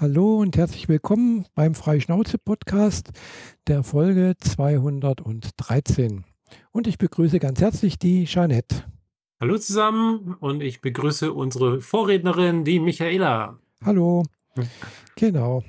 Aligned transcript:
Hallo 0.00 0.38
und 0.38 0.56
herzlich 0.56 0.88
willkommen 0.88 1.44
beim 1.54 1.74
Freischnauze-Podcast 1.74 3.10
der 3.66 3.82
Folge 3.82 4.34
213. 4.40 6.24
Und 6.72 6.86
ich 6.86 6.96
begrüße 6.96 7.38
ganz 7.38 7.60
herzlich 7.60 7.98
die 7.98 8.24
Jeanette. 8.24 8.84
Hallo 9.42 9.58
zusammen 9.58 10.38
und 10.40 10.62
ich 10.62 10.80
begrüße 10.80 11.30
unsere 11.34 11.82
Vorrednerin, 11.82 12.64
die 12.64 12.80
Michaela. 12.80 13.58
Hallo. 13.84 14.22
Genau. 15.16 15.64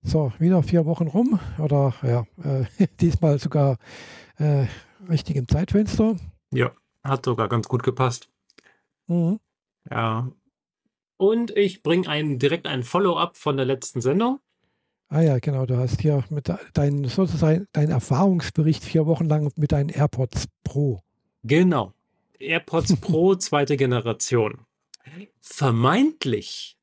So, 0.00 0.32
wieder 0.38 0.62
vier 0.62 0.86
Wochen 0.86 1.08
rum 1.08 1.38
oder 1.58 1.92
ja, 2.02 2.24
äh, 2.42 2.64
diesmal 3.00 3.38
sogar 3.38 3.76
äh, 4.38 4.68
richtig 5.06 5.36
im 5.36 5.48
Zeitfenster. 5.48 6.16
Ja, 6.50 6.70
hat 7.02 7.26
sogar 7.26 7.50
ganz 7.50 7.68
gut 7.68 7.82
gepasst. 7.82 8.30
Mhm. 9.06 9.38
Ja, 9.90 10.32
und 11.16 11.56
ich 11.56 11.82
bringe 11.82 12.08
einen, 12.08 12.38
direkt 12.38 12.66
ein 12.66 12.82
Follow-up 12.82 13.36
von 13.36 13.56
der 13.56 13.66
letzten 13.66 14.00
Sendung. 14.00 14.40
Ah 15.08 15.20
ja, 15.20 15.38
genau. 15.38 15.66
Du 15.66 15.76
hast 15.76 16.00
hier 16.00 16.24
mit 16.30 16.52
deinem 16.72 17.04
sozusagen 17.04 17.68
deinen 17.72 17.90
Erfahrungsbericht 17.90 18.82
vier 18.82 19.06
Wochen 19.06 19.26
lang 19.26 19.52
mit 19.56 19.72
deinen 19.72 19.90
AirPods 19.90 20.46
Pro. 20.64 21.02
Genau. 21.42 21.92
AirPods 22.38 22.96
Pro 23.00 23.34
zweite 23.36 23.76
Generation. 23.76 24.66
Vermeintlich. 25.40 26.76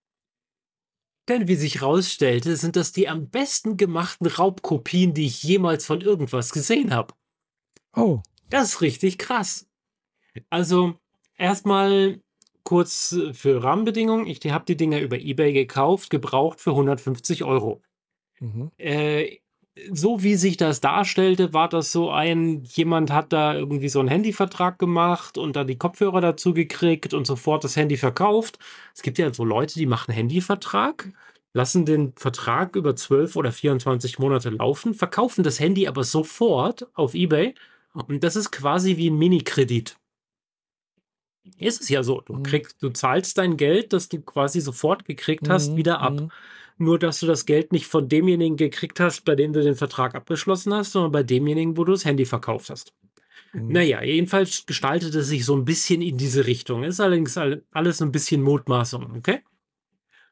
Denn 1.28 1.48
wie 1.48 1.56
sich 1.56 1.82
herausstellte, 1.82 2.56
sind 2.56 2.76
das 2.76 2.92
die 2.92 3.08
am 3.08 3.30
besten 3.30 3.78
gemachten 3.78 4.28
Raubkopien, 4.28 5.14
die 5.14 5.26
ich 5.26 5.44
jemals 5.44 5.86
von 5.86 6.02
irgendwas 6.02 6.52
gesehen 6.52 6.94
habe. 6.94 7.14
Oh. 7.96 8.22
Das 8.50 8.70
ist 8.70 8.82
richtig 8.82 9.18
krass. 9.18 9.68
Also, 10.50 10.96
erstmal 11.38 12.22
kurz 12.72 13.14
für 13.34 13.62
Rahmenbedingungen. 13.62 14.28
Ich 14.28 14.40
habe 14.50 14.64
die 14.66 14.78
Dinger 14.78 15.02
über 15.02 15.20
eBay 15.20 15.52
gekauft, 15.52 16.10
gebraucht 16.10 16.62
für 16.62 16.70
150 16.70 17.44
Euro. 17.44 17.82
Mhm. 18.40 18.72
Äh, 18.78 19.40
so 19.92 20.24
wie 20.24 20.36
sich 20.36 20.56
das 20.56 20.80
darstellte, 20.80 21.52
war 21.52 21.68
das 21.68 21.92
so 21.92 22.12
ein, 22.12 22.64
jemand 22.64 23.12
hat 23.12 23.34
da 23.34 23.54
irgendwie 23.54 23.90
so 23.90 24.00
einen 24.00 24.08
Handyvertrag 24.08 24.80
gemacht 24.80 25.38
und 25.38 25.58
dann 25.58 25.68
die 25.68 25.78
Kopfhörer 25.78 26.22
dazu 26.22 26.54
gekriegt 26.54 27.14
und 27.14 27.28
sofort 27.28 27.66
das 27.66 27.76
Handy 27.76 27.98
verkauft. 27.98 28.58
Es 28.96 29.02
gibt 29.02 29.18
ja 29.18 29.34
so 29.34 29.44
Leute, 29.44 29.74
die 29.78 29.86
machen 29.86 30.14
Handyvertrag, 30.14 31.12
lassen 31.52 31.86
den 31.86 32.14
Vertrag 32.16 32.78
über 32.78 32.96
12 32.96 33.36
oder 33.36 33.52
24 33.52 34.18
Monate 34.18 34.50
laufen, 34.50 34.94
verkaufen 34.94 35.44
das 35.44 35.60
Handy 35.60 35.90
aber 35.90 36.06
sofort 36.06 36.88
auf 36.94 37.16
eBay 37.16 37.54
und 37.94 38.24
das 38.24 38.38
ist 38.38 38.50
quasi 38.52 38.96
wie 38.96 39.10
ein 39.10 39.18
Mini-Kredit. 39.18 39.98
Ist 41.58 41.82
es 41.82 41.90
ja 41.90 42.04
so. 42.04 42.22
Du 42.22 42.34
mhm. 42.34 42.44
kriegst, 42.44 42.82
du 42.82 42.90
zahlst 42.90 43.38
dein 43.38 43.58
Geld, 43.58 43.94
das 43.94 44.10
du 44.10 44.22
quasi 44.22 44.62
sofort 44.62 45.06
gekriegt 45.06 45.50
hast, 45.50 45.72
mhm. 45.72 45.78
wieder 45.78 46.00
ab. 46.00 46.14
Mhm. 46.14 46.32
Nur, 46.78 46.98
dass 46.98 47.20
du 47.20 47.28
das 47.28 47.46
Geld 47.46 47.72
nicht 47.72 47.88
von 47.88 48.10
demjenigen 48.10 48.58
gekriegt 48.58 49.00
hast, 49.00 49.24
bei 49.24 49.36
dem 49.36 49.54
du 49.54 49.62
den 49.62 49.76
Vertrag 49.76 50.16
abgeschlossen 50.16 50.74
hast, 50.74 50.94
sondern 50.94 51.12
bei 51.12 51.24
demjenigen, 51.24 51.78
wo 51.78 51.84
du 51.84 51.92
das 51.92 52.06
Handy 52.06 52.26
verkauft 52.26 52.70
hast. 52.70 52.94
Mhm. 53.54 53.68
Naja, 53.72 54.04
jedenfalls 54.04 54.66
gestaltet 54.66 55.14
es 55.16 55.28
sich 55.28 55.46
so 55.46 55.56
ein 55.56 55.66
bisschen 55.66 56.02
in 56.02 56.18
diese 56.18 56.48
Richtung. 56.48 56.84
Ist 56.84 57.00
allerdings 57.00 57.38
alles 57.38 58.02
ein 58.02 58.12
bisschen 58.12 58.42
Mutmaßung, 58.42 59.16
okay? 59.18 59.42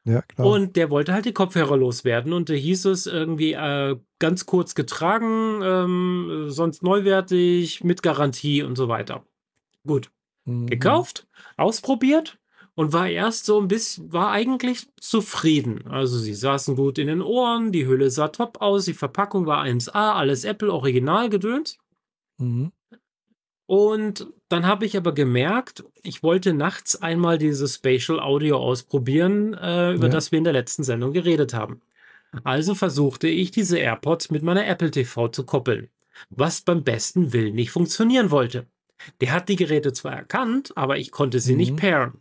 Ja, 0.04 0.22
klar. 0.22 0.46
Und 0.46 0.76
der 0.76 0.90
wollte 0.90 1.12
halt 1.12 1.26
die 1.26 1.32
Kopfhörer 1.32 1.76
loswerden 1.76 2.32
und 2.32 2.48
da 2.48 2.54
hieß 2.54 2.86
es 2.86 3.06
irgendwie 3.06 3.52
äh, 3.52 3.96
ganz 4.18 4.46
kurz 4.46 4.74
getragen, 4.74 5.60
ähm, 5.62 6.44
sonst 6.48 6.82
neuwertig, 6.82 7.84
mit 7.84 8.02
Garantie 8.02 8.62
und 8.62 8.76
so 8.76 8.88
weiter. 8.88 9.24
Gut. 9.86 10.10
Mhm. 10.44 10.66
Gekauft, 10.66 11.26
ausprobiert 11.56 12.38
und 12.74 12.92
war 12.92 13.08
erst 13.08 13.44
so 13.44 13.60
ein 13.60 13.68
bisschen, 13.68 14.12
war 14.12 14.30
eigentlich 14.30 14.88
zufrieden. 14.98 15.86
Also 15.88 16.18
sie 16.18 16.34
saßen 16.34 16.76
gut 16.76 16.98
in 16.98 17.08
den 17.08 17.22
Ohren, 17.22 17.72
die 17.72 17.86
Hülle 17.86 18.10
sah 18.10 18.28
top 18.28 18.60
aus, 18.60 18.86
die 18.86 18.94
Verpackung 18.94 19.46
war 19.46 19.62
1A, 19.64 20.14
alles 20.14 20.44
Apple 20.44 20.72
Original 20.72 21.28
gedöns. 21.28 21.78
Mhm. 22.38 22.72
Und 23.66 24.26
dann 24.48 24.66
habe 24.66 24.84
ich 24.84 24.96
aber 24.96 25.12
gemerkt, 25.12 25.84
ich 26.02 26.24
wollte 26.24 26.54
nachts 26.54 27.00
einmal 27.00 27.38
dieses 27.38 27.76
Spatial 27.76 28.18
Audio 28.18 28.56
ausprobieren, 28.56 29.54
äh, 29.54 29.92
über 29.92 30.06
ja. 30.06 30.12
das 30.12 30.32
wir 30.32 30.38
in 30.38 30.44
der 30.44 30.52
letzten 30.52 30.82
Sendung 30.82 31.12
geredet 31.12 31.54
haben. 31.54 31.80
Also 32.42 32.74
versuchte 32.74 33.28
ich 33.28 33.50
diese 33.50 33.78
AirPods 33.78 34.30
mit 34.30 34.42
meiner 34.42 34.66
Apple 34.66 34.90
TV 34.90 35.28
zu 35.28 35.44
koppeln, 35.44 35.88
was 36.30 36.62
beim 36.62 36.82
besten 36.82 37.32
Willen 37.32 37.54
nicht 37.54 37.70
funktionieren 37.70 38.30
wollte. 38.30 38.66
Der 39.20 39.32
hat 39.32 39.48
die 39.48 39.56
Geräte 39.56 39.92
zwar 39.92 40.14
erkannt, 40.14 40.72
aber 40.76 40.98
ich 40.98 41.10
konnte 41.10 41.40
sie 41.40 41.52
mhm. 41.52 41.58
nicht 41.58 41.76
pairen. 41.76 42.20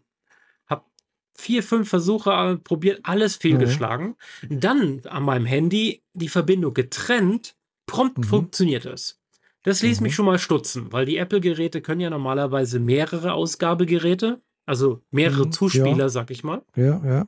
Hab 0.67 0.89
vier, 1.33 1.63
fünf 1.63 1.89
Versuche 1.89 2.31
äh, 2.31 2.57
probiert, 2.57 3.01
alles 3.03 3.35
fehlgeschlagen. 3.35 4.15
Mhm. 4.47 4.59
Dann 4.59 5.01
an 5.05 5.23
meinem 5.23 5.45
Handy 5.45 6.03
die 6.13 6.29
Verbindung 6.29 6.73
getrennt, 6.73 7.55
prompt 7.85 8.19
mhm. 8.19 8.23
funktioniert 8.23 8.85
es. 8.85 9.19
Das 9.63 9.81
ließ 9.81 10.01
mich 10.01 10.13
mhm. 10.13 10.15
schon 10.15 10.25
mal 10.25 10.39
stutzen, 10.39 10.91
weil 10.91 11.05
die 11.05 11.17
Apple-Geräte 11.17 11.81
können 11.81 12.01
ja 12.01 12.09
normalerweise 12.09 12.79
mehrere 12.79 13.33
Ausgabegeräte, 13.33 14.41
also 14.65 15.01
mehrere 15.11 15.47
mhm. 15.47 15.51
Zuspieler, 15.51 15.97
ja. 15.97 16.09
sag 16.09 16.31
ich 16.31 16.43
mal. 16.43 16.63
Ja, 16.75 17.01
ja 17.05 17.25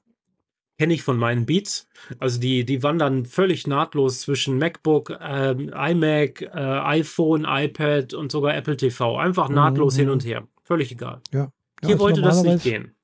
kenne 0.81 0.95
ich 0.95 1.03
von 1.03 1.19
meinen 1.19 1.45
Beats. 1.45 1.87
Also 2.17 2.39
die, 2.39 2.65
die 2.65 2.81
wandern 2.81 3.27
völlig 3.27 3.67
nahtlos 3.67 4.21
zwischen 4.21 4.57
MacBook, 4.57 5.15
ähm, 5.21 5.69
iMac, 5.69 6.41
äh, 6.41 6.47
iPhone, 6.57 7.45
iPad 7.47 8.15
und 8.15 8.31
sogar 8.31 8.55
Apple 8.55 8.77
TV. 8.77 9.15
Einfach 9.15 9.47
nahtlos 9.49 9.93
mhm. 9.93 9.99
hin 9.99 10.09
und 10.09 10.25
her. 10.25 10.47
Völlig 10.63 10.91
egal. 10.91 11.21
Ja. 11.31 11.39
ja 11.39 11.49
Hier 11.81 11.89
also 11.89 11.99
wollte 11.99 12.21
das 12.21 12.41
nicht 12.41 12.63
gehen. 12.63 12.95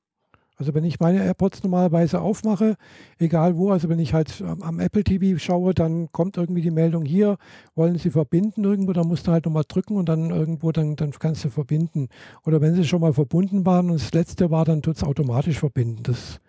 Also 0.56 0.74
wenn 0.74 0.82
ich 0.82 0.98
meine 0.98 1.24
AirPods 1.24 1.62
normalerweise 1.62 2.20
aufmache, 2.20 2.74
egal 3.20 3.56
wo, 3.56 3.70
also 3.70 3.88
wenn 3.88 4.00
ich 4.00 4.12
halt 4.12 4.42
am 4.42 4.80
Apple 4.80 5.04
TV 5.04 5.38
schaue, 5.38 5.72
dann 5.72 6.10
kommt 6.10 6.36
irgendwie 6.36 6.62
die 6.62 6.72
Meldung 6.72 7.04
hier, 7.04 7.36
wollen 7.76 7.96
Sie 7.96 8.10
verbinden 8.10 8.64
irgendwo, 8.64 8.92
dann 8.92 9.06
musst 9.06 9.28
du 9.28 9.30
halt 9.30 9.44
nochmal 9.44 9.66
drücken 9.68 9.94
und 9.94 10.08
dann 10.08 10.30
irgendwo, 10.30 10.72
dann, 10.72 10.96
dann 10.96 11.12
kannst 11.12 11.44
du 11.44 11.48
verbinden. 11.48 12.08
Oder 12.44 12.60
wenn 12.60 12.74
sie 12.74 12.82
schon 12.82 13.02
mal 13.02 13.12
verbunden 13.12 13.64
waren 13.64 13.88
und 13.88 14.00
das 14.00 14.12
letzte 14.12 14.50
war, 14.50 14.64
dann 14.64 14.82
tut 14.82 14.96
es 14.96 15.04
automatisch 15.04 15.60
verbinden. 15.60 16.02
Das 16.02 16.40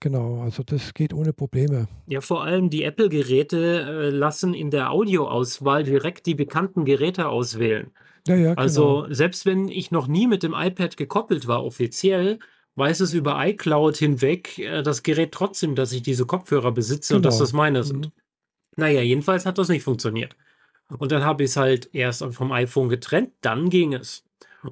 Genau, 0.00 0.42
also 0.42 0.62
das 0.62 0.92
geht 0.92 1.14
ohne 1.14 1.32
Probleme. 1.32 1.88
Ja, 2.06 2.20
vor 2.20 2.44
allem 2.44 2.68
die 2.68 2.82
Apple-Geräte 2.82 3.56
äh, 3.56 4.10
lassen 4.10 4.52
in 4.52 4.70
der 4.70 4.90
Audioauswahl 4.90 5.84
direkt 5.84 6.26
die 6.26 6.34
bekannten 6.34 6.84
Geräte 6.84 7.28
auswählen. 7.28 7.90
Ja, 8.26 8.34
ja, 8.34 8.54
also 8.54 9.02
genau. 9.02 9.14
selbst 9.14 9.46
wenn 9.46 9.68
ich 9.68 9.90
noch 9.90 10.06
nie 10.06 10.26
mit 10.26 10.42
dem 10.42 10.52
iPad 10.54 10.96
gekoppelt 10.96 11.46
war, 11.46 11.64
offiziell, 11.64 12.38
weiß 12.74 13.00
es 13.00 13.14
über 13.14 13.44
iCloud 13.46 13.96
hinweg 13.96 14.58
äh, 14.58 14.82
das 14.82 15.02
Gerät 15.02 15.32
trotzdem, 15.32 15.74
dass 15.74 15.92
ich 15.92 16.02
diese 16.02 16.26
Kopfhörer 16.26 16.72
besitze 16.72 17.14
genau. 17.14 17.18
und 17.18 17.26
dass 17.26 17.36
genau. 17.36 17.44
das 17.44 17.52
meine 17.54 17.84
sind. 17.84 18.06
Mhm. 18.06 18.12
Naja, 18.76 19.00
jedenfalls 19.00 19.46
hat 19.46 19.56
das 19.56 19.68
nicht 19.68 19.82
funktioniert. 19.82 20.36
Und 20.98 21.10
dann 21.10 21.24
habe 21.24 21.42
ich 21.42 21.50
es 21.50 21.56
halt 21.56 21.88
erst 21.94 22.22
vom 22.22 22.52
iPhone 22.52 22.90
getrennt, 22.90 23.32
dann 23.40 23.70
ging 23.70 23.94
es. 23.94 24.24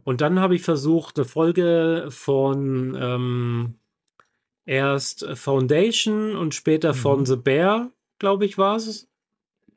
Und 0.05 0.21
dann 0.21 0.39
habe 0.39 0.55
ich 0.55 0.63
versucht, 0.63 1.19
eine 1.19 1.25
Folge 1.25 2.09
von 2.11 2.97
ähm, 3.01 3.75
erst 4.67 5.27
Foundation 5.35 6.37
und 6.37 6.55
später 6.55 6.93
mhm. 6.93 6.99
von 6.99 7.27
The 7.27 7.37
Bear, 7.37 7.91
glaube 8.19 8.45
ich, 8.45 8.59
war 8.59 8.77
es. 8.77 9.09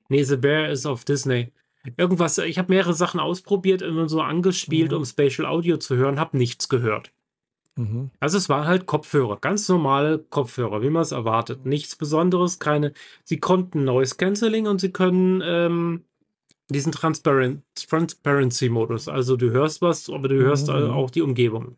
Nee, 0.09 0.23
The 0.23 0.37
Bear 0.37 0.69
ist 0.69 0.85
auf 0.85 1.05
Disney. 1.05 1.51
Irgendwas, 1.95 2.37
ich 2.37 2.57
habe 2.57 2.73
mehrere 2.73 2.93
Sachen 2.93 3.19
ausprobiert, 3.19 3.81
immer 3.81 4.09
so 4.09 4.21
angespielt, 4.21 4.91
mhm. 4.91 4.97
um 4.97 5.05
Spatial 5.05 5.47
Audio 5.47 5.77
zu 5.77 5.95
hören, 5.95 6.19
habe 6.19 6.37
nichts 6.37 6.67
gehört. 6.67 7.11
Mhm. 7.77 8.09
Also 8.19 8.37
es 8.37 8.49
waren 8.49 8.67
halt 8.67 8.87
Kopfhörer, 8.87 9.37
ganz 9.39 9.69
normale 9.69 10.19
Kopfhörer, 10.19 10.81
wie 10.81 10.89
man 10.89 11.03
es 11.03 11.11
erwartet. 11.11 11.65
Nichts 11.65 11.95
Besonderes, 11.95 12.59
keine. 12.59 12.93
Sie 13.23 13.39
konnten 13.39 13.83
Noise 13.83 14.15
Cancelling 14.15 14.67
und 14.67 14.81
sie 14.81 14.91
können 14.91 15.41
ähm, 15.45 16.03
diesen 16.69 16.91
Transparent 16.91 17.63
Transparency-Modus. 17.75 19.07
Also 19.07 19.37
du 19.37 19.51
hörst 19.51 19.81
was, 19.81 20.09
aber 20.09 20.27
du 20.27 20.35
hörst 20.35 20.67
mhm. 20.67 20.89
auch 20.91 21.09
die 21.09 21.21
Umgebung. 21.21 21.77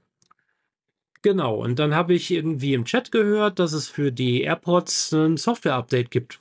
Genau, 1.21 1.55
und 1.55 1.79
dann 1.79 1.93
habe 1.93 2.13
ich 2.13 2.31
irgendwie 2.31 2.73
im 2.73 2.85
Chat 2.85 3.11
gehört, 3.11 3.59
dass 3.59 3.73
es 3.73 3.89
für 3.89 4.11
die 4.11 4.41
AirPods 4.41 5.13
ein 5.13 5.37
Software-Update 5.37 6.11
gibt. 6.11 6.39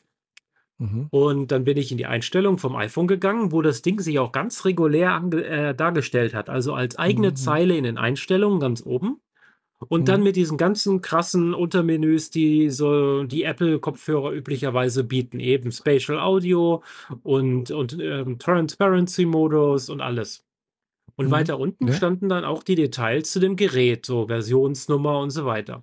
Mhm. 0.78 1.08
Und 1.10 1.50
dann 1.50 1.64
bin 1.64 1.76
ich 1.76 1.90
in 1.90 1.98
die 1.98 2.06
Einstellung 2.06 2.58
vom 2.58 2.76
iPhone 2.76 3.08
gegangen, 3.08 3.50
wo 3.50 3.62
das 3.62 3.82
Ding 3.82 4.00
sich 4.00 4.18
auch 4.20 4.30
ganz 4.30 4.64
regulär 4.64 5.20
äh, 5.32 5.74
dargestellt 5.74 6.34
hat. 6.34 6.48
Also 6.48 6.74
als 6.74 6.96
eigene 6.96 7.30
mhm. 7.30 7.36
Zeile 7.36 7.76
in 7.76 7.84
den 7.84 7.98
Einstellungen 7.98 8.60
ganz 8.60 8.84
oben. 8.86 9.20
Und 9.88 10.02
mhm. 10.02 10.04
dann 10.06 10.22
mit 10.22 10.36
diesen 10.36 10.58
ganzen 10.58 11.02
krassen 11.02 11.54
Untermenüs, 11.54 12.30
die 12.30 12.70
so 12.70 13.24
die 13.24 13.44
Apple-Kopfhörer 13.44 14.32
üblicherweise 14.32 15.04
bieten, 15.04 15.38
eben 15.38 15.70
Spatial 15.70 16.18
Audio 16.18 16.82
und, 17.22 17.70
und 17.70 17.96
ähm, 18.00 18.38
Transparency-Modus 18.38 19.88
und 19.88 20.00
alles. 20.00 20.47
Und 21.18 21.26
mhm. 21.26 21.30
weiter 21.32 21.58
unten 21.58 21.88
ja. 21.88 21.94
standen 21.94 22.28
dann 22.28 22.44
auch 22.44 22.62
die 22.62 22.76
Details 22.76 23.32
zu 23.32 23.40
dem 23.40 23.56
Gerät, 23.56 24.06
so 24.06 24.28
Versionsnummer 24.28 25.18
und 25.18 25.30
so 25.30 25.44
weiter. 25.44 25.82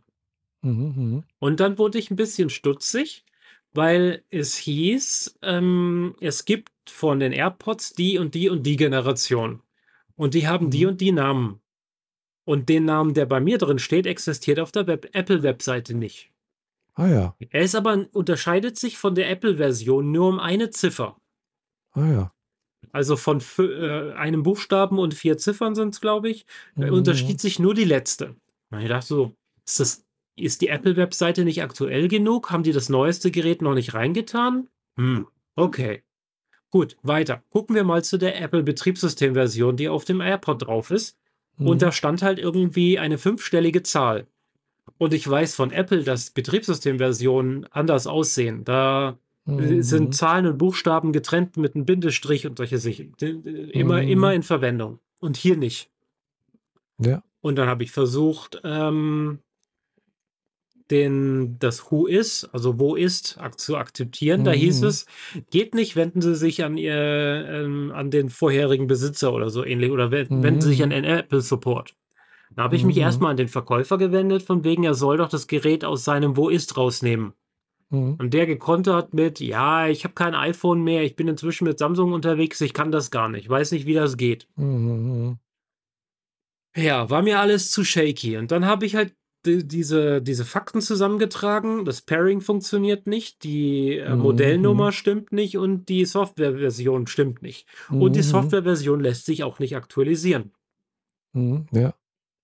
Mhm, 0.61 0.93
mhm. 0.95 1.23
Und 1.39 1.59
dann 1.59 1.77
wurde 1.77 1.99
ich 1.99 2.09
ein 2.09 2.15
bisschen 2.15 2.49
stutzig, 2.49 3.25
weil 3.73 4.23
es 4.29 4.55
hieß, 4.55 5.37
ähm, 5.41 6.15
es 6.21 6.45
gibt 6.45 6.71
von 6.87 7.19
den 7.19 7.33
AirPods 7.33 7.95
die 7.95 8.17
und 8.17 8.33
die 8.33 8.49
und 8.49 8.63
die 8.63 8.77
Generation. 8.77 9.61
Und 10.15 10.35
die 10.35 10.47
haben 10.47 10.67
mhm. 10.67 10.71
die 10.71 10.85
und 10.85 11.01
die 11.01 11.11
Namen. 11.11 11.59
Und 12.45 12.69
den 12.69 12.85
Namen, 12.85 13.13
der 13.13 13.25
bei 13.25 13.41
mir 13.41 13.57
drin 13.57 13.79
steht, 13.79 14.07
existiert 14.07 14.61
auf 14.61 14.71
der 14.71 14.87
Apple-Webseite 14.87 15.95
nicht. 15.95 16.31
Ah 16.93 17.07
ja. 17.07 17.35
Er 17.49 17.61
ist 17.61 17.75
aber 17.75 18.05
unterscheidet 18.13 18.79
sich 18.79 18.97
von 18.97 19.15
der 19.15 19.29
Apple-Version 19.29 20.13
nur 20.13 20.29
um 20.29 20.39
eine 20.39 20.69
Ziffer. 20.69 21.19
Ah 21.91 22.09
ja. 22.09 22.34
Also 22.91 23.17
von 23.17 23.41
äh, 23.59 24.11
einem 24.13 24.43
Buchstaben 24.43 24.99
und 24.99 25.13
vier 25.13 25.37
Ziffern 25.37 25.75
sind 25.75 25.93
es, 25.93 26.01
glaube 26.01 26.29
ich. 26.29 26.45
Mhm. 26.75 26.91
Unterschied 26.91 27.39
sich 27.39 27.59
nur 27.59 27.73
die 27.73 27.83
letzte. 27.83 28.35
Und 28.71 28.81
ich 28.81 28.89
dachte 28.89 29.07
so, 29.07 29.35
ist, 29.65 29.79
das, 29.79 30.05
ist 30.35 30.61
die 30.61 30.67
Apple-Webseite 30.67 31.45
nicht 31.45 31.63
aktuell 31.63 32.07
genug? 32.07 32.51
Haben 32.51 32.63
die 32.63 32.73
das 32.73 32.89
neueste 32.89 33.31
Gerät 33.31 33.61
noch 33.61 33.73
nicht 33.73 33.93
reingetan? 33.93 34.67
Hm, 34.97 35.27
okay. 35.55 36.03
Gut, 36.71 36.97
weiter. 37.03 37.41
Gucken 37.49 37.75
wir 37.75 37.83
mal 37.83 38.03
zu 38.03 38.17
der 38.17 38.41
Apple-Betriebssystem-Version, 38.41 39.77
die 39.77 39.87
auf 39.87 40.03
dem 40.03 40.19
AirPod 40.19 40.67
drauf 40.67 40.91
ist. 40.91 41.17
Mhm. 41.57 41.67
Und 41.67 41.81
da 41.81 41.91
stand 41.91 42.21
halt 42.21 42.39
irgendwie 42.39 42.99
eine 42.99 43.17
fünfstellige 43.17 43.83
Zahl. 43.83 44.27
Und 44.97 45.13
ich 45.13 45.27
weiß 45.27 45.55
von 45.55 45.71
Apple, 45.71 46.03
dass 46.03 46.31
Betriebssystemversionen 46.31 47.65
anders 47.71 48.07
aussehen. 48.07 48.63
Da 48.65 49.17
mhm. 49.45 49.81
sind 49.81 50.15
Zahlen 50.15 50.47
und 50.47 50.57
Buchstaben 50.57 51.13
getrennt 51.13 51.57
mit 51.57 51.75
einem 51.75 51.85
Bindestrich 51.85 52.45
und 52.47 52.57
solche 52.57 52.77
Sachen. 52.77 53.13
Immer, 53.19 54.01
mhm. 54.01 54.07
immer 54.07 54.33
in 54.33 54.43
Verwendung. 54.43 54.99
Und 55.19 55.37
hier 55.37 55.57
nicht. 55.57 55.89
Ja. 56.99 57.23
Und 57.41 57.55
dann 57.57 57.67
habe 57.67 57.83
ich 57.83 57.91
versucht, 57.91 58.61
ähm, 58.63 59.39
den, 60.91 61.57
das 61.59 61.91
Who 61.91 62.05
ist, 62.05 62.49
also 62.53 62.79
wo 62.79 62.95
ist, 62.95 63.39
zu 63.57 63.77
akzeptieren. 63.77 64.43
Da 64.43 64.51
hieß 64.51 64.81
mhm. 64.81 64.87
es, 64.87 65.05
geht 65.49 65.73
nicht, 65.73 65.95
wenden 65.95 66.21
Sie 66.21 66.35
sich 66.35 66.63
an 66.63 66.77
Ihr, 66.77 66.93
ähm, 66.93 67.91
an 67.93 68.11
den 68.11 68.29
vorherigen 68.29 68.87
Besitzer 68.87 69.33
oder 69.33 69.49
so 69.49 69.63
ähnlich 69.63 69.91
oder 69.91 70.11
wenden 70.11 70.61
Sie 70.61 70.69
sich 70.69 70.83
an 70.83 70.89
mhm. 70.89 70.93
den 70.93 71.05
Apple 71.05 71.41
Support. 71.41 71.95
Da 72.55 72.63
habe 72.63 72.75
ich 72.75 72.83
mich 72.83 72.97
mhm. 72.97 73.01
erstmal 73.01 73.31
an 73.31 73.37
den 73.37 73.47
Verkäufer 73.47 73.97
gewendet, 73.97 74.43
von 74.43 74.63
wegen, 74.63 74.83
er 74.83 74.93
soll 74.93 75.17
doch 75.17 75.29
das 75.29 75.47
Gerät 75.47 75.83
aus 75.83 76.03
seinem 76.03 76.37
Wo 76.37 76.49
ist 76.49 76.77
rausnehmen. 76.77 77.33
Mhm. 77.89 78.15
Und 78.15 78.33
der 78.33 78.45
gekontert 78.45 79.13
mit, 79.13 79.39
ja, 79.39 79.87
ich 79.87 80.03
habe 80.03 80.13
kein 80.13 80.35
iPhone 80.35 80.83
mehr, 80.83 81.03
ich 81.03 81.15
bin 81.15 81.27
inzwischen 81.27 81.65
mit 81.65 81.79
Samsung 81.79 82.13
unterwegs, 82.13 82.61
ich 82.61 82.73
kann 82.73 82.91
das 82.91 83.11
gar 83.11 83.29
nicht, 83.29 83.49
weiß 83.49 83.71
nicht, 83.71 83.85
wie 83.85 83.93
das 83.93 84.17
geht. 84.17 84.47
Mhm. 84.55 85.37
Ja, 86.75 87.09
war 87.09 87.21
mir 87.21 87.39
alles 87.39 87.71
zu 87.71 87.83
shaky. 87.83 88.37
Und 88.37 88.51
dann 88.51 88.65
habe 88.65 88.85
ich 88.85 88.95
halt 88.95 89.15
die, 89.45 89.65
diese, 89.65 90.21
diese 90.21 90.43
Fakten 90.43 90.81
zusammengetragen. 90.81 91.85
Das 91.85 92.01
Pairing 92.01 92.41
funktioniert 92.41 93.07
nicht, 93.07 93.43
die 93.43 93.97
äh, 93.97 94.15
Modellnummer 94.15 94.91
stimmt 94.91 95.31
nicht 95.31 95.57
und 95.57 95.87
die 95.87 96.05
Softwareversion 96.05 97.07
stimmt 97.07 97.41
nicht. 97.41 97.67
Und 97.89 98.15
die 98.15 98.23
Softwareversion 98.23 98.99
lässt 98.99 99.25
sich 99.25 99.43
auch 99.43 99.59
nicht 99.59 99.75
aktualisieren. 99.75 100.51
Ja. 101.71 101.93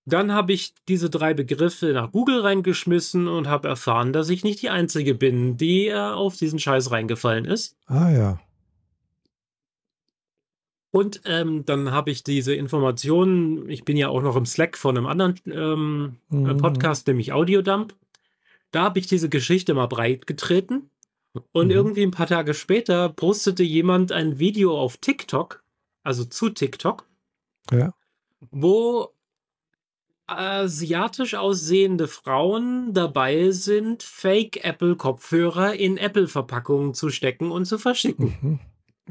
Dann 0.04 0.32
habe 0.32 0.52
ich 0.52 0.74
diese 0.88 1.10
drei 1.10 1.32
Begriffe 1.32 1.92
nach 1.92 2.10
Google 2.10 2.40
reingeschmissen 2.40 3.28
und 3.28 3.46
habe 3.46 3.68
erfahren, 3.68 4.12
dass 4.12 4.30
ich 4.30 4.42
nicht 4.42 4.60
die 4.62 4.70
Einzige 4.70 5.14
bin, 5.14 5.56
die 5.56 5.86
äh, 5.86 5.94
auf 5.94 6.36
diesen 6.36 6.58
Scheiß 6.58 6.90
reingefallen 6.90 7.44
ist. 7.44 7.76
Ah 7.86 8.10
ja. 8.10 8.40
Und 10.90 11.22
ähm, 11.24 11.64
dann 11.64 11.90
habe 11.92 12.10
ich 12.10 12.22
diese 12.22 12.54
Informationen, 12.54 13.68
ich 13.70 13.84
bin 13.84 13.96
ja 13.96 14.08
auch 14.08 14.22
noch 14.22 14.36
im 14.36 14.44
Slack 14.44 14.76
von 14.76 14.96
einem 14.96 15.06
anderen 15.06 15.36
ähm, 15.46 16.16
mhm. 16.28 16.58
Podcast, 16.58 17.06
nämlich 17.06 17.32
Audiodump. 17.32 17.94
Da 18.72 18.82
habe 18.82 18.98
ich 18.98 19.06
diese 19.06 19.28
Geschichte 19.28 19.72
mal 19.72 19.86
breit 19.86 20.26
getreten. 20.26 20.90
Und 21.52 21.68
mhm. 21.68 21.72
irgendwie 21.72 22.02
ein 22.02 22.10
paar 22.10 22.26
Tage 22.26 22.52
später 22.52 23.08
postete 23.08 23.62
jemand 23.62 24.12
ein 24.12 24.38
Video 24.38 24.78
auf 24.78 24.98
TikTok, 24.98 25.64
also 26.02 26.26
zu 26.26 26.50
TikTok, 26.50 27.06
ja. 27.70 27.94
wo 28.50 29.14
asiatisch 30.38 31.34
aussehende 31.34 32.08
Frauen 32.08 32.92
dabei 32.94 33.50
sind, 33.50 34.02
Fake-Apple-Kopfhörer 34.02 35.74
in 35.74 35.96
Apple-Verpackungen 35.96 36.94
zu 36.94 37.10
stecken 37.10 37.50
und 37.50 37.64
zu 37.64 37.78
verschicken. 37.78 38.36
Mhm. 38.40 38.58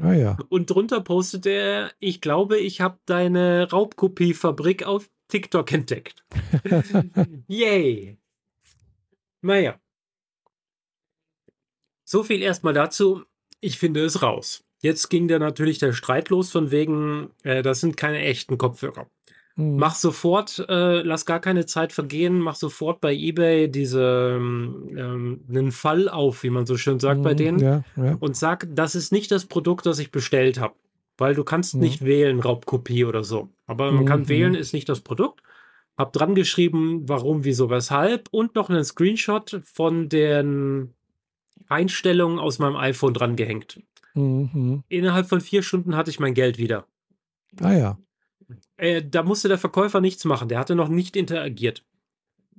Ah 0.00 0.14
ja. 0.14 0.36
Und 0.48 0.70
drunter 0.70 1.00
postet 1.00 1.46
er, 1.46 1.92
ich 1.98 2.20
glaube, 2.20 2.58
ich 2.58 2.80
habe 2.80 2.98
deine 3.04 3.70
Raubkopiefabrik 3.70 4.84
auf 4.84 5.10
TikTok 5.28 5.72
entdeckt. 5.72 6.24
Yay. 7.46 8.18
Naja. 9.42 9.78
So 12.04 12.22
viel 12.22 12.42
erstmal 12.42 12.74
dazu. 12.74 13.22
Ich 13.60 13.78
finde 13.78 14.04
es 14.04 14.22
raus. 14.22 14.64
Jetzt 14.80 15.08
ging 15.08 15.28
da 15.28 15.38
natürlich 15.38 15.78
der 15.78 15.92
Streit 15.92 16.28
los 16.28 16.50
von 16.50 16.70
wegen, 16.70 17.30
äh, 17.44 17.62
das 17.62 17.80
sind 17.80 17.96
keine 17.96 18.18
echten 18.18 18.58
Kopfhörer. 18.58 19.08
Mhm. 19.56 19.76
Mach 19.76 19.94
sofort, 19.94 20.64
äh, 20.68 21.02
lass 21.02 21.26
gar 21.26 21.40
keine 21.40 21.66
Zeit 21.66 21.92
vergehen, 21.92 22.38
mach 22.38 22.54
sofort 22.54 23.00
bei 23.00 23.14
eBay 23.14 23.70
diese 23.70 24.36
ähm, 24.38 25.40
einen 25.48 25.72
Fall 25.72 26.08
auf, 26.08 26.42
wie 26.42 26.50
man 26.50 26.66
so 26.66 26.76
schön 26.76 27.00
sagt 27.00 27.18
mhm, 27.18 27.24
bei 27.24 27.34
denen, 27.34 27.58
ja, 27.58 27.84
ja. 27.96 28.16
und 28.18 28.36
sag, 28.36 28.66
das 28.70 28.94
ist 28.94 29.12
nicht 29.12 29.30
das 29.30 29.46
Produkt, 29.46 29.86
das 29.86 29.98
ich 29.98 30.10
bestellt 30.10 30.58
habe. 30.58 30.74
Weil 31.18 31.34
du 31.34 31.44
kannst 31.44 31.74
mhm. 31.74 31.80
nicht 31.82 32.04
wählen, 32.04 32.40
Raubkopie 32.40 33.04
oder 33.04 33.22
so. 33.22 33.50
Aber 33.66 33.92
man 33.92 34.06
kann 34.06 34.20
mhm, 34.20 34.28
wählen, 34.28 34.52
mhm. 34.52 34.58
ist 34.58 34.72
nicht 34.72 34.88
das 34.88 35.00
Produkt. 35.00 35.42
Hab 35.98 36.14
dran 36.14 36.34
geschrieben, 36.34 37.06
warum, 37.06 37.44
wieso, 37.44 37.68
weshalb 37.68 38.28
und 38.30 38.54
noch 38.54 38.70
einen 38.70 38.84
Screenshot 38.84 39.60
von 39.64 40.08
den 40.08 40.94
Einstellungen 41.68 42.38
aus 42.38 42.58
meinem 42.58 42.76
iPhone 42.76 43.12
dran 43.12 43.36
gehängt. 43.36 43.80
Mhm. 44.14 44.84
Innerhalb 44.88 45.28
von 45.28 45.40
vier 45.40 45.62
Stunden 45.62 45.96
hatte 45.96 46.10
ich 46.10 46.18
mein 46.18 46.34
Geld 46.34 46.58
wieder. 46.58 46.86
Ah 47.60 47.72
ja. 47.72 47.98
Äh, 48.76 49.02
da 49.02 49.22
musste 49.22 49.48
der 49.48 49.58
Verkäufer 49.58 50.00
nichts 50.00 50.24
machen. 50.24 50.48
Der 50.48 50.58
hatte 50.58 50.74
noch 50.74 50.88
nicht 50.88 51.16
interagiert. 51.16 51.84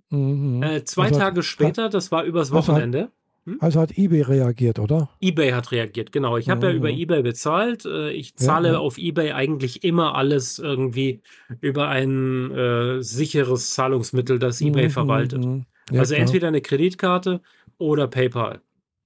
Mhm. 0.10 0.62
Äh, 0.62 0.84
zwei 0.86 1.06
also 1.06 1.19
Tage 1.19 1.38
hat, 1.40 1.45
später, 1.45 1.90
das 1.90 2.12
war 2.12 2.24
übers 2.24 2.51
Wochenende. 2.51 3.12
Hm? 3.45 3.57
Also 3.60 3.81
hat 3.81 3.98
eBay 3.98 4.22
reagiert, 4.22 4.80
oder? 4.80 5.10
eBay 5.19 5.51
hat 5.51 5.72
reagiert, 5.72 6.12
genau. 6.12 6.38
Ich 6.38 6.50
habe 6.50 6.68
mhm. 6.68 6.72
ja 6.72 6.78
über 6.78 6.90
eBay 6.90 7.24
bezahlt. 7.24 7.86
Äh, 7.86 8.12
ich 8.12 8.36
zahle 8.36 8.69
ja, 8.69 8.74
ja. 8.75 8.80
auf 8.80 8.98
eBay 8.98 9.34
eigentlich 9.34 9.84
immer 9.84 10.16
alles 10.16 10.60
irgendwie 10.60 11.22
über 11.60 11.90
ein 11.90 12.51
äh, 12.51 13.01
sicheres 13.04 13.74
Zahlungsmittel, 13.74 14.39
das 14.39 14.62
eBay 14.62 14.86
mhm. 14.86 14.92
verwaltet. 14.92 15.44
Mhm. 15.44 15.66
Ja, 15.92 16.00
also 16.00 16.13
klar. 16.13 16.25
entweder 16.25 16.48
eine 16.48 16.62
Kreditkarte 16.62 17.42
oder 17.78 18.07
PayPal. 18.07 18.62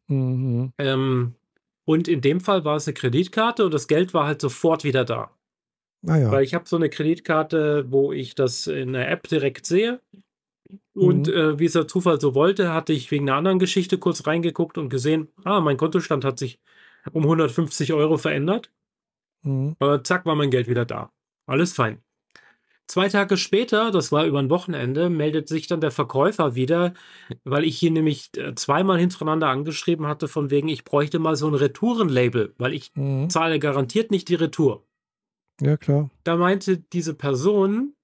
Mhm. 0.07 0.71
Ähm, 0.77 1.33
und 1.85 2.07
in 2.07 2.21
dem 2.21 2.39
Fall 2.39 2.63
war 2.63 2.75
es 2.75 2.87
eine 2.87 2.93
Kreditkarte 2.93 3.65
und 3.65 3.73
das 3.73 3.87
Geld 3.87 4.13
war 4.13 4.27
halt 4.27 4.41
sofort 4.41 4.83
wieder 4.83 5.03
da. 5.03 5.31
Ah, 6.07 6.17
ja. 6.17 6.31
Weil 6.31 6.43
ich 6.43 6.53
habe 6.53 6.67
so 6.67 6.75
eine 6.75 6.89
Kreditkarte, 6.89 7.85
wo 7.89 8.11
ich 8.11 8.35
das 8.35 8.67
in 8.67 8.93
der 8.93 9.11
App 9.11 9.27
direkt 9.27 9.65
sehe. 9.65 10.01
Und 10.93 11.27
mhm. 11.27 11.33
äh, 11.33 11.59
wie 11.59 11.65
es 11.65 11.73
der 11.73 11.87
Zufall 11.87 12.19
so 12.19 12.33
wollte, 12.33 12.73
hatte 12.73 12.93
ich 12.93 13.11
wegen 13.11 13.29
einer 13.29 13.37
anderen 13.37 13.59
Geschichte 13.59 13.97
kurz 13.97 14.25
reingeguckt 14.25 14.77
und 14.77 14.89
gesehen, 14.89 15.29
ah, 15.43 15.59
mein 15.59 15.77
Kontostand 15.77 16.25
hat 16.25 16.39
sich 16.39 16.59
um 17.11 17.23
150 17.23 17.93
Euro 17.93 18.17
verändert. 18.17 18.71
Mhm. 19.43 19.75
Äh, 19.79 19.99
zack, 20.03 20.25
war 20.25 20.35
mein 20.35 20.51
Geld 20.51 20.67
wieder 20.67 20.85
da. 20.85 21.11
Alles 21.45 21.73
fein. 21.73 22.01
Zwei 22.87 23.09
Tage 23.09 23.35
später, 23.35 23.91
das 23.91 24.13
war 24.13 24.25
über 24.25 24.39
ein 24.39 24.49
Wochenende, 24.49 25.09
meldet 25.09 25.49
sich 25.49 25.67
dann 25.67 25.81
der 25.81 25.91
Verkäufer 25.91 26.55
wieder, 26.55 26.93
weil 27.43 27.65
ich 27.65 27.77
hier 27.77 27.91
nämlich 27.91 28.29
äh, 28.37 28.55
zweimal 28.55 28.97
hintereinander 28.97 29.49
angeschrieben 29.49 30.07
hatte, 30.07 30.29
von 30.29 30.51
wegen, 30.51 30.69
ich 30.69 30.85
bräuchte 30.85 31.19
mal 31.19 31.35
so 31.35 31.47
ein 31.47 31.53
Retourenlabel, 31.53 32.55
weil 32.57 32.73
ich 32.73 32.91
mhm. 32.95 33.29
zahle 33.29 33.59
garantiert 33.59 34.09
nicht 34.09 34.29
die 34.29 34.35
Retour. 34.35 34.86
Ja, 35.61 35.77
klar. 35.77 36.09
Da 36.23 36.35
meinte 36.35 36.77
diese 36.77 37.13
Person, 37.13 37.95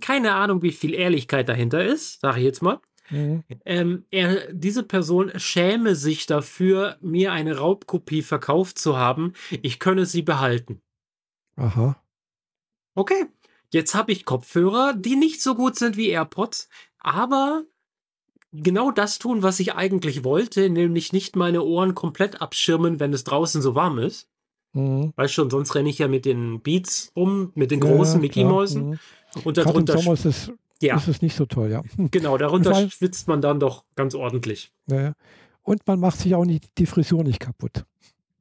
keine 0.00 0.34
Ahnung, 0.34 0.62
wie 0.62 0.72
viel 0.72 0.94
Ehrlichkeit 0.94 1.48
dahinter 1.48 1.84
ist, 1.84 2.20
sage 2.20 2.38
ich 2.38 2.44
jetzt 2.44 2.62
mal. 2.62 2.80
Mhm. 3.10 3.44
Ähm, 3.64 4.04
er, 4.10 4.52
diese 4.52 4.82
Person 4.82 5.32
schäme 5.36 5.94
sich 5.94 6.26
dafür, 6.26 6.98
mir 7.00 7.32
eine 7.32 7.56
Raubkopie 7.56 8.22
verkauft 8.22 8.78
zu 8.78 8.96
haben. 8.96 9.32
Ich 9.62 9.78
könne 9.78 10.06
sie 10.06 10.22
behalten. 10.22 10.82
Aha. 11.56 12.00
Okay, 12.94 13.26
jetzt 13.72 13.94
habe 13.94 14.12
ich 14.12 14.24
Kopfhörer, 14.24 14.94
die 14.94 15.16
nicht 15.16 15.40
so 15.40 15.54
gut 15.54 15.76
sind 15.76 15.96
wie 15.96 16.08
AirPods, 16.08 16.68
aber 16.98 17.64
genau 18.52 18.90
das 18.90 19.18
tun, 19.18 19.42
was 19.42 19.60
ich 19.60 19.74
eigentlich 19.74 20.24
wollte, 20.24 20.68
nämlich 20.68 21.12
nicht 21.12 21.36
meine 21.36 21.62
Ohren 21.62 21.94
komplett 21.94 22.40
abschirmen, 22.40 23.00
wenn 23.00 23.12
es 23.12 23.24
draußen 23.24 23.62
so 23.62 23.74
warm 23.74 23.98
ist. 23.98 24.28
Mhm. 24.72 25.12
Weißt 25.16 25.34
schon, 25.34 25.50
sonst 25.50 25.74
renne 25.74 25.88
ich 25.88 25.98
ja 25.98 26.08
mit 26.08 26.24
den 26.24 26.60
Beats 26.60 27.12
rum, 27.16 27.52
mit 27.54 27.70
den 27.70 27.80
großen 27.80 28.16
ja, 28.16 28.20
Mickey-Mäusen. 28.20 28.90
Mhm. 28.90 28.98
Und 29.44 29.56
darunter 29.56 29.98
ist 30.12 30.24
es, 30.24 30.52
ja. 30.80 30.96
ist 30.96 31.08
es 31.08 31.22
nicht 31.22 31.36
so 31.36 31.46
toll, 31.46 31.70
ja. 31.70 31.82
Genau, 32.10 32.38
darunter 32.38 32.74
allem, 32.74 32.90
schwitzt 32.90 33.28
man 33.28 33.40
dann 33.40 33.60
doch 33.60 33.84
ganz 33.94 34.14
ordentlich. 34.14 34.72
Ja, 34.90 35.12
und 35.62 35.86
man 35.86 36.00
macht 36.00 36.18
sich 36.18 36.34
auch 36.34 36.44
nicht 36.44 36.66
die 36.78 36.86
Frisur 36.86 37.24
nicht 37.24 37.40
kaputt. 37.40 37.84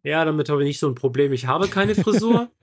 Ja, 0.04 0.24
damit 0.24 0.48
habe 0.50 0.64
ich 0.64 0.68
nicht 0.68 0.80
so 0.80 0.88
ein 0.88 0.96
Problem. 0.96 1.34
Ich 1.34 1.48
habe 1.48 1.68
keine 1.68 1.96
Frisur. 1.96 2.50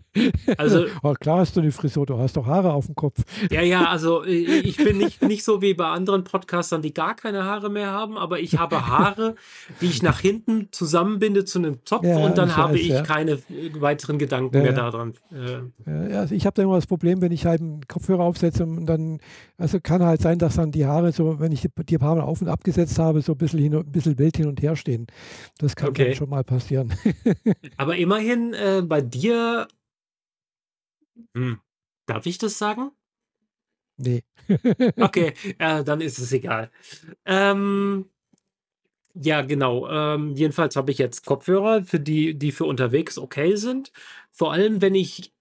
Also, 0.56 0.86
oh, 1.02 1.14
klar 1.14 1.38
hast 1.38 1.56
du 1.56 1.60
eine 1.60 1.72
Frisur, 1.72 2.06
du 2.06 2.18
hast 2.18 2.36
doch 2.36 2.46
Haare 2.46 2.72
auf 2.72 2.86
dem 2.86 2.94
Kopf. 2.94 3.22
Ja, 3.50 3.62
ja, 3.62 3.86
also 3.86 4.24
äh, 4.24 4.30
ich 4.30 4.76
bin 4.76 4.98
nicht, 4.98 5.22
nicht 5.22 5.44
so 5.44 5.60
wie 5.62 5.74
bei 5.74 5.86
anderen 5.86 6.24
Podcastern, 6.24 6.82
die 6.82 6.94
gar 6.94 7.14
keine 7.14 7.44
Haare 7.44 7.70
mehr 7.70 7.90
haben, 7.90 8.16
aber 8.16 8.40
ich 8.40 8.58
habe 8.58 8.86
Haare, 8.86 9.34
die 9.80 9.86
ich 9.86 10.02
nach 10.02 10.20
hinten 10.20 10.68
zusammenbinde 10.70 11.44
zu 11.44 11.58
einem 11.58 11.78
Zopf 11.84 12.04
ja, 12.04 12.18
und 12.18 12.38
dann 12.38 12.48
ich 12.48 12.56
habe 12.56 12.74
weiß, 12.74 12.80
ich 12.80 12.88
ja. 12.88 13.02
keine 13.02 13.32
äh, 13.32 13.80
weiteren 13.80 14.18
Gedanken 14.18 14.56
ja, 14.56 14.62
mehr 14.62 14.72
daran. 14.72 15.14
Äh. 15.32 16.14
Also 16.14 16.34
ich 16.34 16.46
habe 16.46 16.54
da 16.54 16.62
immer 16.62 16.76
das 16.76 16.86
Problem, 16.86 17.20
wenn 17.20 17.32
ich 17.32 17.46
halt 17.46 17.60
einen 17.60 17.86
Kopfhörer 17.86 18.22
aufsetze 18.22 18.64
und 18.64 18.86
dann, 18.86 19.18
also 19.58 19.80
kann 19.80 20.02
halt 20.02 20.20
sein, 20.20 20.38
dass 20.38 20.56
dann 20.56 20.70
die 20.70 20.86
Haare 20.86 21.12
so, 21.12 21.40
wenn 21.40 21.52
ich 21.52 21.62
die, 21.62 21.68
die 21.84 21.98
paar 21.98 22.14
Mal 22.14 22.22
auf 22.22 22.40
und 22.40 22.48
abgesetzt 22.48 22.98
habe, 22.98 23.22
so 23.22 23.32
ein 23.32 23.38
bisschen, 23.38 23.58
hin, 23.58 23.74
ein 23.74 23.90
bisschen 23.90 24.18
wild 24.18 24.36
hin 24.36 24.46
und 24.46 24.62
her 24.62 24.76
stehen. 24.76 25.06
Das 25.58 25.76
kann 25.76 25.90
okay. 25.90 26.14
schon 26.14 26.30
mal 26.30 26.44
passieren. 26.44 26.92
aber 27.76 27.96
immerhin 27.96 28.54
äh, 28.54 28.82
bei 28.82 29.00
dir 29.00 29.66
hm. 31.34 31.60
Darf 32.06 32.26
ich 32.26 32.38
das 32.38 32.58
sagen? 32.58 32.90
Nee. 33.96 34.24
Okay, 34.96 35.34
äh, 35.58 35.84
dann 35.84 36.00
ist 36.00 36.18
es 36.18 36.32
egal. 36.32 36.70
Ähm, 37.24 38.10
ja, 39.14 39.42
genau. 39.42 39.88
Ähm, 39.88 40.34
jedenfalls 40.34 40.74
habe 40.76 40.90
ich 40.90 40.98
jetzt 40.98 41.24
Kopfhörer, 41.24 41.84
für 41.84 42.00
die, 42.00 42.34
die 42.36 42.50
für 42.52 42.64
unterwegs 42.64 43.16
okay 43.16 43.54
sind. 43.56 43.92
Vor 44.32 44.52
allem, 44.52 44.82
wenn 44.82 44.94
ich, 44.96 45.32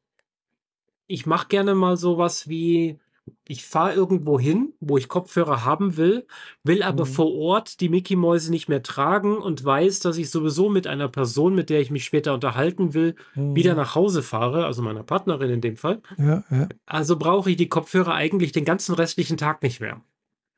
ich 1.07 1.25
mache 1.25 1.47
gerne 1.47 1.73
mal 1.73 1.97
sowas 1.97 2.47
wie 2.47 2.99
ich 3.47 3.65
fahre 3.65 3.93
irgendwo 3.93 4.39
hin, 4.39 4.73
wo 4.79 4.97
ich 4.97 5.07
Kopfhörer 5.07 5.63
haben 5.65 5.97
will, 5.97 6.27
will 6.63 6.83
aber 6.83 7.05
Mhm. 7.05 7.09
vor 7.09 7.33
Ort 7.33 7.79
die 7.79 7.89
Mickey-Mäuse 7.89 8.51
nicht 8.51 8.67
mehr 8.69 8.83
tragen 8.83 9.37
und 9.37 9.63
weiß, 9.63 9.99
dass 10.01 10.17
ich 10.17 10.29
sowieso 10.29 10.69
mit 10.69 10.87
einer 10.87 11.07
Person, 11.07 11.55
mit 11.55 11.69
der 11.69 11.79
ich 11.81 11.91
mich 11.91 12.05
später 12.05 12.33
unterhalten 12.33 12.93
will, 12.93 13.15
wieder 13.35 13.71
mhm. 13.71 13.77
nach 13.77 13.95
Hause 13.95 14.23
fahre, 14.23 14.65
also 14.65 14.81
meiner 14.81 15.03
Partnerin 15.03 15.49
in 15.49 15.61
dem 15.61 15.77
Fall. 15.77 16.01
Ja, 16.17 16.43
ja. 16.49 16.67
Also 16.85 17.17
brauche 17.17 17.51
ich 17.51 17.57
die 17.57 17.69
Kopfhörer 17.69 18.13
eigentlich 18.13 18.51
den 18.51 18.65
ganzen 18.65 18.95
restlichen 18.95 19.37
Tag 19.37 19.63
nicht 19.63 19.79
mehr. 19.79 20.01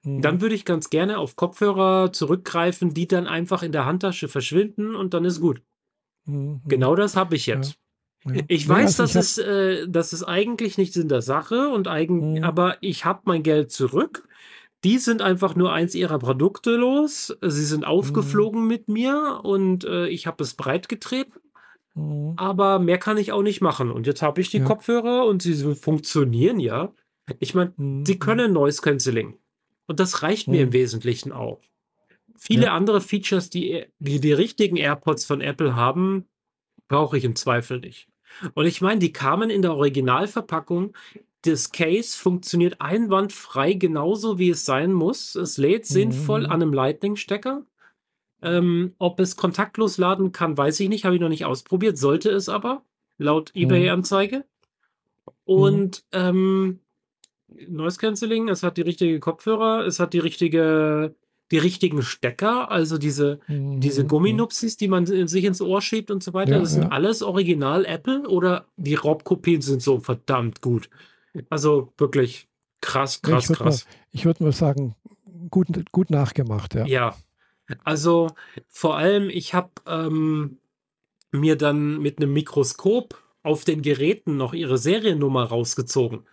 Dann 0.04 0.36
mhm. 0.36 0.42
würde 0.42 0.56
ich 0.56 0.66
ganz 0.66 0.90
gerne 0.92 1.18
auf 1.18 1.36
Kopfhörer 1.36 2.14
zurückgreifen, 2.14 2.94
die 2.94 3.08
dann 3.08 3.26
einfach 3.28 3.64
in 3.64 3.72
der 3.72 3.86
Handtasche 3.86 4.28
verschwinden 4.28 4.96
und 4.96 5.14
dann 5.16 5.26
ist 5.26 5.40
gut. 5.42 5.62
Mhm. 6.26 6.62
Genau 6.66 6.96
das 6.96 7.16
habe 7.16 7.36
ich 7.36 7.48
Ja. 7.48 7.60
Ich 8.48 8.68
weiß, 8.68 9.00
also 9.00 9.14
dass, 9.14 9.38
ich 9.38 9.46
es, 9.46 9.48
äh, 9.48 9.88
das 9.88 10.14
ist 10.14 10.24
eigentlich 10.24 10.78
nicht 10.78 10.96
in 10.96 11.10
der 11.10 11.22
Sache, 11.22 11.70
und 11.70 11.88
eigen, 11.88 12.34
mhm. 12.34 12.44
aber 12.44 12.78
ich 12.82 13.06
habe 13.06 13.22
mein 13.26 13.44
Geld 13.44 13.72
zurück. 13.72 14.28
Die 14.84 14.98
sind 15.00 15.22
einfach 15.22 15.56
nur 15.56 15.74
eins 15.74 15.96
ihrer 15.96 16.20
Produkte 16.20 16.76
los. 16.76 17.36
Sie 17.42 17.66
sind 17.66 17.86
aufgeflogen 17.86 18.62
mhm. 18.62 18.68
mit 18.68 18.88
mir 18.88 19.42
und 19.44 19.84
äh, 19.84 20.08
ich 20.08 20.28
habe 20.28 20.44
es 20.44 20.54
breit 20.54 20.90
getreten. 20.90 21.40
Mhm. 21.96 22.34
Aber 22.38 22.80
mehr 22.80 22.98
kann 22.98 23.18
ich 23.18 23.32
auch 23.32 23.42
nicht 23.42 23.62
machen. 23.62 23.90
Und 23.92 24.06
jetzt 24.06 24.22
habe 24.22 24.42
ich 24.42 24.50
die 24.50 24.60
ja. 24.60 24.66
Kopfhörer 24.66 25.26
und 25.26 25.42
sie 25.42 25.76
funktionieren 25.76 26.60
ja. 26.60 26.94
Ich 27.40 27.56
meine, 27.56 27.74
mhm. 27.78 28.06
sie 28.06 28.20
können 28.20 28.54
Noise 28.54 28.82
Cancelling. 28.82 29.38
Und 29.88 30.00
das 30.00 30.22
reicht 30.22 30.48
mir 30.48 30.62
im 30.62 30.70
mhm. 30.70 30.74
Wesentlichen 30.74 31.32
auch. 31.32 31.62
Viele 32.38 32.66
ja. 32.66 32.74
andere 32.74 33.02
Features, 33.02 33.50
die, 33.50 33.86
die 34.00 34.20
die 34.20 34.34
richtigen 34.34 34.78
AirPods 34.78 35.26
von 35.26 35.42
Apple 35.42 35.76
haben, 35.76 36.26
brauche 36.88 37.18
ich 37.18 37.24
im 37.24 37.36
Zweifel 37.36 37.80
nicht. 37.80 38.08
Und 38.54 38.66
ich 38.66 38.82
meine, 38.82 39.00
die 39.00 39.14
kamen 39.14 39.50
in 39.50 39.62
der 39.62 39.76
Originalverpackung. 39.76 40.96
Das 41.42 41.72
Case 41.72 42.18
funktioniert 42.18 42.82
einwandfrei, 42.82 43.74
genauso 43.74 44.40
wie 44.40 44.50
es 44.50 44.66
sein 44.66 44.94
muss. 44.94 45.36
Es 45.36 45.58
lädt 45.58 45.86
sinnvoll 45.86 46.42
mhm. 46.42 46.46
an 46.48 46.62
einem 46.62 46.74
Lightning-Stecker. 46.74 47.66
Ähm, 48.42 48.94
ob 48.98 49.20
es 49.20 49.36
kontaktlos 49.36 49.98
laden 49.98 50.32
kann, 50.32 50.58
weiß 50.58 50.80
ich 50.80 50.90
nicht, 50.90 51.06
habe 51.06 51.16
ich 51.16 51.22
noch 51.22 51.30
nicht 51.30 51.46
ausprobiert, 51.46 51.98
sollte 51.98 52.30
es 52.30 52.50
aber, 52.50 52.84
laut 53.18 53.52
mhm. 53.56 53.62
eBay-Anzeige. 53.62 54.46
Und 55.46 56.04
mhm. 56.14 56.20
ähm, 56.20 56.80
Noise 57.68 58.00
Cancelling, 58.00 58.50
es 58.50 58.64
hat 58.64 58.78
die 58.78 58.82
richtige 58.82 59.20
Kopfhörer, 59.20 59.86
es 59.86 60.00
hat 60.00 60.14
die 60.14 60.20
richtige 60.20 61.16
die 61.52 61.58
richtigen 61.58 62.02
Stecker, 62.02 62.72
also 62.72 62.98
diese, 62.98 63.40
mhm. 63.48 63.80
diese 63.80 64.06
Gumminupsis, 64.06 64.78
die 64.78 64.88
man 64.88 65.06
sich 65.06 65.44
ins 65.44 65.62
Ohr 65.62 65.82
schiebt 65.82 66.10
und 66.10 66.24
so 66.24 66.34
weiter. 66.34 66.54
Ja, 66.54 66.60
das 66.60 66.72
sind 66.72 66.84
ja. 66.84 66.90
alles 66.90 67.22
original 67.22 67.86
Apple 67.86 68.28
oder 68.28 68.66
die 68.78 68.96
Raubkopien 68.96 69.62
sind 69.62 69.82
so 69.82 70.00
verdammt 70.00 70.62
gut. 70.62 70.90
Also 71.50 71.94
wirklich 71.98 72.48
krass, 72.82 73.22
krass, 73.22 73.50
ich 73.50 73.58
krass. 73.58 73.86
Mal, 73.86 73.94
ich 74.12 74.26
würde 74.26 74.44
mal 74.44 74.52
sagen, 74.54 74.96
gut, 75.50 75.68
gut 75.92 76.10
nachgemacht, 76.10 76.74
ja. 76.76 76.86
Ja. 76.86 77.16
Also 77.84 78.30
vor 78.68 78.98
allem, 78.98 79.30
ich 79.30 79.54
habe 79.54 79.72
ähm, 79.88 80.58
mir 81.32 81.56
dann 81.56 82.00
mit 82.02 82.18
einem 82.18 82.34
Mikroskop 82.34 83.22
auf 83.44 83.64
den 83.64 83.82
Geräten 83.82 84.38
noch 84.38 84.54
ihre 84.54 84.78
Seriennummer 84.78 85.44
rausgezogen. 85.44 86.26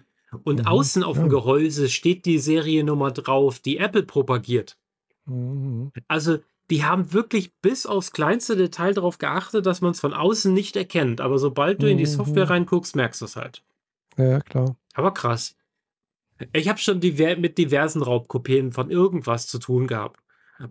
Und 0.44 0.60
mhm. 0.60 0.66
außen 0.66 1.04
auf 1.04 1.18
dem 1.18 1.28
Gehäuse 1.28 1.90
steht 1.90 2.24
die 2.24 2.38
Seriennummer 2.38 3.10
drauf, 3.10 3.58
die 3.58 3.76
Apple 3.76 4.02
propagiert. 4.02 4.78
Mhm. 5.26 5.92
Also, 6.08 6.38
die 6.70 6.84
haben 6.84 7.12
wirklich 7.12 7.54
bis 7.60 7.86
aufs 7.86 8.12
kleinste 8.12 8.56
Detail 8.56 8.94
darauf 8.94 9.18
geachtet, 9.18 9.66
dass 9.66 9.80
man 9.80 9.92
es 9.92 10.00
von 10.00 10.14
außen 10.14 10.52
nicht 10.52 10.76
erkennt. 10.76 11.20
Aber 11.20 11.38
sobald 11.38 11.82
du 11.82 11.90
in 11.90 11.98
die 11.98 12.06
Software 12.06 12.46
mhm. 12.46 12.50
reinguckst, 12.50 12.96
merkst 12.96 13.20
du 13.20 13.26
es 13.26 13.36
halt. 13.36 13.62
Ja, 14.16 14.40
klar. 14.40 14.76
Aber 14.94 15.12
krass. 15.12 15.56
Ich 16.52 16.68
habe 16.68 16.78
schon 16.78 17.00
diver 17.00 17.36
mit 17.36 17.58
diversen 17.58 18.02
Raubkopien 18.02 18.72
von 18.72 18.90
irgendwas 18.90 19.46
zu 19.46 19.58
tun 19.58 19.86
gehabt. 19.86 20.20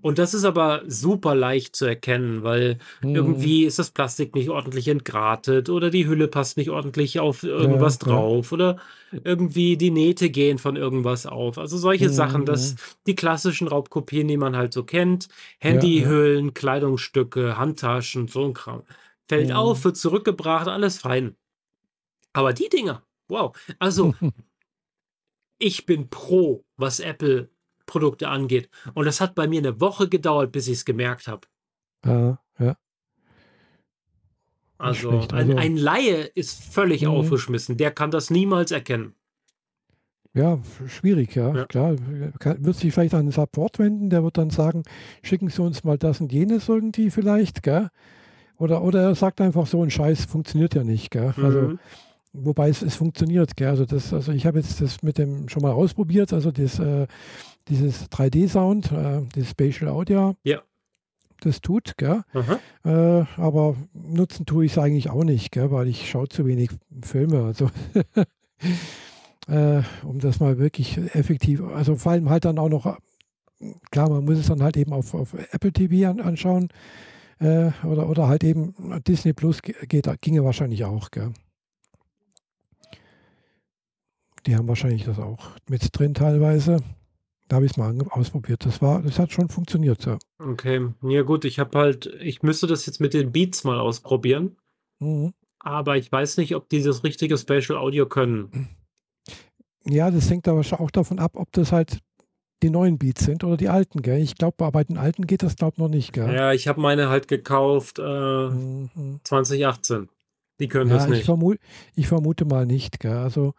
Und 0.02 0.20
das 0.20 0.34
ist 0.34 0.46
aber 0.46 0.84
super 0.88 1.36
leicht 1.36 1.76
zu 1.76 1.86
erkennen, 1.86 2.44
weil 2.44 2.78
mhm. 3.02 3.16
irgendwie 3.16 3.66
ist 3.66 3.80
das 3.80 3.92
Plastik 3.92 4.36
nicht 4.36 4.50
ordentlich 4.50 4.88
entgratet 4.88 5.70
oder 5.70 5.90
die 5.90 6.08
Hülle 6.08 6.28
passt 6.28 6.56
nicht 6.56 6.70
ordentlich 6.70 7.20
auf 7.20 7.44
irgendwas 7.44 8.00
ja, 8.02 8.08
drauf 8.08 8.52
ja. 8.52 8.56
oder 8.56 8.78
irgendwie 9.24 9.76
die 9.78 9.92
Nähte 9.92 10.30
gehen 10.30 10.60
von 10.60 10.78
irgendwas 10.78 11.26
auf. 11.26 11.58
Also 11.58 11.78
solche 11.78 12.08
mhm. 12.08 12.14
Sachen, 12.14 12.46
das 12.46 12.76
die 13.06 13.16
klassischen 13.16 13.68
Raubkopien, 13.68 14.28
die 14.28 14.38
man 14.38 14.56
halt 14.56 14.74
so 14.74 14.84
kennt, 14.84 15.28
Handyhüllen, 15.60 16.46
ja, 16.46 16.52
Kleidungsstücke, 16.52 17.58
Handtaschen, 17.58 18.28
so 18.28 18.46
ein 18.46 18.54
Kram. 18.54 18.84
Fällt 19.28 19.50
mhm. 19.50 19.56
auf, 19.56 19.84
wird 19.84 19.98
zurückgebracht, 19.98 20.68
alles 20.68 21.00
fein. 21.00 21.36
Aber 22.34 22.54
die 22.54 22.70
Dinger, 22.70 23.04
wow. 23.28 23.56
Also 23.80 24.14
ich 25.58 25.86
bin 25.86 26.10
pro, 26.10 26.64
was 26.78 27.00
Apple 27.00 27.50
Produkte 27.86 28.30
angeht. 28.30 28.70
Und 28.94 29.06
das 29.06 29.22
hat 29.22 29.36
bei 29.36 29.48
mir 29.48 29.60
eine 29.60 29.80
Woche 29.80 30.10
gedauert, 30.10 30.52
bis 30.52 30.68
ich 30.68 30.74
es 30.74 30.86
gemerkt 30.86 31.28
habe. 31.28 31.48
Ja, 32.06 32.40
ja. 32.60 32.76
Also, 34.78 35.12
also 35.12 35.36
ein, 35.36 35.60
ein, 35.60 35.78
Laie 35.78 36.24
ist 36.34 36.64
völlig 36.64 37.04
mhm. 37.04 37.10
aufgeschmissen. 37.10 37.78
Der 37.78 37.92
kann 37.92 38.10
das 38.10 38.32
niemals 38.32 38.72
erkennen. 38.72 39.14
Ja, 40.34 40.60
schwierig, 40.88 41.36
ja. 41.36 41.54
ja. 41.54 41.66
Klar, 41.66 41.96
kann, 42.40 42.64
wird 42.64 42.78
sich 42.78 42.94
vielleicht 42.94 43.14
an 43.14 43.26
den 43.28 43.32
Support 43.32 43.80
wenden, 43.80 44.10
der 44.10 44.24
wird 44.24 44.38
dann 44.38 44.50
sagen, 44.50 44.84
schicken 45.24 45.50
Sie 45.50 45.62
uns 45.62 45.84
mal 45.84 45.98
das 45.98 46.22
und 46.22 46.32
jenes 46.32 46.70
irgendwie 46.70 47.12
vielleicht, 47.12 47.64
gell? 47.64 47.90
Oder, 48.58 48.82
oder 48.82 49.02
er 49.02 49.16
sagt 49.16 49.42
einfach 49.42 49.68
so, 49.68 49.84
ein 49.84 49.92
Scheiß 49.92 50.26
funktioniert 50.26 50.74
ja 50.74 50.84
nicht, 50.84 51.12
gell? 51.12 51.34
Also, 51.36 51.62
mhm. 51.62 51.80
wobei 52.32 52.70
es, 52.70 52.82
es 52.82 52.96
funktioniert, 52.96 53.58
gell? 53.58 53.70
Also, 53.70 53.86
das, 53.86 54.14
also 54.14 54.32
ich 54.32 54.46
habe 54.46 54.60
jetzt 54.60 54.80
das 54.80 55.04
mit 55.04 55.18
dem 55.18 55.50
schon 55.50 55.64
mal 55.64 55.74
ausprobiert, 55.74 56.32
also 56.32 56.52
das, 56.52 56.80
äh, 56.80 57.08
dieses 57.68 58.10
3D-Sound, 58.10 58.92
äh, 58.92 59.22
das 59.34 59.50
Spatial 59.50 59.90
Audio. 59.90 60.36
Ja. 60.44 60.62
Das 61.42 61.60
tut, 61.60 61.98
gell? 61.98 62.22
Äh, 62.86 63.26
aber 63.38 63.76
nutzen 63.94 64.46
tue 64.46 64.66
ich 64.66 64.74
es 64.74 64.78
eigentlich 64.78 65.10
auch 65.10 65.24
nicht, 65.24 65.52
gell? 65.52 65.72
weil 65.72 65.88
ich 65.88 66.10
schaue 66.10 66.30
zu 66.30 66.46
wenig 66.46 66.70
Filme. 67.02 67.44
Also 67.44 67.72
äh, 69.48 69.82
um 70.04 70.20
das 70.20 70.40
mal 70.40 70.60
wirklich 70.60 70.98
effektiv, 71.16 71.64
also 71.64 71.96
vor 71.96 72.12
allem 72.12 72.30
halt 72.30 72.46
dann 72.46 72.60
auch 72.60 72.70
noch, 72.70 72.98
klar, 73.90 74.10
man 74.10 74.24
muss 74.26 74.38
es 74.38 74.48
dann 74.48 74.62
halt 74.62 74.78
eben 74.78 74.94
auf, 74.94 75.16
auf 75.16 75.34
Apple 75.34 75.74
TV 75.74 76.08
an, 76.10 76.20
anschauen 76.20 76.70
äh, 77.40 77.72
oder, 77.86 78.08
oder 78.08 78.28
halt 78.28 78.44
eben 78.44 78.76
Disney 79.08 79.34
Plus 79.34 79.64
geht, 79.64 80.10
ginge 80.22 80.44
wahrscheinlich 80.44 80.86
auch, 80.86 81.10
gell? 81.10 81.34
Die 84.46 84.56
haben 84.56 84.68
wahrscheinlich 84.68 85.06
das 85.06 85.20
auch 85.20 85.52
mit 85.70 85.88
drin 85.92 86.14
teilweise. 86.14 86.78
Da 87.52 87.58
habe 87.58 87.66
ich 87.66 87.74
es 87.74 87.78
mal 87.78 87.94
ausprobiert. 88.12 88.66
Das 88.66 88.82
war, 88.82 89.02
das 89.02 89.20
hat 89.20 89.34
schon 89.34 89.50
funktioniert, 89.50 90.06
ja. 90.06 90.18
Okay, 90.40 90.88
ja 91.02 91.22
gut, 91.24 91.44
ich 91.44 91.60
habe 91.60 91.78
halt, 91.78 92.06
ich 92.22 92.44
müsste 92.44 92.66
das 92.66 92.86
jetzt 92.86 93.02
mit 93.02 93.14
den 93.14 93.34
Beats 93.34 93.66
mal 93.66 93.78
ausprobieren. 93.78 94.56
Mhm. 95.00 95.34
Aber 95.60 95.98
ich 95.98 96.10
weiß 96.10 96.38
nicht, 96.38 96.56
ob 96.56 96.70
die 96.70 96.82
das 96.82 97.04
richtige 97.04 97.38
Spatial 97.38 97.78
Audio 97.78 98.06
können. 98.06 98.70
Ja, 99.84 100.12
das 100.12 100.30
hängt 100.30 100.48
aber 100.48 100.62
auch 100.80 100.92
davon 100.92 101.20
ab, 101.20 101.34
ob 101.36 101.52
das 101.52 101.74
halt 101.74 102.00
die 102.64 102.70
neuen 102.70 102.98
Beats 102.98 103.26
sind 103.26 103.44
oder 103.44 103.58
die 103.58 103.68
alten, 103.68 104.02
gell? 104.02 104.22
Ich 104.22 104.36
glaube, 104.36 104.72
bei 104.72 104.84
den 104.86 104.98
alten 104.98 105.28
geht 105.28 105.44
das, 105.44 105.58
glaube 105.58 105.74
ich, 105.74 105.80
noch 105.80 105.90
nicht, 105.90 106.14
gell? 106.14 106.34
Ja, 106.34 106.54
ich 106.54 106.70
habe 106.70 106.80
meine 106.80 107.10
halt 107.10 107.28
gekauft 107.28 108.00
äh, 108.00 108.48
mhm. 108.48 109.20
2018. 109.26 110.08
Die 110.62 110.70
können 110.70 110.90
ja, 110.90 110.96
das 110.96 111.10
nicht. 111.10 111.20
Ich, 111.20 111.26
vermu 111.26 111.56
ich 111.96 112.08
vermute 112.08 112.46
mal 112.46 112.66
nicht, 112.66 113.02
gell? 113.02 113.18
Also 113.18 113.56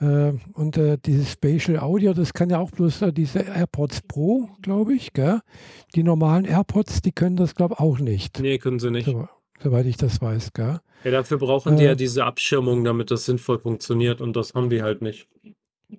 und 0.00 0.76
äh, 0.76 0.98
dieses 0.98 1.32
Spatial 1.32 1.78
Audio, 1.78 2.14
das 2.14 2.32
kann 2.32 2.50
ja 2.50 2.58
auch 2.58 2.70
bloß 2.70 3.02
äh, 3.02 3.12
diese 3.12 3.40
AirPods 3.40 4.02
Pro, 4.02 4.48
glaube 4.60 4.94
ich. 4.94 5.12
Gell? 5.12 5.40
Die 5.94 6.02
normalen 6.02 6.44
AirPods, 6.44 7.00
die 7.02 7.12
können 7.12 7.36
das, 7.36 7.54
glaube 7.54 7.74
ich, 7.74 7.80
auch 7.80 7.98
nicht. 7.98 8.40
Nee, 8.40 8.58
können 8.58 8.80
sie 8.80 8.90
nicht. 8.90 9.06
So, 9.06 9.28
soweit 9.62 9.86
ich 9.86 9.96
das 9.96 10.20
weiß, 10.20 10.52
gell? 10.52 10.80
Ja, 11.04 11.10
dafür 11.10 11.38
brauchen 11.38 11.76
die 11.76 11.84
ja 11.84 11.92
äh. 11.92 11.96
diese 11.96 12.24
Abschirmung, 12.24 12.82
damit 12.82 13.10
das 13.10 13.26
sinnvoll 13.26 13.58
funktioniert 13.58 14.20
und 14.20 14.34
das 14.36 14.54
haben 14.54 14.68
die 14.68 14.82
halt 14.82 15.00
nicht. 15.00 15.28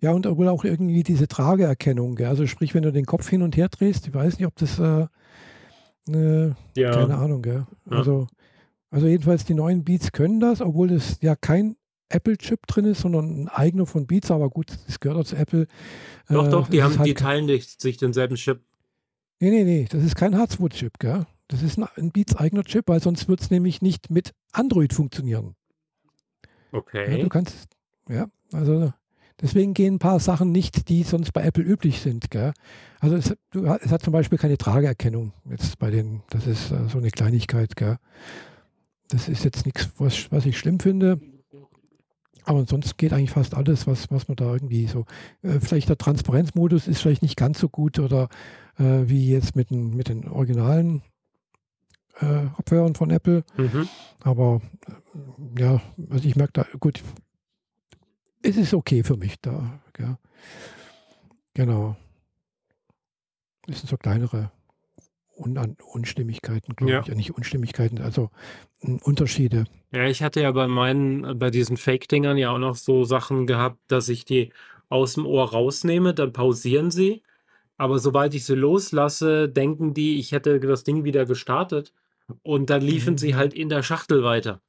Ja, 0.02 0.12
und 0.12 0.26
wohl 0.26 0.50
auch 0.50 0.66
irgendwie 0.66 1.04
diese 1.04 1.28
Trageerkennung, 1.28 2.16
gell? 2.16 2.28
Also 2.28 2.48
sprich, 2.48 2.74
wenn 2.74 2.84
du 2.84 2.92
den 2.92 3.06
Kopf 3.06 3.30
hin 3.30 3.42
und 3.42 3.56
her 3.56 3.70
drehst, 3.70 4.08
ich 4.08 4.14
weiß 4.14 4.40
nicht, 4.40 4.48
ob 4.48 4.56
das 4.56 4.78
äh, 4.78 5.08
äh, 6.12 6.54
ja. 6.76 6.92
keine 6.92 7.16
Ahnung, 7.16 7.42
gell? 7.42 7.66
Ja. 7.90 7.98
Also, 7.98 8.28
also 8.90 9.08
jedenfalls 9.08 9.46
die 9.46 9.54
neuen 9.54 9.84
Beats 9.84 10.12
können 10.12 10.40
das, 10.40 10.62
obwohl 10.62 10.92
es 10.92 11.20
ja 11.22 11.36
kein 11.36 11.78
Apple-Chip 12.10 12.68
drin 12.68 12.86
ist, 12.86 13.02
sondern 13.02 13.44
ein 13.44 13.48
eigener 13.48 13.86
von 13.86 14.08
Beats, 14.08 14.32
aber 14.32 14.50
gut, 14.50 14.68
das 14.86 15.00
gehört 15.00 15.20
auch 15.20 15.26
zu 15.26 15.36
Apple. 15.36 15.68
Doch, 16.30 16.48
äh, 16.48 16.50
doch, 16.50 16.68
die 16.70 16.84
haben, 16.84 16.98
halt 16.98 17.08
die 17.08 17.14
teilen 17.14 17.48
sich 17.48 17.98
denselben 17.98 18.36
Chip. 18.36 18.62
Nee, 19.40 19.50
nee, 19.50 19.64
nee, 19.64 19.88
das 19.90 20.04
ist 20.04 20.16
kein 20.16 20.38
Hardwood-Chip, 20.38 21.00
gell? 21.00 21.26
Das 21.48 21.62
ist 21.62 21.78
ein, 21.78 21.86
ein 21.96 22.12
Beats 22.12 22.36
eigener 22.36 22.64
Chip, 22.64 22.88
weil 22.88 23.02
sonst 23.02 23.28
wird 23.28 23.42
es 23.42 23.52
nämlich 23.52 23.82
nicht 23.82 24.10
mit 24.10 24.34
Android 24.52 24.94
funktionieren. 24.94 25.56
Okay. 26.72 27.18
Ja, 27.18 27.24
du 27.24 27.30
kannst, 27.30 27.68
ja, 28.10 28.28
also 28.52 28.92
deswegen 29.42 29.74
gehen 29.74 29.96
ein 29.96 30.00
paar 30.00 30.20
Sachen 30.20 30.52
nicht, 30.52 30.90
die 30.90 31.04
sonst 31.04 31.32
bei 31.32 31.44
Apple 31.44 31.64
üblich 31.64 32.02
sind. 32.02 32.32
Gell? 32.32 32.54
Also 33.00 33.16
es, 33.16 33.36
du, 33.52 33.66
es, 33.66 33.92
hat 33.92 34.02
zum 34.02 34.14
Beispiel 34.14 34.38
keine 34.38 34.58
Trageerkennung 34.58 35.34
jetzt 35.50 35.78
bei 35.80 35.92
den, 35.92 36.24
das 36.30 36.48
ist 36.48 36.72
äh, 36.72 36.88
so 36.90 36.98
eine 36.98 37.12
Kleinigkeit. 37.12 37.76
Gell? 37.76 37.98
Das 39.10 39.30
ist 39.30 39.44
jetzt 39.44 39.66
nichts, 39.66 39.92
was, 39.98 40.32
was 40.32 40.46
ich 40.46 40.58
schlimm 40.58 40.80
finde. 40.80 41.20
Aber 42.46 42.66
sonst 42.66 42.98
geht 42.98 43.12
eigentlich 43.12 43.32
fast 43.32 43.56
alles, 43.56 43.88
was, 43.88 44.12
was 44.12 44.28
man 44.28 44.36
da 44.36 44.54
irgendwie 44.54 44.88
so. 44.88 45.06
Äh, 45.42 45.60
vielleicht 45.60 45.90
der 45.90 45.98
Transparenzmodus 45.98 46.88
ist 46.88 47.02
vielleicht 47.02 47.24
nicht 47.24 47.38
ganz 47.38 47.60
so 47.60 47.70
gut 47.70 48.00
oder 48.00 48.30
äh, 48.78 49.04
wie 49.08 49.32
jetzt 49.32 49.56
mit 49.56 49.72
den, 49.72 49.96
mit 49.96 50.10
den 50.10 50.28
originalen 50.28 51.02
äh, 52.20 52.46
Kopfhörern 52.56 52.96
von 52.96 53.10
Apple. 53.10 53.44
Mhm. 53.58 53.90
Aber 54.22 54.62
äh, 54.88 55.62
ja, 55.62 55.82
also 56.10 56.28
ich 56.28 56.36
merke 56.36 56.54
da, 56.54 56.66
gut, 56.80 57.04
es 58.44 58.58
ist 58.58 58.74
okay 58.74 59.04
für 59.04 59.18
mich 59.18 59.40
da. 59.42 59.80
Ja. 59.98 60.20
Genau. 61.56 61.96
Das 63.66 63.80
sind 63.80 63.90
so 63.90 63.98
kleinere 63.98 64.52
Un 65.38 65.76
Unstimmigkeiten, 65.92 66.76
glaube 66.76 66.94
ja. 66.94 67.02
ich. 67.02 67.14
Nicht 67.14 67.32
Unstimmigkeiten, 67.36 68.00
also 68.00 68.30
hm, 68.80 69.00
Unterschiede. 69.04 69.66
Ja, 69.92 70.06
ich 70.06 70.24
hatte 70.24 70.42
ja 70.42 70.52
bei 70.52 70.68
meinen, 70.68 71.38
bei 71.38 71.50
diesen 71.50 71.78
Fake-Dingern 71.78 72.38
ja 72.38 72.52
auch 72.52 72.58
noch 72.58 72.76
so 72.76 73.04
Sachen 73.04 73.46
gehabt, 73.46 73.80
dass 73.88 74.10
ich 74.10 74.26
die 74.26 74.52
aus 74.90 75.16
dem 75.16 75.26
Ohr 75.26 75.52
rausnehme, 75.52 76.14
dann 76.14 76.32
pausieren 76.32 76.92
sie. 76.92 77.24
Aber 77.78 78.00
sobald 78.00 78.34
ich 78.34 78.46
sie 78.46 78.56
loslasse, 78.56 79.50
denken 79.50 79.94
die, 79.94 80.20
ich 80.20 80.32
hätte 80.32 80.60
das 80.60 80.84
Ding 80.84 81.04
wieder 81.04 81.26
gestartet. 81.26 81.94
Und 82.42 82.70
dann 82.70 82.82
liefen 82.82 83.14
mhm. 83.14 83.18
sie 83.18 83.36
halt 83.36 83.54
in 83.54 83.70
der 83.70 83.84
Schachtel 83.84 84.24
weiter. 84.24 84.62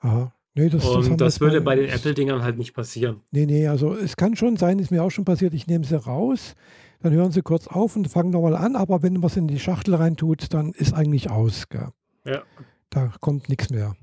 Aha. 0.00 0.32
Nee, 0.54 0.68
das, 0.68 0.84
und 0.84 1.08
das, 1.10 1.16
das 1.34 1.40
würde 1.40 1.60
bei 1.60 1.76
den 1.76 1.88
Apple-Dingern 1.88 2.42
halt 2.42 2.58
nicht 2.58 2.74
passieren. 2.74 3.20
Nee, 3.30 3.46
nee, 3.46 3.68
also 3.68 3.94
es 3.94 4.16
kann 4.16 4.34
schon 4.34 4.56
sein, 4.56 4.80
ist 4.80 4.90
mir 4.90 5.04
auch 5.04 5.10
schon 5.10 5.24
passiert, 5.24 5.54
ich 5.54 5.68
nehme 5.68 5.84
sie 5.84 5.96
raus, 5.96 6.56
dann 7.00 7.12
hören 7.12 7.32
sie 7.32 7.42
kurz 7.42 7.66
auf 7.68 7.96
und 7.96 8.08
fangen 8.08 8.30
nochmal 8.30 8.56
an, 8.56 8.76
aber 8.76 9.02
wenn 9.02 9.14
man 9.14 9.24
es 9.24 9.36
in 9.36 9.48
die 9.48 9.60
Schachtel 9.60 9.94
reintut, 9.94 10.52
dann 10.52 10.72
ist 10.72 10.94
eigentlich 10.94 11.30
aus. 11.30 11.68
Gell? 11.68 11.88
Ja. 12.24 12.42
Da 12.90 13.12
kommt 13.20 13.48
nichts 13.48 13.70
mehr. 13.70 13.94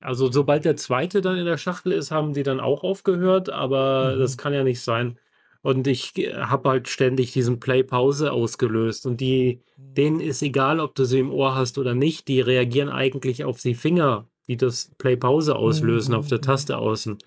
Also 0.00 0.32
sobald 0.32 0.64
der 0.64 0.76
zweite 0.76 1.20
dann 1.20 1.36
in 1.36 1.44
der 1.44 1.58
Schachtel 1.58 1.92
ist, 1.92 2.10
haben 2.10 2.32
die 2.32 2.42
dann 2.42 2.58
auch 2.58 2.82
aufgehört, 2.82 3.50
aber 3.50 4.14
mhm. 4.14 4.20
das 4.20 4.38
kann 4.38 4.54
ja 4.54 4.64
nicht 4.64 4.80
sein. 4.80 5.18
Und 5.62 5.86
ich 5.86 6.14
habe 6.34 6.70
halt 6.70 6.88
ständig 6.88 7.32
diesen 7.32 7.60
Play-Pause 7.60 8.32
ausgelöst. 8.32 9.04
Und 9.04 9.20
die, 9.20 9.60
mhm. 9.76 9.94
denen 9.94 10.20
ist 10.20 10.42
egal, 10.42 10.80
ob 10.80 10.94
du 10.94 11.04
sie 11.04 11.18
im 11.18 11.30
Ohr 11.30 11.54
hast 11.54 11.76
oder 11.76 11.94
nicht. 11.94 12.28
Die 12.28 12.40
reagieren 12.40 12.88
eigentlich 12.88 13.44
auf 13.44 13.60
die 13.60 13.74
Finger, 13.74 14.26
die 14.48 14.56
das 14.56 14.90
Play-Pause 14.96 15.56
auslösen, 15.56 16.14
auf 16.14 16.28
der 16.28 16.38
mhm. 16.38 16.42
Taste 16.42 16.78
außen. 16.78 17.18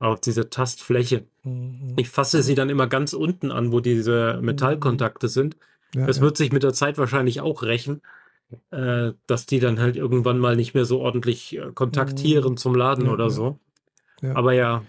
Auf 0.00 0.20
diese 0.20 0.48
Tastfläche. 0.48 1.24
Mhm. 1.42 1.94
Ich 1.96 2.08
fasse 2.08 2.42
sie 2.42 2.54
dann 2.54 2.70
immer 2.70 2.86
ganz 2.86 3.12
unten 3.12 3.50
an, 3.50 3.72
wo 3.72 3.80
diese 3.80 4.38
Metallkontakte 4.40 5.28
sind. 5.28 5.56
Ja, 5.94 6.06
das 6.06 6.20
wird 6.20 6.36
sich 6.36 6.52
mit 6.52 6.62
der 6.62 6.72
Zeit 6.72 6.98
wahrscheinlich 6.98 7.40
auch 7.40 7.62
rächen, 7.62 8.02
äh, 8.70 9.12
dass 9.26 9.46
die 9.46 9.58
dann 9.58 9.80
halt 9.80 9.96
irgendwann 9.96 10.38
mal 10.38 10.54
nicht 10.54 10.74
mehr 10.74 10.84
so 10.84 11.00
ordentlich 11.00 11.56
äh, 11.56 11.72
kontaktieren 11.74 12.56
zum 12.56 12.74
Laden 12.74 13.06
ja, 13.06 13.12
oder 13.12 13.30
so. 13.30 13.58
Ja. 14.22 14.36
Aber 14.36 14.52
ja, 14.52 14.82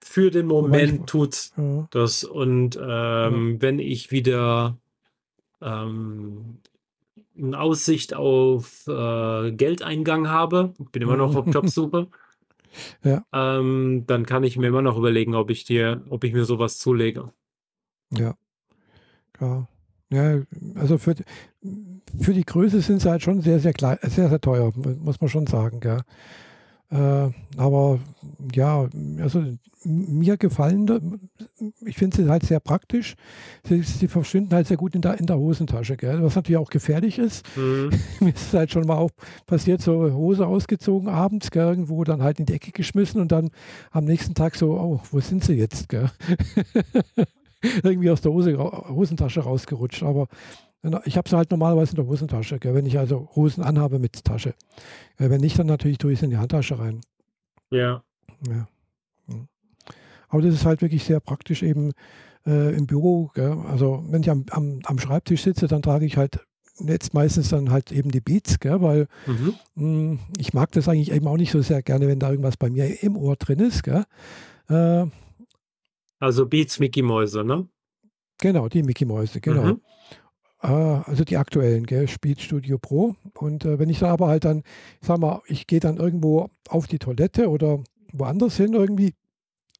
für 0.00 0.30
den 0.30 0.46
Moment 0.46 1.06
tut's 1.08 1.52
ja. 1.56 1.86
das. 1.90 2.24
Und 2.24 2.76
ähm, 2.76 3.54
ja. 3.54 3.62
wenn 3.62 3.78
ich 3.78 4.10
wieder 4.10 4.76
ähm, 5.60 6.58
eine 7.36 7.60
Aussicht 7.60 8.14
auf 8.14 8.86
äh, 8.86 9.52
Geldeingang 9.52 10.28
habe, 10.28 10.74
bin 10.92 11.02
immer 11.02 11.16
noch 11.16 11.36
auf 11.36 11.46
Jobsuche, 11.54 12.08
ja. 13.04 13.24
ähm, 13.32 14.04
dann 14.06 14.26
kann 14.26 14.44
ich 14.44 14.56
mir 14.56 14.68
immer 14.68 14.82
noch 14.82 14.96
überlegen, 14.96 15.34
ob 15.34 15.50
ich 15.50 15.64
dir, 15.64 16.04
ob 16.10 16.24
ich 16.24 16.32
mir 16.32 16.44
sowas 16.44 16.78
zulege. 16.78 17.32
Ja. 18.12 18.34
Ja. 19.40 19.68
Ja, 20.10 20.40
also 20.74 20.96
für, 20.96 21.14
für 22.18 22.32
die 22.32 22.44
Größe 22.44 22.80
sind 22.80 23.02
sie 23.02 23.10
halt 23.10 23.22
schon 23.22 23.42
sehr, 23.42 23.60
sehr 23.60 23.74
klein, 23.74 23.98
sehr, 24.02 24.30
sehr 24.30 24.40
teuer, 24.40 24.72
muss 24.74 25.20
man 25.20 25.28
schon 25.28 25.46
sagen, 25.46 25.80
gell. 25.80 26.00
Äh, 26.90 27.30
aber 27.56 27.98
ja, 28.54 28.88
also 29.20 29.44
mir 29.84 30.36
gefallen, 30.36 31.30
ich 31.84 31.96
finde 31.96 32.16
sie 32.16 32.28
halt 32.28 32.44
sehr 32.44 32.60
praktisch. 32.60 33.14
Sie, 33.64 33.82
sie, 33.82 34.08
verschwinden 34.08 34.54
halt 34.54 34.66
sehr 34.66 34.76
gut 34.76 34.94
in 34.94 35.02
der, 35.02 35.18
in 35.18 35.26
der 35.26 35.38
Hosentasche, 35.38 35.96
gell? 35.96 36.22
was 36.22 36.34
natürlich 36.34 36.56
auch 36.56 36.70
gefährlich 36.70 37.18
ist. 37.18 37.44
Mhm. 37.56 37.90
Mir 38.20 38.34
ist 38.34 38.54
halt 38.54 38.72
schon 38.72 38.86
mal 38.86 38.96
auch 38.96 39.10
passiert, 39.46 39.82
so 39.82 40.12
Hose 40.12 40.46
ausgezogen 40.46 41.08
abends, 41.08 41.50
gell? 41.50 41.68
irgendwo 41.68 42.02
dann 42.04 42.22
halt 42.22 42.40
in 42.40 42.46
die 42.46 42.54
Ecke 42.54 42.72
geschmissen 42.72 43.20
und 43.20 43.32
dann 43.32 43.50
am 43.90 44.04
nächsten 44.04 44.34
Tag 44.34 44.56
so, 44.56 44.72
oh, 44.72 45.00
wo 45.10 45.20
sind 45.20 45.44
sie 45.44 45.54
jetzt? 45.54 45.88
Gell? 45.88 46.10
Irgendwie 47.82 48.10
aus 48.10 48.20
der 48.20 48.32
Hose, 48.32 48.56
Hosentasche 48.58 49.40
rausgerutscht. 49.40 50.02
Aber 50.02 50.28
ich 51.04 51.16
habe 51.16 51.28
sie 51.28 51.36
halt 51.36 51.50
normalerweise 51.50 51.92
in 51.92 51.96
der 51.96 52.06
Hosentasche, 52.06 52.58
gell, 52.58 52.74
wenn 52.74 52.86
ich 52.86 52.98
also 52.98 53.28
Hosen 53.34 53.64
anhabe 53.64 53.98
mit 53.98 54.24
Tasche. 54.24 54.54
Äh, 55.16 55.30
wenn 55.30 55.40
nicht, 55.40 55.58
dann 55.58 55.66
natürlich 55.66 55.98
tue 55.98 56.12
ich 56.12 56.18
es 56.18 56.22
in 56.22 56.30
die 56.30 56.36
Handtasche 56.36 56.78
rein. 56.78 57.00
Ja. 57.70 58.02
Ja. 58.46 58.68
Hm. 59.26 59.48
Aber 60.28 60.42
das 60.42 60.54
ist 60.54 60.64
halt 60.64 60.82
wirklich 60.82 61.04
sehr 61.04 61.20
praktisch 61.20 61.62
eben 61.62 61.92
äh, 62.46 62.74
im 62.76 62.86
Büro. 62.86 63.30
Gell. 63.34 63.58
Also 63.68 64.04
wenn 64.08 64.22
ich 64.22 64.30
am, 64.30 64.44
am, 64.50 64.80
am, 64.84 64.98
Schreibtisch 64.98 65.42
sitze, 65.42 65.66
dann 65.66 65.82
trage 65.82 66.06
ich 66.06 66.16
halt 66.16 66.40
jetzt 66.78 67.12
meistens 67.12 67.48
dann 67.48 67.70
halt 67.70 67.90
eben 67.90 68.12
die 68.12 68.20
Beats, 68.20 68.60
gell, 68.60 68.80
weil 68.80 69.08
mhm. 69.26 69.54
mh, 69.74 69.82
hm, 69.82 70.18
ich 70.38 70.54
mag 70.54 70.70
das 70.72 70.88
eigentlich 70.88 71.10
eben 71.10 71.26
auch 71.26 71.36
nicht 71.36 71.50
so 71.50 71.60
sehr 71.60 71.82
gerne, 71.82 72.06
wenn 72.06 72.20
da 72.20 72.30
irgendwas 72.30 72.56
bei 72.56 72.70
mir 72.70 73.02
im 73.02 73.16
Ohr 73.16 73.34
drin 73.34 73.58
ist. 73.58 73.82
Gell. 73.82 74.04
Äh, 74.68 75.06
also 76.20 76.46
Beats 76.46 76.78
Mickey 76.78 77.02
Mäuse, 77.02 77.42
ne? 77.42 77.68
Genau, 78.40 78.68
die 78.68 78.84
Mickey 78.84 79.04
Mäuse, 79.04 79.40
genau. 79.40 79.64
Mhm. 79.64 79.80
Ah, 80.60 81.02
also 81.06 81.24
die 81.24 81.36
aktuellen, 81.36 81.86
gell, 81.86 82.08
Speed 82.08 82.40
Studio 82.40 82.78
Pro. 82.78 83.14
Und 83.34 83.64
äh, 83.64 83.78
wenn 83.78 83.88
ich 83.88 84.00
dann 84.00 84.10
aber 84.10 84.26
halt 84.26 84.44
dann, 84.44 84.62
ich 85.00 85.06
sag 85.06 85.18
mal, 85.18 85.40
ich 85.46 85.66
gehe 85.68 85.78
dann 85.80 85.98
irgendwo 85.98 86.50
auf 86.68 86.88
die 86.88 86.98
Toilette 86.98 87.48
oder 87.48 87.78
woanders 88.12 88.56
hin 88.56 88.72
irgendwie, 88.72 89.14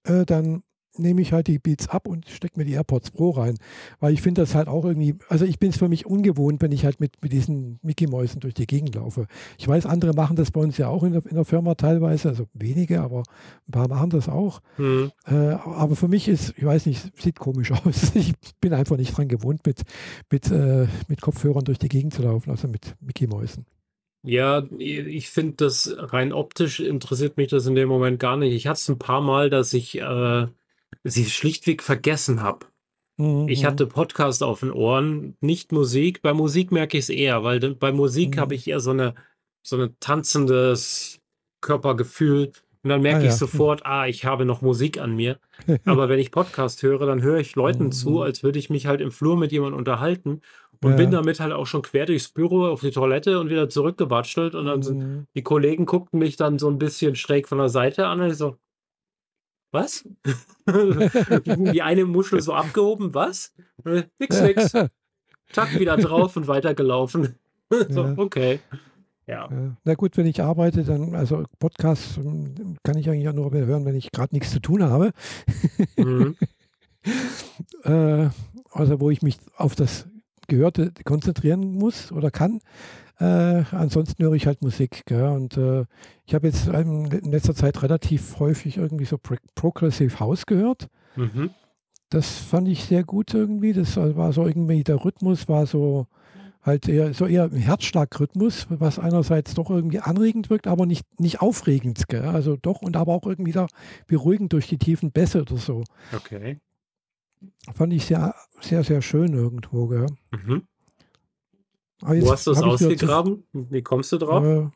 äh, 0.04 0.24
dann 0.24 0.62
nehme 0.98 1.20
ich 1.20 1.32
halt 1.32 1.46
die 1.46 1.58
Beats 1.58 1.88
ab 1.88 2.08
und 2.08 2.28
stecke 2.28 2.58
mir 2.58 2.64
die 2.64 2.72
AirPods 2.72 3.10
Pro 3.10 3.30
rein. 3.30 3.56
Weil 4.00 4.12
ich 4.12 4.22
finde 4.22 4.42
das 4.42 4.54
halt 4.54 4.68
auch 4.68 4.84
irgendwie, 4.84 5.16
also 5.28 5.44
ich 5.44 5.58
bin 5.58 5.70
es 5.70 5.78
für 5.78 5.88
mich 5.88 6.06
ungewohnt, 6.06 6.62
wenn 6.62 6.72
ich 6.72 6.84
halt 6.84 7.00
mit, 7.00 7.22
mit 7.22 7.32
diesen 7.32 7.78
Mickey-Mäusen 7.82 8.40
durch 8.40 8.54
die 8.54 8.66
Gegend 8.66 8.94
laufe. 8.94 9.26
Ich 9.58 9.66
weiß, 9.66 9.86
andere 9.86 10.12
machen 10.12 10.36
das 10.36 10.50
bei 10.50 10.60
uns 10.60 10.76
ja 10.78 10.88
auch 10.88 11.02
in 11.02 11.12
der, 11.12 11.26
in 11.26 11.34
der 11.34 11.44
Firma 11.44 11.74
teilweise, 11.74 12.28
also 12.28 12.46
wenige, 12.54 13.00
aber 13.00 13.22
ein 13.68 13.72
paar 13.72 13.88
machen 13.88 14.10
das 14.10 14.28
auch. 14.28 14.60
Mhm. 14.76 15.10
Äh, 15.26 15.34
aber 15.34 15.96
für 15.96 16.08
mich 16.08 16.28
ist, 16.28 16.54
ich 16.56 16.64
weiß 16.64 16.86
nicht, 16.86 17.12
sieht 17.20 17.38
komisch 17.38 17.72
aus. 17.84 18.14
Ich 18.14 18.32
bin 18.60 18.72
einfach 18.72 18.96
nicht 18.96 19.16
dran 19.16 19.28
gewohnt, 19.28 19.66
mit, 19.66 19.82
mit, 20.30 20.50
äh, 20.50 20.86
mit 21.08 21.20
Kopfhörern 21.20 21.64
durch 21.64 21.78
die 21.78 21.88
Gegend 21.88 22.14
zu 22.14 22.22
laufen, 22.22 22.50
also 22.50 22.68
mit 22.68 22.94
Mickey-Mäusen. 23.00 23.66
Ja, 24.24 24.66
ich 24.78 25.30
finde 25.30 25.54
das 25.56 25.94
rein 25.96 26.32
optisch 26.32 26.80
interessiert 26.80 27.36
mich 27.36 27.48
das 27.48 27.66
in 27.66 27.76
dem 27.76 27.88
Moment 27.88 28.18
gar 28.18 28.36
nicht. 28.36 28.52
Ich 28.52 28.66
hatte 28.66 28.78
es 28.78 28.88
ein 28.88 28.98
paar 28.98 29.20
Mal, 29.20 29.48
dass 29.48 29.72
ich 29.72 29.98
äh, 29.98 30.46
sie 31.10 31.26
schlichtweg 31.26 31.82
vergessen 31.82 32.42
habe. 32.42 32.66
Mhm. 33.16 33.48
Ich 33.48 33.64
hatte 33.64 33.86
Podcast 33.86 34.42
auf 34.42 34.60
den 34.60 34.72
Ohren, 34.72 35.36
nicht 35.40 35.72
Musik. 35.72 36.22
Bei 36.22 36.32
Musik 36.32 36.72
merke 36.72 36.98
ich 36.98 37.04
es 37.04 37.10
eher, 37.10 37.44
weil 37.44 37.60
bei 37.74 37.92
Musik 37.92 38.36
mhm. 38.36 38.40
habe 38.40 38.54
ich 38.54 38.68
eher 38.68 38.80
so 38.80 38.90
eine 38.90 39.14
so 39.62 39.76
ein 39.76 39.96
tanzendes 40.00 41.20
Körpergefühl. 41.60 42.52
Und 42.84 42.90
dann 42.90 43.02
merke 43.02 43.18
ah, 43.18 43.24
ich 43.24 43.30
ja. 43.30 43.36
sofort, 43.36 43.84
ah, 43.84 44.06
ich 44.06 44.24
habe 44.24 44.44
noch 44.44 44.62
Musik 44.62 44.98
an 44.98 45.14
mir. 45.14 45.38
Aber 45.84 46.08
wenn 46.08 46.20
ich 46.20 46.30
Podcast 46.30 46.82
höre, 46.82 47.06
dann 47.06 47.22
höre 47.22 47.38
ich 47.38 47.56
Leuten 47.56 47.86
mhm. 47.86 47.92
zu, 47.92 48.22
als 48.22 48.42
würde 48.42 48.58
ich 48.58 48.70
mich 48.70 48.86
halt 48.86 49.00
im 49.00 49.10
Flur 49.10 49.36
mit 49.36 49.52
jemandem 49.52 49.78
unterhalten 49.78 50.40
und 50.80 50.92
ja. 50.92 50.96
bin 50.96 51.10
damit 51.10 51.40
halt 51.40 51.52
auch 51.52 51.66
schon 51.66 51.82
quer 51.82 52.06
durchs 52.06 52.28
Büro 52.28 52.66
auf 52.66 52.80
die 52.80 52.92
Toilette 52.92 53.40
und 53.40 53.50
wieder 53.50 53.68
zurückgewatschelt. 53.68 54.54
Und 54.54 54.66
dann 54.66 54.82
sind 54.82 54.98
mhm. 54.98 55.26
die 55.34 55.42
Kollegen 55.42 55.86
guckten 55.86 56.20
mich 56.20 56.36
dann 56.36 56.58
so 56.58 56.68
ein 56.70 56.78
bisschen 56.78 57.16
schräg 57.16 57.48
von 57.48 57.58
der 57.58 57.68
Seite 57.68 58.06
an 58.06 58.20
und 58.20 58.30
ich 58.30 58.36
so, 58.36 58.56
was? 59.70 60.08
Die 60.66 61.82
eine 61.82 62.04
Muschel 62.04 62.40
so 62.40 62.54
abgehoben, 62.54 63.14
was? 63.14 63.54
Nix, 64.18 64.40
nix. 64.40 64.72
Zack, 65.52 65.78
wieder 65.78 65.96
drauf 65.96 66.36
und 66.36 66.46
weitergelaufen. 66.46 67.36
so, 67.88 68.04
ja. 68.04 68.14
Okay. 68.16 68.60
Ja. 69.26 69.48
ja. 69.50 69.76
Na 69.84 69.94
gut, 69.94 70.16
wenn 70.16 70.26
ich 70.26 70.42
arbeite, 70.42 70.84
dann, 70.84 71.14
also 71.14 71.44
Podcasts 71.58 72.16
hm, 72.16 72.76
kann 72.82 72.96
ich 72.96 73.08
eigentlich 73.08 73.28
auch 73.28 73.34
nur 73.34 73.52
hören, 73.52 73.84
wenn 73.84 73.96
ich 73.96 74.10
gerade 74.10 74.34
nichts 74.34 74.50
zu 74.50 74.60
tun 74.60 74.82
habe. 74.82 75.12
Mhm. 75.96 76.36
äh, 77.84 78.28
also 78.70 79.00
wo 79.00 79.10
ich 79.10 79.22
mich 79.22 79.38
auf 79.56 79.74
das 79.74 80.06
Gehörte 80.46 80.92
konzentrieren 81.04 81.74
muss 81.74 82.10
oder 82.10 82.30
kann. 82.30 82.60
Äh, 83.20 83.64
ansonsten 83.72 84.22
höre 84.22 84.34
ich 84.34 84.46
halt 84.46 84.62
Musik. 84.62 85.02
Gell? 85.06 85.24
Und 85.24 85.56
äh, 85.56 85.84
ich 86.24 86.34
habe 86.34 86.46
jetzt 86.46 86.68
in 86.68 87.06
letzter 87.30 87.54
Zeit 87.54 87.82
relativ 87.82 88.38
häufig 88.38 88.76
irgendwie 88.76 89.04
so 89.04 89.18
Pro 89.18 89.36
Progressive 89.54 90.20
House 90.20 90.46
gehört. 90.46 90.88
Mhm. 91.16 91.50
Das 92.10 92.38
fand 92.38 92.68
ich 92.68 92.84
sehr 92.84 93.04
gut 93.04 93.34
irgendwie. 93.34 93.72
Das 93.72 93.96
war 93.96 94.32
so 94.32 94.46
irgendwie, 94.46 94.84
der 94.84 95.04
Rhythmus 95.04 95.48
war 95.48 95.66
so 95.66 96.06
halt 96.62 96.88
eher 96.88 97.14
so 97.14 97.26
eher 97.26 97.50
Herzschlagrhythmus, 97.50 98.66
was 98.68 98.98
einerseits 98.98 99.54
doch 99.54 99.70
irgendwie 99.70 100.00
anregend 100.00 100.50
wirkt, 100.50 100.66
aber 100.66 100.86
nicht, 100.86 101.04
nicht 101.20 101.40
aufregend. 101.40 102.08
Gell? 102.08 102.24
Also 102.24 102.56
doch 102.56 102.82
und 102.82 102.96
aber 102.96 103.14
auch 103.14 103.26
irgendwie 103.26 103.52
da 103.52 103.66
beruhigend 104.06 104.52
durch 104.52 104.68
die 104.68 104.78
tiefen 104.78 105.10
Bässe 105.10 105.42
oder 105.42 105.56
so. 105.56 105.82
Okay. 106.14 106.58
Fand 107.72 107.92
ich 107.92 108.04
sehr, 108.06 108.34
sehr, 108.60 108.84
sehr 108.84 109.02
schön 109.02 109.32
irgendwo. 109.32 109.88
Gell? 109.88 110.06
Mhm. 110.30 110.62
Wo 112.00 112.32
hast 112.32 112.46
du 112.46 112.52
es 112.52 112.62
ausgegraben? 112.62 113.44
Wie 113.52 113.82
kommst 113.82 114.12
du 114.12 114.18
drauf? 114.18 114.44
Äh, 114.44 114.68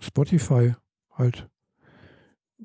Spotify 0.00 0.74
halt. 1.12 1.48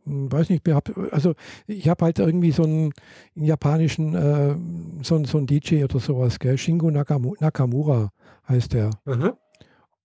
Hm, 0.03 0.31
weiß 0.31 0.49
nicht, 0.49 0.67
also 1.11 1.33
ich 1.65 1.89
habe 1.89 2.05
halt 2.05 2.19
irgendwie 2.19 2.51
so 2.51 2.63
einen, 2.63 2.91
japanischen, 3.35 4.13
äh, 4.13 4.55
so, 5.03 5.23
so 5.25 5.37
einen 5.37 5.47
DJ 5.47 5.83
oder 5.83 5.99
sowas, 5.99 6.39
gell? 6.39 6.57
Shingo 6.57 6.91
Nakamura 6.91 8.11
heißt 8.47 8.73
der. 8.73 8.91
Mhm. 9.05 9.33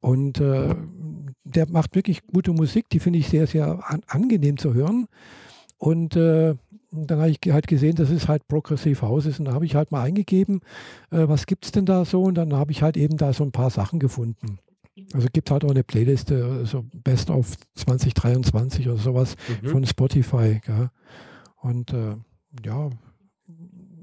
Und 0.01 0.41
äh, 0.41 0.75
der 1.45 1.71
macht 1.71 1.95
wirklich 1.95 2.27
gute 2.27 2.53
Musik, 2.53 2.89
die 2.91 2.99
finde 2.99 3.21
ich 3.21 3.29
sehr, 3.29 3.47
sehr 3.47 3.79
an, 3.89 4.03
angenehm 4.09 4.57
zu 4.57 4.75
hören. 4.75 5.07
Und 5.79 6.17
äh, 6.17 6.55
dann 6.93 7.21
habe 7.21 7.31
ich 7.31 7.39
halt 7.51 7.67
gesehen, 7.67 7.97
dass 7.97 8.11
es 8.11 8.29
halt 8.29 8.47
Progressive 8.49 9.03
House 9.03 9.27
ist. 9.27 9.39
Und 9.39 9.47
da 9.47 9.55
habe 9.55 9.65
ich 9.65 9.75
halt 9.75 9.91
mal 9.91 10.03
eingegeben, 10.03 10.61
äh, 11.11 11.27
was 11.27 11.47
gibt 11.47 11.65
es 11.65 11.73
denn 11.73 11.87
da 11.87 12.05
so? 12.05 12.23
Und 12.23 12.35
dann 12.35 12.53
habe 12.53 12.71
ich 12.71 12.83
halt 12.83 12.97
eben 12.97 13.17
da 13.17 13.33
so 13.33 13.45
ein 13.45 13.53
paar 13.53 13.71
Sachen 13.71 13.99
gefunden. 13.99 14.59
Also 15.15 15.29
gibt 15.33 15.49
es 15.49 15.53
halt 15.53 15.65
auch 15.65 15.71
eine 15.71 15.85
Playliste, 15.85 16.67
so 16.67 16.85
Best 16.93 17.31
of 17.31 17.57
2023 17.77 18.89
oder 18.89 18.99
sowas 18.99 19.37
mhm. 19.63 19.69
von 19.69 19.87
Spotify. 19.87 20.61
Gell? 20.65 20.91
Und 21.63 21.93
äh, 21.95 22.17
ja, 22.65 22.91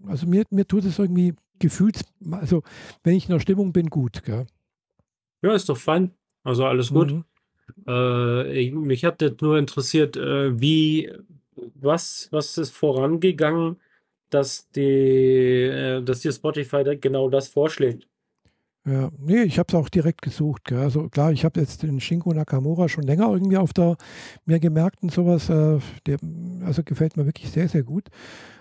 also 0.08 0.26
mir, 0.26 0.46
mir 0.50 0.68
tut 0.68 0.86
es 0.86 0.98
irgendwie 0.98 1.36
gefühlt, 1.60 2.02
also 2.32 2.64
wenn 3.04 3.16
ich 3.16 3.26
in 3.26 3.34
der 3.34 3.40
Stimmung 3.40 3.72
bin, 3.72 3.90
gut. 3.90 4.24
Gell? 4.24 4.48
Ja, 5.44 5.54
ist 5.54 5.70
doch 5.70 5.78
fein. 5.78 6.12
Also 6.44 6.66
alles 6.66 6.90
gut. 6.90 7.12
Mhm. 7.12 7.26
Äh, 7.88 8.60
ich, 8.60 8.74
mich 8.74 9.06
hat 9.06 9.22
das 9.22 9.34
nur 9.42 9.60
interessiert, 9.60 10.18
äh, 10.18 10.60
wie 10.60 11.12
was, 11.76 12.28
was 12.32 12.58
ist 12.58 12.72
vorangegangen, 12.72 13.78
dass, 14.30 14.70
die, 14.72 14.82
äh, 14.82 16.02
dass 16.04 16.22
dir 16.22 16.32
Spotify 16.32 16.84
genau 17.00 17.30
das 17.30 17.48
vorschlägt? 17.48 18.08
Ja, 18.86 19.12
nee, 19.20 19.44
ich 19.44 19.60
habe 19.60 19.68
es 19.70 19.76
auch 19.76 19.90
direkt 19.90 20.22
gesucht. 20.22 20.64
Gell. 20.64 20.80
Also 20.80 21.10
klar, 21.10 21.32
ich 21.32 21.46
habe 21.46 21.60
jetzt 21.60 21.84
den 21.84 22.00
Shinko 22.00 22.34
Nakamura 22.34 22.88
schon 22.88 23.04
länger 23.04 23.30
irgendwie 23.32 23.58
auf 23.58 23.74
der 23.74 23.98
mir 24.46 24.60
gemerkt 24.60 25.04
und 25.04 25.12
sowas. 25.12 25.50
Äh, 25.50 25.80
der, 26.06 26.18
also 26.66 26.84
gefällt 26.84 27.18
mir 27.18 27.26
wirklich 27.26 27.52
sehr, 27.52 27.68
sehr 27.68 27.84
gut. 27.84 28.06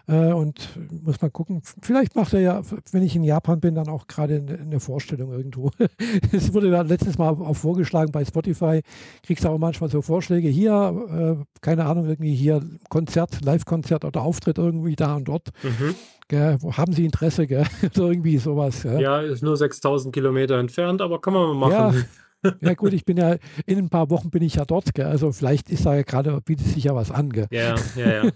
Äh, 0.09 0.33
und 0.33 0.71
muss 1.05 1.21
mal 1.21 1.31
gucken, 1.31 1.61
vielleicht 1.83 2.17
macht 2.17 2.33
er 2.33 2.41
ja, 2.41 2.63
wenn 2.93 3.03
ich 3.03 3.15
in 3.15 3.25
Japan 3.25 3.61
bin, 3.61 3.75
dann 3.75 3.89
auch 3.89 4.07
gerade 4.07 4.43
eine, 4.61 4.81
Vorstellung 4.81 5.33
irgendwo. 5.33 5.71
Es 6.33 6.55
wurde 6.55 6.71
ja 6.71 6.83
letztes 6.83 7.19
Mal 7.19 7.29
auch 7.29 7.57
vorgeschlagen 7.57 8.11
bei 8.11 8.25
Spotify, 8.25 8.81
kriegst 9.23 9.45
du 9.45 9.49
auch 9.49 9.59
manchmal 9.59 9.91
so 9.91 10.01
Vorschläge 10.01 10.49
hier, 10.49 11.39
äh, 11.41 11.45
keine 11.61 11.85
Ahnung, 11.85 12.07
irgendwie 12.07 12.35
hier 12.35 12.63
Konzert, 12.89 13.45
Live-Konzert 13.45 14.05
oder 14.05 14.23
Auftritt 14.23 14.57
irgendwie 14.57 14.97
da 14.97 15.17
und 15.17 15.29
dort. 15.29 15.51
Mhm. 15.63 15.95
Gell, 16.29 16.59
haben 16.73 16.93
Sie 16.93 17.05
Interesse? 17.05 17.47
Gell? 17.47 17.67
irgendwie 17.95 18.39
sowas. 18.39 18.83
Gell? 18.83 19.01
Ja, 19.01 19.21
ist 19.21 19.43
nur 19.43 19.57
6000 19.57 20.15
Kilometer 20.15 20.59
entfernt, 20.59 21.03
aber 21.03 21.21
kann 21.21 21.35
man 21.35 21.49
mal 21.57 21.69
machen. 21.69 22.07
Ja. 22.45 22.53
ja, 22.61 22.75
gut, 22.75 22.93
ich 22.95 23.05
bin 23.05 23.17
ja 23.17 23.37
in 23.67 23.79
ein 23.79 23.91
paar 23.91 24.09
Wochen 24.11 24.31
bin 24.31 24.43
ich 24.43 24.55
ja 24.55 24.65
dort, 24.65 24.95
gell? 24.95 25.07
also 25.07 25.33
vielleicht 25.33 25.69
ist 25.71 25.85
da 25.85 25.95
ja 25.97 26.03
gerade, 26.03 26.41
bietet 26.41 26.69
sich 26.69 26.85
ja 26.85 26.95
was 26.95 27.11
an. 27.11 27.31
Gell? 27.31 27.49
Ja, 27.51 27.75
ja, 27.97 28.25
ja. 28.25 28.31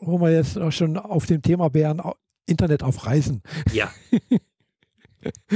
Wo 0.00 0.20
wir 0.20 0.32
jetzt 0.32 0.58
auch 0.58 0.72
schon 0.72 0.96
auf 0.96 1.26
dem 1.26 1.42
Thema 1.42 1.72
wären, 1.74 2.00
Internet 2.46 2.82
auf 2.82 3.06
Reisen. 3.06 3.42
Ja. 3.72 3.90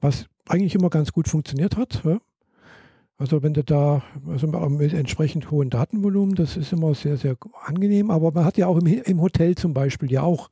was 0.00 0.26
eigentlich 0.48 0.74
immer 0.74 0.90
ganz 0.90 1.12
gut 1.12 1.28
funktioniert 1.28 1.76
hat. 1.76 2.02
Ja. 2.04 2.18
Also 3.18 3.42
wenn 3.42 3.54
du 3.54 3.64
da, 3.64 4.02
also 4.28 4.46
mit 4.46 4.94
entsprechend 4.94 5.50
hohen 5.50 5.70
Datenvolumen, 5.70 6.36
das 6.36 6.56
ist 6.56 6.72
immer 6.72 6.94
sehr, 6.94 7.16
sehr 7.16 7.36
angenehm. 7.64 8.10
Aber 8.10 8.30
man 8.32 8.44
hat 8.44 8.56
ja 8.58 8.68
auch 8.68 8.78
im, 8.78 8.86
im 8.86 9.20
Hotel 9.20 9.56
zum 9.56 9.74
Beispiel 9.74 10.10
ja 10.10 10.22
auch 10.22 10.48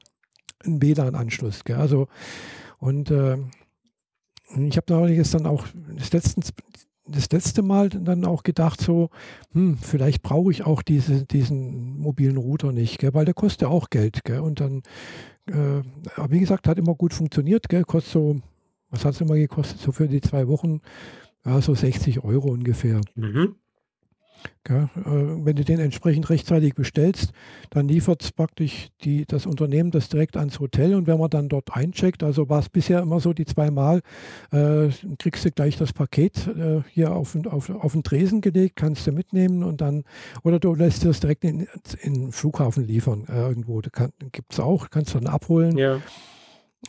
einen 0.65 0.83
WLAN-Anschluss. 0.83 1.63
Also 1.69 2.09
und 2.79 3.11
äh, 3.11 3.37
ich 4.57 4.77
habe 4.77 4.93
neulich 4.93 5.31
dann 5.31 5.47
auch 5.47 5.67
das, 5.97 6.13
letztens, 6.13 6.53
das 7.07 7.31
letzte 7.31 7.63
Mal 7.63 7.89
dann 7.89 8.25
auch 8.25 8.43
gedacht, 8.43 8.81
so, 8.81 9.11
hm, 9.53 9.79
vielleicht 9.79 10.23
brauche 10.23 10.51
ich 10.51 10.65
auch 10.65 10.83
diese, 10.83 11.25
diesen 11.25 11.99
mobilen 11.99 12.37
Router 12.37 12.73
nicht, 12.73 12.99
gell, 12.99 13.15
weil 13.15 13.25
der 13.25 13.35
kostet 13.35 13.63
ja 13.63 13.69
auch 13.69 13.91
Geld. 13.91 14.25
Gell, 14.25 14.41
und 14.41 14.61
dann, 14.61 14.83
äh, 15.47 15.83
wie 16.29 16.41
gesagt, 16.41 16.69
hat 16.69 16.79
immer 16.79 16.95
gut 16.95 17.15
funktioniert, 17.15 17.69
gell, 17.69 17.85
kostet 17.85 18.13
so 18.13 18.41
was 18.97 19.05
hat 19.05 19.15
es 19.15 19.21
immer 19.21 19.37
gekostet? 19.37 19.79
So 19.79 19.93
für 19.93 20.09
die 20.09 20.21
zwei 20.21 20.49
Wochen, 20.49 20.81
ja, 21.45 21.61
so 21.61 21.75
60 21.75 22.25
Euro 22.25 22.49
ungefähr. 22.49 23.01
Mhm. 23.15 23.57
Ja, 24.69 24.85
äh, 24.97 25.45
wenn 25.45 25.57
du 25.57 25.65
den 25.65 25.79
entsprechend 25.79 26.29
rechtzeitig 26.29 26.75
bestellst, 26.75 27.33
dann 27.71 27.89
liefert 27.89 28.23
es 28.23 28.33
praktisch 28.33 28.89
die, 29.03 29.25
das 29.25 29.47
Unternehmen 29.47 29.91
das 29.91 30.09
direkt 30.09 30.37
ans 30.37 30.59
Hotel 30.59 30.95
und 30.95 31.07
wenn 31.07 31.19
man 31.19 31.31
dann 31.31 31.49
dort 31.49 31.75
eincheckt, 31.75 32.23
also 32.23 32.49
war 32.49 32.61
es 32.61 32.69
bisher 32.69 33.01
immer 33.01 33.21
so, 33.21 33.33
die 33.33 33.45
zweimal, 33.45 34.03
äh, 34.51 34.89
kriegst 35.19 35.45
du 35.45 35.51
gleich 35.53 35.77
das 35.77 35.93
Paket 35.93 36.49
äh, 36.49 36.83
hier 36.91 37.13
auf, 37.13 37.37
auf, 37.47 37.71
auf 37.71 37.93
den 37.93 38.03
Tresen 38.03 38.41
gelegt, 38.41 38.77
kannst 38.77 39.07
du 39.07 39.13
mitnehmen 39.13 39.63
und 39.63 39.81
dann, 39.81 40.05
oder 40.43 40.59
du 40.59 40.75
lässt 40.75 41.05
es 41.05 41.21
direkt 41.21 41.45
in, 41.45 41.69
in 42.01 42.15
den 42.15 42.33
Flughafen 42.33 42.85
liefern 42.85 43.25
äh, 43.29 43.49
irgendwo. 43.49 43.81
Gibt 43.81 44.53
es 44.53 44.61
auch, 44.61 44.91
kannst 44.91 45.15
du 45.15 45.19
dann 45.21 45.33
abholen. 45.33 45.79
Ja. 45.79 46.01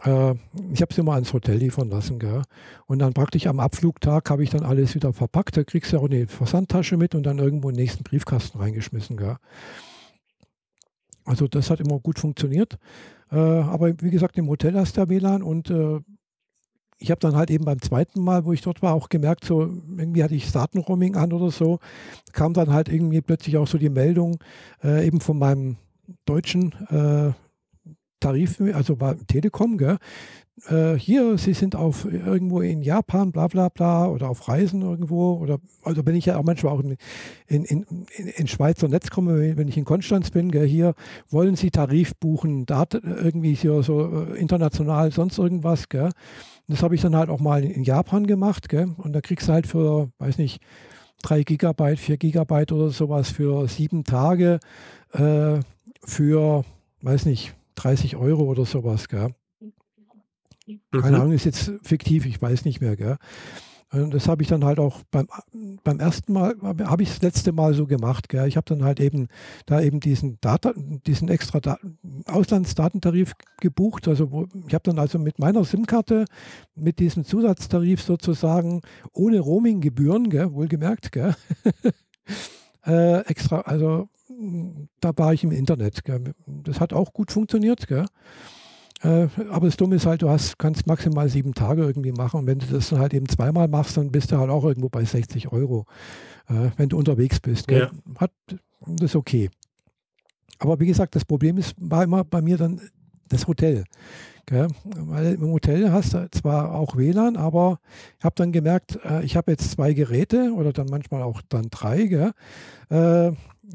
Äh, 0.04 0.36
ich 0.74 0.82
habe 0.82 0.92
es 0.92 0.98
immer 0.98 1.14
ans 1.14 1.34
Hotel 1.34 1.58
liefern 1.58 1.90
lassen. 1.90 2.20
Gell? 2.20 2.42
Und 2.86 3.00
dann 3.00 3.14
praktisch 3.14 3.48
am 3.48 3.60
Abflugtag 3.60 4.30
habe 4.30 4.44
ich 4.44 4.50
dann 4.50 4.64
alles 4.64 4.96
wieder 4.96 5.14
verpackt. 5.14 5.58
Da 5.58 5.64
kriegst 5.64 5.94
du 5.94 5.98
auch 5.98 6.06
eine 6.06 6.28
Versandtasche 6.28 6.98
mit 6.98 7.16
und 7.16 7.24
dann 7.24 7.40
irgendwo 7.40 7.70
in 7.70 7.76
den 7.76 7.84
nächsten 7.84 8.04
Briefkasten 8.04 8.60
reingeschmissen. 8.60 9.18
Gell? 9.18 9.38
Also 11.26 11.48
das 11.48 11.70
hat 11.70 11.80
immer 11.80 12.00
gut 12.00 12.20
funktioniert. 12.20 12.78
Äh, 13.32 13.38
aber 13.38 13.94
wie 14.02 14.12
gesagt, 14.12 14.38
im 14.38 14.48
Hotel 14.48 14.76
hast 14.76 14.98
du 14.98 15.10
WLAN 15.10 15.44
und 15.44 15.70
äh, 15.70 16.00
ich 17.00 17.12
habe 17.12 17.20
dann 17.20 17.36
halt 17.36 17.52
eben 17.52 17.66
beim 17.66 17.82
zweiten 17.82 18.22
Mal, 18.22 18.46
wo 18.46 18.54
ich 18.54 18.62
dort 18.62 18.82
war, 18.82 18.94
auch 18.94 19.10
gemerkt, 19.10 19.46
so 19.46 19.62
irgendwie 19.62 20.24
hatte 20.24 20.34
ich 20.36 20.52
Datenroaming 20.52 21.16
an 21.16 21.32
oder 21.32 21.52
so, 21.52 21.80
kam 22.34 22.54
dann 22.54 22.72
halt 22.72 22.90
irgendwie 22.90 23.22
plötzlich 23.22 23.58
auch 23.58 23.68
so 23.68 23.78
die 23.78 23.90
Meldung 23.90 24.40
äh, 24.84 25.06
eben 25.06 25.22
von 25.22 25.38
meinem 25.38 25.78
deutschen 26.26 26.74
äh, 26.90 27.34
Tarif, 28.20 28.60
also 28.74 28.96
bei 28.96 29.16
Telekom, 29.28 29.78
gell? 29.78 29.98
Äh, 30.70 30.96
hier, 30.96 31.38
Sie 31.38 31.54
sind 31.54 31.76
auf 31.76 32.06
irgendwo 32.06 32.62
in 32.62 32.82
Japan, 32.82 33.32
bla 33.32 33.48
bla 33.48 33.70
bla, 33.70 34.08
oder 34.08 34.30
auf 34.30 34.48
Reisen 34.48 34.82
irgendwo, 34.82 35.34
oder 35.34 35.60
also 35.84 36.04
wenn 36.06 36.16
ich 36.16 36.26
ja 36.26 36.38
auch 36.38 36.44
manchmal 36.44 36.74
auch 36.74 36.80
in, 36.80 36.98
in, 37.48 37.64
in, 37.66 38.08
in 38.28 38.48
Schweizer 38.48 38.88
Netz 38.88 39.12
komme, 39.12 39.56
wenn 39.56 39.68
ich 39.68 39.78
in 39.78 39.86
Konstanz 39.86 40.32
bin, 40.32 40.52
gell, 40.52 40.68
hier 40.68 40.96
wollen 41.30 41.56
Sie 41.56 41.70
Tarif 41.70 42.16
buchen, 42.16 42.66
da 42.66 42.86
irgendwie 42.92 43.54
hier 43.54 43.84
so 43.84 44.26
äh, 44.32 44.40
international, 44.40 45.12
sonst 45.12 45.38
irgendwas, 45.38 45.90
gell? 45.90 46.10
Das 46.68 46.82
habe 46.82 46.96
ich 46.96 47.02
dann 47.02 47.16
halt 47.16 47.30
auch 47.30 47.40
mal 47.40 47.64
in 47.64 47.84
Japan 47.84 48.26
gemacht, 48.26 48.68
gell? 48.68 48.90
Und 48.98 49.14
da 49.14 49.22
kriegst 49.22 49.48
du 49.48 49.54
halt 49.54 49.68
für, 49.68 50.10
weiß 50.18 50.40
nicht, 50.40 50.60
3 51.22 51.44
Gigabyte, 51.44 52.00
4 52.00 52.18
Gigabyte 52.18 52.72
oder 52.72 52.90
sowas 52.90 53.30
für 53.30 53.68
sieben 53.68 54.04
Tage 54.04 54.60
äh, 55.14 55.60
für, 56.04 56.66
weiß 57.02 57.26
nicht, 57.26 57.57
30 57.78 58.16
Euro 58.16 58.44
oder 58.44 58.66
sowas, 58.66 59.08
gell? 59.08 59.34
Keine 60.92 61.08
mhm. 61.10 61.16
Ahnung, 61.16 61.32
ist 61.32 61.46
jetzt 61.46 61.72
fiktiv, 61.82 62.26
ich 62.26 62.42
weiß 62.42 62.66
nicht 62.66 62.82
mehr, 62.82 62.98
gell? 62.98 63.18
Und 63.90 64.14
das 64.14 64.28
habe 64.28 64.42
ich 64.42 64.50
dann 64.50 64.66
halt 64.66 64.80
auch 64.80 65.02
beim, 65.12 65.28
beim 65.86 66.00
ersten 66.02 66.34
Mal, 66.34 66.56
habe 66.62 67.04
ich 67.04 67.10
das 67.10 67.22
letzte 67.22 67.54
Mal 67.54 67.74
so 67.74 67.88
gemacht. 67.88 68.28
Gell. 68.28 68.46
Ich 68.46 68.58
habe 68.58 68.66
dann 68.66 68.84
halt 68.84 69.00
eben 69.00 69.30
da 69.66 69.80
eben 69.82 70.02
diesen, 70.02 70.40
Data, 70.42 70.74
diesen 70.76 71.30
extra 71.30 71.62
da 71.62 71.78
Auslandsdatentarif 72.26 73.32
gebucht. 73.62 74.10
Also 74.10 74.32
wo, 74.32 74.46
ich 74.68 74.74
habe 74.74 74.84
dann 74.84 75.00
also 75.00 75.20
mit 75.20 75.40
meiner 75.40 75.64
SIM-Karte, 75.64 76.26
mit 76.76 77.00
diesem 77.00 77.24
Zusatztarif 77.24 78.02
sozusagen 78.02 78.82
ohne 79.14 79.40
Roaming-Gebühren, 79.40 80.34
wohlgemerkt, 80.54 81.14
gell, 81.14 81.34
äh, 82.86 83.22
extra, 83.22 83.62
also 83.62 84.10
da 85.00 85.12
war 85.16 85.34
ich 85.34 85.44
im 85.44 85.52
Internet. 85.52 86.04
Gell. 86.04 86.34
Das 86.46 86.80
hat 86.80 86.94
auch 86.94 87.14
gut 87.14 87.32
funktioniert. 87.32 87.88
Gell. 87.88 88.06
Äh, 89.02 89.28
aber 89.50 89.68
das 89.68 89.78
Dumme 89.78 89.96
ist 89.96 90.06
halt, 90.06 90.22
du 90.22 90.30
hast, 90.30 90.58
kannst 90.58 90.88
maximal 90.88 91.30
sieben 91.30 91.54
Tage 91.54 91.84
irgendwie 91.84 92.12
machen. 92.12 92.42
Und 92.42 92.48
wenn 92.48 92.60
du 92.60 92.66
das 92.68 92.90
dann 92.90 93.00
halt 93.00 93.14
eben 93.14 93.30
zweimal 93.30 93.68
machst, 93.68 93.98
dann 93.98 94.12
bist 94.12 94.32
du 94.32 94.38
halt 94.38 94.50
auch 94.50 94.64
irgendwo 94.64 94.90
bei 94.90 95.04
60 95.06 95.52
Euro, 95.52 95.86
äh, 96.48 96.72
wenn 96.78 96.90
du 96.90 96.98
unterwegs 96.98 97.40
bist. 97.40 97.70
Ja. 97.70 97.92
Hat, 98.18 98.32
das 98.86 99.12
ist 99.12 99.16
okay. 99.16 99.50
Aber 100.60 100.80
wie 100.80 100.88
gesagt, 100.88 101.16
das 101.16 101.26
Problem 101.26 101.58
ist, 101.58 101.76
war 101.78 102.04
immer 102.04 102.24
bei 102.24 102.42
mir 102.42 102.58
dann 102.58 102.82
das 103.30 103.48
Hotel. 103.48 103.84
Gell? 104.48 104.68
Weil 104.86 105.34
im 105.34 105.52
Hotel 105.52 105.92
hast 105.92 106.14
du 106.14 106.30
zwar 106.32 106.74
auch 106.74 106.96
WLAN, 106.96 107.36
aber 107.36 107.80
ich 108.18 108.24
habe 108.24 108.36
dann 108.36 108.52
gemerkt, 108.52 108.98
äh, 109.04 109.24
ich 109.24 109.36
habe 109.36 109.52
jetzt 109.52 109.72
zwei 109.72 109.94
Geräte 109.94 110.54
oder 110.56 110.74
dann 110.74 110.88
manchmal 110.90 111.22
auch 111.22 111.42
dann 111.50 111.68
drei. 111.70 112.06
Gell? 112.06 112.34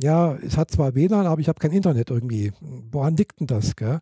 Äh, 0.00 0.04
ja, 0.04 0.34
es 0.36 0.56
hat 0.56 0.70
zwar 0.70 0.94
WLAN, 0.94 1.26
aber 1.26 1.40
ich 1.40 1.48
habe 1.48 1.58
kein 1.58 1.72
Internet 1.72 2.10
irgendwie. 2.10 2.52
Woran 2.60 3.16
liegt 3.16 3.40
denn 3.40 3.46
das? 3.46 3.76
Gell? 3.76 4.00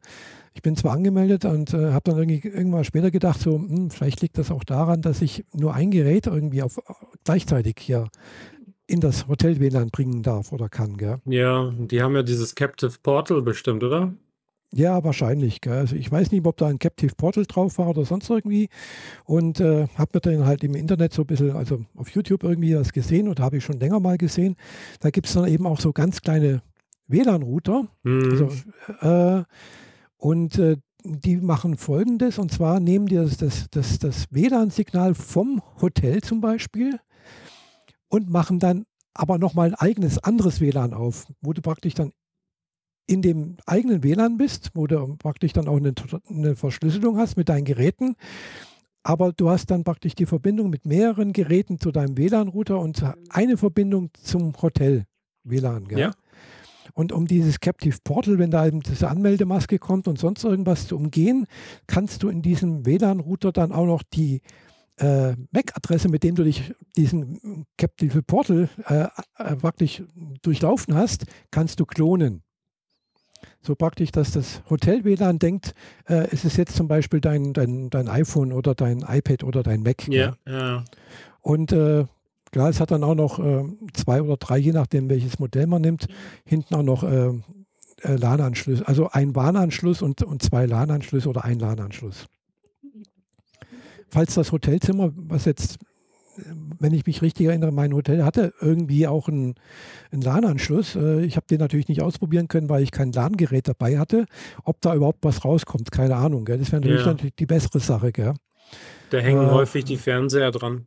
Ich 0.54 0.62
bin 0.62 0.76
zwar 0.76 0.92
angemeldet 0.92 1.44
und 1.44 1.72
äh, 1.74 1.92
habe 1.92 2.10
dann 2.10 2.18
irgendwie 2.18 2.48
irgendwann 2.48 2.84
später 2.84 3.10
gedacht, 3.10 3.40
so, 3.40 3.54
hm, 3.54 3.90
vielleicht 3.90 4.20
liegt 4.20 4.38
das 4.38 4.50
auch 4.50 4.64
daran, 4.64 5.02
dass 5.02 5.22
ich 5.22 5.44
nur 5.52 5.74
ein 5.74 5.90
Gerät 5.90 6.26
irgendwie 6.26 6.62
auf, 6.62 6.80
gleichzeitig 7.24 7.76
hier 7.80 8.08
in 8.86 9.00
das 9.00 9.28
Hotel 9.28 9.60
WLAN 9.60 9.90
bringen 9.90 10.22
darf 10.22 10.52
oder 10.52 10.68
kann. 10.68 10.96
Gell? 10.96 11.20
Ja, 11.24 11.72
die 11.76 12.02
haben 12.02 12.16
ja 12.16 12.22
dieses 12.22 12.54
Captive 12.54 12.94
Portal 13.02 13.42
bestimmt, 13.42 13.84
oder? 13.84 14.12
Ja, 14.72 15.02
wahrscheinlich. 15.02 15.60
Gell? 15.60 15.72
Also 15.72 15.96
ich 15.96 16.10
weiß 16.10 16.30
nicht, 16.30 16.46
ob 16.46 16.56
da 16.56 16.68
ein 16.68 16.78
Captive 16.78 17.14
Portal 17.16 17.44
drauf 17.44 17.78
war 17.78 17.88
oder 17.88 18.04
sonst 18.04 18.30
irgendwie. 18.30 18.68
Und 19.24 19.60
äh, 19.60 19.88
habe 19.96 20.10
mir 20.14 20.20
dann 20.20 20.46
halt 20.46 20.62
im 20.62 20.74
Internet 20.74 21.12
so 21.12 21.22
ein 21.22 21.26
bisschen, 21.26 21.56
also 21.56 21.84
auf 21.96 22.10
YouTube 22.10 22.44
irgendwie 22.44 22.72
das 22.72 22.92
gesehen 22.92 23.28
und 23.28 23.40
habe 23.40 23.56
ich 23.56 23.64
schon 23.64 23.80
länger 23.80 24.00
mal 24.00 24.16
gesehen. 24.16 24.56
Da 25.00 25.10
gibt 25.10 25.26
es 25.26 25.34
dann 25.34 25.48
eben 25.48 25.66
auch 25.66 25.80
so 25.80 25.92
ganz 25.92 26.20
kleine 26.20 26.62
WLAN-Router. 27.08 27.88
Mhm. 28.04 28.30
Also, 28.30 28.50
äh, 29.00 29.44
und 30.16 30.58
äh, 30.58 30.76
die 31.02 31.36
machen 31.38 31.76
folgendes, 31.76 32.38
und 32.38 32.52
zwar 32.52 32.78
nehmen 32.78 33.06
die 33.06 33.16
das, 33.16 33.38
das, 33.38 33.68
das, 33.70 33.98
das 33.98 34.26
WLAN-Signal 34.30 35.14
vom 35.14 35.62
Hotel 35.80 36.20
zum 36.20 36.40
Beispiel 36.40 37.00
und 38.08 38.30
machen 38.30 38.58
dann 38.58 38.84
aber 39.14 39.38
nochmal 39.38 39.68
ein 39.68 39.74
eigenes 39.74 40.18
anderes 40.18 40.60
WLAN 40.60 40.94
auf, 40.94 41.26
wo 41.40 41.52
du 41.52 41.62
praktisch 41.62 41.94
dann 41.94 42.12
in 43.06 43.22
dem 43.22 43.56
eigenen 43.66 44.04
WLAN 44.04 44.36
bist, 44.36 44.70
wo 44.74 44.86
du 44.86 45.16
praktisch 45.16 45.52
dann 45.52 45.68
auch 45.68 45.76
eine, 45.76 45.92
eine 46.28 46.54
Verschlüsselung 46.54 47.16
hast 47.16 47.36
mit 47.36 47.48
deinen 47.48 47.64
Geräten. 47.64 48.16
Aber 49.02 49.32
du 49.32 49.48
hast 49.48 49.70
dann 49.70 49.82
praktisch 49.82 50.14
die 50.14 50.26
Verbindung 50.26 50.70
mit 50.70 50.86
mehreren 50.86 51.32
Geräten 51.32 51.80
zu 51.80 51.90
deinem 51.90 52.16
WLAN-Router 52.16 52.78
und 52.78 53.02
eine 53.30 53.56
Verbindung 53.56 54.10
zum 54.22 54.52
Hotel-WLAN. 54.60 55.86
Ja. 55.96 56.12
Und 56.94 57.12
um 57.12 57.26
dieses 57.26 57.60
Captive 57.60 57.96
Portal, 58.04 58.38
wenn 58.38 58.50
da 58.50 58.66
eben 58.66 58.80
diese 58.80 59.08
Anmeldemaske 59.08 59.78
kommt 59.78 60.06
und 60.06 60.18
sonst 60.18 60.44
irgendwas 60.44 60.86
zu 60.86 60.96
umgehen, 60.96 61.46
kannst 61.86 62.22
du 62.22 62.28
in 62.28 62.42
diesem 62.42 62.84
WLAN-Router 62.84 63.52
dann 63.52 63.72
auch 63.72 63.86
noch 63.86 64.02
die 64.02 64.42
äh, 64.98 65.34
MAC-Adresse, 65.50 66.08
mit 66.08 66.22
dem 66.22 66.34
du 66.34 66.44
dich 66.44 66.74
diesen 66.96 67.66
Captive 67.78 68.22
Portal 68.22 68.68
äh, 68.86 69.06
äh, 69.38 69.56
praktisch 69.56 70.02
durchlaufen 70.42 70.94
hast, 70.94 71.24
kannst 71.50 71.80
du 71.80 71.86
klonen. 71.86 72.42
So 73.62 73.74
praktisch, 73.74 74.10
dass 74.10 74.32
das 74.32 74.62
Hotel-WLAN 74.70 75.38
denkt, 75.38 75.74
äh, 76.06 76.26
es 76.30 76.44
ist 76.44 76.56
jetzt 76.56 76.76
zum 76.76 76.88
Beispiel 76.88 77.20
dein, 77.20 77.52
dein, 77.52 77.90
dein 77.90 78.08
iPhone 78.08 78.52
oder 78.52 78.74
dein 78.74 79.00
iPad 79.06 79.44
oder 79.44 79.62
dein 79.62 79.82
Mac. 79.82 80.08
Ja, 80.08 80.34
ja. 80.46 80.84
Und 81.40 81.72
äh, 81.72 82.04
klar, 82.52 82.68
es 82.70 82.80
hat 82.80 82.90
dann 82.90 83.04
auch 83.04 83.14
noch 83.14 83.38
äh, 83.38 83.64
zwei 83.94 84.22
oder 84.22 84.36
drei, 84.36 84.58
je 84.58 84.72
nachdem, 84.72 85.08
welches 85.08 85.38
Modell 85.38 85.66
man 85.66 85.82
nimmt, 85.82 86.06
hinten 86.44 86.74
auch 86.74 86.82
noch 86.82 87.02
äh, 87.02 87.28
äh 88.02 88.16
LAN-Anschlüsse, 88.16 88.86
also 88.86 89.10
ein 89.10 89.34
WAN-Anschluss 89.34 90.02
und, 90.02 90.22
und 90.22 90.42
zwei 90.42 90.66
LAN-Anschlüsse 90.66 91.28
oder 91.28 91.44
ein 91.44 91.58
LAN-Anschluss. 91.58 92.26
Falls 94.08 94.34
das 94.34 94.50
Hotelzimmer, 94.52 95.12
was 95.14 95.44
jetzt 95.44 95.78
wenn 96.78 96.94
ich 96.94 97.06
mich 97.06 97.22
richtig 97.22 97.46
erinnere, 97.46 97.72
mein 97.72 97.92
Hotel 97.94 98.24
hatte 98.24 98.52
irgendwie 98.60 99.06
auch 99.06 99.28
einen, 99.28 99.54
einen 100.10 100.22
LAN-Anschluss. 100.22 100.96
Äh, 100.96 101.24
ich 101.24 101.36
habe 101.36 101.46
den 101.48 101.58
natürlich 101.58 101.88
nicht 101.88 102.02
ausprobieren 102.02 102.48
können, 102.48 102.68
weil 102.68 102.82
ich 102.82 102.90
kein 102.90 103.12
LAN-Gerät 103.12 103.68
dabei 103.68 103.98
hatte. 103.98 104.26
Ob 104.64 104.80
da 104.80 104.94
überhaupt 104.94 105.20
was 105.22 105.44
rauskommt, 105.44 105.90
keine 105.90 106.16
Ahnung. 106.16 106.44
Gell? 106.44 106.58
Das 106.58 106.72
wäre 106.72 106.80
natürlich, 106.80 107.00
ja. 107.00 107.06
natürlich 107.06 107.36
die 107.36 107.46
bessere 107.46 107.80
Sache. 107.80 108.12
Gell? 108.12 108.34
Da 109.10 109.18
hängen 109.18 109.46
äh, 109.46 109.50
häufig 109.50 109.84
die 109.84 109.96
Fernseher 109.96 110.50
dran. 110.50 110.86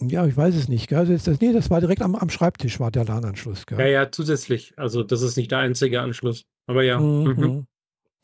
Ja, 0.00 0.26
ich 0.26 0.36
weiß 0.36 0.54
es 0.54 0.68
nicht. 0.68 0.88
Gell? 0.88 1.06
Das, 1.06 1.24
das, 1.24 1.40
nee, 1.40 1.52
das 1.52 1.70
war 1.70 1.80
direkt 1.80 2.02
am, 2.02 2.14
am 2.14 2.30
Schreibtisch, 2.30 2.80
war 2.80 2.90
der 2.90 3.04
LAN-Anschluss. 3.04 3.64
Ja, 3.70 3.86
ja, 3.86 4.10
zusätzlich. 4.10 4.74
Also 4.76 5.02
das 5.02 5.22
ist 5.22 5.36
nicht 5.36 5.50
der 5.50 5.58
einzige 5.58 6.00
Anschluss. 6.00 6.44
Aber 6.66 6.82
ja. 6.82 7.00
Mhm. 7.00 7.34
Mhm. 7.36 7.66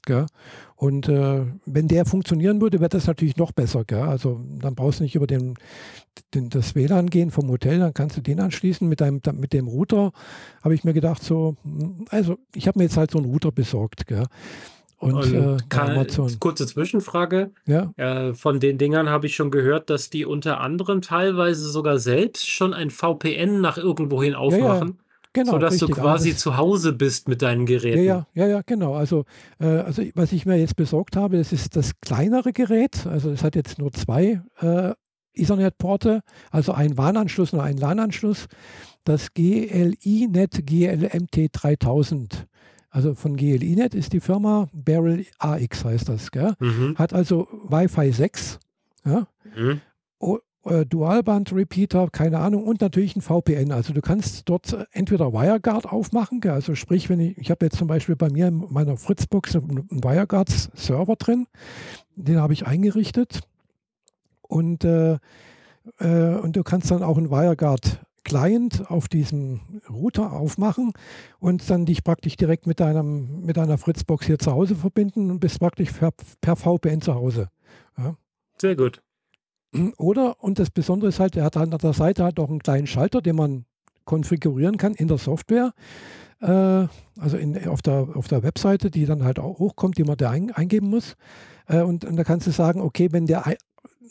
Gell? 0.08 0.26
Und 0.74 1.06
äh, 1.06 1.44
wenn 1.66 1.86
der 1.86 2.06
funktionieren 2.06 2.62
würde, 2.62 2.80
wäre 2.80 2.88
das 2.88 3.06
natürlich 3.06 3.36
noch 3.36 3.52
besser. 3.52 3.84
Gell? 3.84 4.00
Also 4.00 4.40
dann 4.58 4.74
brauchst 4.74 5.00
du 5.00 5.04
nicht 5.04 5.14
über 5.14 5.26
den, 5.26 5.54
den, 6.32 6.48
das 6.48 6.74
WLAN 6.74 7.10
gehen 7.10 7.30
vom 7.30 7.50
Hotel, 7.50 7.78
dann 7.78 7.92
kannst 7.92 8.16
du 8.16 8.22
den 8.22 8.40
anschließen 8.40 8.88
mit, 8.88 9.02
deinem, 9.02 9.20
mit 9.34 9.52
dem 9.52 9.68
Router. 9.68 10.12
Habe 10.64 10.74
ich 10.74 10.82
mir 10.82 10.94
gedacht, 10.94 11.22
so, 11.22 11.56
hm, 11.62 12.06
also 12.08 12.38
ich 12.54 12.66
habe 12.66 12.78
mir 12.78 12.84
jetzt 12.84 12.96
halt 12.96 13.10
so 13.10 13.18
einen 13.18 13.30
Router 13.30 13.52
besorgt. 13.52 14.06
Gell? 14.06 14.24
Und, 14.96 15.14
Und 15.14 15.34
äh, 15.34 15.56
kann, 15.68 16.06
kurze 16.40 16.66
Zwischenfrage. 16.66 17.50
Ja. 17.66 17.92
Äh, 17.98 18.32
von 18.32 18.58
den 18.58 18.78
Dingern 18.78 19.10
habe 19.10 19.26
ich 19.26 19.36
schon 19.36 19.50
gehört, 19.50 19.90
dass 19.90 20.08
die 20.08 20.24
unter 20.24 20.60
anderem 20.60 21.02
teilweise 21.02 21.68
sogar 21.68 21.98
selbst 21.98 22.48
schon 22.48 22.72
ein 22.72 22.88
VPN 22.88 23.60
nach 23.60 23.76
irgendwohin 23.76 24.34
aufmachen. 24.34 24.88
Ja, 24.88 24.94
ja. 24.94 25.07
Genau, 25.32 25.52
sodass 25.52 25.74
richtig. 25.74 25.88
du 25.88 25.94
quasi 25.94 26.36
zu 26.36 26.56
Hause 26.56 26.92
bist 26.92 27.28
mit 27.28 27.42
deinen 27.42 27.66
Geräten. 27.66 28.02
Ja, 28.02 28.26
ja, 28.34 28.46
ja, 28.46 28.62
genau. 28.64 28.94
Also, 28.94 29.24
äh, 29.60 29.66
also 29.66 30.02
was 30.14 30.32
ich 30.32 30.46
mir 30.46 30.56
jetzt 30.56 30.76
besorgt 30.76 31.16
habe, 31.16 31.36
das 31.38 31.52
ist 31.52 31.76
das 31.76 32.00
kleinere 32.00 32.52
Gerät. 32.52 33.06
Also 33.06 33.30
es 33.30 33.42
hat 33.42 33.54
jetzt 33.54 33.78
nur 33.78 33.92
zwei 33.92 34.40
äh, 34.60 34.92
Ethernet-Porte, 35.34 36.22
also 36.50 36.72
ein 36.72 36.96
WAN-Anschluss 36.96 37.52
und 37.52 37.60
ein 37.60 37.76
LAN-Anschluss. 37.76 38.46
Das 39.04 39.32
GLI-Net 39.34 40.66
GLMT 40.66 41.50
3000. 41.52 42.46
Also 42.90 43.14
von 43.14 43.36
GLI-Net 43.36 43.94
ist 43.94 44.12
die 44.12 44.20
Firma 44.20 44.68
Barrel 44.72 45.26
AX 45.38 45.84
heißt 45.84 46.08
das. 46.08 46.30
Mhm. 46.58 46.96
Hat 46.98 47.12
also 47.12 47.46
Wi-Fi 47.68 48.12
6. 48.12 48.58
Ja? 49.04 49.26
Mhm 49.56 49.80
äh, 50.64 50.84
Dualband-Repeater, 50.86 52.08
keine 52.10 52.38
Ahnung, 52.38 52.64
und 52.64 52.80
natürlich 52.80 53.16
ein 53.16 53.22
VPN. 53.22 53.72
Also 53.72 53.92
du 53.92 54.00
kannst 54.00 54.48
dort 54.48 54.86
entweder 54.92 55.32
WireGuard 55.32 55.86
aufmachen, 55.86 56.40
also 56.44 56.74
sprich, 56.74 57.08
wenn 57.08 57.20
ich, 57.20 57.38
ich 57.38 57.50
habe 57.50 57.66
jetzt 57.66 57.78
zum 57.78 57.88
Beispiel 57.88 58.16
bei 58.16 58.30
mir 58.30 58.48
in 58.48 58.64
meiner 58.70 58.96
Fritzbox 58.96 59.56
einen 59.56 59.88
WireGuard-Server 59.90 61.16
drin, 61.16 61.46
den 62.16 62.40
habe 62.40 62.52
ich 62.52 62.66
eingerichtet 62.66 63.40
und, 64.42 64.84
äh, 64.84 65.18
äh, 65.98 66.34
und 66.36 66.56
du 66.56 66.62
kannst 66.62 66.90
dann 66.90 67.02
auch 67.02 67.18
einen 67.18 67.30
WireGuard 67.30 68.00
Client 68.24 68.90
auf 68.90 69.08
diesem 69.08 69.60
Router 69.88 70.32
aufmachen 70.32 70.92
und 71.38 71.68
dann 71.70 71.86
dich 71.86 72.04
praktisch 72.04 72.36
direkt 72.36 72.66
mit, 72.66 72.78
deinem, 72.80 73.40
mit 73.46 73.56
deiner 73.56 73.78
Fritzbox 73.78 74.26
hier 74.26 74.38
zu 74.38 74.52
Hause 74.52 74.74
verbinden 74.74 75.30
und 75.30 75.40
bist 75.40 75.60
praktisch 75.60 75.92
per, 75.92 76.12
per 76.40 76.56
VPN 76.56 77.00
zu 77.00 77.14
Hause. 77.14 77.48
Ja. 77.96 78.16
Sehr 78.58 78.76
gut. 78.76 79.00
Oder, 79.96 80.42
und 80.42 80.58
das 80.58 80.70
Besondere 80.70 81.08
ist 81.10 81.20
halt, 81.20 81.36
er 81.36 81.44
hat 81.44 81.56
an 81.56 81.70
der 81.70 81.92
Seite 81.92 82.24
halt 82.24 82.40
auch 82.40 82.48
einen 82.48 82.60
kleinen 82.60 82.86
Schalter, 82.86 83.20
den 83.20 83.36
man 83.36 83.64
konfigurieren 84.04 84.78
kann 84.78 84.94
in 84.94 85.08
der 85.08 85.18
Software. 85.18 85.74
Äh, 86.40 86.86
also 87.18 87.36
in, 87.36 87.68
auf, 87.68 87.82
der, 87.82 88.08
auf 88.14 88.28
der 88.28 88.42
Webseite, 88.42 88.90
die 88.90 89.04
dann 89.04 89.24
halt 89.24 89.38
auch 89.38 89.58
hochkommt, 89.58 89.98
die 89.98 90.04
man 90.04 90.16
da 90.16 90.30
ein, 90.30 90.50
eingeben 90.52 90.88
muss. 90.88 91.16
Äh, 91.66 91.82
und, 91.82 92.04
und, 92.04 92.16
da 92.16 92.24
kannst 92.24 92.46
du 92.46 92.50
sagen, 92.50 92.80
okay, 92.80 93.08
wenn 93.12 93.26
der 93.26 93.44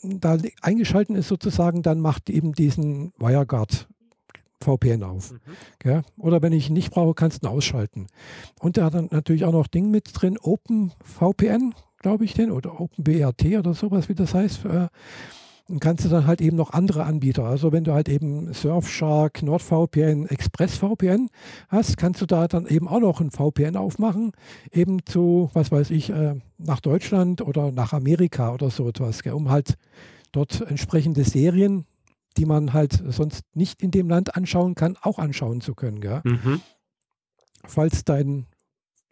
da 0.02 0.38
eingeschaltet 0.62 1.16
ist 1.16 1.28
sozusagen, 1.28 1.82
dann 1.82 2.00
macht 2.00 2.30
eben 2.30 2.52
diesen 2.52 3.12
WireGuard 3.18 3.88
VPN 4.62 5.02
auf. 5.02 5.32
Mhm. 5.84 6.02
Oder 6.16 6.42
wenn 6.42 6.52
ich 6.52 6.68
ihn 6.68 6.74
nicht 6.74 6.92
brauche, 6.92 7.14
kannst 7.14 7.42
du 7.42 7.48
ihn 7.48 7.52
ausschalten. 7.52 8.06
Und 8.60 8.76
er 8.76 8.84
hat 8.84 8.94
dann 8.94 9.08
natürlich 9.10 9.44
auch 9.44 9.52
noch 9.52 9.66
Ding 9.66 9.90
mit 9.90 10.10
drin, 10.12 10.38
OpenVPN, 10.38 11.74
glaube 11.98 12.24
ich, 12.24 12.34
den, 12.34 12.50
oder 12.50 12.80
OpenBRT 12.80 13.58
oder 13.58 13.74
sowas, 13.74 14.08
wie 14.08 14.14
das 14.14 14.34
heißt. 14.34 14.64
Äh, 14.66 14.88
dann 15.68 15.80
kannst 15.80 16.04
du 16.04 16.08
dann 16.08 16.26
halt 16.26 16.40
eben 16.40 16.56
noch 16.56 16.70
andere 16.72 17.04
Anbieter. 17.04 17.44
Also 17.44 17.72
wenn 17.72 17.84
du 17.84 17.92
halt 17.92 18.08
eben 18.08 18.52
Surfshark, 18.54 19.42
NordVPN, 19.42 20.26
ExpressVPN 20.26 21.28
hast, 21.68 21.98
kannst 21.98 22.22
du 22.22 22.26
da 22.26 22.48
dann 22.48 22.66
eben 22.66 22.88
auch 22.88 23.00
noch 23.00 23.20
ein 23.20 23.30
VPN 23.30 23.76
aufmachen, 23.76 24.32
eben 24.72 25.04
zu, 25.04 25.50
was 25.52 25.70
weiß 25.70 25.90
ich, 25.90 26.10
äh, 26.10 26.36
nach 26.56 26.80
Deutschland 26.80 27.42
oder 27.42 27.70
nach 27.70 27.92
Amerika 27.92 28.52
oder 28.52 28.70
so 28.70 28.88
etwas, 28.88 29.22
gell, 29.22 29.34
um 29.34 29.50
halt 29.50 29.74
dort 30.32 30.62
entsprechende 30.62 31.24
Serien, 31.24 31.84
die 32.38 32.46
man 32.46 32.72
halt 32.72 33.02
sonst 33.08 33.42
nicht 33.54 33.82
in 33.82 33.90
dem 33.90 34.08
Land 34.08 34.36
anschauen 34.36 34.74
kann, 34.74 34.96
auch 35.02 35.18
anschauen 35.18 35.60
zu 35.60 35.74
können. 35.74 36.00
Gell? 36.00 36.20
Mhm. 36.24 36.60
Falls 37.64 38.04
dein 38.04 38.46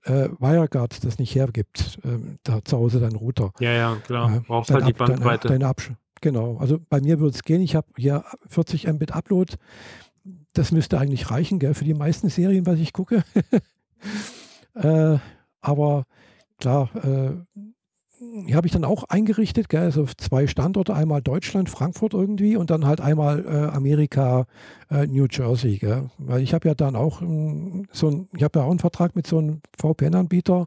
äh, 0.05 0.29
WireGuard 0.38 1.05
das 1.05 1.19
nicht 1.19 1.35
hergibt, 1.35 1.99
äh, 2.05 2.19
da 2.45 2.64
zu 2.64 2.79
Hause 2.79 3.01
dein 3.01 3.16
Router. 3.16 3.53
Ja, 3.61 3.73
ja, 3.73 3.97
klar. 3.97 4.42
Brauchst 4.47 4.71
halt 4.71 4.87
die 4.87 4.92
Bandbreite. 4.92 5.49
Deine, 5.49 5.61
deine 5.61 5.69
genau. 6.20 6.57
Also 6.59 6.79
bei 6.88 7.00
mir 7.00 7.20
würde 7.20 7.35
es 7.35 7.42
gehen. 7.42 7.61
Ich 7.62 7.74
habe 7.76 7.87
hier 7.96 8.24
40 8.46 8.87
Mbit 8.87 9.12
Upload. 9.12 9.55
Das 10.52 10.72
müsste 10.72 10.98
eigentlich 10.98 11.31
reichen, 11.31 11.59
gell, 11.59 11.74
für 11.74 11.85
die 11.85 11.94
meisten 11.94 12.29
Serien, 12.29 12.66
was 12.66 12.79
ich 12.79 12.92
gucke. 12.92 13.22
äh, 14.74 15.18
aber 15.61 16.05
klar, 16.59 16.90
äh, 17.05 17.33
habe 18.55 18.66
ich 18.66 18.72
dann 18.72 18.85
auch 18.85 19.05
eingerichtet, 19.05 19.68
gell, 19.68 19.83
also 19.83 20.07
zwei 20.16 20.46
Standorte, 20.46 20.94
einmal 20.94 21.20
Deutschland, 21.22 21.68
Frankfurt 21.68 22.14
irgendwie 22.14 22.57
und 22.57 22.70
dann 22.70 22.87
halt 22.87 23.00
einmal 23.00 23.44
äh, 23.44 23.74
Amerika, 23.74 24.46
äh, 24.90 25.07
New 25.07 25.26
Jersey, 25.31 25.79
gell. 25.79 26.11
weil 26.18 26.42
ich 26.42 26.55
habe 26.55 26.68
ja 26.68 26.74
dann 26.74 26.96
auch 26.96 27.20
ähm, 27.20 27.87
so 27.92 28.09
ein, 28.09 28.29
ich 28.35 28.42
habe 28.42 28.59
ja 28.59 28.64
auch 28.64 28.70
einen 28.70 28.79
Vertrag 28.79 29.16
mit 29.16 29.26
so 29.26 29.38
einem 29.38 29.61
VPN-Anbieter, 29.79 30.66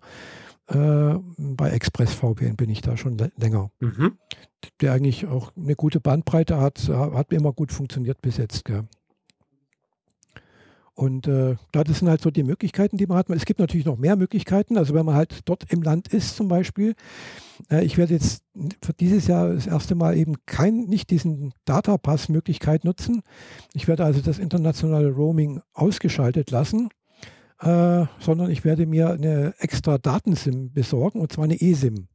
äh, 0.69 1.19
bei 1.37 1.69
Express 1.69 2.13
VPN 2.13 2.55
bin 2.55 2.69
ich 2.69 2.81
da 2.81 2.97
schon 2.97 3.17
länger, 3.37 3.71
mhm. 3.79 4.17
der 4.81 4.93
eigentlich 4.93 5.25
auch 5.25 5.51
eine 5.55 5.75
gute 5.75 5.99
Bandbreite 5.99 6.59
hat, 6.59 6.87
hat 6.89 7.31
mir 7.31 7.37
immer 7.37 7.53
gut 7.53 7.71
funktioniert 7.71 8.21
bis 8.21 8.37
jetzt. 8.37 8.65
Gell. 8.65 8.87
Und 10.99 11.27
äh, 11.27 11.55
das 11.71 11.99
sind 11.99 12.09
halt 12.09 12.21
so 12.21 12.29
die 12.29 12.43
Möglichkeiten, 12.43 12.97
die 12.97 13.07
man 13.07 13.17
hat. 13.17 13.29
Es 13.29 13.45
gibt 13.45 13.61
natürlich 13.61 13.85
noch 13.85 13.97
mehr 13.97 14.17
Möglichkeiten. 14.17 14.77
Also 14.77 14.93
wenn 14.93 15.05
man 15.05 15.15
halt 15.15 15.39
dort 15.45 15.71
im 15.71 15.81
Land 15.81 16.09
ist 16.09 16.35
zum 16.35 16.49
Beispiel. 16.49 16.93
Äh, 17.71 17.85
ich 17.85 17.97
werde 17.97 18.15
jetzt 18.15 18.43
für 18.83 18.91
dieses 18.91 19.25
Jahr 19.25 19.53
das 19.53 19.65
erste 19.65 19.95
Mal 19.95 20.17
eben 20.17 20.35
kein, 20.45 20.87
nicht 20.87 21.09
diesen 21.09 21.53
Datapass-Möglichkeit 21.63 22.83
nutzen. 22.83 23.21
Ich 23.73 23.87
werde 23.87 24.03
also 24.03 24.19
das 24.19 24.39
internationale 24.39 25.09
Roaming 25.09 25.61
ausgeschaltet 25.73 26.51
lassen. 26.51 26.89
Äh, 27.61 28.05
sondern 28.19 28.49
ich 28.51 28.63
werde 28.63 28.85
mir 28.85 29.09
eine 29.09 29.53
extra 29.59 29.97
Datensim 29.97 30.71
besorgen 30.71 31.19
und 31.19 31.31
zwar 31.31 31.43
eine 31.43 31.59
eSIM. 31.59 32.07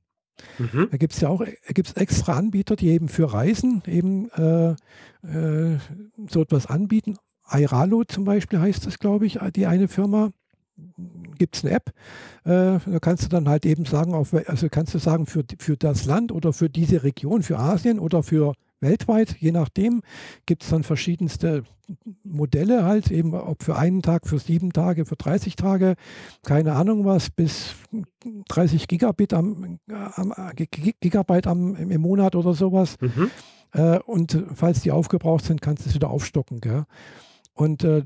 Mhm. 0.58 0.88
Da 0.90 0.96
gibt 0.96 1.12
es 1.12 1.20
ja 1.20 1.28
auch 1.28 1.44
gibt's 1.68 1.92
extra 1.92 2.34
Anbieter, 2.34 2.76
die 2.76 2.88
eben 2.88 3.08
für 3.08 3.32
Reisen 3.32 3.82
eben 3.86 4.30
äh, 4.30 4.70
äh, 5.22 5.78
so 6.28 6.42
etwas 6.42 6.66
anbieten. 6.66 7.16
Airalo 7.46 8.04
zum 8.04 8.24
Beispiel 8.24 8.58
heißt 8.58 8.86
das, 8.86 8.98
glaube 8.98 9.26
ich, 9.26 9.38
die 9.54 9.66
eine 9.66 9.88
Firma. 9.88 10.30
Gibt 11.38 11.54
es 11.54 11.64
eine 11.64 11.74
App, 11.74 11.90
äh, 12.42 12.80
da 12.84 12.98
kannst 13.00 13.22
du 13.22 13.28
dann 13.28 13.48
halt 13.48 13.64
eben 13.64 13.84
sagen, 13.84 14.12
auf, 14.12 14.34
also 14.34 14.68
kannst 14.68 14.92
du 14.92 14.98
sagen, 14.98 15.26
für, 15.26 15.44
für 15.60 15.76
das 15.76 16.04
Land 16.04 16.32
oder 16.32 16.52
für 16.52 16.68
diese 16.68 17.04
Region, 17.04 17.44
für 17.44 17.60
Asien 17.60 18.00
oder 18.00 18.24
für 18.24 18.54
weltweit, 18.84 19.36
je 19.40 19.50
nachdem, 19.50 20.02
gibt 20.46 20.62
es 20.62 20.70
dann 20.70 20.84
verschiedenste 20.84 21.64
Modelle 22.22 22.84
halt, 22.84 23.10
eben 23.10 23.34
ob 23.34 23.62
für 23.62 23.76
einen 23.76 24.02
Tag, 24.02 24.26
für 24.26 24.38
sieben 24.38 24.72
Tage, 24.72 25.04
für 25.04 25.16
30 25.16 25.56
Tage, 25.56 25.96
keine 26.42 26.74
Ahnung 26.74 27.04
was, 27.04 27.30
bis 27.30 27.74
30 28.48 28.88
Gigabit 28.88 29.34
am, 29.34 29.80
am 29.88 30.32
Gigabyte 30.56 31.46
am, 31.46 31.74
im 31.76 32.00
Monat 32.00 32.36
oder 32.36 32.54
sowas. 32.54 32.96
Mhm. 33.00 33.30
Äh, 33.72 33.98
und 34.00 34.42
falls 34.54 34.80
die 34.80 34.92
aufgebraucht 34.92 35.44
sind, 35.44 35.60
kannst 35.60 35.84
du 35.84 35.90
es 35.90 35.94
wieder 35.94 36.10
aufstocken. 36.10 36.60
Gell? 36.60 36.84
Und 37.52 37.84
äh, 37.84 38.04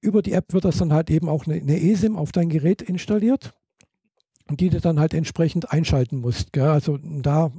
über 0.00 0.22
die 0.22 0.32
App 0.32 0.52
wird 0.52 0.64
das 0.64 0.78
dann 0.78 0.92
halt 0.92 1.10
eben 1.10 1.28
auch 1.28 1.46
eine, 1.46 1.56
eine 1.56 1.80
eSIM 1.80 2.16
auf 2.16 2.32
dein 2.32 2.48
Gerät 2.48 2.82
installiert, 2.82 3.54
die 4.50 4.70
du 4.70 4.80
dann 4.80 4.98
halt 4.98 5.14
entsprechend 5.14 5.70
einschalten 5.70 6.18
musst. 6.18 6.52
Gell? 6.52 6.68
Also 6.68 6.98
da 6.98 7.52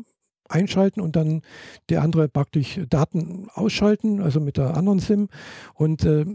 einschalten 0.49 1.01
und 1.01 1.15
dann 1.15 1.41
der 1.89 2.01
andere 2.01 2.27
praktisch 2.27 2.79
Daten 2.89 3.47
ausschalten, 3.53 4.21
also 4.21 4.39
mit 4.39 4.57
der 4.57 4.75
anderen 4.75 4.99
SIM 4.99 5.29
und 5.73 6.05
äh, 6.05 6.25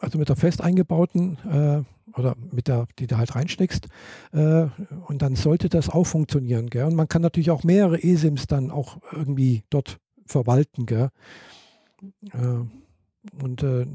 also 0.00 0.18
mit 0.18 0.28
der 0.28 0.36
fest 0.36 0.60
eingebauten 0.60 1.38
äh, 1.50 2.18
oder 2.18 2.36
mit 2.52 2.68
der, 2.68 2.86
die 2.98 3.06
du 3.06 3.16
halt 3.16 3.34
reinsteckst. 3.34 3.88
Äh, 4.32 4.66
und 5.06 5.22
dann 5.22 5.36
sollte 5.36 5.68
das 5.68 5.88
auch 5.88 6.04
funktionieren. 6.04 6.68
Gell? 6.68 6.84
Und 6.84 6.94
man 6.94 7.08
kann 7.08 7.22
natürlich 7.22 7.50
auch 7.50 7.64
mehrere 7.64 8.02
eSIMs 8.02 8.46
dann 8.46 8.70
auch 8.70 8.98
irgendwie 9.12 9.64
dort 9.70 9.98
verwalten. 10.26 10.86
Gell? 10.86 11.10
Äh, 12.32 12.64
und 13.42 13.62
äh, 13.62 13.86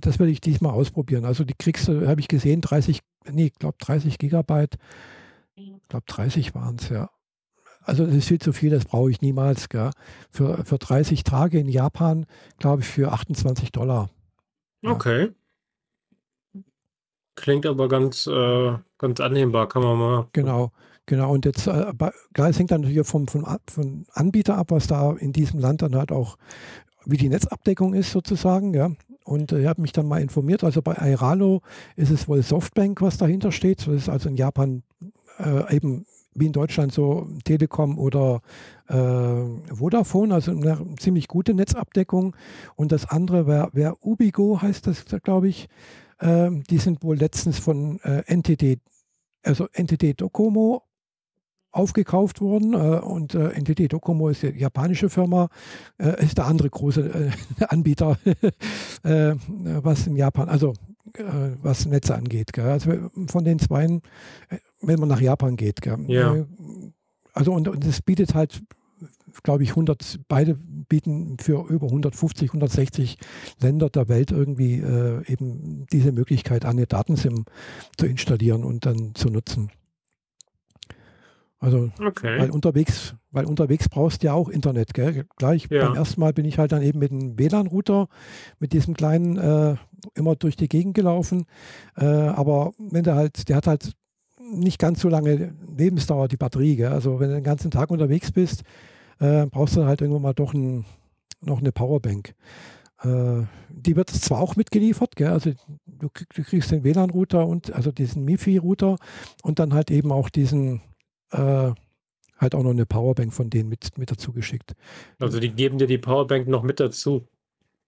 das 0.00 0.18
werde 0.18 0.32
ich 0.32 0.40
diesmal 0.40 0.72
ausprobieren. 0.72 1.24
Also 1.24 1.44
die 1.44 1.54
kriegst 1.54 1.86
du, 1.86 2.08
habe 2.08 2.20
ich 2.20 2.28
gesehen, 2.28 2.60
30, 2.60 3.00
nee, 3.30 3.46
ich 3.46 3.54
glaube 3.54 3.76
30 3.78 4.18
Gigabyte. 4.18 4.76
Ich 5.54 5.72
glaube 5.88 6.04
30 6.08 6.54
waren 6.54 6.76
es, 6.76 6.88
ja. 6.88 7.08
Also 7.86 8.04
das 8.04 8.16
ist 8.16 8.28
viel 8.28 8.40
zu 8.40 8.52
viel, 8.52 8.70
das 8.70 8.84
brauche 8.84 9.10
ich 9.10 9.20
niemals. 9.20 9.68
Gell? 9.68 9.90
Für, 10.30 10.64
für 10.64 10.76
30 10.76 11.22
Tage 11.22 11.58
in 11.58 11.68
Japan, 11.68 12.26
glaube 12.58 12.82
ich, 12.82 12.88
für 12.88 13.12
28 13.12 13.70
Dollar. 13.70 14.10
Ja. 14.82 14.90
Okay. 14.90 15.30
Klingt 17.36 17.64
aber 17.64 17.88
ganz, 17.88 18.26
äh, 18.26 18.72
ganz 18.98 19.20
annehmbar, 19.20 19.68
kann 19.68 19.82
man 19.82 19.98
mal. 19.98 20.28
Genau, 20.32 20.72
genau. 21.04 21.32
Und 21.32 21.44
jetzt, 21.44 21.68
äh, 21.68 21.92
es 22.34 22.58
hängt 22.58 22.72
dann 22.72 22.80
natürlich 22.80 23.06
vom, 23.06 23.28
vom, 23.28 23.46
vom 23.68 24.06
Anbieter 24.12 24.56
ab, 24.56 24.70
was 24.70 24.88
da 24.88 25.12
in 25.12 25.32
diesem 25.32 25.60
Land 25.60 25.82
dann 25.82 25.94
halt 25.94 26.10
auch 26.10 26.36
wie 27.04 27.18
die 27.18 27.28
Netzabdeckung 27.28 27.94
ist 27.94 28.10
sozusagen, 28.10 28.74
ja. 28.74 28.90
Und 29.24 29.52
äh, 29.52 29.60
ich 29.60 29.66
habe 29.66 29.80
mich 29.80 29.92
dann 29.92 30.08
mal 30.08 30.20
informiert. 30.20 30.64
Also 30.64 30.82
bei 30.82 30.94
Airalo 30.94 31.62
ist 31.94 32.10
es 32.10 32.26
wohl 32.26 32.42
Softbank, 32.42 33.00
was 33.00 33.16
dahinter 33.16 33.52
steht. 33.52 33.86
Das 33.86 33.94
ist 33.94 34.08
also 34.08 34.28
in 34.28 34.36
Japan 34.36 34.82
äh, 35.38 35.76
eben 35.76 36.06
wie 36.38 36.46
in 36.46 36.52
Deutschland 36.52 36.92
so 36.92 37.28
Telekom 37.44 37.98
oder 37.98 38.40
äh, 38.88 39.74
Vodafone, 39.74 40.34
also 40.34 40.52
eine 40.52 40.78
ziemlich 40.98 41.28
gute 41.28 41.54
Netzabdeckung. 41.54 42.36
Und 42.74 42.92
das 42.92 43.06
andere 43.06 43.46
wäre 43.46 43.70
wär 43.72 44.04
Ubigo, 44.04 44.60
heißt 44.62 44.86
das, 44.86 45.04
glaube 45.22 45.48
ich. 45.48 45.68
Äh, 46.18 46.50
die 46.70 46.78
sind 46.78 47.02
wohl 47.02 47.16
letztens 47.16 47.58
von 47.58 48.00
äh, 48.00 48.22
NTT, 48.34 48.80
also 49.42 49.66
NTT 49.72 50.20
Docomo 50.20 50.82
aufgekauft 51.76 52.40
worden 52.40 52.72
äh, 52.72 52.76
und 52.76 53.34
äh, 53.34 53.50
NTT 53.60 53.92
Docomo 53.92 54.30
ist 54.30 54.42
die 54.42 54.48
japanische 54.48 55.10
Firma, 55.10 55.48
äh, 55.98 56.24
ist 56.24 56.38
der 56.38 56.46
andere 56.46 56.70
große 56.70 57.32
Anbieter, 57.68 58.18
was 59.02 60.06
in 60.06 60.16
Japan, 60.16 60.48
also 60.48 60.72
was 61.62 61.86
Netze 61.86 62.14
angeht. 62.14 62.52
Gell? 62.52 62.66
Also 62.66 62.92
von 63.28 63.44
den 63.44 63.58
zweien, 63.58 64.02
wenn 64.80 65.00
man 65.00 65.08
nach 65.08 65.20
Japan 65.20 65.56
geht. 65.56 65.80
Gell? 65.82 65.98
Ja. 66.08 66.46
Also 67.32 67.52
und, 67.52 67.68
und 67.68 67.84
es 67.84 68.02
bietet 68.02 68.34
halt 68.34 68.62
glaube 69.42 69.62
ich, 69.62 69.70
100, 69.70 70.20
beide 70.28 70.54
bieten 70.54 71.36
für 71.38 71.68
über 71.68 71.86
150, 71.86 72.50
160 72.50 73.18
Länder 73.60 73.90
der 73.90 74.08
Welt 74.08 74.30
irgendwie 74.30 74.80
äh, 74.80 75.22
eben 75.30 75.86
diese 75.92 76.12
Möglichkeit 76.12 76.64
an, 76.64 76.72
eine 76.72 76.86
Datensim 76.86 77.44
zu 77.96 78.06
installieren 78.06 78.64
und 78.64 78.86
dann 78.86 79.14
zu 79.14 79.28
nutzen. 79.28 79.70
Also, 81.58 81.90
okay. 82.04 82.38
weil 82.38 82.50
unterwegs, 82.50 83.14
weil 83.30 83.46
unterwegs 83.46 83.88
brauchst 83.88 84.22
du 84.22 84.26
ja 84.26 84.34
auch 84.34 84.50
Internet, 84.50 84.92
gell? 84.92 85.24
Gleich 85.36 85.66
ja. 85.70 85.86
beim 85.86 85.96
ersten 85.96 86.20
Mal 86.20 86.34
bin 86.34 86.44
ich 86.44 86.58
halt 86.58 86.70
dann 86.70 86.82
eben 86.82 86.98
mit 86.98 87.10
einem 87.10 87.38
WLAN-Router, 87.38 88.08
mit 88.58 88.72
diesem 88.74 88.94
kleinen, 88.94 89.38
äh, 89.38 89.76
immer 90.14 90.36
durch 90.36 90.56
die 90.56 90.68
Gegend 90.68 90.94
gelaufen. 90.94 91.46
Äh, 91.96 92.04
aber 92.04 92.72
wenn 92.78 93.04
der 93.04 93.14
halt, 93.14 93.48
der 93.48 93.56
hat 93.56 93.66
halt 93.66 93.92
nicht 94.52 94.78
ganz 94.78 95.00
so 95.00 95.08
lange 95.08 95.54
Lebensdauer, 95.76 96.28
die 96.28 96.36
Batterie, 96.36 96.76
gell? 96.76 96.92
Also 96.92 97.20
wenn 97.20 97.28
du 97.28 97.34
den 97.36 97.44
ganzen 97.44 97.70
Tag 97.70 97.90
unterwegs 97.90 98.32
bist, 98.32 98.62
äh, 99.18 99.46
brauchst 99.46 99.76
du 99.76 99.84
halt 99.84 100.00
irgendwann 100.00 100.22
mal 100.22 100.34
doch 100.34 100.54
ein, 100.54 100.84
noch 101.40 101.58
eine 101.58 101.72
Powerbank. 101.72 102.34
Äh, 103.02 103.42
die 103.68 103.96
wird 103.96 104.10
zwar 104.10 104.40
auch 104.40 104.56
mitgeliefert, 104.56 105.16
gell? 105.16 105.28
also 105.28 105.52
du, 105.86 106.08
du 106.08 106.42
kriegst 106.42 106.70
den 106.70 106.84
WLAN-Router 106.84 107.46
und 107.46 107.72
also 107.72 107.92
diesen 107.92 108.24
MIFI-Router 108.24 108.96
und 109.42 109.58
dann 109.58 109.74
halt 109.74 109.90
eben 109.90 110.12
auch 110.12 110.30
diesen 110.30 110.80
äh, 111.30 111.72
halt 112.38 112.54
auch 112.54 112.62
noch 112.62 112.70
eine 112.70 112.86
Powerbank 112.86 113.32
von 113.32 113.50
denen 113.50 113.68
mit, 113.68 113.96
mit 113.98 114.10
dazu 114.10 114.32
geschickt. 114.32 114.74
Also 115.18 115.40
die 115.40 115.50
geben 115.50 115.78
dir 115.78 115.86
die 115.86 115.98
Powerbank 115.98 116.48
noch 116.48 116.62
mit 116.62 116.80
dazu. 116.80 117.26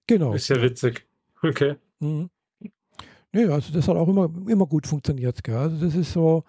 Genau. 0.06 0.32
Ist 0.32 0.48
ja 0.48 0.60
witzig. 0.60 1.06
Okay. 1.42 1.76
Mhm. 2.00 2.30
Nee, 3.38 3.46
also 3.52 3.72
das 3.72 3.86
hat 3.86 3.96
auch 3.96 4.08
immer, 4.08 4.28
immer 4.48 4.66
gut 4.66 4.84
funktioniert. 4.84 5.44
Gell? 5.44 5.56
Also 5.56 5.76
das 5.76 5.94
ist 5.94 6.12
so, 6.12 6.42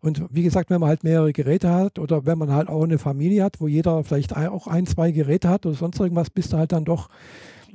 und 0.00 0.22
wie 0.30 0.44
gesagt, 0.44 0.70
wenn 0.70 0.78
man 0.78 0.90
halt 0.90 1.02
mehrere 1.02 1.32
Geräte 1.32 1.68
hat 1.68 1.98
oder 1.98 2.24
wenn 2.24 2.38
man 2.38 2.52
halt 2.52 2.68
auch 2.68 2.84
eine 2.84 2.98
Familie 2.98 3.42
hat, 3.42 3.60
wo 3.60 3.66
jeder 3.66 4.04
vielleicht 4.04 4.36
auch 4.36 4.68
ein, 4.68 4.86
zwei 4.86 5.10
Geräte 5.10 5.48
hat 5.48 5.66
oder 5.66 5.74
sonst 5.74 5.98
irgendwas, 5.98 6.30
bist 6.30 6.52
du 6.52 6.56
halt 6.56 6.70
dann 6.70 6.84
doch, 6.84 7.08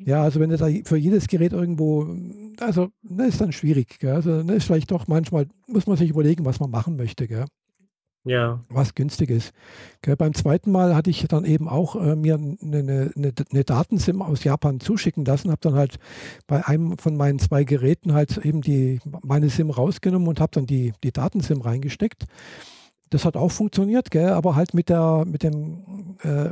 ja, 0.06 0.24
also 0.24 0.40
wenn 0.40 0.52
du 0.52 0.56
da 0.56 0.70
für 0.86 0.96
jedes 0.96 1.28
Gerät 1.28 1.52
irgendwo, 1.52 2.16
also 2.62 2.88
das 3.04 3.28
ist 3.28 3.42
dann 3.42 3.52
schwierig. 3.52 4.00
Gell? 4.00 4.14
Also 4.14 4.42
das 4.42 4.56
ist 4.56 4.64
vielleicht 4.68 4.90
doch 4.92 5.06
manchmal, 5.10 5.48
muss 5.68 5.86
man 5.86 5.98
sich 5.98 6.10
überlegen, 6.10 6.46
was 6.46 6.62
man 6.62 6.72
machen 6.72 6.96
möchte. 6.96 7.28
Gell? 7.28 7.48
Ja. 8.24 8.63
Was 8.69 8.94
günstig 8.94 9.32
ist. 9.32 9.52
Okay, 9.98 10.15
beim 10.15 10.36
zweiten 10.36 10.72
Mal 10.72 10.96
hatte 10.96 11.10
ich 11.10 11.26
dann 11.28 11.44
eben 11.44 11.67
auch 11.67 11.96
äh, 11.96 12.15
mir 12.15 12.36
eine, 12.36 13.12
eine, 13.15 13.34
eine 13.52 13.63
Datensim 13.63 14.22
aus 14.22 14.44
Japan 14.44 14.80
zuschicken 14.80 15.26
lassen, 15.26 15.50
habe 15.50 15.62
dann 15.62 15.74
halt 15.74 15.98
bei 16.46 16.65
einem 16.65 16.98
von 17.00 17.17
meinen 17.17 17.40
zwei 17.40 17.63
Geräten 17.63 18.13
halt 18.13 18.38
eben 18.38 18.62
die, 18.62 19.00
meine 19.24 19.50
SIM 19.50 19.72
rausgenommen 19.72 20.28
und 20.28 20.40
habe 20.40 20.52
dann 20.54 20.67
die, 20.67 20.94
die 21.04 21.12
Datensim 21.12 21.62
reingesteckt. 21.62 22.26
Das 23.10 23.26
hat 23.26 23.36
auch 23.36 23.52
funktioniert, 23.52 24.12
gell? 24.12 24.30
aber 24.30 24.56
halt 24.56 24.74
mit, 24.74 24.88
der, 24.88 25.26
mit 25.26 25.44
dem 25.44 26.15
äh, 26.24 26.52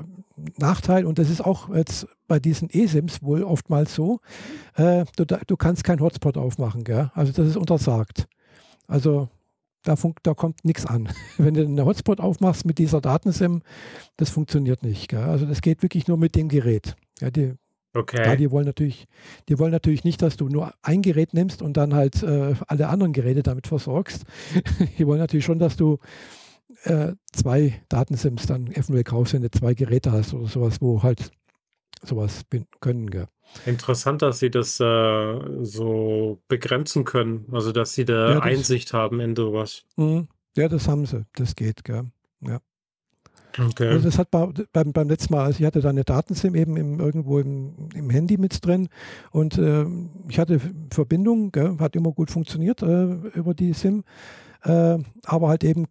Nachteil, 0.58 1.06
und 1.06 1.20
das 1.20 1.30
ist 1.30 1.42
auch 1.42 1.74
jetzt 1.74 2.08
bei 2.28 2.40
diesen 2.40 2.70
eSIMs 2.70 3.22
wohl 3.22 3.44
oftmals 3.44 3.94
so, 3.94 4.20
äh, 4.76 5.06
du, 5.16 5.26
du, 5.26 5.56
kannst 5.56 5.84
keinen 5.84 6.02
Hotspot 6.02 6.36
aufmachen. 6.36 6.84
Gell? 6.84 7.12
Also 7.14 7.32
das 7.32 7.48
ist 7.48 7.58
untersagt. 7.58 8.28
Also 8.88 9.30
da, 9.84 9.96
da 10.24 10.34
kommt 10.34 10.66
nichts 10.66 10.86
an. 10.86 11.10
Wenn 11.38 11.54
du 11.54 11.62
einen 11.62 11.86
Hotspot 11.86 12.20
aufmachst 12.20 12.66
mit 12.66 12.78
dieser 12.78 13.02
Datensim, 13.02 13.62
das 14.18 14.30
funktioniert 14.30 14.84
nicht. 14.84 15.10
Gell? 15.10 15.24
Also 15.24 15.46
das 15.46 15.62
geht 15.62 15.82
wirklich 15.82 16.08
nur 16.08 16.18
mit 16.18 16.36
dem 16.36 16.50
Gerät. 16.50 16.96
Ja, 17.20 17.32
die, 17.32 17.54
Okay. 17.94 18.24
Ja, 18.24 18.36
die 18.36 18.52
wollen 18.52 18.68
natürlich, 18.68 19.08
die 19.48 19.58
wollen 19.58 19.72
natürlich 19.72 20.04
nicht, 20.04 20.22
dass 20.22 20.38
du 20.38 20.48
nur 20.48 20.74
ein 20.84 21.02
Gerät 21.02 21.34
nimmst 21.34 21.64
und 21.64 21.76
dann 21.76 21.96
halt 21.96 22.22
äh, 22.22 22.54
alle 22.68 22.88
anderen 22.88 23.14
Geräte 23.14 23.42
damit 23.42 23.66
versorgst. 23.66 24.26
die 25.00 25.08
wollen 25.08 25.20
natürlich 25.20 25.46
schon, 25.46 25.58
dass 25.58 25.76
du 25.76 25.98
äh, 26.84 27.14
zwei 27.32 27.82
Datensims 27.90 28.46
dann 28.46 28.68
eventuell 28.68 29.04
kaufst, 29.04 29.34
wenn 29.34 29.42
du 29.42 29.50
zwei 29.50 29.74
Geräte 29.74 30.12
hast 30.12 30.36
oder 30.36 30.48
sowas, 30.48 30.82
wo 30.82 31.02
halt 31.02 31.32
sowas 32.04 32.44
können. 32.80 33.10
Gell. 33.10 33.28
Interessant, 33.66 34.22
dass 34.22 34.40
sie 34.40 34.52
das 34.52 34.80
äh, 34.80 35.40
so 35.64 36.40
begrenzen 36.48 37.04
können, 37.04 37.46
also 37.52 37.72
dass 37.72 37.94
sie 37.94 38.06
da 38.06 38.34
ja, 38.34 38.40
Einsicht 38.40 38.94
haben 38.94 39.20
in 39.20 39.36
sowas. 39.36 39.84
Mh, 39.98 40.28
ja, 40.56 40.68
das 40.68 40.88
haben 40.88 41.06
sie, 41.06 41.26
das 41.36 41.56
geht, 41.56 41.84
gell. 41.84 42.12
Ja. 42.42 42.60
Okay. 43.58 43.88
Also 43.88 44.06
das 44.06 44.18
hat 44.18 44.32
bei, 44.32 44.48
beim, 44.72 44.94
beim 44.94 45.10
letzten 45.10 45.34
Mal, 45.34 45.46
also 45.46 45.60
ich 45.60 45.66
hatte 45.66 45.82
da 45.82 45.90
eine 45.90 46.04
Datensim 46.04 46.56
eben 46.56 46.78
im, 46.78 47.00
irgendwo 47.00 47.40
im, 47.40 47.90
im 47.94 48.10
Handy 48.10 48.38
mit 48.38 48.66
drin 48.66 48.90
und 49.32 49.58
äh, 49.58 49.86
ich 50.30 50.40
hatte 50.40 50.62
Verbindung, 50.92 51.52
gell, 51.52 51.78
hat 51.80 51.96
immer 51.96 52.12
gut 52.12 52.32
funktioniert 52.32 52.82
äh, 52.82 53.06
über 53.34 53.54
die 53.54 53.74
SIM, 53.74 54.04
äh, 54.64 55.00
aber 55.26 55.50
halt 55.50 55.64
eben 55.64 55.88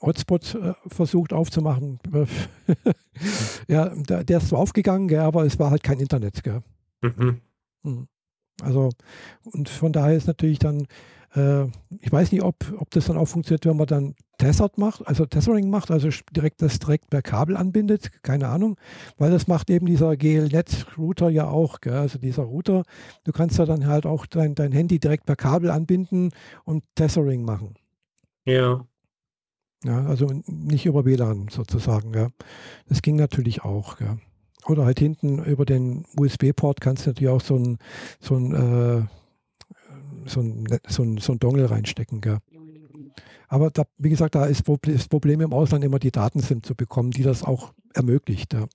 Hotspot 0.00 0.54
äh, 0.54 0.72
versucht 0.88 1.32
aufzumachen. 1.32 2.00
ja, 3.68 3.90
der, 3.94 4.24
der, 4.24 4.38
ist 4.38 4.48
zwar 4.48 4.58
aufgegangen, 4.58 5.06
gell, 5.06 5.20
aber 5.20 5.44
es 5.44 5.58
war 5.58 5.70
halt 5.70 5.82
kein 5.82 6.00
Internet. 6.00 6.42
Gell. 6.42 6.62
Mhm. 7.02 7.40
Hm. 7.82 8.08
Also, 8.62 8.90
und 9.44 9.68
von 9.68 9.92
daher 9.92 10.16
ist 10.16 10.26
natürlich 10.26 10.58
dann 10.58 10.86
äh, 11.34 11.64
ich 12.00 12.12
weiß 12.12 12.32
nicht, 12.32 12.42
ob, 12.42 12.56
ob 12.78 12.90
das 12.90 13.06
dann 13.06 13.16
auch 13.16 13.26
funktioniert, 13.26 13.66
wenn 13.66 13.76
man 13.76 13.86
dann 13.86 14.14
Tessert 14.38 14.76
macht, 14.76 15.06
also 15.06 15.24
Tethering 15.24 15.70
macht, 15.70 15.90
also 15.90 16.08
direkt 16.32 16.62
das 16.62 16.78
direkt 16.78 17.10
per 17.10 17.22
Kabel 17.22 17.56
anbindet, 17.56 18.10
keine 18.22 18.48
Ahnung, 18.48 18.76
weil 19.16 19.30
das 19.30 19.46
macht 19.46 19.70
eben 19.70 19.86
dieser 19.86 20.16
GLNet-Router 20.16 21.30
ja 21.30 21.48
auch, 21.48 21.80
gell? 21.80 21.94
also 21.94 22.18
dieser 22.18 22.42
Router, 22.42 22.82
du 23.24 23.32
kannst 23.32 23.58
da 23.58 23.66
dann 23.66 23.86
halt 23.86 24.04
auch 24.04 24.26
dein, 24.26 24.54
dein 24.54 24.72
Handy 24.72 24.98
direkt 24.98 25.26
per 25.26 25.36
Kabel 25.36 25.70
anbinden 25.70 26.30
und 26.64 26.82
Tethering 26.96 27.44
machen. 27.44 27.74
Ja. 28.44 28.84
Ja, 29.84 30.04
also 30.06 30.26
nicht 30.46 30.86
über 30.86 31.04
WLAN 31.04 31.48
sozusagen, 31.48 32.14
ja. 32.14 32.28
Das 32.88 33.02
ging 33.02 33.16
natürlich 33.16 33.62
auch, 33.62 34.00
ja. 34.00 34.16
Oder 34.66 34.84
halt 34.84 34.98
hinten 34.98 35.44
über 35.44 35.64
den 35.64 36.04
USB-Port 36.16 36.80
kannst 36.80 37.06
du 37.06 37.10
natürlich 37.10 37.30
auch 37.30 37.40
so 37.40 37.56
ein, 37.56 37.78
so 38.20 38.36
ein 38.36 38.54
äh, 38.54 39.02
so 40.26 40.40
ein, 40.40 40.66
so 40.88 41.02
ein, 41.02 41.18
so 41.18 41.32
ein 41.32 41.38
Dongle 41.38 41.70
reinstecken. 41.70 42.20
Gell. 42.20 42.38
Aber 43.48 43.70
da, 43.70 43.84
wie 43.98 44.10
gesagt, 44.10 44.34
da 44.34 44.46
ist 44.46 44.64
das 44.66 45.08
Problem 45.08 45.40
im 45.40 45.52
Ausland 45.52 45.84
immer 45.84 45.98
die 45.98 46.10
Daten 46.10 46.40
sind 46.40 46.64
zu 46.64 46.74
bekommen, 46.74 47.10
die 47.10 47.22
das 47.22 47.42
auch 47.42 47.72
ermöglicht. 47.92 48.54
Ja. 48.54 48.66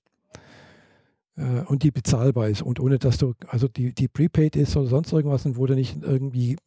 Äh, 1.36 1.64
und 1.66 1.84
die 1.84 1.92
bezahlbar 1.92 2.50
ist. 2.50 2.62
Und 2.62 2.80
ohne 2.80 3.00
dass 3.00 3.18
du, 3.18 3.34
also 3.48 3.68
die, 3.68 3.94
die 3.94 4.08
Prepaid 4.08 4.56
ist 4.56 4.76
oder 4.78 4.88
sonst 4.88 5.12
irgendwas, 5.12 5.46
und 5.46 5.58
wo 5.58 5.66
du 5.66 5.76
nicht 5.76 5.98
irgendwie 6.02 6.58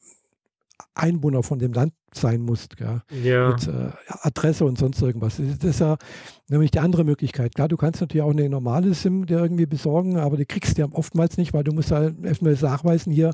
Einwohner 0.94 1.42
von 1.42 1.58
dem 1.58 1.72
Land 1.72 1.92
sein 2.12 2.40
musst, 2.40 2.76
gell? 2.76 3.02
Ja. 3.22 3.50
mit 3.50 3.68
äh, 3.68 3.90
Adresse 4.22 4.64
und 4.64 4.78
sonst 4.78 5.00
irgendwas. 5.00 5.36
Das 5.36 5.64
ist 5.64 5.80
ja 5.80 5.96
nämlich 6.48 6.70
die 6.70 6.80
andere 6.80 7.04
Möglichkeit. 7.04 7.54
Klar, 7.54 7.68
du 7.68 7.76
kannst 7.76 8.00
natürlich 8.00 8.22
auch 8.22 8.30
eine 8.30 8.48
normale 8.48 8.94
SIM 8.94 9.26
dir 9.26 9.38
irgendwie 9.38 9.66
besorgen, 9.66 10.18
aber 10.18 10.36
die 10.36 10.46
kriegst 10.46 10.76
du 10.76 10.82
ja 10.82 10.88
oftmals 10.90 11.36
nicht, 11.36 11.52
weil 11.52 11.64
du 11.64 11.72
musst 11.72 11.90
ja 11.90 12.10
erstmal 12.22 12.54
nachweisen, 12.54 13.12
hier, 13.12 13.32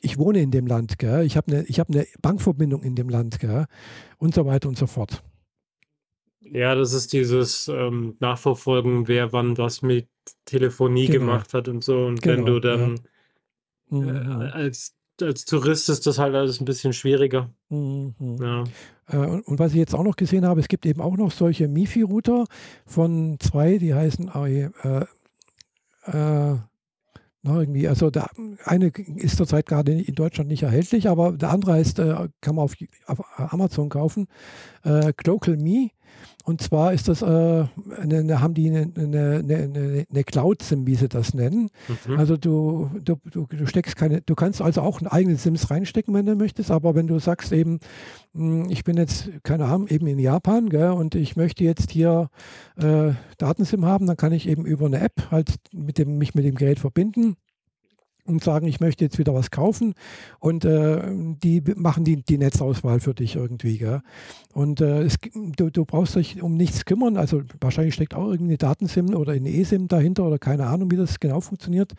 ich 0.00 0.18
wohne 0.18 0.40
in 0.40 0.50
dem 0.50 0.66
Land, 0.66 0.98
gell? 0.98 1.24
ich 1.24 1.36
habe 1.36 1.52
eine, 1.52 1.64
hab 1.64 1.90
eine 1.90 2.06
Bankverbindung 2.22 2.82
in 2.82 2.94
dem 2.94 3.08
Land 3.08 3.38
gell? 3.38 3.66
und 4.18 4.34
so 4.34 4.46
weiter 4.46 4.68
und 4.68 4.78
so 4.78 4.86
fort. 4.86 5.22
Ja, 6.40 6.74
das 6.74 6.92
ist 6.92 7.12
dieses 7.12 7.68
ähm, 7.68 8.16
Nachverfolgen, 8.20 9.08
wer 9.08 9.32
wann 9.32 9.58
was 9.58 9.82
mit 9.82 10.08
Telefonie 10.44 11.06
genau. 11.06 11.18
gemacht 11.18 11.54
hat 11.54 11.68
und 11.68 11.82
so. 11.82 12.06
Und 12.06 12.22
genau, 12.22 12.36
wenn 12.36 12.46
du 12.46 12.60
dann 12.60 12.96
ja. 12.96 13.02
Mhm, 13.88 14.08
äh, 14.08 14.50
als, 14.50 14.95
als 15.22 15.44
Tourist 15.44 15.88
ist 15.88 16.06
das 16.06 16.18
halt 16.18 16.34
alles 16.34 16.60
ein 16.60 16.64
bisschen 16.64 16.92
schwieriger. 16.92 17.50
Mhm. 17.68 18.14
Ja. 18.40 18.64
Äh, 19.08 19.26
und, 19.26 19.46
und, 19.46 19.58
was 19.58 19.72
ich 19.72 19.78
jetzt 19.78 19.94
auch 19.94 20.04
noch 20.04 20.16
gesehen 20.16 20.46
habe, 20.46 20.60
es 20.60 20.68
gibt 20.68 20.86
eben 20.86 21.00
auch 21.00 21.16
noch 21.16 21.30
solche 21.30 21.68
MIFI-Router 21.68 22.44
von 22.84 23.38
zwei, 23.40 23.78
die 23.78 23.94
heißen 23.94 24.30
äh, 24.34 24.70
äh, 26.06 26.56
na, 27.46 27.60
irgendwie, 27.60 27.86
also 27.86 28.10
der 28.10 28.28
eine 28.64 28.88
ist 28.88 29.36
zurzeit 29.36 29.66
gerade 29.66 29.92
in 29.92 30.14
Deutschland 30.16 30.48
nicht 30.48 30.64
erhältlich, 30.64 31.08
aber 31.08 31.32
der 31.32 31.50
andere 31.50 31.74
heißt, 31.74 32.00
äh, 32.00 32.28
kann 32.40 32.56
man 32.56 32.64
auf, 32.64 32.74
auf, 33.06 33.20
Amazon 33.52 33.88
kaufen, 33.88 34.26
äh, 34.82 35.12
Clocal 35.12 35.56
Me. 35.56 35.90
Und 36.46 36.62
zwar 36.62 36.92
ist 36.92 37.08
das, 37.08 37.22
äh, 37.22 37.26
eine, 37.26 37.68
eine, 37.98 38.40
haben 38.40 38.54
die 38.54 38.68
eine, 38.70 38.88
eine, 38.96 40.06
eine 40.08 40.24
Cloud-SIM, 40.24 40.86
wie 40.86 40.94
sie 40.94 41.08
das 41.08 41.34
nennen. 41.34 41.70
Mhm. 42.06 42.18
Also 42.20 42.36
du, 42.36 42.88
du, 43.02 43.18
du, 43.24 43.66
steckst 43.66 43.96
keine, 43.96 44.20
du 44.20 44.36
kannst 44.36 44.62
also 44.62 44.80
auch 44.82 45.00
ein 45.00 45.08
eigenes 45.08 45.42
SIMs 45.42 45.72
reinstecken, 45.72 46.14
wenn 46.14 46.24
du 46.24 46.36
möchtest, 46.36 46.70
aber 46.70 46.94
wenn 46.94 47.08
du 47.08 47.18
sagst 47.18 47.50
eben, 47.50 47.80
hm, 48.32 48.70
ich 48.70 48.84
bin 48.84 48.96
jetzt, 48.96 49.28
keine 49.42 49.64
Ahnung, 49.64 49.88
eben 49.88 50.06
in 50.06 50.20
Japan 50.20 50.68
gell, 50.68 50.92
und 50.92 51.16
ich 51.16 51.34
möchte 51.34 51.64
jetzt 51.64 51.90
hier 51.90 52.30
äh, 52.76 53.10
Datensim 53.38 53.84
haben, 53.84 54.06
dann 54.06 54.16
kann 54.16 54.32
ich 54.32 54.48
eben 54.48 54.64
über 54.66 54.86
eine 54.86 55.00
App 55.00 55.32
halt 55.32 55.52
mit 55.72 55.98
dem, 55.98 56.16
mich 56.16 56.36
mit 56.36 56.44
dem 56.44 56.54
Gerät 56.54 56.78
verbinden 56.78 57.36
und 58.26 58.42
sagen, 58.42 58.66
ich 58.66 58.80
möchte 58.80 59.04
jetzt 59.04 59.18
wieder 59.18 59.34
was 59.34 59.50
kaufen 59.50 59.94
und 60.38 60.64
äh, 60.64 61.02
die 61.12 61.62
machen 61.76 62.04
die, 62.04 62.22
die 62.22 62.38
Netzauswahl 62.38 63.00
für 63.00 63.14
dich 63.14 63.36
irgendwie. 63.36 63.78
Gell? 63.78 64.02
Und 64.52 64.80
äh, 64.80 65.02
es, 65.02 65.16
du, 65.34 65.70
du, 65.70 65.84
brauchst 65.84 66.16
dich 66.16 66.42
um 66.42 66.56
nichts 66.56 66.84
kümmern, 66.84 67.16
also 67.16 67.42
wahrscheinlich 67.60 67.94
steckt 67.94 68.14
auch 68.14 68.26
irgendeine 68.26 68.58
Datensim 68.58 69.14
oder 69.14 69.32
eine 69.32 69.50
eSIM 69.50 69.88
dahinter 69.88 70.24
oder 70.24 70.38
keine 70.38 70.66
Ahnung, 70.66 70.90
wie 70.90 70.96
das 70.96 71.20
genau 71.20 71.40
funktioniert. 71.40 71.94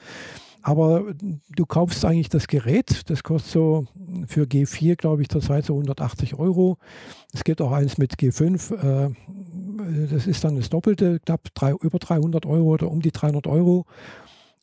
Aber 0.67 1.13
du 1.55 1.65
kaufst 1.65 2.03
eigentlich 2.03 2.27
das 2.27 2.47
Gerät, 2.47 3.09
das 3.09 3.23
kostet 3.23 3.51
so 3.53 3.85
für 4.27 4.43
G4, 4.43 4.97
glaube 4.97 5.21
ich, 5.21 5.29
zurzeit 5.29 5.63
so 5.63 5.73
180 5.73 6.37
Euro. 6.39 6.77
Es 7.33 7.45
gibt 7.45 7.61
auch 7.61 7.71
eins 7.71 7.97
mit 7.97 8.15
G5, 8.15 8.73
äh, 8.73 9.13
das 10.11 10.27
ist 10.27 10.43
dann 10.43 10.57
das 10.57 10.69
Doppelte, 10.69 11.19
knapp 11.19 11.53
drei, 11.53 11.71
über 11.71 11.99
300 11.99 12.45
Euro 12.45 12.73
oder 12.73 12.91
um 12.91 13.01
die 13.01 13.11
300 13.11 13.47
Euro. 13.47 13.85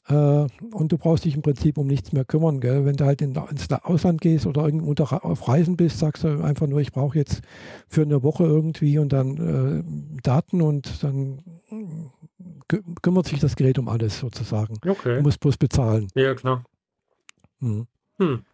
Äh, 0.09 0.47
und 0.73 0.93
du 0.93 0.99
brauchst 0.99 1.25
dich 1.25 1.35
im 1.35 1.43
Prinzip 1.43 1.79
um 1.79 1.87
nichts 1.87 2.13
mehr 2.13 2.25
kümmern. 2.25 2.61
Gell? 2.61 2.85
Wenn 2.85 2.97
du 2.97 3.05
halt 3.05 3.23
in, 3.23 3.35
ins 3.35 3.71
Ausland 3.71 4.21
gehst 4.21 4.47
oder 4.47 4.65
irgendwo 4.65 4.93
auf 5.03 5.49
Reisen 5.49 5.77
bist, 5.77 5.99
sagst 5.99 6.25
du 6.25 6.43
einfach 6.43 6.67
nur, 6.67 6.81
ich 6.81 6.93
brauche 6.93 7.17
jetzt 7.17 7.41
für 7.89 8.03
eine 8.03 8.23
Woche 8.23 8.45
irgendwie 8.45 8.99
und 8.99 9.13
dann 9.13 9.37
äh, 9.37 10.21
Daten 10.23 10.61
und 10.61 11.03
dann 11.03 11.43
kümmert 13.03 13.27
sich 13.27 13.41
das 13.41 13.57
Gerät 13.57 13.79
um 13.79 13.89
alles 13.89 14.19
sozusagen. 14.19 14.79
Okay. 14.87 15.17
Du 15.17 15.23
musst 15.23 15.41
bloß 15.41 15.57
bezahlen. 15.57 16.09
Ja, 16.15 16.35
klar. 16.35 16.65
Hm. 17.61 17.87
Hm. 18.19 18.45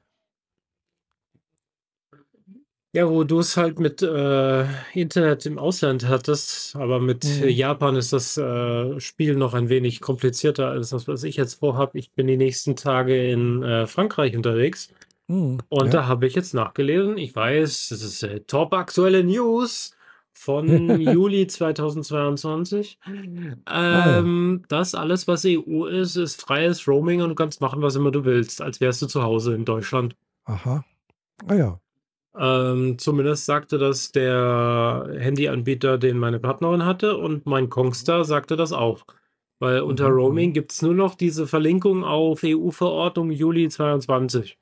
Ja, 2.93 3.09
wo 3.09 3.22
du 3.22 3.38
es 3.38 3.57
halt 3.57 3.78
mit 3.78 4.03
äh, 4.03 4.64
Internet 4.95 5.47
im 5.47 5.59
Ausland 5.59 6.09
hattest, 6.09 6.74
aber 6.74 6.99
mit 6.99 7.24
mhm. 7.24 7.49
Japan 7.49 7.95
ist 7.95 8.12
das 8.12 8.36
äh, 8.36 8.99
Spiel 8.99 9.36
noch 9.36 9.55
ein 9.55 9.68
wenig 9.68 10.01
komplizierter 10.01 10.68
als 10.68 10.91
das, 10.91 11.07
was 11.07 11.22
ich 11.22 11.36
jetzt 11.36 11.61
vorhabe. 11.61 11.99
Ich 12.01 12.11
bin 12.11 12.26
die 12.26 12.36
nächsten 12.36 12.74
Tage 12.74 13.30
in 13.30 13.62
äh, 13.62 13.86
Frankreich 13.86 14.34
unterwegs 14.34 14.93
mhm. 15.28 15.59
und 15.68 15.86
ja. 15.86 15.91
da 16.01 16.07
habe 16.09 16.26
ich 16.26 16.34
jetzt 16.34 16.53
nachgelesen. 16.53 17.16
Ich 17.16 17.36
weiß, 17.36 17.91
das 17.91 18.03
ist 18.03 18.24
äh, 18.24 18.41
top 18.41 18.74
aktuelle 18.74 19.22
News 19.22 19.93
von 20.32 21.01
Juli 21.01 21.47
2022. 21.47 22.99
Ähm, 23.07 23.62
ah, 23.66 24.64
Das 24.66 24.97
alles, 24.97 25.28
was 25.28 25.45
EU 25.47 25.86
ist, 25.86 26.16
ist 26.16 26.43
freies 26.43 26.88
Roaming 26.88 27.22
und 27.22 27.28
du 27.28 27.34
kannst 27.36 27.61
machen, 27.61 27.82
was 27.82 27.95
immer 27.95 28.11
du 28.11 28.24
willst, 28.24 28.61
als 28.61 28.80
wärst 28.80 29.01
du 29.01 29.07
zu 29.07 29.22
Hause 29.22 29.55
in 29.55 29.64
Deutschland. 29.64 30.16
Aha. 30.47 30.84
Ah 31.47 31.55
ja. 31.55 31.80
Ähm, 32.39 32.99
zumindest 32.99 33.47
sagte 33.47 33.78
das 33.78 34.12
der 34.12 35.09
Handyanbieter, 35.18 35.99
den 35.99 36.18
meine 36.18 36.39
Partnerin 36.39 36.85
hatte, 36.85 37.16
und 37.16 37.47
mein 37.47 37.68
Kongstar 37.68 38.24
sagte 38.24 38.57
das 38.57 38.72
auch. 38.72 39.05
Weil 39.59 39.81
unter 39.81 40.09
mhm. 40.09 40.14
Roaming 40.14 40.53
gibt 40.53 40.72
es 40.72 40.81
nur 40.83 40.95
noch 40.95 41.14
diese 41.14 41.47
Verlinkung 41.47 42.05
auf 42.05 42.41
EU-Verordnung 42.45 43.31
Juli 43.31 43.68
22. 43.68 44.57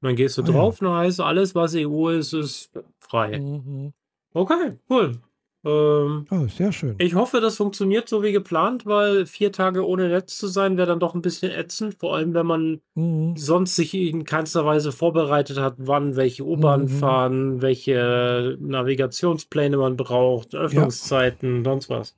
Und 0.00 0.06
dann 0.08 0.16
gehst 0.16 0.36
du 0.36 0.42
ah, 0.42 0.46
drauf 0.46 0.80
ja. 0.80 0.86
und 0.86 0.92
dann 0.92 1.04
heißt 1.04 1.20
alles, 1.20 1.54
was 1.54 1.74
EU 1.74 2.10
ist, 2.10 2.32
ist 2.34 2.70
frei. 2.98 3.38
Mhm. 3.38 3.92
Okay, 4.34 4.78
cool. 4.90 5.18
Ähm, 5.64 6.26
Oh, 6.30 6.46
sehr 6.48 6.72
schön. 6.72 6.96
ich 6.98 7.14
hoffe, 7.14 7.40
das 7.40 7.56
funktioniert 7.56 8.08
so 8.08 8.22
wie 8.22 8.32
geplant, 8.32 8.84
weil 8.84 9.26
vier 9.26 9.52
Tage 9.52 9.86
ohne 9.86 10.08
Netz 10.08 10.36
zu 10.36 10.48
sein, 10.48 10.76
wäre 10.76 10.88
dann 10.88 10.98
doch 11.00 11.14
ein 11.14 11.22
bisschen 11.22 11.52
ätzend, 11.52 11.94
vor 12.00 12.16
allem 12.16 12.34
wenn 12.34 12.46
man 12.46 12.80
Mhm. 12.94 13.36
sonst 13.36 13.76
sich 13.76 13.94
in 13.94 14.24
keinster 14.24 14.64
Weise 14.64 14.90
vorbereitet 14.92 15.58
hat, 15.60 15.74
wann 15.78 16.16
welche 16.16 16.44
U-Bahn 16.44 16.82
Mhm. 16.82 16.88
fahren, 16.88 17.62
welche 17.62 18.56
Navigationspläne 18.60 19.76
man 19.76 19.96
braucht, 19.96 20.52
Ja. 20.52 20.60
Öffnungszeiten, 20.60 21.64
sonst 21.64 21.88
was. 21.88 22.16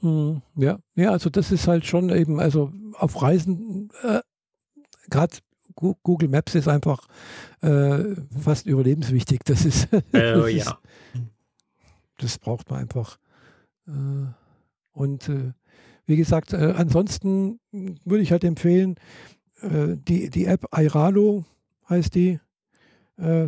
Mhm. 0.00 0.42
Ja. 0.56 0.78
Ja, 0.96 1.10
also 1.12 1.30
das 1.30 1.52
ist 1.52 1.68
halt 1.68 1.86
schon 1.86 2.10
eben, 2.10 2.40
also 2.40 2.72
auf 2.94 3.22
Reisen, 3.22 3.90
äh, 4.02 4.20
gerade 5.10 5.36
Google 5.76 6.28
Maps 6.28 6.54
ist 6.56 6.68
einfach 6.68 7.06
äh, 7.62 8.16
fast 8.38 8.66
überlebenswichtig. 8.66 9.40
Das 9.44 9.64
ist, 9.64 9.88
Äh, 10.12 10.34
das 10.34 10.48
ist 10.48 10.66
ja. 10.66 10.78
Das 12.22 12.38
braucht 12.38 12.70
man 12.70 12.80
einfach. 12.80 13.18
Äh, 13.86 13.92
und 14.92 15.28
äh, 15.28 15.52
wie 16.06 16.16
gesagt, 16.16 16.52
äh, 16.52 16.74
ansonsten 16.76 17.60
würde 17.72 18.22
ich 18.22 18.32
halt 18.32 18.44
empfehlen, 18.44 18.96
die, 19.62 20.30
die 20.30 20.46
App 20.46 20.64
Airalo 20.70 21.44
heißt 21.90 22.14
die, 22.14 22.40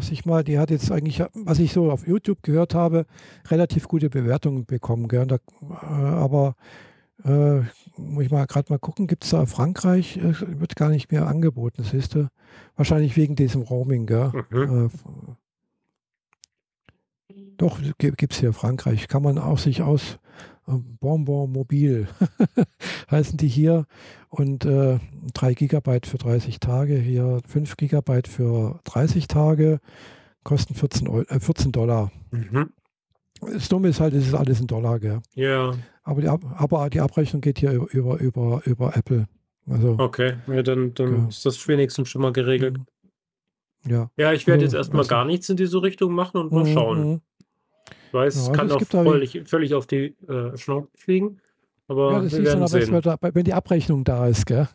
sich 0.01 0.27
mal, 0.27 0.45
die 0.45 0.59
hat 0.59 0.71
jetzt 0.71 0.93
eigentlich, 0.93 1.23
was 1.33 1.59
ich 1.59 1.73
so 1.73 1.91
auf 1.91 2.07
YouTube 2.07 2.43
gehört 2.43 2.75
habe, 2.75 3.07
relativ 3.49 3.89
gute 3.89 4.11
Bewertungen 4.11 4.67
bekommen. 4.67 5.09
Gell? 5.09 5.27
Da, 5.27 5.39
aber 5.81 6.55
äh, 7.25 7.61
muss 7.97 8.25
ich 8.25 8.31
mal 8.31 8.45
gerade 8.47 8.71
mal 8.71 8.79
gucken, 8.79 9.07
gibt 9.07 9.25
es 9.25 9.31
da 9.31 9.47
Frankreich, 9.47 10.21
wird 10.23 10.77
gar 10.77 10.91
nicht 10.91 11.11
mehr 11.11 11.27
angeboten, 11.27 11.83
siehst 11.83 12.15
du? 12.15 12.29
Wahrscheinlich 12.77 13.17
wegen 13.17 13.35
diesem 13.35 13.63
Roaming, 13.63 14.05
gell? 14.05 14.33
Mhm. 14.51 14.91
Doch, 17.63 17.79
gibt 17.99 18.33
es 18.33 18.41
hier 18.41 18.53
Frankreich. 18.53 19.07
Kann 19.07 19.23
man 19.23 19.39
auch 19.39 19.57
sich 19.59 19.83
aus 19.83 20.19
äh, 20.67 20.73
Bonbon 21.01 21.53
Mobil 21.53 22.09
heißen 23.11 23.37
die 23.39 23.47
hier 23.47 23.87
und 24.31 24.65
äh, 24.65 24.99
3 25.35 25.55
Gigabyte 25.55 26.07
für 26.07 26.19
30 26.19 26.59
Tage, 26.59 26.97
hier 26.97 27.41
5 27.47 27.77
Gigabyte 27.77 28.27
für 28.27 28.81
30 28.83 29.29
Tage, 29.29 29.79
kosten 30.43 30.75
14, 30.75 31.07
Eu 31.09 31.23
äh, 31.29 31.39
14 31.39 31.71
Dollar. 31.71 32.11
Mhm. 32.33 32.71
Das 33.41 33.69
Dumme 33.69 33.89
ist 33.89 34.01
halt, 34.01 34.15
es 34.15 34.27
ist 34.27 34.35
alles 34.35 34.61
in 34.61 34.67
Dollar, 34.67 34.99
gell? 34.99 35.21
Ja, 35.35 35.73
Aber 36.03 36.21
die, 36.21 36.29
Ab 36.29 36.41
aber 36.57 36.91
die 36.91 37.01
Abrechnung 37.01 37.41
geht 37.43 37.61
hier 37.61 37.71
über, 37.73 37.89
über, 37.93 38.21
über, 38.21 38.63
über 38.67 38.97
Apple. 38.97 39.29
Also, 39.69 39.97
okay. 39.99 40.35
Ja, 40.49 40.63
dann, 40.65 40.95
dann 40.95 41.13
Ja. 41.23 41.29
ist 41.29 41.47
das 41.47 41.69
wenigstens 41.69 42.09
schon 42.09 42.23
mal 42.23 42.33
geregelt. 42.33 42.79
ja. 43.87 44.11
Ja, 44.17 44.33
ich 44.33 44.49
werde 44.49 44.65
jetzt 44.65 44.75
erstmal 44.75 45.03
also- 45.03 45.11
gar 45.11 45.25
nichts 45.25 45.49
in 45.49 45.57
diese 45.57 45.81
Richtung 45.81 46.13
machen 46.13 46.41
und 46.41 46.51
mal 46.53 46.65
Mhm, 46.65 46.73
schauen. 46.73 47.21
Ich 48.13 48.15
weiß, 48.15 48.35
Ja, 48.35 48.41
es 48.43 48.49
also 48.49 48.53
kann 48.53 48.67
es 48.67 48.73
auch 48.75 48.79
gibt 48.79 48.93
da- 48.93 49.05
völlig, 49.05 49.41
völlig 49.47 49.73
auf 49.75 49.87
die 49.87 50.15
äh, 50.29 50.55
Schnauze 50.59 50.89
fliegen, 50.99 51.41
aber 51.89 52.13
Ja, 52.13 52.21
das 52.21 52.33
wir 52.33 52.45
werden 52.45 52.67
sehen. 52.67 52.93
wenn 52.93 53.01
da- 53.01 53.17
wenn 53.21 53.45
die 53.45 53.55
Abrechnung 53.55 54.05
da 54.05 54.27
ist, 54.27 54.45
gell? 54.45 54.69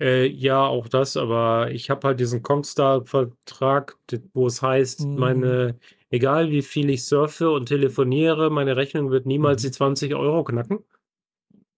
Äh, 0.00 0.26
ja, 0.26 0.66
auch 0.66 0.88
das, 0.88 1.16
aber 1.16 1.70
ich 1.70 1.90
habe 1.90 2.08
halt 2.08 2.18
diesen 2.18 2.42
Kongstar-Vertrag, 2.42 3.96
d- 4.10 4.20
wo 4.34 4.48
es 4.48 4.62
heißt, 4.62 5.06
Mhm. 5.06 5.16
meine, 5.16 5.78
egal 6.10 6.50
wie 6.50 6.62
viel 6.62 6.90
ich 6.90 7.04
surfe 7.04 7.50
und 7.52 7.66
telefoniere, 7.66 8.50
meine 8.50 8.76
Rechnung 8.76 9.12
wird 9.12 9.26
niemals 9.26 9.62
Mhm. 9.62 9.66
die 9.68 9.72
20 9.72 10.14
Euro 10.16 10.42
knacken. 10.42 10.80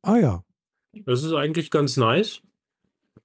Ah 0.01 0.17
ja. 0.17 0.43
Das 1.05 1.23
ist 1.23 1.35
eigentlich 1.35 1.71
ganz 1.71 1.99
nice. 1.99 2.41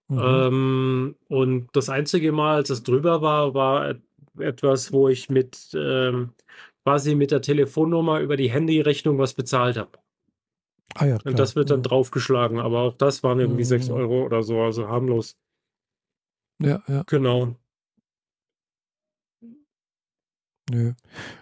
Mhm. 0.10 0.20
Ähm, 0.20 1.16
und 1.30 1.70
das 1.72 1.88
einzige 1.88 2.34
Mal, 2.34 2.56
als 2.58 2.70
es 2.72 2.84
drüber 2.84 3.22
war, 3.22 3.54
war 3.54 3.89
et 3.91 4.02
etwas, 4.39 4.93
wo 4.93 5.08
ich 5.10 5.30
mit 5.32 5.70
ähm, 5.74 6.30
quasi 6.88 7.16
mit 7.16 7.32
der 7.32 7.42
Telefonnummer 7.42 8.22
über 8.22 8.38
die 8.38 8.50
Handyrechnung 8.50 9.18
was 9.18 9.34
bezahlt 9.34 9.76
habe. 9.76 9.92
ah 10.96 11.06
ja, 11.06 11.16
Und 11.16 11.22
klar. 11.24 11.34
das 11.36 11.58
wird 11.58 11.70
dann 11.70 11.80
Mhm. 11.80 11.84
draufgeschlagen, 11.84 12.60
aber 12.60 12.80
auch 12.80 12.94
das 12.94 13.24
waren 13.24 13.42
irgendwie 13.42 13.66
6 13.66 13.90
Mhm. 13.90 13.96
Euro 13.96 14.24
oder 14.26 14.42
so, 14.42 14.62
also 14.62 14.88
harmlos. 14.88 15.36
Ja, 16.64 16.82
ja. 16.88 17.04
Genau. 17.06 17.56
Nö. 20.72 20.94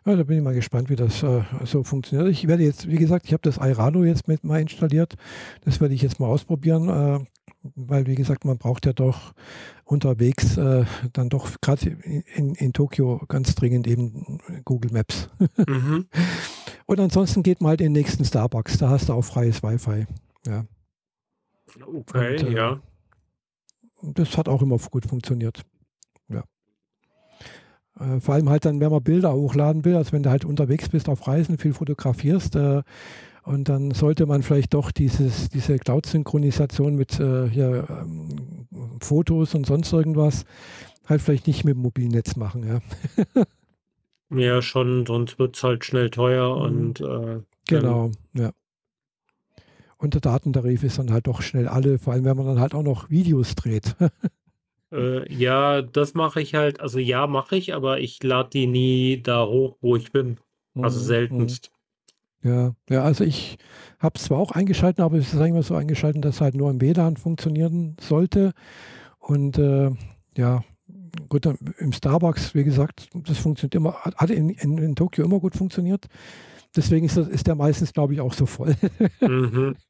Ja, 0.06 0.16
da 0.16 0.24
bin 0.24 0.38
ich 0.38 0.44
mal 0.44 0.56
gespannt, 0.56 0.90
wie 0.90 0.96
das 0.96 1.22
äh, 1.22 1.44
so 1.64 1.84
funktioniert. 1.84 2.28
Ich 2.30 2.48
werde 2.48 2.64
jetzt, 2.64 2.88
wie 2.90 2.98
gesagt, 2.98 3.26
ich 3.28 3.34
habe 3.34 3.42
das 3.44 3.60
Airalo 3.60 4.04
jetzt 4.04 4.28
mit 4.28 4.44
mal 4.44 4.60
installiert. 4.62 5.14
Das 5.64 5.80
werde 5.80 5.94
ich 5.94 6.02
jetzt 6.02 6.20
mal 6.20 6.28
ausprobieren, 6.28 6.90
äh, 6.90 7.20
weil, 7.76 8.08
wie 8.08 8.16
gesagt, 8.16 8.46
man 8.46 8.58
braucht 8.58 8.86
ja 8.88 8.94
doch 8.94 9.34
unterwegs 9.86 10.58
äh, 10.58 10.86
dann 11.14 11.30
doch 11.30 11.50
gerade 11.62 11.90
in, 11.90 12.56
in, 12.56 12.74
Tokio 12.74 13.22
ganz 13.28 13.54
dringend 13.56 13.88
eben 13.88 14.40
Google 14.66 14.92
Maps. 14.92 15.30
Mhm. 15.68 16.08
Und 16.88 17.00
ansonsten 17.00 17.44
geht 17.44 17.62
man 17.62 17.70
halt 17.70 17.82
in 17.82 17.94
den 17.94 18.02
nächsten 18.02 18.26
Starbucks. 18.26 18.78
Da 18.78 18.90
hast 18.90 19.10
du 19.10 19.14
auch 19.14 19.24
freies 19.24 19.64
Wi-Fi. 19.64 20.06
Ja. 20.48 20.66
Okay, 21.82 22.38
Und, 22.40 22.50
äh, 22.50 22.54
ja. 22.54 22.82
Das 24.02 24.38
hat 24.38 24.50
auch 24.50 24.62
immer 24.62 24.78
gut 24.78 25.06
funktioniert. 25.06 25.62
Ja. 26.30 26.44
Äh, 28.00 28.20
vor 28.20 28.36
allem 28.36 28.50
halt 28.50 28.66
dann, 28.66 28.80
wenn 28.80 28.92
man 28.92 29.04
Bilder 29.04 29.34
hochladen 29.34 29.86
will, 29.86 29.96
also 29.96 30.12
wenn 30.12 30.24
du 30.24 30.30
halt 30.30 30.46
unterwegs 30.46 30.90
bist 30.90 31.10
auf 31.10 31.28
Reisen, 31.28 31.58
viel 31.58 31.74
fotografierst 31.74 32.56
äh, 32.56 32.84
und 33.46 33.70
dann 33.70 33.92
sollte 33.92 34.26
man 34.26 34.44
vielleicht 34.44 34.74
doch 34.74 34.92
dieses, 34.92 35.50
diese 35.50 35.78
Cloud-Synchronisation 35.78 36.96
mit 36.96 37.20
äh, 37.20 37.48
hier, 37.50 37.88
ähm, 37.90 38.68
Fotos 39.00 39.56
und 39.56 39.66
sonst 39.66 39.94
irgendwas 39.94 40.46
halt 41.08 41.22
vielleicht 41.22 41.48
nicht 41.48 41.64
mit 41.64 41.76
dem 41.76 41.82
Mobilnetz 41.82 42.36
machen. 42.36 42.68
Ja. 42.68 43.44
Ja, 44.32 44.64
schon, 44.64 45.06
sonst 45.06 45.38
wird 45.38 45.56
es 45.56 45.64
halt 45.64 45.86
schnell 45.86 46.10
teuer 46.10 46.56
Mhm. 46.56 46.62
und 46.64 47.02
äh, 47.02 47.42
Genau, 47.68 48.12
ja. 48.34 48.52
Und 49.98 50.16
der 50.16 50.22
Datentarif 50.22 50.84
ist 50.84 50.98
dann 50.98 51.12
halt 51.12 51.28
doch 51.28 51.44
schnell 51.44 51.68
alle, 51.68 52.00
vor 52.00 52.14
allem 52.14 52.26
wenn 52.26 52.36
man 52.36 52.48
dann 52.48 52.60
halt 52.60 52.74
auch 52.74 52.84
noch 52.84 53.10
Videos 53.12 53.54
dreht. 53.56 53.96
äh, 54.92 55.32
ja, 55.32 55.84
das 55.84 56.16
mache 56.16 56.42
ich 56.42 56.56
halt, 56.56 56.80
also 56.80 56.98
ja, 57.00 57.28
mache 57.28 57.56
ich, 57.56 57.76
aber 57.76 58.00
ich 58.00 58.22
lade 58.24 58.50
die 58.52 58.68
nie 58.68 59.22
da 59.22 59.46
hoch, 59.46 59.78
wo 59.82 59.96
ich 59.96 60.12
bin. 60.12 60.38
Also 60.74 61.00
mhm. 61.00 61.04
seltenst. 61.06 61.72
Ja, 62.46 62.76
ja, 62.92 63.04
also 63.04 63.24
ich 63.24 63.58
habe 63.98 64.18
es 64.18 64.26
zwar 64.26 64.38
auch 64.38 64.52
eingeschaltet, 64.52 65.00
aber 65.00 65.18
es 65.18 65.34
ist 65.34 65.40
eigentlich 65.40 65.50
immer 65.50 65.64
so 65.64 65.74
eingeschaltet, 65.74 66.24
dass 66.24 66.42
halt 66.42 66.54
nur 66.54 66.70
im 66.70 66.80
WLAN 66.80 67.18
funktionieren 67.18 67.98
sollte. 68.00 68.52
Und 69.18 69.58
äh, 69.58 69.90
ja, 70.38 70.64
gut, 71.28 71.48
im 71.80 71.92
Starbucks, 71.92 72.54
wie 72.54 72.64
gesagt, 72.64 73.10
das 73.16 73.40
funktioniert 73.40 73.74
immer, 73.74 73.96
hat 73.96 74.18
hat 74.18 74.30
in, 74.30 74.50
in, 74.50 74.78
in 74.78 74.96
Tokio 74.96 75.26
immer 75.26 75.40
gut 75.40 75.56
funktioniert. 75.56 76.06
Deswegen 76.76 77.08
ist, 77.08 77.18
das, 77.18 77.28
ist 77.28 77.48
der 77.48 77.56
meistens, 77.56 77.94
glaube 77.94 78.14
ich, 78.14 78.22
auch 78.22 78.34
so 78.34 78.46
voll. 78.46 78.76
Mhm. 79.22 79.76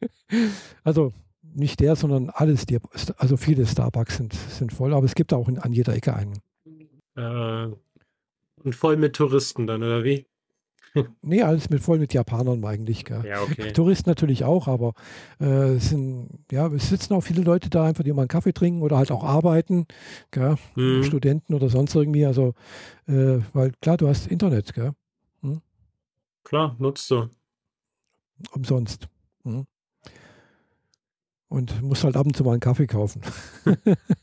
Also 0.84 1.14
nicht 1.42 1.80
der, 1.80 1.96
sondern 1.96 2.30
alles, 2.30 2.66
die, 2.66 2.80
also 3.18 3.38
viele 3.38 3.66
Starbucks 3.66 4.18
sind, 4.18 4.34
sind 4.34 4.74
voll, 4.74 4.94
aber 4.94 5.06
es 5.06 5.14
gibt 5.14 5.34
auch 5.34 5.48
in, 5.48 5.60
an 5.60 5.72
jeder 5.72 5.94
Ecke 5.94 6.16
einen. 6.16 6.40
Äh, 7.16 7.76
und 8.64 8.76
voll 8.76 8.98
mit 8.98 9.16
Touristen 9.16 9.68
dann, 9.68 9.84
oder 9.84 10.04
wie? 10.04 10.26
Nee, 11.22 11.42
alles 11.44 11.70
mit 11.70 11.82
voll 11.82 12.00
mit 12.00 12.14
Japanern 12.14 12.64
eigentlich. 12.64 13.06
Gell. 13.06 13.26
Ja, 13.26 13.42
okay. 13.42 13.74
Touristen 13.74 14.10
natürlich 14.10 14.44
auch, 14.44 14.68
aber 14.68 14.94
äh, 15.40 15.76
es 15.76 15.90
sind, 15.90 16.30
ja, 16.52 16.68
es 16.68 16.90
sitzen 16.90 17.14
auch 17.14 17.22
viele 17.22 17.42
Leute 17.42 17.70
da 17.70 17.86
einfach, 17.86 18.04
die 18.04 18.14
mal 18.14 18.24
einen 18.24 18.28
Kaffee 18.28 18.54
trinken 18.54 18.82
oder 18.82 18.98
halt 18.98 19.12
auch 19.12 19.24
arbeiten? 19.24 19.88
Mhm. 20.76 21.04
Studenten 21.04 21.54
oder 21.54 21.70
sonst 21.70 21.96
irgendwie. 21.96 22.26
Also, 22.26 22.54
äh, 23.08 23.40
weil 23.54 23.72
klar, 23.82 23.98
du 23.98 24.08
hast 24.08 24.28
Internet, 24.28 24.74
gell? 24.74 24.94
Klar, 26.46 26.76
nutzt 26.78 27.10
du. 27.10 27.28
umsonst. 28.54 29.10
Hm? 29.44 29.66
Und 31.48 31.82
musst 31.82 32.04
halt 32.04 32.16
ab 32.16 32.26
und 32.28 32.36
zu 32.38 32.44
mal 32.44 32.52
einen 32.52 32.60
Kaffee 32.60 32.88
kaufen. 32.88 33.22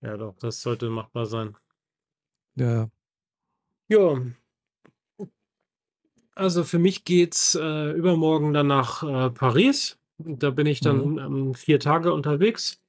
Ja, 0.00 0.16
doch, 0.16 0.36
das 0.38 0.62
sollte 0.62 0.88
machbar 0.90 1.26
sein. 1.26 1.56
Ja, 2.54 2.88
Ja. 3.88 4.20
Also 6.38 6.62
für 6.62 6.78
mich 6.78 7.04
geht's 7.04 7.56
äh, 7.56 7.90
übermorgen 7.90 8.52
dann 8.52 8.68
nach 8.68 9.02
äh, 9.02 9.30
Paris. 9.30 9.98
Da 10.18 10.50
bin 10.50 10.66
ich 10.66 10.80
dann 10.80 11.18
ähm, 11.18 11.54
vier 11.54 11.80
Tage 11.80 12.12
unterwegs. 12.12 12.80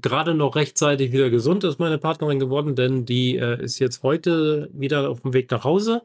Gerade 0.00 0.34
noch 0.34 0.54
rechtzeitig 0.54 1.10
wieder 1.10 1.28
gesund 1.28 1.64
ist 1.64 1.80
meine 1.80 1.98
Partnerin 1.98 2.38
geworden, 2.38 2.76
denn 2.76 3.04
die 3.04 3.36
äh, 3.36 3.60
ist 3.60 3.80
jetzt 3.80 4.04
heute 4.04 4.70
wieder 4.72 5.10
auf 5.10 5.22
dem 5.22 5.32
Weg 5.32 5.50
nach 5.50 5.64
Hause, 5.64 6.02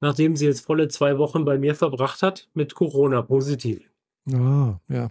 nachdem 0.00 0.36
sie 0.36 0.44
jetzt 0.44 0.60
volle 0.60 0.88
zwei 0.88 1.16
Wochen 1.16 1.46
bei 1.46 1.56
mir 1.56 1.74
verbracht 1.74 2.22
hat 2.22 2.48
mit 2.52 2.74
Corona 2.74 3.22
positiv. 3.22 3.90
ah, 4.30 4.78
ja. 4.88 5.10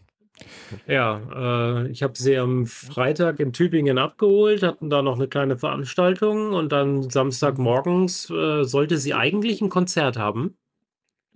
Ja, 0.88 1.84
äh, 1.84 1.88
ich 1.89 2.03
habe 2.03 2.17
sie 2.17 2.38
am 2.38 2.65
Freitag 2.65 3.39
in 3.39 3.53
Tübingen 3.53 3.97
abgeholt, 3.97 4.63
hatten 4.63 4.89
da 4.89 5.01
noch 5.01 5.15
eine 5.15 5.27
kleine 5.27 5.57
Veranstaltung 5.57 6.53
und 6.53 6.71
dann 6.71 7.09
Samstagmorgens 7.09 8.29
äh, 8.29 8.63
sollte 8.63 8.97
sie 8.97 9.13
eigentlich 9.13 9.61
ein 9.61 9.69
Konzert 9.69 10.17
haben. 10.17 10.57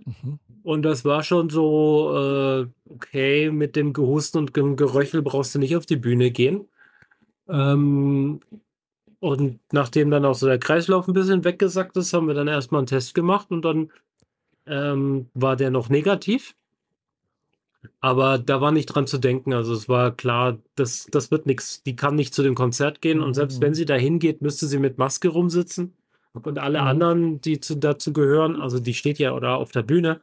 Mhm. 0.03 0.39
Und 0.63 0.81
das 0.81 1.05
war 1.05 1.23
schon 1.23 1.49
so, 1.49 2.11
äh, 2.13 2.67
okay, 2.89 3.51
mit 3.51 3.75
dem 3.75 3.93
Gehusten 3.93 4.39
und 4.39 4.55
dem 4.57 4.75
Geröchel 4.75 5.21
brauchst 5.21 5.55
du 5.55 5.59
nicht 5.59 5.77
auf 5.77 5.85
die 5.85 5.95
Bühne 5.95 6.31
gehen. 6.31 6.67
Ähm, 7.47 8.41
und 9.19 9.59
nachdem 9.71 10.11
dann 10.11 10.25
auch 10.25 10.35
so 10.35 10.45
der 10.45 10.59
Kreislauf 10.59 11.07
ein 11.07 11.13
bisschen 11.13 11.45
weggesackt 11.45 11.95
ist, 11.95 12.11
haben 12.11 12.27
wir 12.27 12.33
dann 12.33 12.49
erstmal 12.49 12.79
einen 12.79 12.87
Test 12.87 13.15
gemacht 13.15 13.49
und 13.49 13.63
dann 13.63 13.91
ähm, 14.65 15.27
war 15.33 15.55
der 15.55 15.71
noch 15.71 15.87
negativ. 15.87 16.56
Aber 18.07 18.37
da 18.37 18.61
war 18.61 18.71
nicht 18.71 18.85
dran 18.85 19.05
zu 19.05 19.17
denken. 19.17 19.51
Also 19.51 19.73
es 19.73 19.89
war 19.89 20.15
klar, 20.15 20.59
das, 20.75 21.07
das 21.11 21.29
wird 21.29 21.45
nichts. 21.45 21.83
Die 21.83 21.97
kann 21.97 22.15
nicht 22.15 22.33
zu 22.33 22.41
dem 22.41 22.55
Konzert 22.55 23.01
gehen. 23.01 23.19
Und 23.19 23.33
selbst 23.33 23.59
wenn 23.59 23.71
mhm. 23.71 23.75
sie 23.75 23.85
da 23.85 23.95
hingeht, 23.95 24.41
müsste 24.41 24.65
sie 24.65 24.79
mit 24.79 24.97
Maske 24.97 25.27
rumsitzen. 25.27 25.93
Und 26.31 26.57
alle 26.57 26.79
mhm. 26.79 26.87
anderen, 26.87 27.41
die 27.41 27.59
zu, 27.59 27.75
dazu 27.75 28.13
gehören, 28.13 28.61
also 28.61 28.79
die 28.79 28.93
steht 28.93 29.19
ja 29.19 29.33
oder 29.33 29.57
auf 29.57 29.73
der 29.73 29.83
Bühne, 29.83 30.21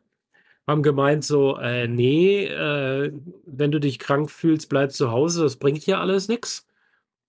haben 0.66 0.82
gemeint 0.82 1.24
so, 1.24 1.59
äh, 1.59 1.87
nee, 1.87 2.47
äh, 2.47 3.12
wenn 3.45 3.70
du 3.70 3.80
dich 3.80 3.99
krank 3.99 4.30
fühlst, 4.30 4.70
bleib 4.70 4.93
zu 4.93 5.11
Hause, 5.11 5.43
das 5.43 5.57
bringt 5.57 5.82
hier 5.82 6.01
alles 6.01 6.28
nichts. 6.28 6.66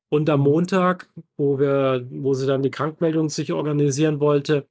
Und 0.08 0.30
am. 0.30 0.40
Montag, 0.40 1.10
wo 1.36 1.60
wir, 1.60 2.08
wo 2.12 2.34
sie 2.34 2.48
dann 2.48 2.64
die 2.64 2.72
Krankmeldung 2.72 3.28
sich 3.28 3.52
organisieren 3.52 4.22
wollte, 4.22 4.68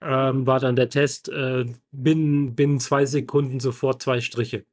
ähm, 0.00 0.48
war 0.48 0.58
dann 0.58 0.74
der 0.74 0.88
Test 0.88 1.28
äh, 1.28 1.64
binnen, 1.92 2.56
binnen 2.56 2.80
zwei 2.80 3.06
Sekunden 3.06 3.60
sofort 3.60 4.02
zwei 4.02 4.20
Striche. 4.20 4.64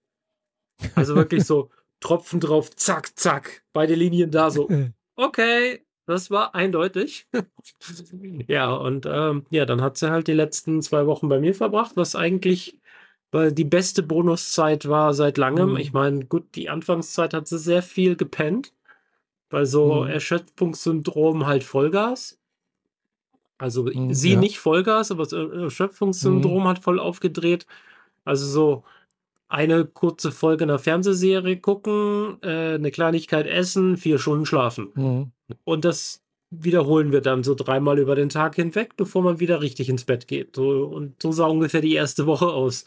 Also 0.95 1.15
wirklich 1.15 1.43
so 1.43 1.69
Tropfen 1.99 2.39
drauf, 2.39 2.75
zack, 2.75 3.17
zack, 3.17 3.63
beide 3.73 3.95
Linien 3.95 4.31
da 4.31 4.51
so. 4.51 4.69
Okay, 5.15 5.83
das 6.05 6.31
war 6.31 6.55
eindeutig. 6.55 7.27
ja, 8.47 8.71
und 8.71 9.05
ähm, 9.05 9.45
ja, 9.49 9.65
dann 9.65 9.81
hat 9.81 9.97
sie 9.97 10.09
halt 10.09 10.29
die 10.29 10.33
letzten 10.33 10.81
zwei 10.81 11.05
Wochen 11.07 11.27
bei 11.27 11.41
mir 11.41 11.53
verbracht, 11.53 11.97
was 11.97 12.15
eigentlich 12.15 12.79
weil 13.31 13.51
die 13.51 13.65
beste 13.65 14.03
Bonuszeit 14.03 14.87
war 14.87 15.13
seit 15.13 15.37
langem. 15.37 15.71
Mhm. 15.71 15.77
Ich 15.77 15.93
meine, 15.93 16.25
gut, 16.25 16.55
die 16.55 16.69
Anfangszeit 16.69 17.33
hat 17.33 17.47
sie 17.47 17.59
sehr 17.59 17.81
viel 17.81 18.15
gepennt, 18.15 18.73
weil 19.49 19.65
so 19.65 20.03
mhm. 20.03 20.09
Erschöpfungssyndrom 20.09 21.45
halt 21.45 21.63
Vollgas. 21.63 22.39
Also 23.57 23.83
mhm, 23.83 24.13
sie 24.13 24.33
ja. 24.33 24.39
nicht 24.39 24.59
Vollgas, 24.59 25.11
aber 25.11 25.23
das 25.23 25.33
Erschöpfungssyndrom 25.33 26.63
mhm. 26.63 26.67
hat 26.67 26.79
voll 26.79 26.99
aufgedreht. 26.99 27.67
Also 28.25 28.45
so 28.47 28.83
eine 29.49 29.85
kurze 29.85 30.31
Folge 30.31 30.63
einer 30.63 30.79
Fernsehserie 30.79 31.57
gucken, 31.57 32.37
äh, 32.41 32.75
eine 32.75 32.91
Kleinigkeit 32.91 33.47
essen, 33.47 33.97
vier 33.97 34.19
Stunden 34.19 34.45
schlafen. 34.45 34.89
Mhm. 34.93 35.31
Und 35.63 35.85
das 35.85 36.21
wiederholen 36.51 37.11
wir 37.11 37.21
dann 37.21 37.43
so 37.43 37.55
dreimal 37.55 37.99
über 37.99 38.15
den 38.15 38.29
Tag 38.29 38.55
hinweg, 38.55 38.95
bevor 38.95 39.23
man 39.23 39.39
wieder 39.39 39.61
richtig 39.61 39.89
ins 39.89 40.05
Bett 40.05 40.27
geht. 40.27 40.55
So, 40.55 40.85
und 40.85 41.21
so 41.21 41.31
sah 41.31 41.47
ungefähr 41.47 41.81
die 41.81 41.93
erste 41.93 42.27
Woche 42.27 42.47
aus. 42.47 42.85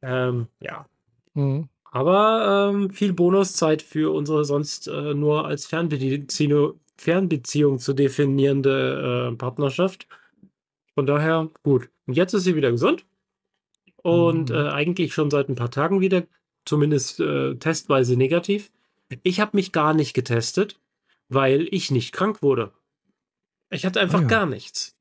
Ähm, 0.00 0.46
ja. 0.60 0.86
Mhm. 1.34 1.68
Aber 1.92 2.70
ähm, 2.72 2.90
viel 2.90 3.12
Bonuszeit 3.12 3.82
für 3.82 4.14
unsere 4.14 4.44
sonst 4.44 4.86
äh, 4.86 5.14
nur 5.14 5.46
als 5.46 5.66
Fernbeziehung, 5.66 6.74
Fernbeziehung 6.96 7.80
zu 7.80 7.94
definierende 7.94 9.30
äh, 9.32 9.36
Partnerschaft. 9.36 10.06
Von 10.94 11.06
daher 11.06 11.48
gut. 11.64 11.88
Und 12.06 12.14
jetzt 12.14 12.32
ist 12.32 12.44
sie 12.44 12.54
wieder 12.54 12.70
gesund 12.70 13.04
und 14.02 14.50
mhm. 14.50 14.56
äh, 14.56 14.68
eigentlich 14.68 15.14
schon 15.14 15.30
seit 15.30 15.48
ein 15.48 15.54
paar 15.54 15.70
Tagen 15.70 16.00
wieder, 16.00 16.24
zumindest 16.64 17.20
äh, 17.20 17.54
testweise 17.56 18.16
negativ. 18.16 18.70
Ich 19.22 19.40
habe 19.40 19.52
mich 19.54 19.72
gar 19.72 19.94
nicht 19.94 20.14
getestet, 20.14 20.78
weil 21.28 21.66
ich 21.70 21.90
nicht 21.90 22.12
krank 22.12 22.42
wurde. 22.42 22.72
Ich 23.70 23.84
hatte 23.86 24.00
einfach 24.00 24.20
ah, 24.20 24.22
ja. 24.22 24.28
gar 24.28 24.46
nichts. 24.46 24.96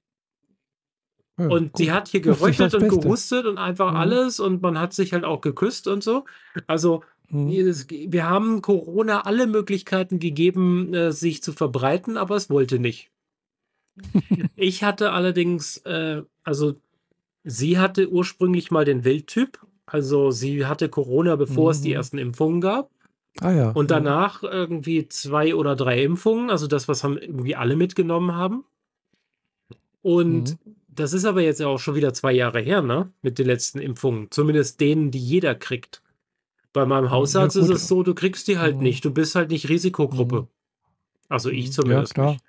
Ja, 1.38 1.48
und 1.48 1.74
gut. 1.74 1.78
sie 1.78 1.92
hat 1.92 2.08
hier 2.08 2.22
geröchelt 2.22 2.74
und 2.76 2.90
gehustet 2.90 3.46
und 3.46 3.58
einfach 3.58 3.92
mhm. 3.92 3.98
alles 3.98 4.40
und 4.40 4.62
man 4.62 4.80
hat 4.80 4.94
sich 4.94 5.14
halt 5.14 5.26
auch 5.26 5.42
geküsst 5.42 5.88
und 5.88 6.04
so. 6.04 6.26
Also 6.68 7.04
mhm. 7.30 7.50
wir 7.50 8.30
haben 8.30 8.62
Corona 8.62 9.22
alle 9.22 9.48
Möglichkeiten 9.48 10.20
gegeben, 10.20 10.94
äh, 10.94 11.12
sich 11.12 11.42
zu 11.44 11.54
verbreiten, 11.54 12.18
aber 12.18 12.36
es 12.36 12.50
wollte 12.50 12.80
nicht. 12.80 13.12
ich 14.56 14.84
hatte 14.84 15.12
allerdings, 15.12 15.78
äh, 15.78 16.24
also 16.44 16.76
Sie 17.44 17.78
hatte 17.78 18.10
ursprünglich 18.10 18.72
mal 18.72 18.86
den 18.86 19.04
Wildtyp. 19.04 19.60
Also 19.86 20.32
sie 20.32 20.66
hatte 20.66 20.90
Corona, 20.90 21.36
bevor 21.36 21.66
mhm. 21.66 21.72
es 21.72 21.82
die 21.82 21.90
mhm. 21.90 21.96
ersten 21.96 22.18
Impfungen 22.18 22.62
gab. 22.62 22.92
Ah 23.42 23.52
ja. 23.52 23.72
Und 23.72 23.92
danach 23.92 24.44
ja. 24.44 24.52
irgendwie 24.52 25.08
zwei 25.08 25.56
oder 25.56 25.76
drei 25.76 26.04
Impfungen, 26.04 26.50
also 26.50 26.68
das, 26.68 26.88
was 26.88 27.04
haben 27.04 27.18
irgendwie 27.18 27.56
alle 27.56 27.76
mitgenommen 27.76 28.36
haben. 28.36 28.66
Und 30.02 30.52
mhm. 30.52 30.76
das 30.88 31.14
ist 31.14 31.26
aber 31.26 31.42
jetzt 31.42 31.60
ja 31.60 31.68
auch 31.68 31.80
schon 31.80 31.96
wieder 31.96 32.14
zwei 32.14 32.34
Jahre 32.34 32.60
her, 32.60 32.82
ne? 32.82 33.12
Mit 33.22 33.40
den 33.40 33.48
letzten 33.48 33.80
Impfungen. 33.80 34.28
Zumindest 34.32 34.80
denen, 34.80 35.12
die 35.12 35.20
jeder 35.20 35.56
kriegt. 35.56 36.02
Bei 36.72 36.86
meinem 36.86 37.10
Hausarzt 37.10 37.56
ja, 37.56 37.64
ist 37.64 37.70
es 37.70 37.88
so, 37.88 38.04
du 38.04 38.14
kriegst 38.14 38.48
die 38.48 38.60
halt 38.60 38.78
mhm. 38.78 38.84
nicht. 38.84 39.06
Du 39.06 39.12
bist 39.12 39.36
halt 39.36 39.50
nicht 39.50 39.70
Risikogruppe. 39.70 40.42
Mhm. 40.42 40.48
Also 41.30 41.50
ich 41.50 41.72
zumindest 41.72 42.18
ja, 42.18 42.32
nicht. 42.32 42.44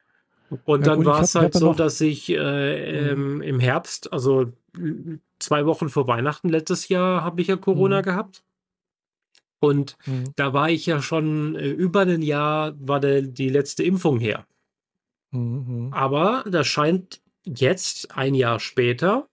Und 0.65 0.87
ja, 0.87 0.95
dann 0.95 1.05
war 1.05 1.23
es 1.23 1.35
halt 1.35 1.55
so, 1.55 1.73
dass 1.73 2.01
ich 2.01 2.29
äh, 2.31 3.11
ähm, 3.11 3.41
im 3.41 3.61
Herbst, 3.61 4.13
also 4.13 4.53
zwei 5.39 5.67
Wochen 5.67 5.89
vor 5.89 6.07
Weihnachten 6.07 6.49
letztes 6.49 6.89
Jahr, 6.89 7.25
habe 7.25 7.41
ich 7.41 7.49
ja 7.49 7.57
Corona 7.57 7.99
mhm. 8.01 8.05
gehabt. 8.05 8.43
Und 9.61 9.97
mhm. 10.07 10.33
da 10.37 10.53
war 10.53 10.71
ich 10.71 10.87
ja 10.87 11.03
schon 11.03 11.55
äh, 11.55 11.69
über 11.69 12.01
ein 12.01 12.23
Jahr, 12.23 12.75
war 12.81 12.99
der, 13.01 13.23
die 13.23 13.49
letzte 13.49 13.83
Impfung 13.83 14.19
her. 14.19 14.47
Mhm. 15.33 15.91
Aber 15.93 16.45
das 16.49 16.67
scheint 16.67 17.21
jetzt, 17.45 18.17
ein 18.17 18.35
Jahr 18.35 18.59
später, 18.59 19.29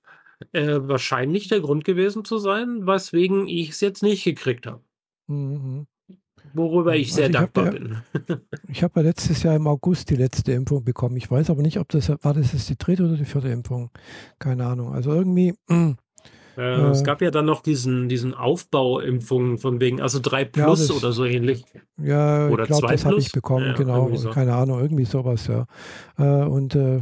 äh, 0.52 0.80
wahrscheinlich 0.82 1.48
der 1.48 1.62
Grund 1.62 1.86
gewesen 1.86 2.26
zu 2.26 2.38
sein, 2.38 2.86
weswegen 2.86 3.48
ich 3.48 3.70
es 3.70 3.82
jetzt 3.82 4.04
nicht 4.04 4.24
gekriegt 4.24 4.68
habe. 4.68 4.84
Mhm. 5.28 5.88
Worüber 6.58 6.96
ich 6.96 7.14
sehr 7.14 7.26
also 7.26 7.38
ich 7.38 7.40
dankbar 7.40 7.66
ja, 7.66 7.72
bin. 7.72 7.98
ich 8.68 8.84
habe 8.84 9.00
ja 9.00 9.08
letztes 9.08 9.44
Jahr 9.44 9.56
im 9.56 9.68
August 9.68 10.10
die 10.10 10.16
letzte 10.16 10.52
Impfung 10.54 10.84
bekommen. 10.84 11.16
Ich 11.18 11.30
weiß 11.30 11.50
aber 11.50 11.62
nicht, 11.62 11.80
ob 11.80 11.90
das 11.90 12.10
war 12.10 12.34
das 12.34 12.54
jetzt 12.54 12.70
die 12.70 12.78
dritte 12.78 13.06
oder 13.06 13.16
die 13.16 13.26
vierte 13.26 13.50
Impfung. 13.50 13.92
Keine 14.40 14.66
Ahnung. 14.66 14.94
Also 14.94 15.14
irgendwie. 15.14 15.54
Äh, 16.58 16.74
äh, 16.74 16.90
es 16.90 17.04
gab 17.04 17.22
ja 17.22 17.30
dann 17.30 17.46
noch 17.46 17.62
diesen, 17.62 18.10
diesen 18.10 18.34
Aufbauimpfungen 18.34 19.60
von 19.60 19.80
wegen, 19.80 20.02
also 20.02 20.20
3 20.20 20.46
Plus 20.46 20.80
ja, 20.80 20.88
das, 20.88 21.04
oder 21.04 21.12
so 21.12 21.24
ähnlich. 21.24 21.64
Ja, 22.02 22.48
oder 22.48 22.64
ich 22.64 22.70
glaube, 22.70 22.88
das 22.88 23.06
habe 23.06 23.20
ich 23.20 23.32
bekommen, 23.32 23.68
ja, 23.68 23.74
genau. 23.74 24.10
So. 24.16 24.32
Keine 24.32 24.56
Ahnung, 24.56 24.80
irgendwie 24.80 25.06
sowas, 25.06 25.46
ja. 25.46 25.68
Äh, 26.18 26.48
und 26.48 26.74
äh, 26.74 27.02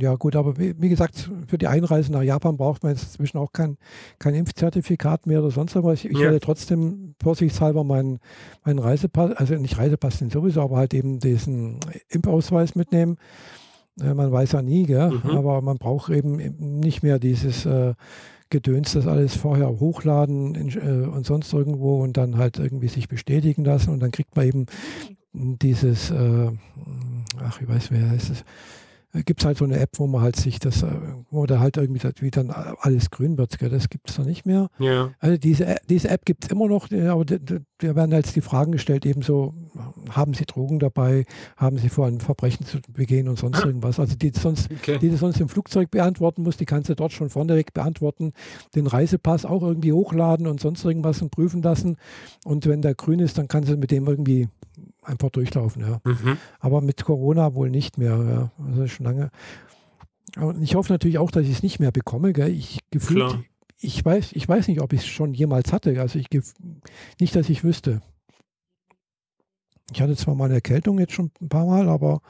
ja 0.00 0.14
gut, 0.14 0.36
aber 0.36 0.58
wie, 0.58 0.74
wie, 0.78 0.88
gesagt, 0.88 1.30
für 1.46 1.58
die 1.58 1.66
Einreise 1.66 2.12
nach 2.12 2.22
Japan 2.22 2.56
braucht 2.56 2.82
man 2.82 2.92
jetzt 2.92 3.04
inzwischen 3.04 3.38
auch 3.38 3.52
kein, 3.52 3.76
kein 4.18 4.34
Impfzertifikat 4.34 5.26
mehr 5.26 5.40
oder 5.40 5.50
sonst 5.50 5.74
was. 5.76 6.04
Ich, 6.04 6.10
ich 6.10 6.18
ja. 6.18 6.24
werde 6.24 6.40
trotzdem 6.40 7.14
vorsichtshalber 7.22 7.84
meinen, 7.84 8.18
meinen 8.64 8.78
Reisepass, 8.78 9.32
also 9.32 9.54
nicht 9.54 9.78
Reisepass 9.78 10.18
den 10.18 10.30
sowieso, 10.30 10.62
aber 10.62 10.76
halt 10.76 10.94
eben 10.94 11.18
diesen 11.18 11.80
Impfausweis 12.08 12.74
mitnehmen. 12.74 13.16
Äh, 14.00 14.14
man 14.14 14.30
weiß 14.32 14.52
ja 14.52 14.62
nie, 14.62 14.84
gell? 14.84 15.10
Mhm. 15.10 15.30
aber 15.30 15.60
man 15.62 15.78
braucht 15.78 16.10
eben 16.12 16.36
nicht 16.80 17.02
mehr 17.02 17.18
dieses 17.18 17.66
äh, 17.66 17.94
Gedöns, 18.50 18.92
das 18.92 19.06
alles 19.06 19.36
vorher 19.36 19.68
hochladen 19.68 20.54
in, 20.54 20.68
äh, 20.68 21.06
und 21.06 21.26
sonst 21.26 21.52
irgendwo 21.52 22.02
und 22.02 22.16
dann 22.16 22.38
halt 22.38 22.58
irgendwie 22.58 22.88
sich 22.88 23.08
bestätigen 23.08 23.64
lassen 23.64 23.90
und 23.90 24.00
dann 24.00 24.10
kriegt 24.10 24.36
man 24.36 24.46
eben 24.46 24.66
dieses, 25.32 26.10
äh, 26.10 26.50
ach, 27.40 27.60
ich 27.60 27.68
weiß, 27.68 27.90
wer 27.90 28.10
heißt 28.10 28.30
es, 28.30 28.40
äh, 28.40 28.44
gibt 29.24 29.40
es 29.40 29.46
halt 29.46 29.56
so 29.56 29.64
eine 29.64 29.78
App, 29.78 29.90
wo 29.94 30.06
man 30.06 30.20
halt 30.20 30.36
sich 30.36 30.58
das, 30.58 30.82
äh, 30.82 30.88
wo 31.30 31.46
da 31.46 31.60
halt 31.60 31.76
irgendwie 31.76 32.02
wie 32.20 32.30
dann 32.30 32.50
alles 32.50 33.10
grün 33.10 33.38
wird. 33.38 33.58
Gell? 33.58 33.70
Das 33.70 33.88
gibt 33.88 34.10
es 34.10 34.18
noch 34.18 34.26
nicht 34.26 34.44
mehr. 34.44 34.68
Ja. 34.78 35.10
Also 35.18 35.38
diese, 35.38 35.76
diese 35.88 36.10
App 36.10 36.26
gibt 36.26 36.44
es 36.44 36.50
immer 36.50 36.68
noch, 36.68 36.90
äh, 36.90 37.08
aber 37.08 37.24
da 37.24 37.36
werden 37.80 38.12
halt 38.12 38.34
die 38.34 38.40
Fragen 38.40 38.72
gestellt, 38.72 39.06
ebenso, 39.06 39.54
haben 40.10 40.34
Sie 40.34 40.44
Drogen 40.44 40.78
dabei, 40.78 41.24
haben 41.56 41.78
Sie 41.78 41.88
vor, 41.88 42.06
ein 42.06 42.20
Verbrechen 42.20 42.66
zu 42.66 42.78
begehen 42.92 43.28
und 43.28 43.38
sonst 43.38 43.64
irgendwas. 43.64 43.98
Also 43.98 44.14
die, 44.14 44.30
sonst, 44.34 44.70
okay. 44.70 44.98
die 44.98 45.08
du 45.08 45.16
sonst 45.16 45.40
im 45.40 45.48
Flugzeug 45.48 45.90
beantworten 45.90 46.42
musst, 46.42 46.60
die 46.60 46.66
kannst 46.66 46.90
du 46.90 46.94
dort 46.94 47.12
schon 47.12 47.30
vorneweg 47.30 47.72
beantworten. 47.72 48.32
Den 48.74 48.86
Reisepass 48.86 49.46
auch 49.46 49.62
irgendwie 49.62 49.92
hochladen 49.92 50.46
und 50.46 50.60
sonst 50.60 50.84
irgendwas 50.84 51.22
und 51.22 51.30
prüfen 51.30 51.62
lassen. 51.62 51.96
Und 52.44 52.66
wenn 52.66 52.82
der 52.82 52.94
grün 52.94 53.20
ist, 53.20 53.38
dann 53.38 53.48
kannst 53.48 53.70
du 53.70 53.76
mit 53.76 53.90
dem 53.90 54.06
irgendwie 54.06 54.48
einfach 55.08 55.30
durchlaufen, 55.30 55.82
ja. 55.82 56.00
Mhm. 56.04 56.36
Aber 56.60 56.80
mit 56.80 57.04
Corona 57.04 57.54
wohl 57.54 57.70
nicht 57.70 57.98
mehr, 57.98 58.16
ja. 58.58 58.64
Also 58.66 58.86
schon 58.86 59.06
lange. 59.06 59.30
Und 60.36 60.62
ich 60.62 60.74
hoffe 60.74 60.92
natürlich 60.92 61.18
auch, 61.18 61.30
dass 61.30 61.44
ich 61.44 61.52
es 61.52 61.62
nicht 61.62 61.80
mehr 61.80 61.90
bekomme. 61.90 62.32
Gell? 62.32 62.50
Ich 62.50 62.80
gefühlt, 62.90 63.38
ich 63.80 64.04
weiß, 64.04 64.32
ich 64.32 64.48
weiß 64.48 64.68
nicht, 64.68 64.80
ob 64.80 64.92
ich 64.92 65.00
es 65.00 65.06
schon 65.06 65.34
jemals 65.34 65.72
hatte. 65.72 66.00
Also 66.00 66.18
ich 66.18 66.28
nicht, 67.18 67.34
dass 67.34 67.48
ich 67.48 67.64
wüsste. 67.64 68.02
Ich 69.92 70.02
hatte 70.02 70.16
zwar 70.16 70.34
mal 70.34 70.46
eine 70.46 70.54
Erkältung 70.54 70.98
jetzt 70.98 71.14
schon 71.14 71.30
ein 71.40 71.48
paar 71.48 71.64
Mal, 71.64 71.88
aber 71.88 72.20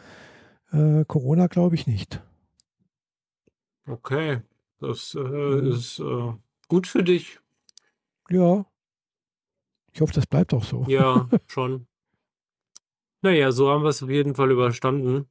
äh, 0.70 1.04
Corona 1.06 1.48
glaube 1.48 1.74
ich 1.74 1.86
nicht. 1.86 2.22
Okay, 3.86 4.42
das 4.78 5.14
äh, 5.14 5.20
mhm. 5.20 5.72
ist 5.72 5.98
äh, 5.98 6.32
gut 6.68 6.86
für 6.86 7.02
dich. 7.02 7.40
Ja. 8.30 8.64
Ich 9.92 10.00
hoffe, 10.00 10.12
das 10.12 10.26
bleibt 10.26 10.54
auch 10.54 10.62
so. 10.62 10.84
Ja, 10.86 11.28
schon. 11.46 11.87
Naja, 13.22 13.50
so 13.52 13.68
haben 13.70 13.82
wir 13.82 13.88
es 13.90 14.02
auf 14.02 14.10
jeden 14.10 14.34
Fall 14.34 14.50
überstanden. 14.50 15.26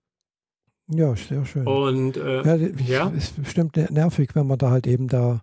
Ja, 0.90 1.16
sehr 1.16 1.46
schön. 1.46 1.68
Und 1.68 2.18
äh, 2.18 2.44
ja, 2.44 2.56
ich, 2.56 2.88
ja? 2.88 3.10
ist 3.10 3.42
bestimmt 3.42 3.76
nervig, 3.92 4.30
wenn 4.36 4.48
man 4.48 4.58
da 4.58 4.72
halt 4.72 4.88
eben 4.88 5.08
da 5.08 5.42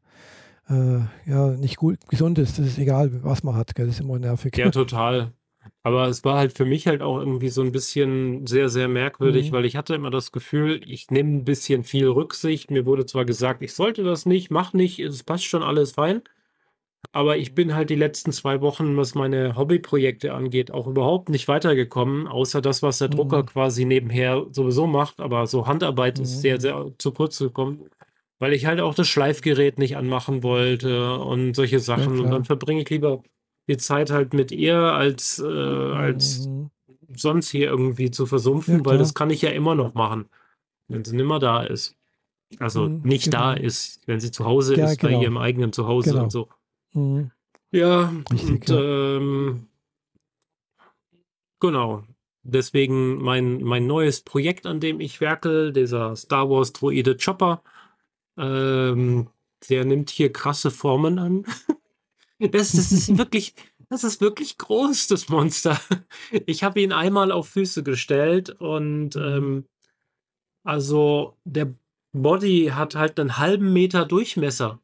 äh, 0.68 1.00
ja 1.26 1.48
nicht 1.50 1.76
gut 1.76 1.98
gesund 2.08 2.38
ist. 2.38 2.58
Das 2.58 2.66
ist 2.66 2.78
egal, 2.78 3.10
was 3.22 3.42
man 3.42 3.54
hat, 3.54 3.74
gell? 3.74 3.86
Das 3.86 3.96
ist 3.96 4.00
immer 4.00 4.18
nervig. 4.18 4.56
Ja, 4.56 4.70
total. 4.70 5.32
Aber 5.82 6.08
es 6.08 6.24
war 6.24 6.36
halt 6.38 6.54
für 6.54 6.64
mich 6.64 6.86
halt 6.86 7.02
auch 7.02 7.18
irgendwie 7.18 7.48
so 7.48 7.62
ein 7.62 7.72
bisschen 7.72 8.46
sehr, 8.46 8.68
sehr 8.70 8.88
merkwürdig, 8.88 9.50
Mhm. 9.50 9.54
weil 9.56 9.64
ich 9.66 9.76
hatte 9.76 9.94
immer 9.94 10.10
das 10.10 10.32
Gefühl, 10.32 10.80
ich 10.86 11.10
nehme 11.10 11.30
ein 11.30 11.44
bisschen 11.44 11.84
viel 11.84 12.06
Rücksicht. 12.08 12.70
Mir 12.70 12.86
wurde 12.86 13.04
zwar 13.06 13.24
gesagt, 13.24 13.62
ich 13.62 13.74
sollte 13.74 14.02
das 14.02 14.24
nicht, 14.26 14.50
mach 14.50 14.72
nicht, 14.72 14.98
es 14.98 15.22
passt 15.22 15.44
schon 15.44 15.62
alles 15.62 15.92
fein. 15.92 16.22
Aber 17.14 17.36
ich 17.36 17.54
bin 17.54 17.76
halt 17.76 17.90
die 17.90 17.94
letzten 17.94 18.32
zwei 18.32 18.60
Wochen, 18.60 18.96
was 18.96 19.14
meine 19.14 19.54
Hobbyprojekte 19.54 20.34
angeht, 20.34 20.72
auch 20.72 20.88
überhaupt 20.88 21.28
nicht 21.28 21.46
weitergekommen, 21.46 22.26
außer 22.26 22.60
das, 22.60 22.82
was 22.82 22.98
der 22.98 23.06
Drucker 23.08 23.42
Mhm. 23.42 23.46
quasi 23.46 23.84
nebenher 23.84 24.44
sowieso 24.50 24.88
macht. 24.88 25.20
Aber 25.20 25.46
so 25.46 25.68
Handarbeit 25.68 26.18
ist 26.18 26.40
sehr, 26.40 26.56
Mhm. 26.56 26.60
sehr 26.60 26.86
zu 26.98 27.12
kurz 27.12 27.38
gekommen, 27.38 27.88
weil 28.40 28.52
ich 28.52 28.66
halt 28.66 28.80
auch 28.80 28.94
das 28.96 29.06
Schleifgerät 29.06 29.78
nicht 29.78 29.96
anmachen 29.96 30.42
wollte 30.42 31.14
und 31.20 31.54
solche 31.54 31.76
Ja, 31.76 31.82
Sachen. 31.82 32.18
Und 32.18 32.32
dann 32.32 32.44
verbringe 32.44 32.82
ich 32.82 32.90
lieber 32.90 33.22
die 33.68 33.76
Zeit 33.76 34.10
halt 34.10 34.34
mit 34.34 34.50
ihr, 34.50 34.76
als, 34.76 35.38
äh, 35.38 35.46
als 35.46 36.48
Mhm. 36.48 36.70
sonst 37.14 37.48
hier 37.50 37.68
irgendwie 37.68 38.10
zu 38.10 38.24
Ja, 38.24 38.28
versumpfen, 38.28 38.78
weil 38.80 38.82
klar. 38.82 38.98
das 38.98 39.14
kann 39.14 39.30
ich 39.30 39.40
ja 39.40 39.50
immer 39.50 39.76
noch 39.76 39.94
machen, 39.94 40.28
wenn 40.88 41.04
sie 41.04 41.14
nimmer 41.14 41.38
da 41.38 41.62
ist. 41.62 41.94
Also 42.58 42.88
Mhm. 42.88 43.02
nicht 43.04 43.32
da 43.32 43.54
Genau. 43.54 43.66
ist, 43.66 44.00
wenn 44.06 44.18
sie 44.18 44.32
zu 44.32 44.44
Hause 44.44 44.74
Ja, 44.74 44.86
ist, 44.90 45.00
bei 45.00 45.10
genau. 45.10 45.22
ihrem 45.22 45.36
eigenen 45.38 45.72
Zuhause 45.72 46.10
und 46.10 46.16
Genau. 46.16 46.28
so. 46.30 46.48
Mhm. 46.94 47.30
Ja, 47.70 48.12
Richtig, 48.32 48.50
und 48.50 48.68
ja. 48.68 48.80
ähm, 48.80 49.66
genau. 51.60 52.04
Deswegen 52.42 53.16
mein, 53.22 53.62
mein 53.62 53.86
neues 53.86 54.20
Projekt, 54.20 54.66
an 54.66 54.78
dem 54.80 55.00
ich 55.00 55.20
werkel, 55.20 55.72
dieser 55.72 56.14
Star 56.14 56.50
Wars 56.50 56.72
Droide 56.72 57.16
Chopper, 57.16 57.62
ähm, 58.36 59.28
der 59.70 59.84
nimmt 59.84 60.10
hier 60.10 60.32
krasse 60.32 60.70
Formen 60.70 61.18
an. 61.18 61.46
Das, 62.40 62.72
das 62.72 62.92
ist 62.92 63.16
wirklich, 63.16 63.54
das 63.88 64.04
ist 64.04 64.20
wirklich 64.20 64.58
groß, 64.58 65.06
das 65.06 65.28
Monster. 65.28 65.80
Ich 66.46 66.64
habe 66.64 66.80
ihn 66.80 66.92
einmal 66.92 67.32
auf 67.32 67.48
Füße 67.50 67.82
gestellt 67.84 68.50
und 68.50 69.16
ähm, 69.16 69.66
also 70.64 71.36
der 71.44 71.74
Body 72.12 72.72
hat 72.74 72.96
halt 72.96 73.20
einen 73.20 73.38
halben 73.38 73.72
Meter 73.72 74.04
Durchmesser. 74.06 74.80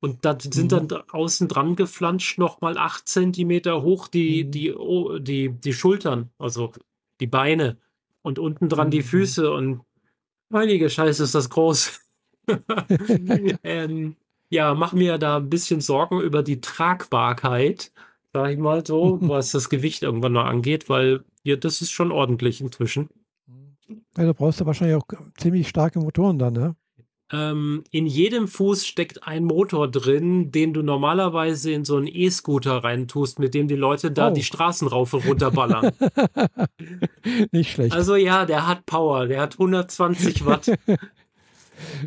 Und 0.00 0.24
da 0.24 0.36
sind 0.40 0.72
dann 0.72 0.84
Mhm. 0.84 1.02
außen 1.12 1.48
dran 1.48 1.76
geflanscht 1.76 2.38
nochmal 2.38 2.78
acht 2.78 3.06
Zentimeter 3.06 3.82
hoch 3.82 4.08
die, 4.08 4.44
Mhm. 4.44 4.50
die, 4.50 4.74
O- 4.74 5.18
die, 5.18 5.50
die 5.50 5.72
Schultern, 5.74 6.30
also 6.38 6.72
die 7.20 7.26
Beine. 7.26 7.76
Und 8.22 8.38
unten 8.38 8.68
dran 8.68 8.90
die 8.90 8.98
Mhm. 9.00 9.04
Füße. 9.04 9.50
Und 9.52 9.82
heilige 10.52 10.88
Scheiße, 10.90 11.22
ist 11.22 11.34
das 11.34 11.50
groß. 11.50 12.00
ähm, 13.62 14.16
ja, 14.48 14.74
mach 14.74 14.92
mir 14.92 15.18
da 15.18 15.36
ein 15.36 15.50
bisschen 15.50 15.80
Sorgen 15.80 16.20
über 16.20 16.42
die 16.42 16.60
Tragbarkeit, 16.60 17.92
sag 18.32 18.50
ich 18.50 18.58
mal 18.58 18.84
so, 18.84 19.18
was 19.20 19.52
das 19.52 19.68
Gewicht 19.68 20.02
irgendwann 20.02 20.32
noch 20.32 20.44
angeht, 20.46 20.88
weil 20.88 21.24
ja, 21.42 21.56
das 21.56 21.80
ist 21.82 21.90
schon 21.90 22.10
ordentlich 22.12 22.60
inzwischen. 22.60 23.08
Ja, 24.16 24.24
da 24.24 24.32
brauchst 24.32 24.60
du 24.60 24.66
wahrscheinlich 24.66 24.96
auch 24.96 25.06
ziemlich 25.36 25.68
starke 25.68 25.98
Motoren 26.00 26.38
dann, 26.38 26.52
ne? 26.54 26.76
Ähm, 27.32 27.84
in 27.92 28.06
jedem 28.06 28.48
Fuß 28.48 28.84
steckt 28.86 29.24
ein 29.24 29.44
Motor 29.44 29.88
drin, 29.88 30.50
den 30.50 30.72
du 30.72 30.82
normalerweise 30.82 31.70
in 31.70 31.84
so 31.84 31.96
einen 31.96 32.08
E-Scooter 32.08 32.82
reintust, 32.82 33.38
mit 33.38 33.54
dem 33.54 33.68
die 33.68 33.76
Leute 33.76 34.10
da 34.10 34.30
Oh. 34.30 34.34
die 34.34 34.42
Straßen 34.42 34.88
rauf 34.88 35.12
und 35.14 35.26
runter 35.26 35.50
ballern. 35.52 35.92
Nicht 37.52 37.70
schlecht. 37.72 37.94
Also 37.94 38.16
ja, 38.16 38.44
der 38.46 38.66
hat 38.66 38.84
Power, 38.86 39.26
der 39.26 39.40
hat 39.42 39.54
120 39.54 40.44
Watt. 40.46 40.72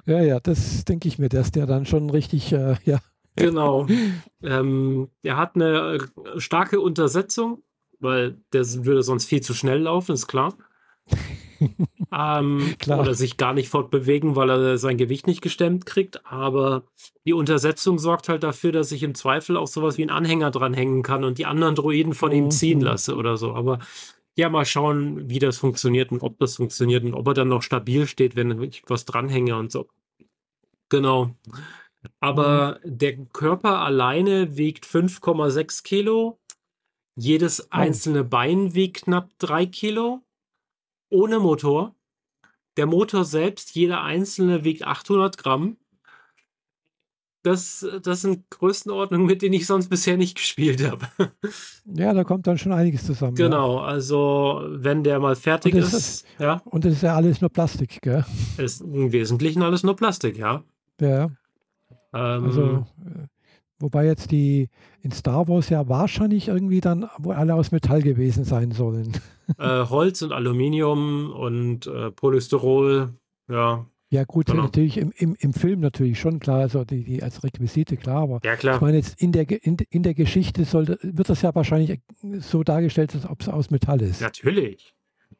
Ja, 0.05 0.21
ja, 0.21 0.39
das 0.39 0.86
denke 0.86 1.07
ich 1.07 1.17
mir, 1.17 1.30
dass 1.30 1.51
der 1.51 1.65
dann 1.65 1.88
schon 1.88 2.11
richtig, 2.11 2.51
äh, 2.53 2.76
ja. 2.86 2.99
Genau. 3.36 3.88
Ähm, 4.43 5.07
er 5.24 5.38
hat 5.38 5.55
eine 5.55 5.97
äh, 6.36 6.39
starke 6.39 6.80
Untersetzung, 6.82 7.63
weil 7.99 8.38
der 8.51 8.65
würde 8.86 9.01
sonst 9.01 9.26
viel 9.26 9.39
zu 9.41 9.53
schnell 9.55 9.80
laufen, 9.84 10.13
ist 10.13 10.28
klar. 10.28 10.53
Ähm, 12.11 12.76
Klar. 12.80 12.99
Oder 13.01 13.14
sich 13.14 13.38
gar 13.38 13.53
nicht 13.53 13.70
fortbewegen, 13.70 14.36
weil 14.36 14.49
er 14.49 14.78
sein 14.78 14.97
Gewicht 14.97 15.28
nicht 15.28 15.41
gestemmt 15.41 15.86
kriegt. 15.86 16.26
Aber 16.26 16.84
die 17.26 17.34
Untersetzung 17.34 17.99
sorgt 17.99 18.30
halt 18.30 18.43
dafür, 18.43 18.72
dass 18.72 18.91
ich 18.91 19.03
im 19.03 19.16
Zweifel 19.16 19.57
auch 19.57 19.68
sowas 19.68 19.97
wie 19.97 20.03
einen 20.03 20.11
Anhänger 20.11 20.51
dranhängen 20.51 21.03
kann 21.03 21.24
und 21.24 21.38
die 21.38 21.45
anderen 21.45 21.76
Droiden 21.76 22.14
von 22.14 22.32
ihm 22.32 22.51
ziehen 22.51 22.80
Mhm. 22.80 22.86
lasse 22.86 23.16
oder 23.16 23.38
so. 23.38 23.53
Aber 23.53 23.80
ja, 24.36 24.49
mal 24.49 24.66
schauen, 24.66 25.30
wie 25.30 25.39
das 25.39 25.57
funktioniert 25.57 26.11
und 26.11 26.22
ob 26.24 26.39
das 26.39 26.55
funktioniert 26.55 27.03
und 27.03 27.14
ob 27.14 27.28
er 27.28 27.34
dann 27.36 27.49
noch 27.49 27.61
stabil 27.61 28.07
steht, 28.07 28.36
wenn 28.36 28.61
ich 28.64 28.84
was 28.88 29.05
dranhänge 29.05 29.55
und 29.57 29.72
so. 29.72 29.88
Genau. 30.89 31.36
Aber 32.20 32.80
der 32.84 33.18
Körper 33.28 33.80
alleine 33.80 34.57
wiegt 34.57 34.86
5,6 34.86 35.84
Kilo. 35.84 36.39
Jedes 37.16 37.72
einzelne 37.72 38.24
Bein 38.24 38.74
wiegt 38.74 39.03
knapp 39.03 39.30
3 39.39 39.68
Kilo. 39.68 40.22
Ohne 41.14 41.39
Motor. 41.39 41.95
Der 42.76 42.88
Motor 42.88 43.24
selbst, 43.24 43.76
jeder 43.76 44.01
einzelne 44.03 44.64
wiegt 44.64 44.84
800 44.84 45.38
Gramm. 45.38 45.78
Das, 47.43 47.86
das 48.01 48.22
sind 48.22 48.49
Größenordnungen, 48.49 49.28
mit 49.28 49.41
denen 49.41 49.53
ich 49.53 49.68
sonst 49.68 49.89
bisher 49.89 50.16
nicht 50.18 50.36
gespielt 50.36 50.84
habe. 50.89 51.07
Ja, 51.86 52.14
da 52.14 52.24
kommt 52.24 52.47
dann 52.47 52.57
schon 52.57 52.72
einiges 52.72 53.05
zusammen. 53.05 53.36
Ja. 53.36 53.45
Genau, 53.45 53.80
also 53.80 54.64
wenn 54.70 55.03
der 55.03 55.20
mal 55.20 55.36
fertig 55.36 55.74
Und 55.76 55.82
das 55.82 55.93
ist, 55.93 56.26
ja, 56.39 56.61
Und 56.66 56.86
das 56.86 56.93
ist 56.93 57.03
ja 57.03 57.14
alles 57.16 57.41
nur 57.41 57.49
Plastik, 57.49 58.01
gell? 58.01 58.26
ist 58.57 58.80
im 58.82 59.11
Wesentlichen 59.11 59.61
alles 59.61 59.84
nur 59.84 59.95
Plastik, 59.97 60.38
ja. 60.38 60.64
Ja, 61.01 61.26
Ähm, 62.14 62.43
also, 62.45 62.88
äh, 63.05 63.28
wobei 63.80 64.05
jetzt 64.05 64.32
die 64.32 64.69
in 65.01 65.11
Star 65.11 65.47
Wars 65.47 65.69
ja 65.69 65.88
wahrscheinlich 65.89 66.47
irgendwie 66.47 66.82
dann 66.82 67.07
wohl 67.17 67.36
alle 67.36 67.55
aus 67.55 67.71
Metall 67.71 68.01
gewesen 68.01 68.43
sein 68.43 68.71
sollen. 68.71 69.13
äh, 69.57 69.86
Holz 69.86 70.21
und 70.21 70.32
Aluminium 70.32 71.32
und 71.32 71.88
äh, 71.88 72.11
Polystyrol, 72.11 73.13
ja. 73.49 73.86
Ja, 74.09 74.26
gut, 74.26 74.45
Genau. 74.45 74.61
natürlich 74.63 74.97
im, 74.97 75.11
im, 75.17 75.36
im 75.39 75.53
Film 75.53 75.80
natürlich 75.80 76.19
schon 76.19 76.38
klar, 76.39 76.59
also 76.59 76.84
die, 76.86 77.03
die 77.03 77.24
als 77.24 77.43
Requisite 77.43 77.97
klar, 77.97 78.21
aber 78.21 78.39
Ja, 78.43 78.53
ich 78.53 78.59
klar. 78.59 78.80
meine 78.80 78.97
jetzt 78.97 79.19
in 79.19 79.32
der, 79.32 79.49
in, 79.65 79.78
in 79.89 80.03
der 80.03 80.13
Geschichte 80.13 80.65
sollte, 80.65 80.99
wird 81.01 81.30
das 81.30 81.41
ja 81.41 81.55
wahrscheinlich 81.55 81.99
so 82.39 82.63
dargestellt, 82.63 83.15
als 83.15 83.28
ob 83.28 83.41
es 83.41 83.49
aus 83.49 83.71
Metall 83.71 84.01
ist. 84.03 84.21
Natürlich. 84.21 84.93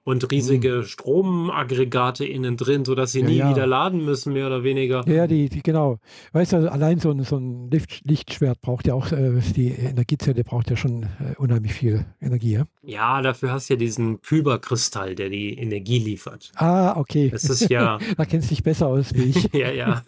Und 0.06 0.30
riesige 0.32 0.84
Stromaggregate 0.84 2.26
innen 2.26 2.58
drin, 2.58 2.84
sodass 2.84 3.14
sie. 3.14 3.22
Ja, 3.22 3.26
nie 3.26 3.38
ja. 3.38 3.50
wieder 3.50 3.66
laden 3.66 4.04
müssen, 4.04 4.34
mehr 4.34 4.48
oder 4.48 4.64
weniger. 4.64 5.04
Ja, 5.08 5.14
ja, 5.14 5.28
die, 5.28 5.48
die, 5.48 5.64
genau. 5.64 6.00
Weißt 6.34 6.52
du, 6.52 6.58
also 6.58 6.70
allein 6.70 7.00
so 7.00 7.12
ein, 7.12 7.24
so 7.24 7.38
ein 7.38 7.72
Licht, 7.72 8.02
Lichtschwert 8.04 8.62
braucht 8.62 8.86
ja 8.86 8.96
auch, 8.96 9.14
äh, 9.14 9.40
die 9.56 9.70
Energiezelle 9.70 10.44
braucht 10.44 10.70
ja 10.70 10.76
schon 10.76 11.04
äh, 11.04 11.36
unheimlich 11.38 11.74
viel 11.74 12.06
Energie. 12.22 12.52
Ja? 12.52 12.68
Ja, 12.82 13.22
dafür 13.22 13.54
hast 13.54 13.70
du 13.70 13.76
ja 13.76 13.78
diesen 13.78 14.22
Kyberkristall, 14.22 15.16
der 15.16 15.30
die 15.30 15.58
Energie 15.58 16.00
liefert. 16.00 16.52
Ah, 16.56 16.98
okay. 16.98 17.30
Das 17.30 17.46
ist 17.46 17.70
ja, 17.70 17.98
da 18.18 18.26
kennst 18.26 18.50
du 18.50 18.56
dich 18.56 18.64
besser 18.64 18.88
aus 18.88 19.14
wie 19.14 19.24
ich. 19.24 19.50
ja, 19.54 19.72
ja. 19.72 20.04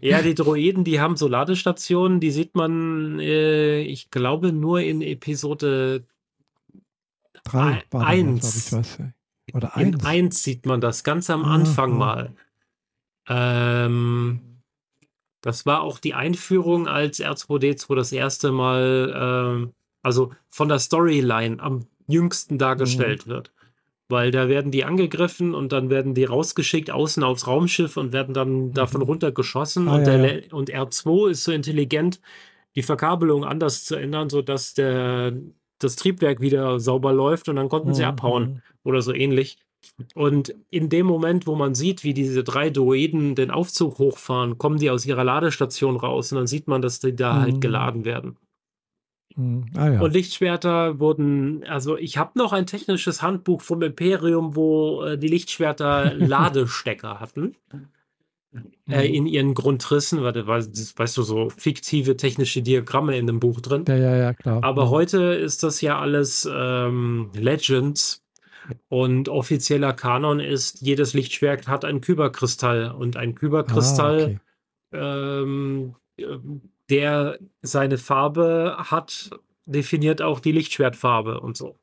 Ja, 0.00 0.22
die 0.22 0.34
Droiden, 0.34 0.84
die 0.84 1.00
haben 1.00 1.16
so 1.16 1.28
Ladestationen, 1.28 2.18
die 2.18 2.30
sieht 2.30 2.54
man, 2.54 3.20
äh, 3.20 3.80
ich 3.82 4.10
glaube, 4.10 4.52
nur 4.52 4.80
in 4.80 5.02
Episode 5.02 6.04
Drei 7.44 7.60
Ein- 7.60 7.74
war 7.74 7.82
glaube 7.90 8.06
eins. 8.06 8.66
ich, 8.66 8.72
was. 8.72 8.98
Oder 9.52 9.72
In 9.76 9.94
eins. 9.94 10.04
1 10.04 10.42
sieht 10.42 10.66
man 10.66 10.80
das 10.80 11.04
ganz 11.04 11.28
am 11.30 11.44
Ah, 11.44 11.54
Anfang 11.54 11.92
ah. 11.92 11.96
mal. 11.96 12.32
Ähm, 13.28 14.40
das 15.42 15.66
war 15.66 15.82
auch 15.82 15.98
die 15.98 16.14
Einführung, 16.14 16.88
als 16.88 17.20
R2D2 17.20 17.94
das 17.94 18.12
erste 18.12 18.52
Mal, 18.52 19.12
ähm, 19.14 19.72
also 20.02 20.32
von 20.48 20.68
der 20.68 20.78
Storyline 20.78 21.60
am 21.60 21.86
jüngsten 22.06 22.58
dargestellt 22.58 23.26
wird. 23.26 23.52
Weil 24.08 24.30
da 24.30 24.48
werden 24.48 24.70
die 24.70 24.84
angegriffen 24.84 25.54
und 25.54 25.72
dann 25.72 25.88
werden 25.88 26.14
die 26.14 26.24
rausgeschickt 26.24 26.90
außen 26.90 27.22
aufs 27.22 27.46
Raumschiff 27.46 27.96
und 27.96 28.12
werden 28.12 28.34
dann 28.34 28.72
davon 28.72 29.00
runtergeschossen. 29.02 29.88
Ah, 29.88 29.96
und, 29.96 30.06
ja, 30.06 30.16
ja. 30.24 30.40
Und 30.52 30.70
R2 30.70 31.30
ist 31.30 31.44
so 31.44 31.52
intelligent, 31.52 32.20
die 32.76 32.82
Verkabelung 32.82 33.44
anders 33.44 33.84
zu 33.84 33.94
ändern, 33.96 34.28
sodass 34.28 34.74
der, 34.74 35.32
das 35.84 35.96
Triebwerk 35.96 36.40
wieder 36.40 36.80
sauber 36.80 37.12
läuft 37.12 37.48
und 37.48 37.56
dann 37.56 37.68
konnten 37.68 37.94
sie 37.94 38.02
Mhm, 38.02 38.08
abhauen 38.08 38.42
mhm. 38.44 38.62
oder 38.84 39.02
so 39.02 39.12
ähnlich. 39.12 39.58
Und 40.14 40.54
in 40.70 40.88
dem 40.88 41.04
Moment, 41.06 41.46
wo 41.46 41.54
man 41.56 41.74
sieht, 41.74 42.04
wie 42.04 42.14
diese 42.14 42.42
drei 42.42 42.70
Droiden 42.70 43.34
den 43.34 43.50
Aufzug 43.50 43.98
hochfahren, 43.98 44.56
kommen 44.56 44.78
die 44.78 44.88
aus 44.90 45.04
ihrer 45.04 45.24
Ladestation 45.24 45.96
raus 45.96 46.32
und 46.32 46.38
dann 46.38 46.46
sieht 46.46 46.68
man, 46.68 46.80
dass 46.82 47.00
die 47.00 47.14
da 47.14 47.34
Mhm. 47.34 47.40
halt 47.42 47.60
geladen 47.60 48.04
werden. 48.06 48.36
Mhm. 49.36 49.66
Ah 49.76 49.88
ja. 49.90 50.00
Und 50.00 50.12
Lichtschwerter 50.14 51.00
wurden, 51.00 51.64
also 51.64 51.96
ich 51.98 52.16
habe 52.18 52.38
noch 52.38 52.52
ein 52.52 52.66
technisches 52.66 53.20
Handbuch 53.20 53.60
vom 53.60 53.82
Imperium, 53.82 54.56
wo 54.56 55.02
äh, 55.02 55.18
die 55.18 55.28
Lichtschwerter 55.28 56.14
Ladestecker 56.14 57.20
hatten. 57.20 57.56
Äh, 58.88 59.08
Mhm. 59.08 59.14
in 59.14 59.26
ihren 59.26 59.54
Grundrissen, 59.54 60.22
weil, 60.22 60.32
das- 60.32 60.94
weißt 60.96 61.16
du, 61.16 61.22
so 61.22 61.48
fiktive 61.50 62.16
technische 62.16 62.62
Diagramme 62.62 63.16
in 63.18 63.26
dem 63.26 63.40
Buch 63.40 63.60
drin. 63.60 63.84
ja, 63.88 63.96
ja, 63.96 64.16
ja, 64.16 64.34
klar. 64.34 64.62
Aber 64.62 64.86
Mhm. 64.86 64.90
heute 64.90 65.18
ist 65.34 65.62
das 65.62 65.80
ja 65.80 65.98
alles 65.98 66.48
ähm, 66.52 67.30
Legends 67.34 68.22
und 68.88 69.28
offizieller 69.28 69.92
Kanon 69.92 70.38
ist, 70.38 70.80
jedes 70.82 71.14
Lichtschwert 71.14 71.66
hat 71.66 71.84
einen 71.84 72.00
Kyberkristall 72.00 72.92
und 72.92 73.16
ein 73.16 73.30
Ah, 73.30 73.38
Kyberkristall, 73.38 74.22
okay. 74.22 74.38
ähm, 74.92 75.94
ähm, 76.18 76.60
der 76.90 77.38
seine 77.62 77.98
Farbe 77.98 78.76
hat 78.78 79.30
definiert 79.66 80.22
auch 80.22 80.40
die 80.40 80.52
Lichtschwertfarbe 80.52 81.40
und 81.40 81.56
so. 81.56 81.76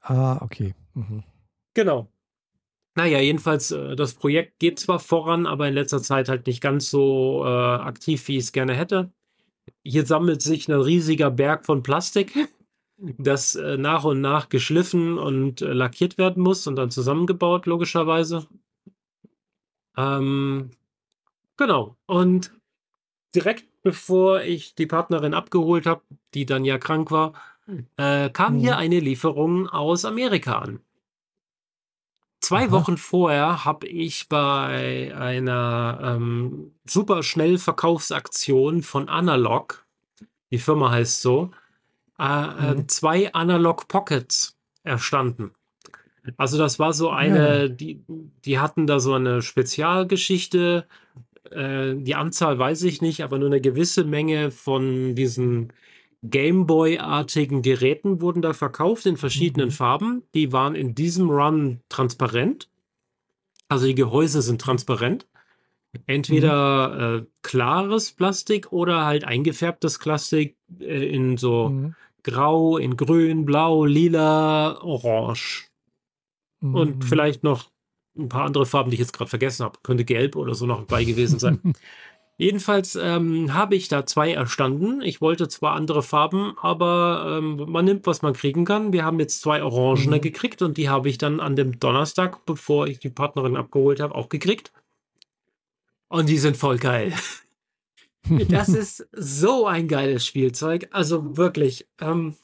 Ah, 0.00 0.38
okay. 0.42 0.74
Mhm. 0.94 1.24
Genau. 1.74 2.06
Naja, 2.94 3.18
jedenfalls, 3.18 3.70
äh, 3.70 3.96
das 3.96 4.14
Projekt 4.14 4.58
geht 4.58 4.78
zwar 4.78 5.00
voran, 5.00 5.46
aber 5.46 5.68
in 5.68 5.74
letzter 5.74 6.02
Zeit 6.02 6.28
halt 6.28 6.46
nicht 6.46 6.60
ganz 6.60 6.90
so 6.90 7.42
äh, 7.44 7.48
aktiv, 7.48 8.26
wie 8.28 8.36
ich 8.36 8.44
es 8.44 8.52
gerne 8.52 8.74
hätte. 8.74 9.12
Hier 9.82 10.06
sammelt 10.06 10.42
sich 10.42 10.68
ein 10.68 10.80
riesiger 10.80 11.30
Berg 11.30 11.66
von 11.66 11.82
Plastik, 11.82 12.34
das 13.18 13.54
äh, 13.56 13.76
nach 13.76 14.04
und 14.04 14.20
nach 14.20 14.48
geschliffen 14.48 15.18
und 15.18 15.62
äh, 15.62 15.72
lackiert 15.72 16.18
werden 16.18 16.42
muss 16.42 16.66
und 16.66 16.76
dann 16.76 16.90
zusammengebaut, 16.90 17.66
logischerweise. 17.66 18.46
Ähm, 19.96 20.70
genau. 21.56 21.96
Und 22.06 22.52
direkt 23.34 23.66
bevor 23.84 24.40
ich 24.40 24.74
die 24.74 24.86
Partnerin 24.86 25.34
abgeholt 25.34 25.86
habe, 25.86 26.02
die 26.32 26.46
dann 26.46 26.64
ja 26.64 26.78
krank 26.78 27.10
war, 27.10 27.34
äh, 27.96 28.30
kam 28.30 28.56
hier 28.56 28.72
mhm. 28.72 28.78
eine 28.78 29.00
Lieferung 29.00 29.68
aus 29.68 30.04
Amerika 30.04 30.58
an. 30.58 30.80
Zwei 32.44 32.64
Aha. 32.64 32.72
Wochen 32.72 32.98
vorher 32.98 33.64
habe 33.64 33.86
ich 33.86 34.28
bei 34.28 35.14
einer 35.16 35.98
ähm, 36.02 36.72
super 36.84 37.22
Schnellverkaufsaktion 37.22 38.82
von 38.82 39.08
Analog, 39.08 39.86
die 40.50 40.58
Firma 40.58 40.90
heißt 40.90 41.22
so, 41.22 41.52
äh, 42.18 42.24
äh 42.24 42.74
mhm. 42.74 42.88
zwei 42.88 43.32
Analog 43.32 43.88
Pockets 43.88 44.58
erstanden. 44.82 45.52
Also 46.36 46.58
das 46.58 46.78
war 46.78 46.92
so 46.92 47.08
eine, 47.08 47.62
ja. 47.62 47.68
die, 47.68 48.04
die 48.44 48.58
hatten 48.58 48.86
da 48.86 49.00
so 49.00 49.14
eine 49.14 49.40
Spezialgeschichte. 49.40 50.86
Äh, 51.50 51.94
die 51.94 52.14
Anzahl 52.14 52.58
weiß 52.58 52.82
ich 52.82 53.00
nicht, 53.00 53.24
aber 53.24 53.38
nur 53.38 53.48
eine 53.48 53.62
gewisse 53.62 54.04
Menge 54.04 54.50
von 54.50 55.14
diesen 55.14 55.72
Gameboy-artigen 56.28 57.62
Geräten 57.62 58.20
wurden 58.20 58.40
da 58.40 58.54
verkauft 58.54 59.04
in 59.06 59.16
verschiedenen 59.16 59.68
mhm. 59.68 59.72
Farben. 59.72 60.22
Die 60.34 60.52
waren 60.52 60.74
in 60.74 60.94
diesem 60.94 61.28
Run 61.28 61.80
transparent. 61.88 62.70
Also 63.68 63.86
die 63.86 63.94
Gehäuse 63.94 64.40
sind 64.42 64.60
transparent. 64.60 65.26
Entweder 66.06 66.88
mhm. 66.88 67.18
äh, 67.18 67.26
klares 67.42 68.12
Plastik 68.12 68.72
oder 68.72 69.04
halt 69.04 69.24
eingefärbtes 69.24 69.98
Plastik 69.98 70.56
äh, 70.80 71.06
in 71.06 71.36
so 71.36 71.68
mhm. 71.68 71.94
grau, 72.22 72.78
in 72.78 72.96
grün, 72.96 73.44
blau, 73.44 73.84
lila, 73.84 74.82
orange. 74.82 75.68
Und 76.60 76.96
mhm. 76.96 77.02
vielleicht 77.02 77.44
noch 77.44 77.70
ein 78.16 78.28
paar 78.28 78.46
andere 78.46 78.64
Farben, 78.64 78.90
die 78.90 78.94
ich 78.94 79.00
jetzt 79.00 79.12
gerade 79.12 79.28
vergessen 79.28 79.64
habe. 79.64 79.78
Könnte 79.82 80.04
gelb 80.04 80.36
oder 80.36 80.54
so 80.54 80.66
noch 80.66 80.84
bei 80.84 81.04
gewesen 81.04 81.38
sein. 81.38 81.60
Jedenfalls 82.36 82.96
ähm, 82.96 83.54
habe 83.54 83.76
ich 83.76 83.86
da 83.86 84.06
zwei 84.06 84.32
erstanden. 84.32 85.00
Ich 85.02 85.20
wollte 85.20 85.46
zwar 85.46 85.74
andere 85.74 86.02
Farben, 86.02 86.54
aber 86.60 87.38
ähm, 87.38 87.64
man 87.68 87.84
nimmt, 87.84 88.06
was 88.06 88.22
man 88.22 88.32
kriegen 88.32 88.64
kann. 88.64 88.92
Wir 88.92 89.04
haben 89.04 89.20
jetzt 89.20 89.40
zwei 89.40 89.62
Orangene 89.62 90.16
mhm. 90.16 90.20
gekriegt 90.20 90.60
und 90.60 90.76
die 90.76 90.88
habe 90.88 91.08
ich 91.08 91.18
dann 91.18 91.38
an 91.38 91.54
dem 91.54 91.78
Donnerstag, 91.78 92.44
bevor 92.44 92.88
ich 92.88 92.98
die 92.98 93.10
Partnerin 93.10 93.56
abgeholt 93.56 94.00
habe, 94.00 94.16
auch 94.16 94.28
gekriegt. 94.28 94.72
Und 96.08 96.28
die 96.28 96.38
sind 96.38 96.56
voll 96.56 96.78
geil. 96.78 97.12
das 98.48 98.68
ist 98.68 99.06
so 99.12 99.66
ein 99.66 99.86
geiles 99.86 100.26
Spielzeug. 100.26 100.88
Also 100.90 101.36
wirklich. 101.36 101.86
Ähm, 102.00 102.34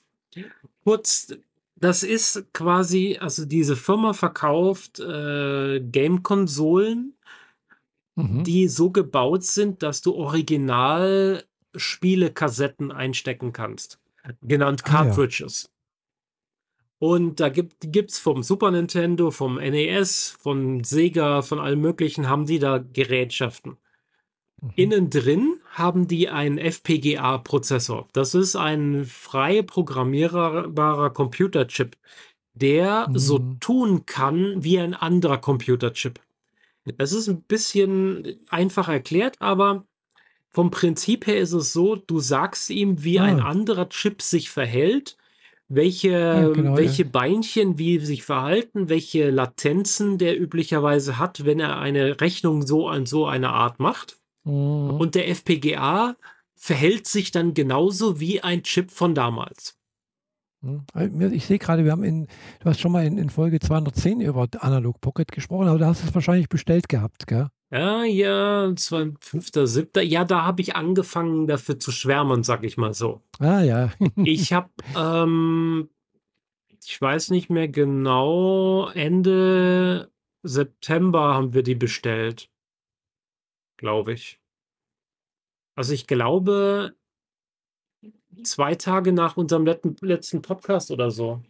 kurz, 0.85 1.35
das 1.75 2.05
ist 2.05 2.53
quasi, 2.53 3.19
also 3.21 3.45
diese 3.45 3.75
Firma 3.75 4.13
verkauft 4.13 5.01
äh, 5.01 5.81
Game-Konsolen 5.81 7.15
Mhm. 8.17 8.45
die 8.45 8.69
so 8.69 8.91
gebaut 8.91 9.45
sind, 9.45 9.83
dass 9.83 10.03
du 10.03 10.15
original 10.15 11.45
Spielekassetten 11.75 12.91
einstecken 12.91 13.53
kannst. 13.53 14.01
Genannt 14.43 14.85
Cartridges. 14.85 15.67
Ah, 15.67 15.69
ja. 15.69 15.81
Und 17.01 17.41
da 17.41 17.49
gibt 17.49 18.11
es 18.11 18.19
vom 18.19 18.43
Super 18.43 18.71
Nintendo, 18.71 19.31
vom 19.31 19.55
NES, 19.55 20.37
von 20.39 20.85
Sega, 20.85 21.41
von 21.41 21.59
allen 21.59 21.81
möglichen, 21.81 22.29
haben 22.29 22.45
die 22.45 22.59
da 22.59 22.77
Gerätschaften. 22.79 23.79
Mhm. 24.61 24.73
Innen 24.77 25.11
drin 25.11 25.55
haben 25.71 26.09
die 26.09 26.29
einen 26.29 26.59
FPGA-Prozessor. 26.59 28.09
Das 28.13 28.35
ist 28.35 28.55
ein 28.55 29.07
frei 29.07 29.63
programmierbarer 29.63 31.11
Computerchip, 31.11 31.97
der 32.53 33.09
mhm. 33.09 33.19
so 33.19 33.39
tun 33.61 34.05
kann 34.05 34.63
wie 34.63 34.79
ein 34.79 34.93
anderer 34.93 35.39
Computerchip. 35.39 36.21
Es 36.99 37.13
ist 37.13 37.29
ein 37.29 37.43
bisschen 37.43 38.41
einfach 38.49 38.89
erklärt, 38.89 39.37
aber 39.41 39.85
vom 40.51 40.71
Prinzip 40.71 41.27
her 41.27 41.39
ist 41.39 41.53
es 41.53 41.73
so, 41.73 41.97
du 41.97 42.19
sagst 42.19 42.71
ihm, 42.71 43.05
wie 43.05 43.21
ah. 43.21 43.25
ein 43.25 43.41
anderer 43.41 43.89
Chip 43.89 44.21
sich 44.23 44.51
verhält, 44.51 45.17
welche, 45.69 46.11
ja, 46.11 46.49
genau, 46.49 46.77
welche 46.77 47.05
ja. 47.05 47.09
Beinchen 47.11 47.79
wie 47.79 48.01
sich 48.01 48.25
verhalten, 48.25 48.89
welche 48.89 49.31
Latenzen 49.31 50.19
der 50.19 50.41
üblicherweise 50.41 51.19
hat, 51.19 51.45
wenn 51.45 51.61
er 51.61 51.79
eine 51.79 52.21
Rechnung 52.21 52.67
so 52.67 52.89
an 52.89 53.07
so 53.07 53.27
eine 53.27 53.51
Art 53.51 53.79
macht. 53.79 54.19
Mhm. 54.43 54.91
Und 54.99 55.15
der 55.15 55.29
FPGA 55.29 56.17
verhält 56.57 57.07
sich 57.07 57.31
dann 57.31 57.55
genauso 57.55 58.19
wie 58.19 58.41
ein 58.41 58.65
Chip 58.65 58.91
von 58.91 59.15
damals. 59.15 59.80
Hm. 60.63 60.85
Äh, 60.95 61.35
ich 61.35 61.47
sehe 61.47 61.59
gerade, 61.59 61.85
wir 61.85 61.93
haben 61.93 62.05
in, 62.05 62.27
du 62.61 62.65
hast 62.65 62.81
schon 62.81 62.93
mal 62.93 63.05
in, 63.05 63.19
in 63.19 63.31
Folge 63.31 63.61
210 63.61 64.21
über 64.21 64.49
Analog 64.61 65.01
Pocket 65.01 65.31
gesprochen, 65.33 65.69
aber 65.69 65.79
da 65.79 65.87
hast 65.87 66.03
du 66.03 66.09
es 66.09 66.15
wahrscheinlich 66.15 66.49
bestellt 66.49 66.89
gehabt, 66.89 67.27
gell? 67.27 67.49
Ja, 67.73 68.03
ja, 68.03 68.73
5., 68.77 69.19
7. 69.23 69.91
Ja, 70.03 70.25
da 70.25 70.45
habe 70.45 70.61
ich 70.61 70.75
angefangen, 70.75 71.47
dafür 71.47 71.79
zu 71.79 71.93
schwärmen, 71.93 72.43
sag 72.43 72.65
ich 72.65 72.77
mal 72.77 72.95
so. 72.95 73.23
Ah, 73.39 73.61
ja. 73.61 73.93
ich 74.25 74.53
habe, 74.53 74.71
ähm, 74.97 75.89
ich 76.85 77.01
weiß 77.01 77.31
nicht 77.31 77.49
mehr 77.49 77.69
genau, 77.69 78.89
Ende 78.89 80.11
September 80.43 81.35
haben 81.35 81.55
wir 81.55 81.63
die 81.63 81.77
bestellt. 81.77 82.51
Glaube 83.77 84.15
ich. 84.15 84.41
Also 85.77 85.95
ich 85.95 86.07
glaube, 86.07 86.97
zwei 88.43 88.75
Tage 88.75 89.13
nach 89.13 89.37
unserem 89.37 89.67
letzten 89.67 90.43
Podcast 90.43 90.91
oder 90.91 91.11
so. 91.11 91.43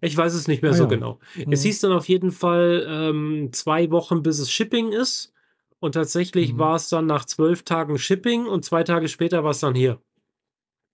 Ich 0.00 0.16
weiß 0.16 0.34
es 0.34 0.46
nicht 0.46 0.62
mehr 0.62 0.72
ah, 0.72 0.74
so 0.74 0.84
ja. 0.84 0.88
genau. 0.88 1.18
Mhm. 1.34 1.52
Es 1.52 1.62
hieß 1.62 1.80
dann 1.80 1.92
auf 1.92 2.08
jeden 2.08 2.30
Fall 2.30 2.86
ähm, 2.88 3.50
zwei 3.52 3.90
Wochen, 3.90 4.22
bis 4.22 4.38
es 4.38 4.50
Shipping 4.50 4.92
ist. 4.92 5.32
Und 5.78 5.92
tatsächlich 5.92 6.54
mhm. 6.54 6.58
war 6.58 6.76
es 6.76 6.88
dann 6.88 7.06
nach 7.06 7.24
zwölf 7.24 7.62
Tagen 7.62 7.98
Shipping 7.98 8.46
und 8.46 8.64
zwei 8.64 8.82
Tage 8.82 9.08
später 9.08 9.44
war 9.44 9.50
es 9.50 9.60
dann 9.60 9.74
hier. 9.74 10.00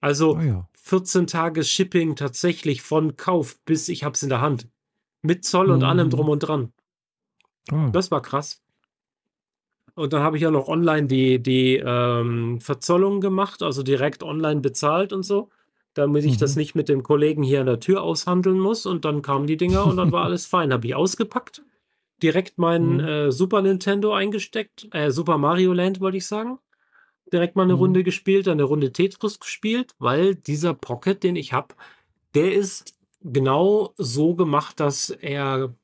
Also 0.01 0.37
ah, 0.37 0.43
ja. 0.43 0.69
14 0.75 1.27
Tage 1.27 1.63
Shipping 1.63 2.17
tatsächlich 2.17 2.83
von 2.83 3.17
Kauf 3.17 3.59
bis 3.65 3.89
ich 3.89 4.03
habe 4.05 4.15
es 4.15 4.23
in 4.23 4.29
der 4.29 4.41
Hand. 4.41 4.69
Mit 5.23 5.45
Zoll 5.45 5.71
und 5.71 5.81
mhm. 5.81 5.85
allem 5.85 6.11
drum 6.11 6.29
und 6.29 6.41
dran. 6.41 6.73
Ah. 7.71 7.91
Das 7.93 8.11
war 8.11 8.23
krass. 8.23 8.63
Und 9.95 10.12
dann 10.12 10.22
habe 10.22 10.36
ich 10.36 10.43
ja 10.43 10.51
noch 10.51 10.68
online 10.68 11.07
die, 11.07 11.43
die 11.43 11.76
ähm, 11.76 12.61
Verzollung 12.61 13.20
gemacht, 13.20 13.62
also 13.62 13.82
direkt 13.82 14.22
online 14.22 14.61
bezahlt 14.61 15.12
und 15.12 15.22
so, 15.22 15.51
damit 15.95 16.24
ich 16.24 16.36
mhm. 16.36 16.38
das 16.38 16.57
nicht 16.57 16.74
mit 16.74 16.88
dem 16.88 17.03
Kollegen 17.03 17.43
hier 17.43 17.61
an 17.61 17.66
der 17.66 17.80
Tür 17.80 18.03
aushandeln 18.03 18.59
muss. 18.59 18.86
Und 18.86 19.05
dann 19.05 19.20
kamen 19.20 19.47
die 19.47 19.59
Dinger 19.59 19.86
und 19.86 19.97
dann 19.99 20.12
war 20.12 20.24
alles 20.24 20.47
fein. 20.47 20.72
Habe 20.72 20.86
ich 20.86 20.95
ausgepackt, 20.95 21.62
direkt 22.22 22.59
meinen 22.59 22.95
mhm. 22.95 23.01
äh, 23.01 23.32
Super 23.32 23.61
Nintendo 23.61 24.14
eingesteckt, 24.14 24.88
äh, 24.93 25.11
Super 25.11 25.36
Mario 25.36 25.72
Land 25.72 26.01
wollte 26.01 26.16
ich 26.16 26.26
sagen. 26.26 26.59
Direkt 27.30 27.57
mal 27.57 27.62
eine 27.62 27.74
mhm. 27.74 27.80
Runde 27.80 28.05
gespielt, 28.05 28.47
dann 28.47 28.55
eine 28.55 28.64
Runde 28.64 28.93
Tetris 28.93 29.40
gespielt, 29.40 29.93
weil 29.99 30.34
dieser 30.34 30.74
Pocket, 30.74 31.22
den 31.22 31.36
ich 31.36 31.53
habe, 31.53 31.74
der 32.34 32.55
ist 32.55 32.95
genau 33.22 33.93
so 33.97 34.34
gemacht, 34.34 34.80
dass 34.80 35.11
er 35.11 35.74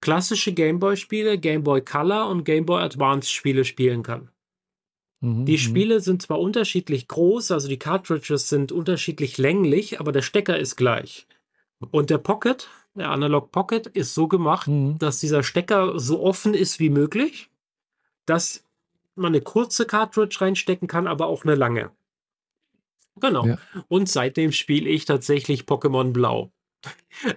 klassische 0.00 0.52
Gameboy-Spiele, 0.52 1.38
Gameboy 1.38 1.82
Color 1.82 2.28
und 2.28 2.44
Gameboy 2.44 2.82
Advance-Spiele 2.82 3.64
spielen 3.64 4.02
kann. 4.02 4.30
Mhm, 5.20 5.46
die 5.46 5.52
mhm. 5.52 5.58
Spiele 5.58 6.00
sind 6.00 6.22
zwar 6.22 6.40
unterschiedlich 6.40 7.08
groß, 7.08 7.50
also 7.50 7.68
die 7.68 7.78
Cartridges 7.78 8.48
sind 8.48 8.72
unterschiedlich 8.72 9.38
länglich, 9.38 10.00
aber 10.00 10.12
der 10.12 10.22
Stecker 10.22 10.58
ist 10.58 10.76
gleich. 10.76 11.26
Und 11.90 12.10
der 12.10 12.18
Pocket, 12.18 12.68
der 12.94 13.10
Analog 13.10 13.52
Pocket, 13.52 13.86
ist 13.86 14.14
so 14.14 14.28
gemacht, 14.28 14.68
mhm. 14.68 14.98
dass 14.98 15.20
dieser 15.20 15.42
Stecker 15.42 15.98
so 15.98 16.22
offen 16.22 16.54
ist 16.54 16.78
wie 16.78 16.90
möglich, 16.90 17.50
dass 18.26 18.64
man 19.14 19.32
eine 19.32 19.42
kurze 19.42 19.86
Cartridge 19.86 20.40
reinstecken 20.40 20.88
kann, 20.88 21.06
aber 21.06 21.26
auch 21.26 21.44
eine 21.44 21.54
lange. 21.54 21.90
Genau. 23.16 23.46
Ja. 23.46 23.58
Und 23.88 24.08
seitdem 24.08 24.52
spiele 24.52 24.88
ich 24.88 25.04
tatsächlich 25.04 25.62
Pokémon 25.62 26.12
Blau. 26.12 26.52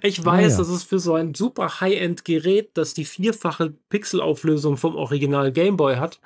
Ich 0.01 0.21
ah, 0.21 0.25
weiß, 0.25 0.53
ah, 0.53 0.55
ja. 0.55 0.57
das 0.59 0.69
ist 0.69 0.83
für 0.83 0.99
so 0.99 1.13
ein 1.15 1.33
super 1.33 1.81
High-End-Gerät, 1.81 2.71
das 2.75 2.93
die 2.93 3.05
vierfache 3.05 3.73
Pixelauflösung 3.89 4.77
vom 4.77 4.95
Original 4.95 5.51
Game 5.51 5.77
Boy 5.77 5.97
hat 5.97 6.19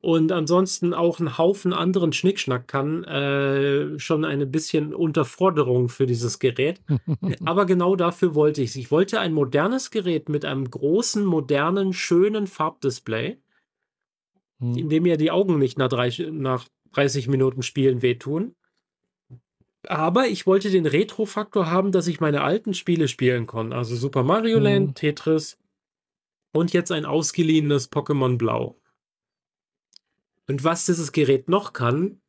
und 0.00 0.32
ansonsten 0.32 0.94
auch 0.94 1.20
einen 1.20 1.38
Haufen 1.38 1.72
anderen 1.72 2.12
Schnickschnack 2.12 2.66
kann, 2.66 3.04
äh, 3.04 3.98
schon 3.98 4.24
eine 4.24 4.46
bisschen 4.46 4.94
Unterforderung 4.94 5.88
für 5.88 6.06
dieses 6.06 6.38
Gerät. 6.38 6.80
Aber 7.44 7.66
genau 7.66 7.94
dafür 7.94 8.34
wollte 8.34 8.62
ich 8.62 8.70
es. 8.70 8.76
Ich 8.76 8.90
wollte 8.90 9.20
ein 9.20 9.32
modernes 9.32 9.90
Gerät 9.90 10.28
mit 10.28 10.44
einem 10.44 10.68
großen, 10.68 11.24
modernen, 11.24 11.92
schönen 11.92 12.46
Farbdisplay, 12.46 13.38
hm. 14.58 14.76
in 14.76 14.88
dem 14.88 15.04
mir 15.04 15.16
die 15.16 15.30
Augen 15.30 15.58
nicht 15.58 15.78
nach, 15.78 15.88
drei, 15.88 16.10
nach 16.32 16.66
30 16.92 17.28
Minuten 17.28 17.62
Spielen 17.62 18.02
wehtun 18.02 18.54
Aber 19.86 20.26
ich 20.28 20.46
wollte 20.46 20.70
den 20.70 20.86
Retro-Faktor 20.86 21.70
haben, 21.70 21.92
dass 21.92 22.06
ich 22.06 22.20
meine 22.20 22.42
alten 22.42 22.74
Spiele 22.74 23.08
spielen 23.08 23.46
kann. 23.46 23.72
Also 23.72 23.96
Super 23.96 24.22
Mario 24.22 24.58
Land, 24.58 24.88
Mhm. 24.88 24.94
Tetris 24.94 25.58
und 26.52 26.72
jetzt 26.72 26.90
ein 26.92 27.04
ausgeliehenes 27.04 27.90
Pokémon 27.92 28.36
Blau. 28.38 28.76
Und 30.48 30.64
was 30.64 30.86
dieses 30.86 31.12
Gerät 31.12 31.48
noch 31.48 31.72
kann, 31.72 32.20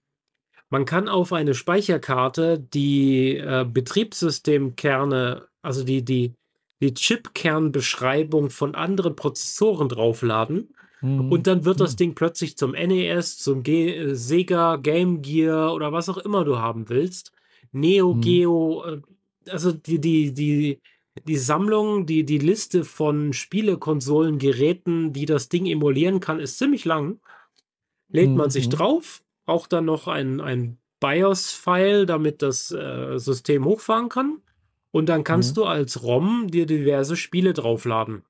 man 0.69 0.85
kann 0.85 1.07
auf 1.07 1.31
eine 1.33 1.53
Speicherkarte 1.53 2.59
die 2.59 3.37
äh, 3.37 3.65
Betriebssystemkerne, 3.69 5.47
also 5.61 5.83
die, 5.83 6.03
die, 6.03 6.33
die 6.81 6.93
Chipkernbeschreibung 6.93 8.49
von 8.49 8.75
anderen 8.75 9.15
Prozessoren 9.15 9.87
draufladen. 9.89 10.73
Mhm. 11.01 11.31
Und 11.31 11.47
dann 11.47 11.63
wird 11.63 11.79
das 11.79 11.93
Mhm. 11.93 11.97
Ding 11.97 12.15
plötzlich 12.15 12.57
zum 12.57 12.71
NES, 12.71 13.37
zum 13.37 13.63
äh, 13.65 14.13
Sega, 14.15 14.75
Game 14.77 15.21
Gear 15.21 15.73
oder 15.73 15.91
was 15.93 16.09
auch 16.09 16.17
immer 16.17 16.43
du 16.43 16.57
haben 16.57 16.89
willst. 16.89 17.31
Neo 17.79 18.13
Mhm. 18.13 18.21
Geo, 18.21 18.83
äh, 18.85 19.01
also 19.49 19.71
die, 19.71 19.99
die, 19.99 20.33
die, 20.33 20.81
die 21.25 21.37
Sammlung, 21.37 22.05
die, 22.05 22.25
die 22.25 22.37
Liste 22.37 22.83
von 22.83 23.33
Spielekonsolen, 23.33 24.39
Geräten, 24.39 25.13
die 25.13 25.25
das 25.25 25.49
Ding 25.49 25.65
emulieren 25.65 26.19
kann, 26.19 26.39
ist 26.39 26.57
ziemlich 26.57 26.85
lang. 26.85 27.19
Lädt 28.09 28.35
man 28.35 28.49
sich 28.49 28.67
Mhm. 28.67 28.71
drauf, 28.71 29.23
braucht 29.45 29.73
dann 29.73 29.85
noch 29.85 30.07
ein, 30.07 30.41
ein 30.41 30.77
BIOS-File, 30.99 32.05
damit 32.05 32.41
das 32.41 32.71
äh, 32.71 33.17
System 33.17 33.65
hochfahren 33.65 34.09
kann. 34.09 34.41
Und 34.91 35.09
dann 35.09 35.23
kannst 35.23 35.51
Mhm. 35.51 35.61
du 35.61 35.65
als 35.65 36.03
ROM 36.03 36.47
dir 36.49 36.65
diverse 36.65 37.15
Spiele 37.15 37.53
draufladen. 37.53 38.23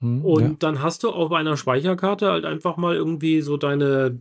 Mhm. 0.00 0.24
Und 0.24 0.42
Ja. 0.42 0.56
dann 0.58 0.82
hast 0.82 1.02
du 1.04 1.10
auf 1.10 1.32
einer 1.32 1.56
Speicherkarte 1.56 2.30
halt 2.30 2.44
einfach 2.44 2.76
mal 2.76 2.94
irgendwie 2.94 3.40
so 3.40 3.56
deine 3.56 4.20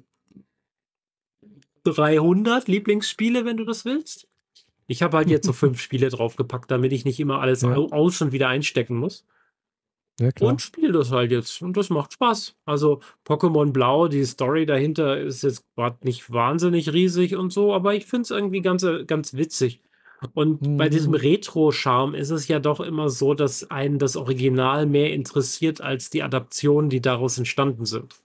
300 1.92 2.68
Lieblingsspiele, 2.68 3.46
wenn 3.46 3.58
du 3.58 3.66
das 3.66 3.86
willst. 3.86 4.28
Ich 4.88 5.02
habe 5.04 5.18
halt 5.18 5.30
jetzt 5.30 5.46
so 5.46 5.54
fünf 5.54 5.80
Spiele 5.82 6.10
draufgepackt, 6.10 6.72
damit 6.72 6.92
ich 6.94 7.06
nicht 7.06 7.20
immer 7.20 7.40
alles 7.42 7.62
Ja. 7.62 7.76
au- 7.76 7.90
aus 7.92 8.22
und 8.22 8.32
wieder 8.32 8.48
einstecken 8.48 8.98
muss. 8.98 9.26
Ja. 10.20 10.30
Und 10.40 10.62
spiele 10.64 10.92
das 10.94 11.12
halt 11.12 11.32
jetzt. 11.32 11.62
Und 11.62 11.78
das 11.78 11.90
macht 11.92 12.14
Spaß. 12.14 12.56
Also 12.66 13.02
Pokémon 13.26 13.72
Blau, 13.72 14.08
die 14.08 14.26
Story 14.26 14.66
dahinter 14.66 15.20
ist 15.20 15.44
jetzt 15.44 15.64
gerade 15.76 15.98
nicht 16.04 16.32
wahnsinnig 16.34 16.92
riesig 16.92 17.36
und 17.36 17.54
so, 17.54 17.72
aber 17.74 17.94
ich 17.94 18.06
finde 18.08 18.24
es 18.24 18.32
irgendwie 18.32 18.62
ganz, 18.62 18.84
ganz 19.06 19.36
witzig. 19.36 19.82
Und 20.34 20.78
bei 20.78 20.90
diesem 20.90 21.12
Mhm. 21.12 21.18
Retro-Charme 21.20 22.16
ist 22.16 22.32
es 22.32 22.48
ja 22.48 22.58
doch 22.58 22.80
immer 22.80 23.10
so, 23.10 23.36
dass 23.36 23.70
einen 23.70 24.00
das 24.00 24.16
Original 24.16 24.88
mehr 24.88 25.14
interessiert 25.14 25.82
als 25.82 26.10
die 26.10 26.24
Adaptionen, 26.24 26.90
die 26.90 27.02
daraus 27.02 27.38
entstanden 27.38 27.86
sind. 27.86 28.16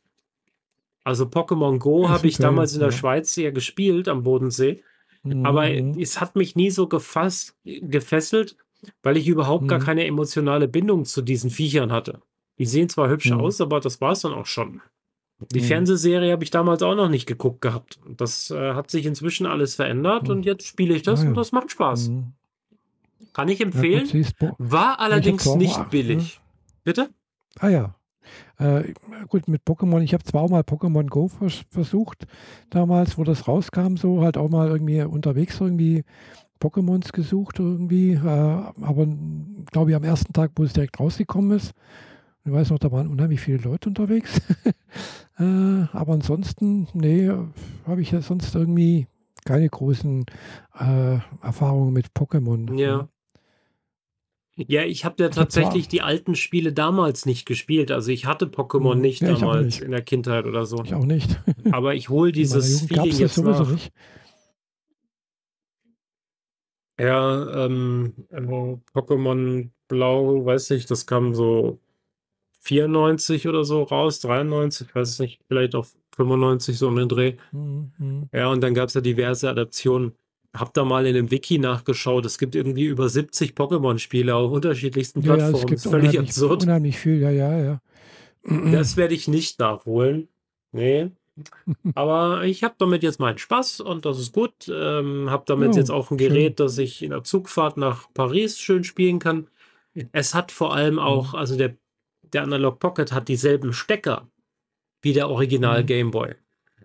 Also 1.04 1.24
Pokémon 1.24 1.78
Go 1.78 2.08
habe 2.08 2.26
ich 2.28 2.36
damals 2.38 2.74
in 2.74 2.80
der 2.80 2.90
ja. 2.90 2.96
Schweiz 2.96 3.34
ja 3.36 3.50
gespielt 3.50 4.08
am 4.08 4.22
Bodensee, 4.22 4.82
Mhm. 5.24 5.44
aber 5.46 5.68
Mhm. 5.68 5.98
es 6.00 6.20
hat 6.20 6.36
mich 6.36 6.54
nie 6.56 6.70
so 6.70 6.86
gefasst, 6.88 7.56
gefesselt, 7.64 8.56
weil 9.02 9.16
ich 9.16 9.26
überhaupt 9.28 9.66
gar 9.68 9.78
Mhm. 9.80 9.84
keine 9.84 10.06
emotionale 10.06 10.68
Bindung 10.68 11.04
zu 11.04 11.22
diesen 11.22 11.50
Viechern 11.50 11.90
hatte. 11.92 12.20
Die 12.58 12.66
sehen 12.66 12.88
zwar 12.88 13.08
hübsch 13.08 13.30
Mhm. 13.30 13.40
aus, 13.40 13.60
aber 13.60 13.80
das 13.80 14.00
war 14.00 14.12
es 14.12 14.20
dann 14.20 14.32
auch 14.34 14.46
schon. 14.46 14.80
Die 15.52 15.60
Mhm. 15.60 15.64
Fernsehserie 15.64 16.30
habe 16.30 16.44
ich 16.44 16.50
damals 16.50 16.82
auch 16.82 16.94
noch 16.94 17.08
nicht 17.08 17.26
geguckt 17.26 17.60
gehabt. 17.62 17.98
Das 18.08 18.50
äh, 18.52 18.74
hat 18.74 18.90
sich 18.92 19.06
inzwischen 19.06 19.46
alles 19.46 19.74
verändert 19.74 20.24
Mhm. 20.24 20.30
und 20.30 20.44
jetzt 20.46 20.66
spiele 20.68 20.94
ich 20.94 21.02
das 21.02 21.20
Ah, 21.20 21.22
und 21.22 21.28
ja. 21.30 21.34
das 21.34 21.50
macht 21.50 21.72
Spaß. 21.72 22.08
Mhm. 22.10 22.32
Kann 23.32 23.48
ich 23.48 23.58
Ja, 23.58 23.66
empfehlen. 23.66 24.26
Bo- 24.38 24.54
War 24.58 25.00
allerdings 25.00 25.46
nicht 25.56 25.90
billig. 25.90 26.38
Bitte? 26.84 27.10
Ah 27.58 27.68
ja. 27.70 27.94
Äh, 28.58 28.92
gut, 29.28 29.48
mit 29.48 29.62
Pokémon, 29.64 30.00
ich 30.00 30.14
habe 30.14 30.24
zwar 30.24 30.42
auch 30.42 30.50
mal 30.50 30.62
Pokémon 30.62 31.06
Go 31.08 31.28
vers 31.28 31.64
versucht, 31.70 32.26
damals, 32.70 33.18
wo 33.18 33.24
das 33.24 33.48
rauskam, 33.48 33.96
so 33.96 34.22
halt 34.22 34.36
auch 34.36 34.48
mal 34.48 34.68
irgendwie 34.68 35.02
unterwegs 35.02 35.60
irgendwie 35.60 36.04
Pokémons 36.60 37.12
gesucht 37.12 37.58
irgendwie, 37.58 38.12
äh, 38.12 38.18
aber 38.18 39.06
glaube 39.70 39.90
ich 39.90 39.96
am 39.96 40.04
ersten 40.04 40.32
Tag, 40.32 40.52
wo 40.56 40.62
es 40.64 40.72
direkt 40.72 41.00
rausgekommen 41.00 41.56
ist, 41.56 41.72
ich 42.44 42.52
weiß 42.52 42.70
noch, 42.70 42.78
da 42.78 42.90
waren 42.90 43.08
unheimlich 43.08 43.40
viele 43.40 43.58
Leute 43.58 43.88
unterwegs, 43.88 44.40
äh, 45.38 45.42
aber 45.92 46.12
ansonsten, 46.12 46.88
nee, 46.92 47.30
habe 47.86 48.02
ich 48.02 48.10
ja 48.10 48.20
sonst 48.20 48.54
irgendwie 48.54 49.06
keine 49.44 49.68
großen 49.68 50.24
äh, 50.78 51.18
Erfahrungen 51.42 51.92
mit 51.92 52.08
Pokémon. 52.14 52.78
Ja. 52.78 53.08
Ja, 54.68 54.82
ich 54.84 55.04
habe 55.04 55.22
ja 55.22 55.28
tatsächlich 55.28 55.88
die 55.88 56.02
alten 56.02 56.34
Spiele 56.34 56.72
damals 56.72 57.26
nicht 57.26 57.46
gespielt. 57.46 57.90
Also 57.90 58.10
ich 58.10 58.26
hatte 58.26 58.46
Pokémon 58.46 58.96
Mhm. 58.96 59.00
nicht 59.00 59.22
Ja, 59.22 59.34
damals 59.34 59.66
nicht. 59.66 59.80
in 59.82 59.90
der 59.90 60.02
Kindheit 60.02 60.44
oder 60.46 60.66
so. 60.66 60.82
Ich 60.84 60.94
auch 60.94 61.04
nicht. 61.04 61.38
Aber 61.72 61.94
ich 61.94 62.08
hole 62.08 62.32
dieses 62.32 62.82
Feeling 62.82 63.16
jetzt 63.18 63.38
nach. 63.42 63.70
nicht. 63.70 63.92
Ja, 67.00 67.64
ähm, 67.66 68.14
äh, 68.30 68.40
Pokémon 68.40 69.70
Blau, 69.88 70.44
weiß 70.44 70.70
ich, 70.72 70.86
das 70.86 71.06
kam 71.06 71.34
so 71.34 71.80
94 72.60 73.48
oder 73.48 73.64
so 73.64 73.82
raus, 73.82 74.20
93, 74.20 74.94
weiß 74.94 75.14
ich 75.14 75.18
nicht, 75.20 75.40
vielleicht 75.48 75.74
auch 75.74 75.86
95 76.14 76.78
so 76.78 76.88
um 76.88 76.96
den 76.96 77.08
Dreh. 77.08 77.36
Mhm, 77.50 77.92
mhm. 77.98 78.28
Ja, 78.32 78.48
und 78.48 78.60
dann 78.60 78.74
gab 78.74 78.88
es 78.88 78.94
ja 78.94 79.00
diverse 79.00 79.48
Adaptionen. 79.50 80.12
Hab 80.54 80.74
da 80.74 80.84
mal 80.84 81.06
in 81.06 81.14
dem 81.14 81.30
Wiki 81.30 81.58
nachgeschaut. 81.58 82.26
Es 82.26 82.38
gibt 82.38 82.54
irgendwie 82.54 82.84
über 82.84 83.08
70 83.08 83.52
Pokémon-Spiele 83.54 84.34
auf 84.34 84.52
unterschiedlichsten 84.52 85.22
Ja, 85.22 85.28
ja, 85.28 85.34
es 85.34 85.40
Plattformen. 85.40 85.66
gibt 85.66 85.78
ist 85.80 85.90
völlig 85.90 86.18
absurd. 86.18 86.62
unheimlich 86.64 86.98
viel, 86.98 87.20
ja, 87.20 87.30
ja, 87.30 87.58
ja. 87.58 87.80
Das 88.72 88.96
werde 88.96 89.14
ich 89.14 89.28
nicht 89.28 89.58
nachholen. 89.60 90.28
Nee. 90.72 91.10
Aber 91.94 92.44
ich 92.44 92.62
habe 92.64 92.74
damit 92.78 93.02
jetzt 93.02 93.18
meinen 93.20 93.38
Spaß 93.38 93.80
und 93.80 94.04
das 94.04 94.18
ist 94.18 94.32
gut. 94.32 94.52
Ähm, 94.68 95.30
habe 95.30 95.44
damit 95.46 95.74
Ja, 95.74 95.80
jetzt 95.80 95.90
auch 95.90 96.10
ein 96.10 96.18
schön. 96.18 96.28
Gerät, 96.28 96.60
das 96.60 96.76
ich 96.76 97.02
in 97.02 97.10
der 97.10 97.24
Zugfahrt 97.24 97.76
nach 97.78 98.12
Paris 98.12 98.58
schön 98.58 98.84
spielen 98.84 99.18
kann. 99.18 99.48
Es 100.12 100.34
hat 100.34 100.52
vor 100.52 100.74
allem 100.74 100.98
auch, 100.98 101.32
also 101.34 101.56
der, 101.56 101.76
der 102.22 102.42
Analog 102.42 102.78
Pocket 102.78 103.12
hat 103.12 103.28
dieselben 103.28 103.72
Stecker 103.72 104.28
wie 105.02 105.12
der 105.14 105.30
Original 105.30 105.82
Mhm. 105.82 105.86
Game 105.86 106.10
Boy. 106.10 106.34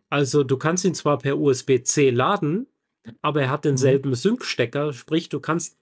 Also 0.09 0.43
du 0.43 0.55
kannst 0.57 0.86
ihn 0.86 0.93
zwar 0.95 1.18
per 1.18 1.38
USB-C 1.38 2.09
laden, 2.11 2.68
aber 3.22 3.41
er 3.43 3.49
hat 3.49 3.66
denselben 3.66 4.14
Sync-Stecker, 4.16 4.93
sprich 4.93 5.30
du 5.30 5.39
kannst 5.39 5.78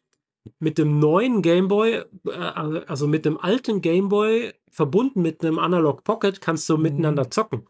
mit 0.59 0.77
dem 0.77 0.99
neuen 0.99 1.41
Game 1.41 1.67
Boy, 1.67 2.03
äh, 2.27 2.31
also 2.31 3.07
mit 3.07 3.25
dem 3.25 3.37
alten 3.39 3.81
Game 3.81 4.09
Boy 4.09 4.53
verbunden 4.69 5.21
mit 5.21 5.43
einem 5.43 5.57
Analog 5.59 6.03
Pocket, 6.03 6.39
kannst 6.41 6.69
du 6.69 6.77
Mhm. 6.77 6.83
miteinander 6.83 7.31
zocken. 7.31 7.67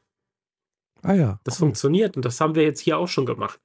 Ah 1.01 1.14
ja, 1.14 1.39
Das 1.43 1.56
cool. 1.56 1.68
funktioniert 1.68 2.16
und 2.18 2.26
das 2.26 2.41
haben 2.41 2.56
wir 2.56 2.64
jetzt 2.64 2.80
hier 2.82 2.97
auch 2.97 3.08
schon 3.08 3.26
gemacht. 3.26 3.60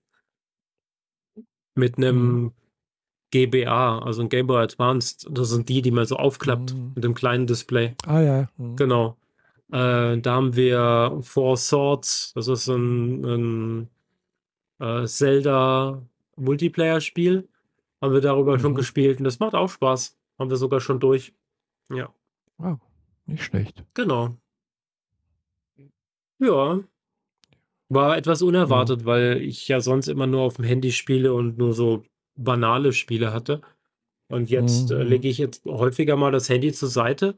Mit 1.74 1.99
Mhm. 1.99 2.05
einem 2.05 2.53
GBA, 3.32 4.01
also 4.01 4.22
ein 4.22 4.28
Game 4.28 4.47
Boy 4.49 4.62
Advanced. 4.62 5.26
Das 5.30 5.49
sind 5.51 5.68
die, 5.68 5.82
die 5.82 5.91
man 5.93 6.05
so 6.07 6.16
aufklappt 6.16 6.74
Mhm. 6.74 6.93
mit 6.95 7.05
dem 7.05 7.14
kleinen 7.14 7.47
Display. 7.47 7.95
Ah 8.07 8.20
ja. 8.20 8.49
mhm. 8.57 8.76
Genau. 8.76 9.16
Äh, 9.72 10.18
da 10.18 10.34
haben 10.34 10.57
wir 10.57 11.18
Four 11.22 11.57
Swords, 11.57 12.32
das 12.34 12.49
ist 12.49 12.66
ein, 12.68 13.24
ein 13.24 13.88
äh, 14.80 15.06
Zelda 15.06 16.02
Multiplayer-Spiel. 16.36 17.48
Haben 18.02 18.14
wir 18.14 18.20
darüber 18.20 18.58
schon 18.58 18.72
Mhm. 18.72 18.76
gespielt 18.76 19.18
und 19.18 19.24
das 19.24 19.38
macht 19.40 19.54
auch 19.54 19.68
Spaß. 19.68 20.16
Haben 20.38 20.50
wir 20.50 20.56
sogar 20.56 20.80
schon 20.80 21.00
durch. 21.00 21.34
Ja, 21.92 22.12
Wow, 22.58 22.78
nicht 23.26 23.42
schlecht. 23.44 23.84
genau. 23.94 24.36
Ja. 26.38 26.80
War 27.88 28.16
etwas 28.16 28.40
unerwartet, 28.42 29.04
weil 29.04 29.38
ich 29.42 29.66
ja 29.68 29.80
sonst 29.80 30.06
immer 30.08 30.26
nur 30.26 30.42
auf 30.42 30.56
dem 30.56 30.64
Handy 30.64 30.92
spiele 30.92 31.34
und 31.34 31.58
nur 31.58 31.72
so 31.74 32.04
banale 32.36 32.92
Spiele 32.92 33.32
hatte. 33.32 33.60
Und 34.28 34.48
jetzt 34.48 34.92
äh, 34.92 35.02
Mhm. 35.04 35.10
lege 35.10 35.28
ich 35.28 35.38
jetzt 35.38 35.64
häufiger 35.64 36.16
mal 36.16 36.30
das 36.30 36.48
Handy 36.48 36.72
zur 36.72 36.88
Seite. 36.88 37.36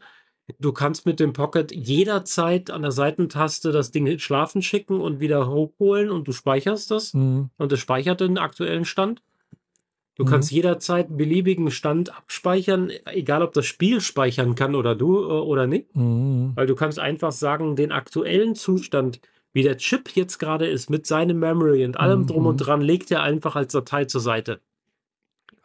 Du 0.59 0.73
kannst 0.73 1.07
mit 1.07 1.21
dem 1.21 1.33
Pocket 1.33 1.73
jederzeit 1.73 2.71
an 2.71 2.83
der 2.83 2.91
Seitentaste 2.91 3.73
das 3.73 3.91
Ding 3.91 4.19
schlafen 4.19 4.61
schicken 4.63 5.01
und 5.01 5.21
wieder 5.21 5.49
hochholen 5.49 6.11
und 6.11 6.27
du 6.29 6.33
speicherst 6.33 6.91
das 6.91 7.15
Mhm. 7.15 7.51
und 7.59 7.73
es 7.73 7.81
speichert 7.81 8.21
den 8.21 8.39
aktuellen 8.39 8.85
Stand. 8.85 9.23
Du 10.17 10.25
Mhm. 10.25 10.29
kannst 10.29 10.51
jederzeit 10.51 11.09
einen 11.09 11.17
beliebigen 11.17 11.71
Stand 11.71 12.15
abspeichern, 12.15 12.91
egal 13.07 13.43
ob 13.43 13.53
das 13.55 13.67
Spiel 13.67 14.01
speichern 14.01 14.55
kann 14.55 14.75
oder 14.75 14.95
du 14.95 15.21
äh, 15.21 15.27
oder 15.27 15.67
nicht. 15.67 15.95
Mhm. 15.97 16.53
Weil 16.55 16.67
du 16.67 16.75
kannst 16.75 16.99
einfach 16.99 17.33
sagen, 17.33 17.77
den 17.77 17.93
aktuellen 17.93 18.55
Zustand, 18.55 19.21
wie 19.55 19.63
der 19.63 19.79
Chip 19.79 20.11
jetzt 20.15 20.39
gerade 20.39 20.67
ist, 20.67 20.91
mit 20.91 21.07
seinem 21.07 21.39
Memory 21.39 21.85
und 21.85 21.99
allem 21.99 22.27
drum 22.27 22.47
und 22.47 22.57
Mhm. 22.61 22.65
dran, 22.65 22.81
legt 22.83 23.11
er 23.11 23.23
einfach 23.23 23.57
als 23.57 23.73
Datei 23.73 24.05
zur 24.05 24.21
Seite. 24.21 24.61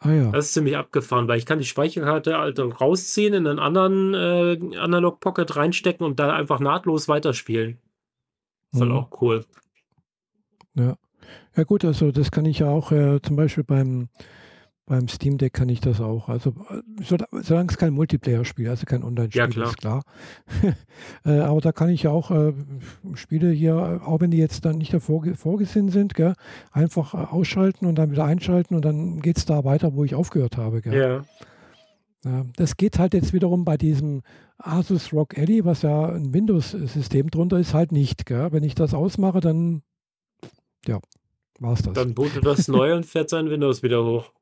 Ah 0.00 0.12
ja. 0.12 0.30
Das 0.30 0.46
ist 0.46 0.52
ziemlich 0.54 0.76
abgefahren, 0.76 1.26
weil 1.26 1.38
ich 1.38 1.46
kann 1.46 1.58
die 1.58 1.64
Speicherkarte 1.64 2.38
halt 2.38 2.58
rausziehen, 2.58 3.34
in 3.34 3.46
einen 3.46 3.58
anderen 3.58 4.14
äh, 4.14 4.78
Analog 4.78 5.18
Pocket 5.20 5.56
reinstecken 5.56 6.06
und 6.06 6.20
dann 6.20 6.30
einfach 6.30 6.60
nahtlos 6.60 7.08
weiterspielen. 7.08 7.78
Ist 8.72 8.80
halt 8.80 8.90
Mhm. 8.90 8.96
auch 8.96 9.22
cool. 9.22 9.44
Ja. 10.74 10.96
Ja 11.56 11.64
gut, 11.64 11.84
also 11.84 12.12
das 12.12 12.30
kann 12.30 12.44
ich 12.46 12.60
ja 12.60 12.68
auch 12.68 12.92
äh, 12.92 13.20
zum 13.20 13.34
Beispiel 13.36 13.64
beim, 13.64 14.08
Beim 14.88 15.06
Steam 15.06 15.36
Deck 15.36 15.52
kann 15.52 15.68
ich 15.68 15.80
das 15.80 16.00
auch. 16.00 16.30
Also 16.30 16.54
solange 17.02 17.68
es 17.68 17.76
kein 17.76 17.92
Multiplayer-Spiel, 17.92 18.70
also 18.70 18.86
kein 18.86 19.04
Online-Spiel 19.04 19.38
ja, 19.38 19.46
klar. 19.46 19.68
ist 19.68 19.76
klar. 19.76 20.02
äh, 21.26 21.40
aber 21.40 21.60
da 21.60 21.72
kann 21.72 21.90
ich 21.90 22.04
ja 22.04 22.10
auch 22.10 22.30
äh, 22.30 22.54
Spiele 23.12 23.50
hier, 23.50 24.00
auch 24.06 24.22
wenn 24.22 24.30
die 24.30 24.38
jetzt 24.38 24.64
dann 24.64 24.78
nicht 24.78 24.94
davor 24.94 25.26
vorgesehen 25.34 25.90
sind, 25.90 26.14
gell, 26.14 26.32
einfach 26.72 27.12
äh, 27.12 27.18
ausschalten 27.18 27.84
und 27.84 27.96
dann 27.96 28.10
wieder 28.12 28.24
einschalten 28.24 28.74
und 28.74 28.84
dann 28.84 29.20
geht 29.20 29.36
es 29.36 29.44
da 29.44 29.62
weiter, 29.62 29.94
wo 29.94 30.04
ich 30.04 30.14
aufgehört 30.14 30.56
habe. 30.56 30.80
Gell. 30.80 31.24
Ja. 32.24 32.30
ja. 32.30 32.46
Das 32.56 32.78
geht 32.78 32.98
halt 32.98 33.12
jetzt 33.12 33.34
wiederum 33.34 33.66
bei 33.66 33.76
diesem 33.76 34.22
Asus 34.56 35.12
Rock 35.12 35.36
Ally, 35.36 35.66
was 35.66 35.82
ja 35.82 36.06
ein 36.06 36.32
Windows-System 36.32 37.30
drunter 37.30 37.58
ist, 37.58 37.74
halt 37.74 37.92
nicht. 37.92 38.24
Gell. 38.24 38.52
Wenn 38.52 38.62
ich 38.62 38.74
das 38.74 38.94
ausmache, 38.94 39.40
dann 39.40 39.82
ja, 40.86 40.98
war 41.60 41.74
es 41.74 41.82
das. 41.82 41.92
Dann 41.92 42.14
bootet 42.14 42.46
das 42.46 42.68
neu 42.68 42.94
und 42.94 43.04
fährt 43.04 43.28
sein 43.28 43.50
Windows 43.50 43.82
wieder 43.82 44.02
hoch. 44.02 44.32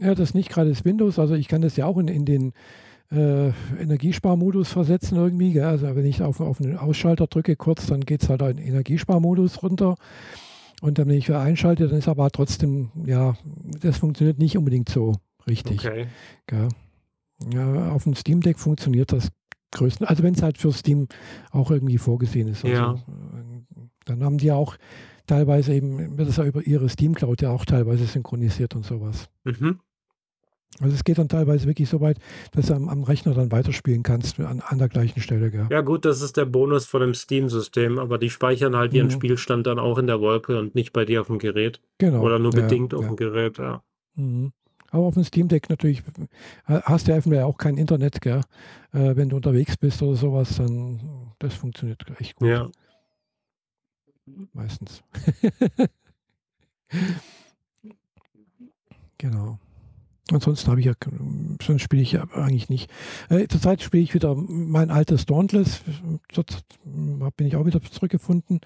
Ja, 0.00 0.14
das 0.14 0.30
ist 0.30 0.34
nicht 0.34 0.50
gerade 0.50 0.70
das 0.70 0.84
Windows. 0.84 1.18
Also 1.18 1.34
ich 1.34 1.48
kann 1.48 1.62
das 1.62 1.76
ja 1.76 1.86
auch 1.86 1.98
in, 1.98 2.08
in 2.08 2.24
den 2.24 2.52
äh, 3.12 3.48
Energiesparmodus 3.80 4.68
versetzen 4.68 5.16
irgendwie. 5.16 5.52
Gell? 5.52 5.64
Also 5.64 5.94
wenn 5.94 6.06
ich 6.06 6.22
auf, 6.22 6.40
auf 6.40 6.58
den 6.58 6.76
Ausschalter 6.76 7.26
drücke 7.26 7.56
kurz, 7.56 7.86
dann 7.86 8.00
geht 8.00 8.22
es 8.22 8.28
halt 8.28 8.42
in 8.42 8.56
den 8.56 8.66
Energiesparmodus 8.66 9.62
runter. 9.62 9.96
Und 10.80 10.98
dann, 10.98 11.08
wenn 11.08 11.16
ich 11.16 11.28
wieder 11.28 11.40
einschalte, 11.40 11.88
dann 11.88 11.98
ist 11.98 12.08
aber 12.08 12.30
trotzdem, 12.30 12.90
ja, 13.04 13.36
das 13.80 13.98
funktioniert 13.98 14.38
nicht 14.38 14.56
unbedingt 14.56 14.88
so 14.88 15.14
richtig. 15.46 15.86
Okay. 15.86 16.06
Gell? 16.46 16.68
Ja, 17.52 17.92
auf 17.92 18.04
dem 18.04 18.14
Steam 18.14 18.40
Deck 18.40 18.58
funktioniert 18.58 19.12
das 19.12 19.28
größten, 19.72 20.06
also 20.06 20.22
wenn 20.22 20.34
es 20.34 20.42
halt 20.42 20.58
für 20.58 20.72
Steam 20.72 21.08
auch 21.50 21.70
irgendwie 21.70 21.98
vorgesehen 21.98 22.48
ist. 22.48 22.64
Also, 22.64 22.76
ja. 22.76 22.94
Äh, 22.94 23.80
dann 24.04 24.24
haben 24.24 24.38
die 24.38 24.52
auch 24.52 24.76
teilweise 25.30 25.72
eben, 25.72 26.18
wird 26.18 26.28
es 26.28 26.36
ja 26.36 26.44
über 26.44 26.66
ihre 26.66 26.88
Steam 26.88 27.14
Cloud 27.14 27.40
ja 27.42 27.50
auch 27.50 27.64
teilweise 27.64 28.04
synchronisiert 28.04 28.74
und 28.74 28.84
sowas. 28.84 29.28
Mhm. 29.44 29.78
Also 30.80 30.94
es 30.94 31.04
geht 31.04 31.18
dann 31.18 31.28
teilweise 31.28 31.66
wirklich 31.66 31.88
so 31.88 32.00
weit, 32.00 32.18
dass 32.52 32.66
du 32.66 32.74
am, 32.74 32.88
am 32.88 33.02
Rechner 33.02 33.34
dann 33.34 33.50
weiterspielen 33.52 34.02
kannst 34.02 34.38
an, 34.40 34.60
an, 34.60 34.78
der 34.78 34.88
gleichen 34.88 35.20
Stelle. 35.20 35.50
Gell? 35.50 35.66
Ja 35.70 35.80
gut, 35.82 36.04
das 36.04 36.20
ist 36.22 36.36
der 36.36 36.46
Bonus 36.46 36.86
von 36.86 37.00
dem 37.00 37.14
Steam-System, 37.14 37.98
aber 37.98 38.18
die 38.18 38.30
speichern 38.30 38.76
halt 38.76 38.94
ihren 38.94 39.08
mhm. 39.08 39.12
Spielstand 39.12 39.66
dann 39.66 39.78
auch 39.78 39.98
in 39.98 40.06
der 40.06 40.20
Wolke 40.20 40.58
und 40.58 40.74
nicht 40.74 40.92
bei 40.92 41.04
dir 41.04 41.20
auf 41.20 41.26
dem 41.26 41.38
Gerät. 41.38 41.80
Genau. 41.98 42.22
Oder 42.22 42.38
nur 42.38 42.52
bedingt 42.52 42.92
ja, 42.92 42.98
auf 42.98 43.04
ja. 43.04 43.10
dem 43.10 43.16
Gerät, 43.16 43.58
ja. 43.58 43.82
Mhm. 44.14 44.52
Aber 44.90 45.04
auf 45.04 45.14
dem 45.14 45.24
Steam 45.24 45.46
Deck 45.46 45.70
natürlich 45.70 46.02
hast 46.66 47.06
du 47.06 47.12
ja 47.12 47.44
auch 47.44 47.58
kein 47.58 47.76
Internet, 47.76 48.20
gell? 48.20 48.40
Äh, 48.92 49.14
wenn 49.14 49.28
du 49.28 49.36
unterwegs 49.36 49.76
bist 49.76 50.02
oder 50.02 50.16
sowas, 50.16 50.56
dann 50.56 51.32
das 51.38 51.54
funktioniert 51.54 52.04
echt 52.18 52.34
gut. 52.34 52.48
Ja 52.48 52.70
meistens. 54.52 55.02
genau. 59.18 59.58
Ansonsten 60.32 60.70
habe 60.70 60.80
ich 60.80 60.86
ja, 60.86 60.94
sonst 61.60 61.82
spiele 61.82 62.02
ich 62.02 62.12
ja 62.12 62.24
eigentlich 62.32 62.68
nicht. 62.68 62.90
Äh, 63.28 63.48
zurzeit 63.48 63.82
spiele 63.82 64.02
ich 64.02 64.14
wieder 64.14 64.34
mein 64.36 64.90
altes 64.90 65.26
Dauntless. 65.26 65.82
Dort 66.32 66.64
bin 67.36 67.46
ich 67.46 67.56
auch 67.56 67.66
wieder 67.66 67.82
zurückgefunden. 67.82 68.60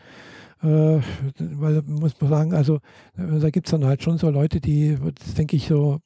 Äh, 0.62 1.00
weil, 1.38 1.82
muss 1.82 2.20
man 2.20 2.30
sagen, 2.30 2.54
also 2.54 2.76
äh, 3.16 3.40
da 3.40 3.50
gibt 3.50 3.66
es 3.66 3.70
dann 3.70 3.84
halt 3.84 4.02
schon 4.02 4.18
so 4.18 4.30
Leute, 4.30 4.60
die, 4.60 4.96
denke 5.36 5.56
ich, 5.56 5.66
so 5.66 6.00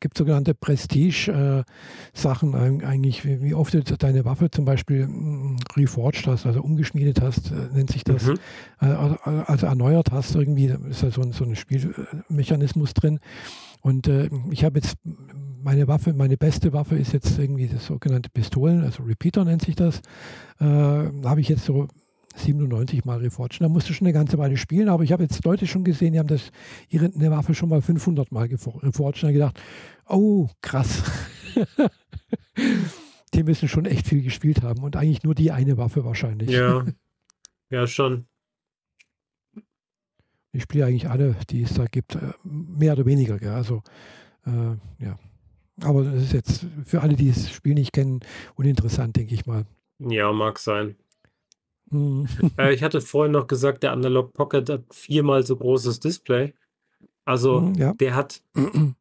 gibt 0.00 0.18
sogenannte 0.18 0.54
Prestige-Sachen 0.54 2.54
äh, 2.54 2.84
eigentlich, 2.84 3.24
wie, 3.24 3.42
wie, 3.42 3.54
oft 3.54 3.74
du 3.74 3.82
deine 3.82 4.24
Waffe 4.24 4.50
zum 4.50 4.64
Beispiel 4.64 5.06
mm, 5.06 5.56
reforged 5.76 6.26
hast, 6.26 6.46
also 6.46 6.62
umgeschmiedet 6.62 7.20
hast, 7.20 7.50
äh, 7.50 7.68
nennt 7.72 7.90
sich 7.90 8.04
das, 8.04 8.26
mhm. 8.26 8.38
also 8.78 9.66
erneuert 9.66 10.12
hast, 10.12 10.34
irgendwie 10.34 10.72
ist 10.90 11.02
da 11.02 11.10
so 11.10 11.22
ein, 11.22 11.32
so 11.32 11.44
ein 11.44 11.56
Spielmechanismus 11.56 12.94
drin. 12.94 13.20
Und 13.80 14.08
äh, 14.08 14.28
ich 14.50 14.64
habe 14.64 14.78
jetzt 14.78 14.96
meine 15.62 15.88
Waffe, 15.88 16.12
meine 16.12 16.36
beste 16.36 16.72
Waffe 16.72 16.96
ist 16.96 17.12
jetzt 17.12 17.38
irgendwie 17.38 17.68
das 17.68 17.86
sogenannte 17.86 18.30
Pistolen, 18.30 18.82
also 18.82 19.02
Repeater 19.02 19.44
nennt 19.44 19.62
sich 19.62 19.76
das. 19.76 20.00
Äh, 20.60 20.64
habe 20.64 21.40
ich 21.40 21.48
jetzt 21.48 21.64
so 21.64 21.88
97 22.36 23.04
Mal 23.04 23.18
reforged. 23.18 23.60
Da 23.60 23.68
musste 23.68 23.94
schon 23.94 24.06
eine 24.06 24.12
ganze 24.12 24.38
Weile 24.38 24.56
spielen, 24.56 24.88
aber 24.88 25.04
ich 25.04 25.12
habe 25.12 25.22
jetzt 25.22 25.44
Leute 25.44 25.66
schon 25.66 25.84
gesehen, 25.84 26.12
die 26.12 26.18
haben 26.18 26.28
das, 26.28 26.50
ihre 26.88 27.06
eine 27.06 27.30
Waffe 27.30 27.54
schon 27.54 27.68
mal 27.68 27.82
500 27.82 28.32
Mal 28.32 28.46
reforged. 28.46 29.24
Und 29.24 29.32
gedacht, 29.32 29.60
oh, 30.08 30.48
krass. 30.60 31.02
die 33.34 33.42
müssen 33.42 33.68
schon 33.68 33.86
echt 33.86 34.06
viel 34.06 34.22
gespielt 34.22 34.62
haben 34.62 34.82
und 34.82 34.96
eigentlich 34.96 35.22
nur 35.22 35.34
die 35.34 35.52
eine 35.52 35.76
Waffe 35.76 36.04
wahrscheinlich. 36.04 36.50
Ja, 36.50 36.84
ja 37.70 37.86
schon. 37.86 38.26
Ich 40.52 40.62
spiele 40.62 40.86
eigentlich 40.86 41.08
alle, 41.10 41.36
die 41.50 41.62
es 41.62 41.74
da 41.74 41.84
gibt, 41.84 42.14
äh, 42.14 42.32
mehr 42.42 42.94
oder 42.94 43.04
weniger. 43.04 43.38
Gell? 43.38 43.50
Also, 43.50 43.82
äh, 44.46 45.04
ja. 45.04 45.18
Aber 45.82 46.04
das 46.04 46.22
ist 46.22 46.32
jetzt 46.32 46.66
für 46.84 47.02
alle, 47.02 47.14
die 47.14 47.28
das 47.28 47.50
Spiel 47.50 47.74
nicht 47.74 47.92
kennen, 47.92 48.20
uninteressant, 48.54 49.16
denke 49.16 49.34
ich 49.34 49.44
mal. 49.44 49.66
Ja, 49.98 50.32
mag 50.32 50.58
sein. 50.58 50.96
Mhm. 51.90 52.26
Äh, 52.58 52.74
ich 52.74 52.82
hatte 52.82 53.00
vorhin 53.00 53.32
noch 53.32 53.46
gesagt, 53.46 53.82
der 53.82 53.92
Analog 53.92 54.32
Pocket 54.32 54.68
hat 54.68 54.82
viermal 54.90 55.44
so 55.44 55.56
großes 55.56 56.00
Display. 56.00 56.52
Also 57.24 57.60
mhm, 57.60 57.74
ja. 57.74 57.92
der 57.94 58.14
hat 58.14 58.42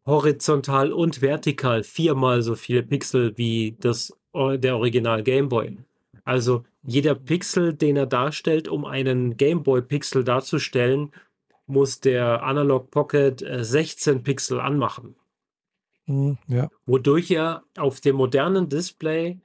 horizontal 0.05 0.91
und 0.91 1.21
vertikal 1.21 1.83
viermal 1.83 2.41
so 2.41 2.55
viele 2.55 2.81
Pixel 2.83 3.37
wie 3.37 3.75
das, 3.79 4.13
der 4.33 4.77
Original 4.77 5.21
Game 5.21 5.47
Boy. 5.49 5.77
Also 6.23 6.63
jeder 6.83 7.15
Pixel, 7.15 7.73
den 7.73 7.97
er 7.97 8.07
darstellt, 8.07 8.67
um 8.67 8.83
einen 8.85 9.37
Game 9.37 9.63
Boy 9.63 9.81
Pixel 9.81 10.23
darzustellen, 10.23 11.11
muss 11.67 11.99
der 11.99 12.43
Analog 12.43 12.91
Pocket 12.91 13.43
16 13.47 14.17
äh, 14.17 14.19
Pixel 14.19 14.59
anmachen. 14.59 15.15
Mhm, 16.07 16.37
ja. 16.47 16.69
Wodurch 16.85 17.31
er 17.31 17.63
auf 17.77 18.01
dem 18.01 18.15
modernen 18.15 18.69
Display 18.69 19.39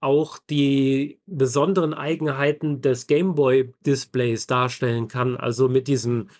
auch 0.00 0.38
die 0.38 1.18
besonderen 1.26 1.94
Eigenheiten 1.94 2.80
des 2.80 3.06
Gameboy-Displays 3.06 4.46
darstellen 4.46 5.08
kann, 5.08 5.36
also 5.36 5.68
mit 5.68 5.88
diesen 5.88 6.30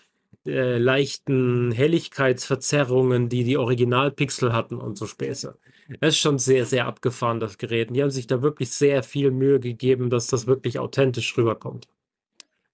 äh, 0.45 0.77
leichten 0.77 1.71
Helligkeitsverzerrungen, 1.71 3.29
die 3.29 3.43
die 3.43 3.57
Originalpixel 3.57 4.53
hatten 4.53 4.75
und 4.75 4.97
so 4.97 5.05
Späße. 5.05 5.57
Es 6.01 6.15
ist 6.15 6.19
schon 6.19 6.37
sehr, 6.37 6.65
sehr 6.65 6.85
abgefahren, 6.85 7.39
das 7.39 7.57
Gerät. 7.57 7.89
Und 7.89 7.93
die 7.95 8.03
haben 8.03 8.11
sich 8.11 8.27
da 8.27 8.41
wirklich 8.41 8.71
sehr 8.71 9.03
viel 9.03 9.31
Mühe 9.31 9.59
gegeben, 9.59 10.09
dass 10.09 10.27
das 10.27 10.47
wirklich 10.47 10.79
authentisch 10.79 11.37
rüberkommt. 11.37 11.87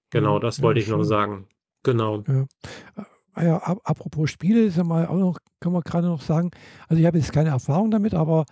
Genau, 0.09 0.39
das 0.39 0.61
wollte 0.61 0.79
ja, 0.79 0.85
ich 0.85 0.91
noch 0.91 1.03
sagen. 1.03 1.47
Genau. 1.83 2.23
Ja. 2.27 2.45
Ah 3.33 3.43
ja, 3.43 3.57
apropos 3.57 4.29
Spiele, 4.29 4.61
ist 4.61 4.77
ja 4.77 4.83
mal 4.83 5.07
auch 5.07 5.17
noch, 5.17 5.39
können 5.59 5.73
wir 5.73 5.81
gerade 5.81 6.07
noch 6.07 6.21
sagen, 6.21 6.51
also 6.87 6.99
ich 6.99 7.07
habe 7.07 7.17
jetzt 7.17 7.33
keine 7.33 7.49
Erfahrung 7.49 7.89
damit, 7.89 8.13
aber 8.13 8.45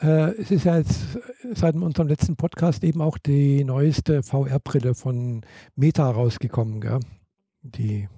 äh, 0.00 0.32
es 0.40 0.50
ist 0.50 0.64
ja 0.64 0.78
jetzt 0.78 1.18
seit 1.52 1.74
unserem 1.74 2.08
letzten 2.08 2.36
Podcast 2.36 2.82
eben 2.82 3.02
auch 3.02 3.18
die 3.18 3.62
neueste 3.62 4.22
VR-Brille 4.22 4.94
von 4.94 5.42
Meta 5.76 6.10
rausgekommen, 6.10 6.80
gell? 6.80 7.00
Die, 7.62 8.08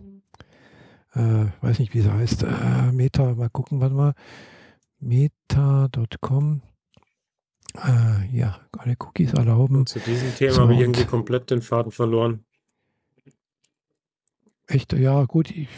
äh, 1.14 1.46
weiß 1.60 1.80
nicht, 1.80 1.94
wie 1.94 2.00
sie 2.00 2.12
heißt, 2.12 2.44
äh, 2.44 2.92
Meta, 2.92 3.34
mal 3.34 3.50
gucken, 3.50 3.80
warte 3.80 3.94
mal, 3.94 4.14
meta.com. 5.00 6.62
Äh, 7.76 8.36
ja, 8.36 8.60
alle 8.78 8.94
Cookies 9.00 9.32
erlauben. 9.32 9.76
Und 9.78 9.88
zu 9.88 9.98
diesem 9.98 10.32
Thema 10.34 10.52
so, 10.52 10.62
habe 10.62 10.74
ich 10.74 10.80
irgendwie 10.80 11.04
komplett 11.04 11.50
den 11.50 11.60
Faden 11.60 11.90
verloren. 11.90 12.44
Echt, 14.66 14.92
ja, 14.94 15.24
gut, 15.24 15.50
ich, 15.50 15.68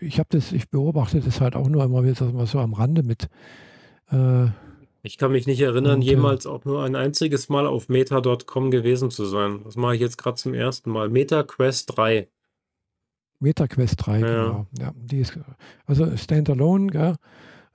ich 0.00 0.18
habe 0.18 0.28
das, 0.30 0.52
ich 0.52 0.70
beobachte 0.70 1.20
das 1.20 1.40
halt 1.40 1.56
auch 1.56 1.68
nur 1.68 1.82
immer 1.82 2.04
wieder 2.04 2.46
so 2.46 2.58
am 2.60 2.74
Rande 2.74 3.02
mit. 3.02 3.28
Äh, 4.10 4.46
ich 5.02 5.18
kann 5.18 5.32
mich 5.32 5.46
nicht 5.46 5.60
erinnern, 5.60 5.96
und, 5.96 6.02
äh, 6.02 6.06
jemals 6.06 6.46
auch 6.46 6.64
nur 6.64 6.84
ein 6.84 6.96
einziges 6.96 7.48
Mal 7.48 7.66
auf 7.66 7.88
meta.com 7.88 8.70
gewesen 8.70 9.10
zu 9.10 9.24
sein. 9.24 9.60
Das 9.64 9.76
mache 9.76 9.94
ich 9.94 10.00
jetzt 10.00 10.18
gerade 10.18 10.36
zum 10.36 10.54
ersten 10.54 10.90
Mal. 10.90 11.08
MetaQuest 11.08 11.96
3. 11.96 12.28
MetaQuest 13.40 14.06
3, 14.06 14.18
ja. 14.18 14.26
genau. 14.26 14.66
Ja, 14.78 14.92
die 14.96 15.20
ist, 15.20 15.38
also 15.86 16.16
Standalone, 16.16 16.86
gell? 16.88 17.16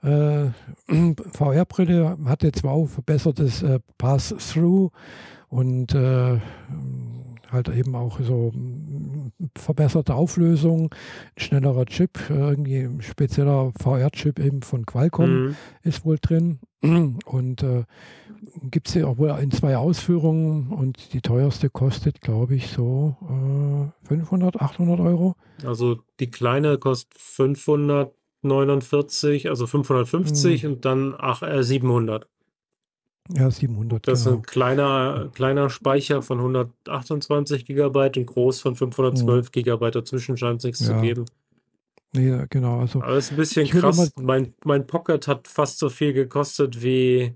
Äh, 0.02 0.50
VR-Brille 1.32 2.18
hatte 2.24 2.52
zwar 2.52 2.72
auch 2.72 2.86
verbessertes 2.86 3.62
äh, 3.62 3.78
Pass-Through 3.98 4.90
und 5.48 5.94
äh, 5.94 6.38
halt 7.52 7.68
eben 7.68 7.94
auch 7.94 8.20
so 8.20 8.50
mm, 8.52 9.32
verbesserte 9.56 10.14
Auflösung, 10.14 10.94
schnellerer 11.36 11.86
Chip, 11.86 12.18
irgendwie 12.30 12.78
ein 12.78 13.02
spezieller 13.02 13.72
VR-Chip 13.80 14.38
eben 14.38 14.62
von 14.62 14.86
Qualcomm 14.86 15.46
mhm. 15.46 15.56
ist 15.82 16.04
wohl 16.04 16.18
drin. 16.20 16.60
Und 16.82 17.62
äh, 17.62 17.84
gibt 18.70 18.88
es 18.88 18.94
ja 18.94 19.06
auch 19.06 19.18
wohl 19.18 19.30
in 19.40 19.50
zwei 19.50 19.76
Ausführungen 19.76 20.72
und 20.72 21.12
die 21.12 21.20
teuerste 21.20 21.68
kostet, 21.70 22.20
glaube 22.20 22.54
ich, 22.56 22.68
so 22.68 23.16
äh, 23.22 23.88
500, 24.08 24.60
800 24.60 25.00
Euro. 25.00 25.34
Also 25.64 25.98
die 26.18 26.30
kleine 26.30 26.78
kostet 26.78 27.16
549, 27.18 29.48
also 29.48 29.66
550 29.66 30.64
mhm. 30.64 30.70
und 30.70 30.84
dann 30.84 31.14
ach, 31.16 31.42
äh, 31.42 31.62
700. 31.62 32.28
Ja, 33.30 33.50
700. 33.50 34.06
Das 34.06 34.24
genau. 34.24 34.36
ist 34.36 34.38
ein 34.38 34.42
kleiner, 34.42 35.30
kleiner 35.32 35.70
Speicher 35.70 36.22
von 36.22 36.38
128 36.38 37.64
GB 37.64 38.10
und 38.16 38.26
groß 38.26 38.60
von 38.60 38.74
512 38.74 39.46
mhm. 39.46 39.50
GB. 39.62 39.90
Dazwischen 39.90 40.36
scheint 40.36 40.58
es 40.58 40.64
nichts 40.64 40.80
ja. 40.80 40.94
zu 40.96 41.00
geben. 41.00 41.24
Nee, 42.14 42.44
genau. 42.50 42.80
Also, 42.80 43.00
Aber 43.02 43.16
ist 43.16 43.30
ein 43.30 43.36
bisschen 43.36 43.66
krass. 43.68 44.12
Mein, 44.20 44.54
mein 44.64 44.86
Pocket 44.86 45.26
hat 45.28 45.48
fast 45.48 45.78
so 45.78 45.88
viel 45.88 46.12
gekostet 46.12 46.82
wie, 46.82 47.34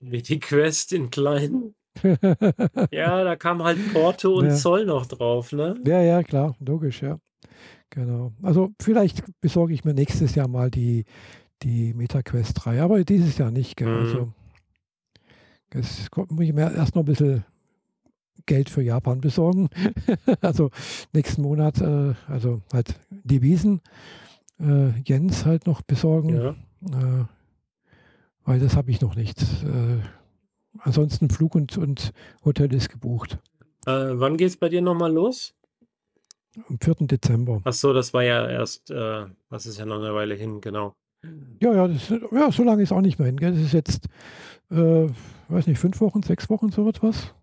wie 0.00 0.22
die 0.22 0.38
Quest 0.38 0.92
in 0.92 1.10
klein. 1.10 1.74
ja, 2.90 3.24
da 3.24 3.36
kam 3.36 3.62
halt 3.62 3.92
Porto 3.92 4.38
und 4.38 4.46
ja. 4.46 4.54
Zoll 4.54 4.86
noch 4.86 5.06
drauf, 5.06 5.52
ne? 5.52 5.74
Ja, 5.84 6.00
ja, 6.00 6.22
klar, 6.22 6.56
logisch, 6.60 7.02
ja. 7.02 7.18
Genau. 7.90 8.32
Also 8.42 8.70
vielleicht 8.80 9.24
besorge 9.40 9.74
ich 9.74 9.84
mir 9.84 9.94
nächstes 9.94 10.34
Jahr 10.34 10.48
mal 10.48 10.70
die, 10.70 11.04
die 11.62 11.92
MetaQuest 11.94 12.64
3, 12.64 12.80
aber 12.80 13.04
dieses 13.04 13.36
Jahr 13.36 13.50
nicht. 13.50 13.76
Gell? 13.76 13.88
Mhm. 13.88 13.98
Also 13.98 14.32
es 15.70 16.08
muss 16.12 16.44
ich 16.44 16.52
mir 16.52 16.72
erst 16.72 16.94
noch 16.94 17.02
ein 17.02 17.06
bisschen 17.06 17.44
Geld 18.46 18.70
für 18.70 18.82
Japan 18.82 19.20
besorgen. 19.20 19.68
also 20.40 20.70
nächsten 21.12 21.42
Monat, 21.42 21.80
äh, 21.80 22.14
also 22.26 22.62
halt 22.72 22.98
Devisen, 23.10 23.80
äh, 24.60 24.90
Jens 25.04 25.44
halt 25.44 25.66
noch 25.66 25.82
besorgen. 25.82 26.34
Ja. 26.34 26.50
Äh, 26.50 27.24
weil 28.44 28.60
das 28.60 28.76
habe 28.76 28.90
ich 28.90 29.00
noch 29.00 29.14
nicht. 29.14 29.42
Äh, 29.64 30.00
ansonsten 30.78 31.28
Flug 31.28 31.54
und, 31.54 31.76
und 31.76 32.12
Hotel 32.44 32.72
ist 32.74 32.88
gebucht. 32.88 33.38
Äh, 33.86 33.90
wann 33.90 34.36
geht 34.36 34.48
es 34.48 34.56
bei 34.56 34.68
dir 34.68 34.80
nochmal 34.80 35.12
los? 35.12 35.54
Am 36.68 36.78
4. 36.80 37.06
Dezember. 37.06 37.60
Ach 37.64 37.72
so, 37.72 37.92
das 37.92 38.12
war 38.14 38.24
ja 38.24 38.48
erst, 38.48 38.90
äh, 38.90 39.26
das 39.50 39.66
ist 39.66 39.78
ja 39.78 39.84
noch 39.84 39.98
eine 39.98 40.14
Weile 40.14 40.34
hin, 40.34 40.60
genau. 40.60 40.94
Ja, 41.60 41.74
ja, 41.74 41.88
das, 41.88 42.08
ja 42.08 42.52
so 42.52 42.62
lange 42.62 42.82
ist 42.82 42.92
auch 42.92 43.00
nicht 43.00 43.18
mehr 43.18 43.26
hin. 43.26 43.36
Gell? 43.36 43.52
Das 43.52 43.60
ist 43.60 43.72
jetzt, 43.72 44.06
äh, 44.70 45.08
weiß 45.48 45.66
nicht, 45.66 45.78
fünf 45.78 46.00
Wochen, 46.00 46.22
sechs 46.22 46.48
Wochen, 46.48 46.70
so 46.70 46.88
etwas. 46.88 47.34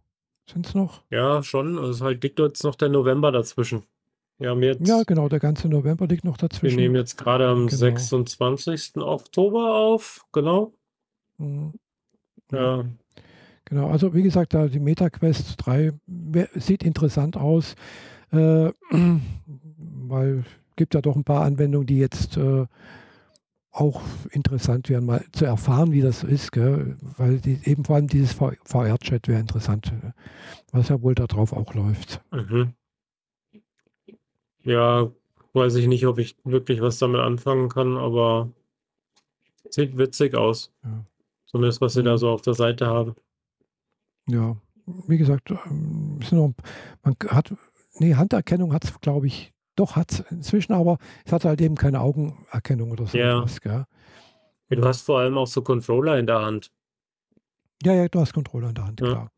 Sind 0.49 0.67
es 0.67 0.75
noch? 0.75 1.01
Ja, 1.09 1.43
schon. 1.43 1.77
Also 1.77 1.91
es 1.91 2.01
halt 2.01 2.23
liegt 2.23 2.39
jetzt 2.39 2.63
noch 2.63 2.75
der 2.75 2.89
November 2.89 3.31
dazwischen. 3.31 3.83
Wir 4.37 4.49
haben 4.49 4.63
jetzt, 4.63 4.85
ja, 4.85 5.03
genau, 5.03 5.29
der 5.29 5.39
ganze 5.39 5.69
November 5.69 6.07
liegt 6.07 6.25
noch 6.25 6.37
dazwischen. 6.37 6.77
Wir 6.77 6.83
nehmen 6.83 6.95
jetzt 6.95 7.17
gerade 7.17 7.47
am 7.47 7.67
genau. 7.67 7.77
26. 7.77 8.97
Oktober 8.97 9.75
auf, 9.75 10.25
genau. 10.33 10.73
Mhm. 11.37 11.73
Ja. 12.51 12.83
Genau, 13.63 13.89
also 13.89 14.13
wie 14.13 14.23
gesagt, 14.23 14.53
da 14.53 14.67
die 14.67 14.79
MetaQuest 14.79 15.55
3 15.65 15.93
sieht 16.55 16.83
interessant 16.83 17.37
aus, 17.37 17.75
äh, 18.31 18.71
weil 19.77 20.39
es 20.69 20.75
gibt 20.75 20.93
ja 20.93 21.01
doch 21.01 21.15
ein 21.15 21.23
paar 21.23 21.43
Anwendungen, 21.43 21.87
die 21.87 21.97
jetzt 21.97 22.37
äh, 22.37 22.65
auch 23.75 24.01
interessant 24.31 24.89
wären, 24.89 25.05
mal 25.05 25.23
zu 25.33 25.45
erfahren, 25.45 25.91
wie 25.91 26.01
das 26.01 26.23
ist, 26.23 26.51
gell? 26.51 26.95
weil 27.17 27.39
die, 27.39 27.59
eben 27.65 27.83
vor 27.83 27.97
allem 27.97 28.07
dieses 28.07 28.33
VR-Chat 28.33 29.27
wäre 29.27 29.39
interessant, 29.39 29.91
was 30.71 30.89
ja 30.89 31.01
wohl 31.01 31.13
darauf 31.13 31.51
auch 31.51 31.73
läuft. 31.73 32.21
Mhm. 32.31 32.73
Ja, 34.63 35.11
weiß 35.53 35.75
ich 35.75 35.87
nicht, 35.87 36.07
ob 36.07 36.17
ich 36.19 36.37
wirklich 36.43 36.81
was 36.81 36.99
damit 36.99 37.21
anfangen 37.21 37.69
kann, 37.69 37.97
aber 37.97 38.49
sieht 39.69 39.97
witzig 39.97 40.35
aus. 40.35 40.71
Ja. 40.83 41.05
Zumindest, 41.45 41.81
was 41.81 41.93
sie 41.93 42.03
da 42.03 42.13
mhm. 42.13 42.17
so 42.17 42.29
auf 42.29 42.41
der 42.41 42.53
Seite 42.53 42.87
haben. 42.87 43.15
Ja, 44.27 44.55
wie 45.07 45.17
gesagt, 45.17 45.51
ähm, 45.51 46.19
man 47.03 47.15
hat, 47.27 47.53
nee, 47.99 48.15
Handerkennung 48.15 48.73
hat 48.73 48.85
es, 48.85 48.99
glaube 49.01 49.27
ich, 49.27 49.53
doch, 49.75 49.95
hat 49.95 50.11
es 50.11 50.19
inzwischen, 50.31 50.73
aber 50.73 50.97
es 51.25 51.31
hat 51.31 51.45
halt 51.45 51.61
eben 51.61 51.75
keine 51.75 52.01
Augenerkennung 52.01 52.91
oder 52.91 53.05
so. 53.07 53.17
Ja. 53.17 53.43
Was, 53.43 53.59
ja. 53.63 53.85
Du 54.69 54.83
hast 54.83 55.01
vor 55.01 55.19
allem 55.19 55.37
auch 55.37 55.47
so 55.47 55.61
Controller 55.61 56.17
in 56.17 56.25
der 56.25 56.41
Hand. 56.41 56.71
Ja, 57.83 57.93
ja, 57.93 58.07
du 58.07 58.19
hast 58.19 58.33
Controller 58.33 58.69
in 58.69 58.75
der 58.75 58.85
Hand, 58.85 59.01
ja. 59.01 59.07
klar. 59.07 59.31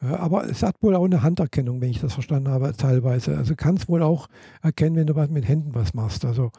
Aber 0.00 0.48
es 0.48 0.62
hat 0.62 0.82
wohl 0.82 0.94
auch 0.96 1.04
eine 1.04 1.22
Handerkennung, 1.22 1.80
wenn 1.80 1.90
ich 1.90 2.00
das 2.00 2.14
verstanden 2.14 2.50
habe, 2.50 2.74
teilweise. 2.76 3.36
Also 3.36 3.54
kann 3.54 3.76
es 3.76 3.88
wohl 3.88 4.02
auch 4.02 4.28
erkennen, 4.62 4.96
wenn 4.96 5.06
du 5.06 5.14
was 5.14 5.30
mit 5.30 5.48
Händen 5.48 5.74
was 5.74 5.94
machst. 5.94 6.24
Also, 6.24 6.50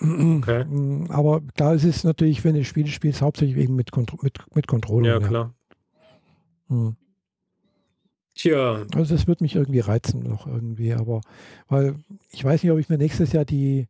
okay. 0.00 0.64
aber 1.08 1.40
klar, 1.54 1.74
es 1.74 1.84
ist 1.84 2.04
natürlich, 2.04 2.42
wenn 2.44 2.54
du 2.54 2.64
Spiele 2.64 2.88
spielst, 2.88 3.22
hauptsächlich 3.22 3.58
eben 3.58 3.76
mit, 3.76 3.92
Kontro 3.92 4.18
mit, 4.22 4.38
mit 4.54 4.66
Controller. 4.66 5.20
Ja, 5.20 5.26
klar. 5.26 5.54
Hm. 6.68 6.96
Tja. 8.34 8.86
Also 8.94 9.14
das 9.14 9.26
wird 9.26 9.40
mich 9.40 9.56
irgendwie 9.56 9.80
reizen 9.80 10.22
noch 10.22 10.46
irgendwie, 10.46 10.94
aber 10.94 11.20
weil 11.68 11.96
ich 12.30 12.44
weiß 12.44 12.62
nicht, 12.62 12.72
ob 12.72 12.78
ich 12.78 12.88
mir 12.88 12.98
nächstes 12.98 13.32
Jahr 13.32 13.44
die, 13.44 13.88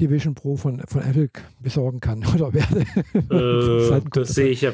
die 0.00 0.10
Vision 0.10 0.34
Pro 0.34 0.56
von, 0.56 0.82
von 0.86 1.02
Apple 1.02 1.30
besorgen 1.60 2.00
kann 2.00 2.24
oder 2.34 2.52
werde. 2.52 2.84
Äh, 3.14 3.90
halt 3.90 4.04
das 4.12 4.34
sehe 4.34 4.48
ich 4.48 4.62
ja 4.62 4.72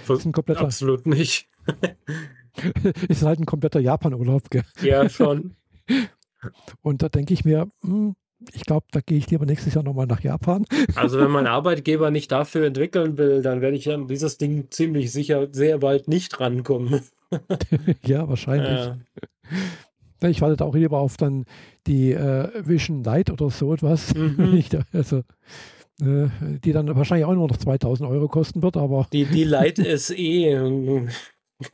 absolut 0.57 1.07
nicht. 1.07 1.49
ist 3.09 3.23
halt 3.23 3.41
ein 3.41 3.47
kompletter 3.47 3.81
Japan-Urlaub? 3.81 4.43
Ja, 4.83 5.09
schon. 5.09 5.55
Und 6.83 7.03
da 7.03 7.09
denke 7.09 7.35
ich 7.35 7.45
mir, 7.45 7.71
hm, 7.83 8.15
ich 8.53 8.63
glaube, 8.63 8.87
da 8.93 9.01
gehe 9.01 9.19
ich 9.19 9.29
lieber 9.31 9.47
nächstes 9.47 9.75
Jahr 9.75 9.83
nochmal 9.83 10.07
nach 10.07 10.21
Japan. 10.21 10.65
Also 10.95 11.19
wenn 11.19 11.31
mein 11.31 11.47
Arbeitgeber 11.49 12.11
nicht 12.11 12.31
dafür 12.31 12.67
entwickeln 12.67 13.19
will, 13.19 13.43
dann 13.43 13.61
werde 13.61 13.77
ich 13.77 13.91
an 13.93 14.07
dieses 14.07 14.39
Ding 14.39 14.71
ziemlich 14.71 15.13
sicher 15.13 15.49
sehr 15.51 15.79
bald 15.79 16.07
nicht 16.09 16.39
rankommen. 16.39 17.03
ja, 18.05 18.29
wahrscheinlich. 18.29 18.93
Ja. 20.21 20.29
Ich 20.29 20.41
warte 20.41 20.65
auch 20.65 20.75
lieber 20.75 20.99
auf 20.99 21.17
dann 21.17 21.45
die 21.87 22.13
äh, 22.13 22.49
Vision 22.67 23.05
Lite 23.05 23.33
oder 23.33 23.51
so 23.51 23.73
etwas. 23.73 24.15
Mhm. 24.15 24.63
also, 24.93 25.19
äh, 26.01 26.29
die 26.65 26.73
dann 26.73 26.95
wahrscheinlich 26.95 27.27
auch 27.27 27.35
nur 27.35 27.49
noch 27.49 27.57
2000 27.57 28.09
Euro 28.09 28.29
kosten 28.29 28.63
wird, 28.63 28.77
aber. 28.77 29.07
Die, 29.13 29.25
die 29.25 29.45
Lite 29.45 29.97
SE. 29.99 30.15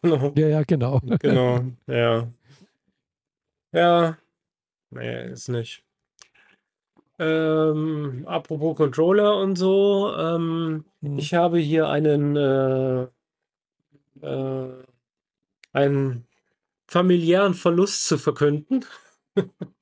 genau. 0.02 0.32
Ja, 0.36 0.48
ja, 0.48 0.62
genau. 0.62 1.00
Genau, 1.20 1.60
ja. 1.86 2.28
Ja. 3.72 4.18
Nee, 4.90 5.30
ist 5.30 5.48
nicht. 5.48 5.82
Ähm, 7.18 8.24
apropos 8.26 8.76
Controller 8.76 9.36
und 9.36 9.56
so, 9.56 10.12
ähm, 10.16 10.84
mhm. 11.00 11.18
ich 11.18 11.32
habe 11.32 11.58
hier 11.58 11.88
einen 11.88 12.36
äh, 12.36 13.02
äh, 14.20 14.84
einen 15.74 16.26
familiären 16.86 17.54
Verlust 17.54 18.06
zu 18.06 18.18
verkünden. 18.18 18.84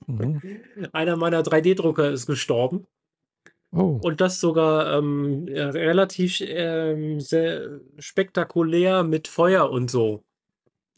Mhm. 0.06 0.40
Einer 0.92 1.16
meiner 1.16 1.42
3D-Drucker 1.42 2.10
ist 2.10 2.26
gestorben. 2.26 2.86
Oh. 3.74 3.98
Und 4.02 4.20
das 4.20 4.38
sogar 4.38 4.98
ähm, 4.98 5.46
relativ 5.48 6.42
ähm, 6.42 7.20
sehr 7.20 7.80
spektakulär 7.98 9.02
mit 9.02 9.28
Feuer 9.28 9.70
und 9.70 9.90
so. 9.90 10.24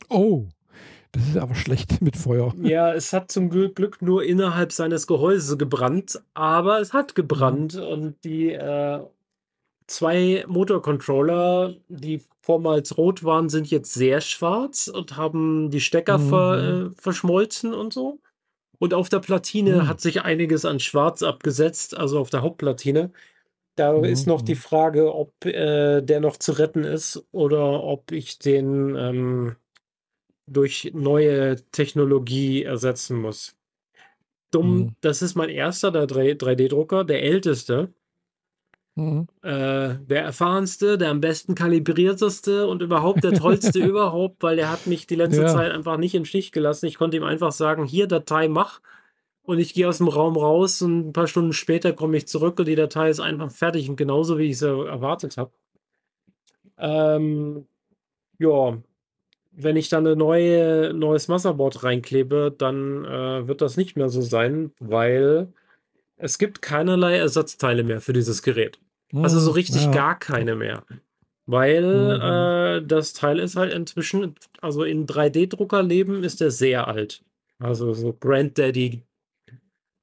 Oh, 0.08 0.48
das 1.12 1.28
ist 1.28 1.36
aber 1.36 1.54
schlecht 1.54 2.00
mit 2.02 2.16
Feuer. 2.16 2.52
Ja, 2.62 2.92
es 2.92 3.12
hat 3.12 3.30
zum 3.30 3.48
Glück 3.48 4.02
nur 4.02 4.24
innerhalb 4.24 4.72
seines 4.72 5.06
Gehäuses 5.06 5.56
gebrannt, 5.56 6.20
aber 6.34 6.80
es 6.80 6.92
hat 6.92 7.14
gebrannt 7.14 7.76
mhm. 7.76 7.82
und 7.82 8.24
die 8.24 8.52
äh, 8.52 9.00
zwei 9.86 10.44
Motorcontroller, 10.48 11.74
die 11.88 12.22
vormals 12.40 12.96
rot 12.96 13.24
waren, 13.24 13.48
sind 13.48 13.70
jetzt 13.70 13.94
sehr 13.94 14.20
schwarz 14.20 14.88
und 14.88 15.16
haben 15.16 15.70
die 15.70 15.80
Stecker 15.80 16.18
mhm. 16.18 16.28
ver, 16.28 16.58
äh, 16.58 16.90
verschmolzen 17.00 17.74
und 17.74 17.92
so. 17.92 18.20
Und 18.78 18.92
auf 18.92 19.08
der 19.08 19.20
Platine 19.20 19.82
mhm. 19.82 19.88
hat 19.88 20.00
sich 20.00 20.22
einiges 20.22 20.64
an 20.64 20.80
Schwarz 20.80 21.22
abgesetzt, 21.22 21.96
also 21.96 22.18
auf 22.18 22.30
der 22.30 22.42
Hauptplatine. 22.42 23.12
Da 23.76 23.92
mhm. 23.92 24.04
ist 24.04 24.26
noch 24.26 24.42
die 24.42 24.56
Frage, 24.56 25.14
ob 25.14 25.32
äh, 25.44 26.00
der 26.00 26.20
noch 26.20 26.36
zu 26.36 26.52
retten 26.52 26.84
ist 26.84 27.24
oder 27.32 27.82
ob 27.82 28.12
ich 28.12 28.38
den 28.38 28.94
ähm, 28.96 29.56
durch 30.46 30.92
neue 30.94 31.56
Technologie 31.72 32.62
ersetzen 32.62 33.20
muss. 33.20 33.56
Dumm, 34.50 34.76
mhm. 34.76 34.96
das 35.00 35.22
ist 35.22 35.34
mein 35.34 35.48
erster 35.48 35.88
3D-Drucker, 35.88 37.04
der 37.04 37.22
älteste. 37.22 37.92
Mhm. 38.96 39.26
Äh, 39.42 39.96
der 40.06 40.22
erfahrenste, 40.22 40.96
der 40.98 41.10
am 41.10 41.20
besten 41.20 41.54
kalibrierteste 41.54 42.68
und 42.68 42.80
überhaupt 42.80 43.24
der 43.24 43.32
tollste 43.32 43.78
überhaupt, 43.84 44.42
weil 44.42 44.56
der 44.56 44.70
hat 44.70 44.86
mich 44.86 45.06
die 45.06 45.16
letzte 45.16 45.42
ja. 45.42 45.48
Zeit 45.48 45.72
einfach 45.72 45.96
nicht 45.96 46.14
im 46.14 46.24
Stich 46.24 46.52
gelassen. 46.52 46.86
Ich 46.86 46.96
konnte 46.96 47.16
ihm 47.16 47.24
einfach 47.24 47.52
sagen, 47.52 47.84
hier 47.84 48.06
Datei 48.06 48.46
mach 48.48 48.80
und 49.42 49.58
ich 49.58 49.74
gehe 49.74 49.88
aus 49.88 49.98
dem 49.98 50.08
Raum 50.08 50.36
raus 50.36 50.80
und 50.80 51.08
ein 51.08 51.12
paar 51.12 51.26
Stunden 51.26 51.52
später 51.52 51.92
komme 51.92 52.16
ich 52.16 52.28
zurück 52.28 52.58
und 52.60 52.68
die 52.68 52.76
Datei 52.76 53.10
ist 53.10 53.20
einfach 53.20 53.50
fertig 53.50 53.90
und 53.90 53.96
genauso 53.96 54.38
wie 54.38 54.50
ich 54.50 54.58
sie 54.58 54.68
erwartet 54.68 55.36
habe. 55.38 55.50
Ähm, 56.78 57.66
ja, 58.38 58.78
wenn 59.52 59.76
ich 59.76 59.88
dann 59.88 60.06
ein 60.06 60.18
neue, 60.18 60.92
neues 60.94 61.28
Motherboard 61.28 61.82
reinklebe, 61.82 62.54
dann 62.56 63.04
äh, 63.04 63.46
wird 63.48 63.60
das 63.60 63.76
nicht 63.76 63.96
mehr 63.96 64.08
so 64.08 64.20
sein, 64.20 64.72
weil 64.80 65.52
es 66.16 66.38
gibt 66.38 66.62
keinerlei 66.62 67.16
Ersatzteile 67.16 67.82
mehr 67.82 68.00
für 68.00 68.12
dieses 68.12 68.42
Gerät. 68.42 68.78
Also 69.12 69.38
so 69.38 69.50
hm, 69.50 69.54
richtig 69.54 69.84
ja. 69.84 69.90
gar 69.92 70.18
keine 70.18 70.56
mehr. 70.56 70.84
Weil 71.46 71.82
mhm. 71.82 72.84
äh, 72.84 72.86
das 72.86 73.12
Teil 73.12 73.38
ist 73.38 73.56
halt 73.56 73.72
inzwischen, 73.72 74.34
also 74.60 74.82
in 74.82 75.06
3D-Drucker 75.06 75.82
leben 75.82 76.24
ist 76.24 76.40
der 76.40 76.50
sehr 76.50 76.88
alt. 76.88 77.22
Also 77.58 77.92
so 77.92 78.12
Granddaddy. 78.12 79.02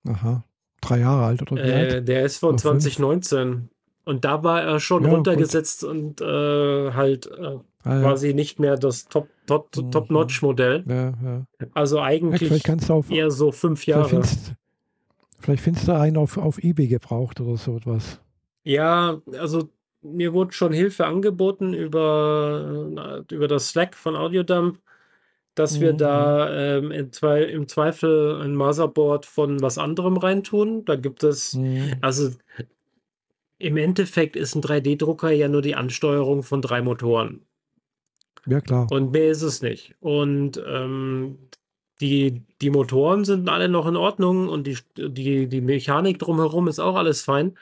Aha. 0.08 0.44
Drei 0.82 1.00
Jahre 1.00 1.26
alt 1.26 1.42
oder 1.42 1.56
wie 1.56 1.70
äh, 1.70 1.74
alt? 1.74 2.08
Der 2.08 2.26
ist 2.26 2.38
von 2.38 2.58
2019. 2.58 3.70
Und 4.04 4.26
da 4.26 4.44
war 4.44 4.62
er 4.62 4.80
schon 4.80 5.04
ja, 5.04 5.12
runtergesetzt 5.12 5.82
gut. 5.82 5.90
und 5.90 6.22
äh, 6.22 6.92
halt 6.94 7.28
äh, 7.28 7.60
ah, 7.84 8.02
quasi 8.02 8.30
ja. 8.30 8.36
nicht 8.36 8.60
mehr 8.60 8.78
das 8.78 9.06
Top-Notch-Modell. 9.06 10.84
Top, 10.84 10.92
Top 10.92 11.24
ja, 11.24 11.46
also 11.74 12.02
eigentlich 12.02 12.64
eher 13.10 13.32
so 13.32 13.52
fünf 13.52 13.86
Jahre. 13.86 14.24
Vielleicht 15.42 15.64
findest 15.64 15.88
du 15.88 15.94
einen 15.94 16.18
auf, 16.18 16.38
auf 16.38 16.64
Ebay 16.64 16.88
gebraucht 16.88 17.42
oder 17.42 17.58
so 17.58 17.76
etwas. 17.78 18.20
Ja, 18.64 19.22
also 19.38 19.70
mir 20.02 20.34
wurde 20.34 20.54
schon 20.54 20.74
Hilfe 20.74 21.06
angeboten 21.06 21.74
über, 21.74 23.24
über 23.32 23.48
das 23.48 23.70
Slack 23.70 23.96
von 23.96 24.16
Audiodump, 24.16 24.80
dass 25.56 25.80
wir 25.80 25.94
da 25.94 26.80
mhm. 26.80 26.86
ähm, 26.86 26.92
im, 26.92 27.12
Zwe 27.12 27.44
im 27.44 27.68
Zweifel 27.68 28.42
ein 28.42 28.56
Motherboard 28.56 29.26
von 29.26 29.62
was 29.62 29.78
anderem 29.78 30.18
reintun. 30.18 30.86
Da 30.86 30.96
gibt 30.96 31.24
es, 31.24 31.54
mhm. 31.54 31.96
also 32.02 32.32
im 33.58 33.78
Endeffekt 33.78 34.36
ist 34.36 34.56
ein 34.56 34.62
3D-Drucker 34.62 35.32
ja 35.32 35.48
nur 35.48 35.62
die 35.62 35.76
Ansteuerung 35.76 36.44
von 36.44 36.62
drei 36.62 36.82
Motoren. 36.82 37.46
Ja, 38.48 38.60
klar. 38.60 38.88
Und 38.92 39.12
mehr 39.12 39.30
ist 39.30 39.44
es 39.44 39.62
nicht. 39.62 39.96
Und 40.00 40.62
ähm, 40.66 41.38
die, 42.02 42.42
die 42.62 42.70
Motoren 42.72 43.24
sind 43.24 43.48
alle 43.48 43.70
noch 43.70 43.88
in 43.88 43.96
Ordnung 43.96 44.50
und 44.50 44.66
die, 44.66 44.78
die, 44.98 45.48
die 45.48 45.62
Mechanik 45.62 46.20
drumherum 46.20 46.68
ist 46.68 46.80
auch 46.80 46.96
alles 46.96 47.22
fein. 47.22 47.54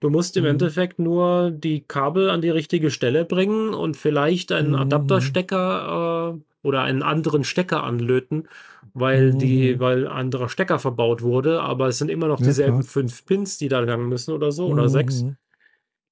Du 0.00 0.10
musst 0.10 0.36
im 0.36 0.44
mhm. 0.44 0.50
Endeffekt 0.50 0.98
nur 0.98 1.50
die 1.50 1.80
Kabel 1.80 2.30
an 2.30 2.42
die 2.42 2.50
richtige 2.50 2.90
Stelle 2.90 3.24
bringen 3.24 3.74
und 3.74 3.96
vielleicht 3.96 4.52
einen 4.52 4.70
mhm. 4.70 4.76
Adapterstecker 4.76 6.36
äh, 6.36 6.66
oder 6.66 6.82
einen 6.82 7.02
anderen 7.02 7.44
Stecker 7.44 7.82
anlöten, 7.82 8.46
weil 8.94 9.32
mhm. 9.32 9.38
die, 9.38 9.80
weil 9.80 10.06
anderer 10.06 10.48
Stecker 10.48 10.78
verbaut 10.78 11.22
wurde, 11.22 11.62
aber 11.62 11.88
es 11.88 11.98
sind 11.98 12.10
immer 12.10 12.28
noch 12.28 12.38
dieselben 12.38 12.80
klar. 12.80 12.90
fünf 12.90 13.24
Pins, 13.24 13.58
die 13.58 13.68
da 13.68 13.80
lang 13.80 14.08
müssen 14.08 14.34
oder 14.34 14.52
so, 14.52 14.66
oder 14.66 14.88
sechs. 14.88 15.24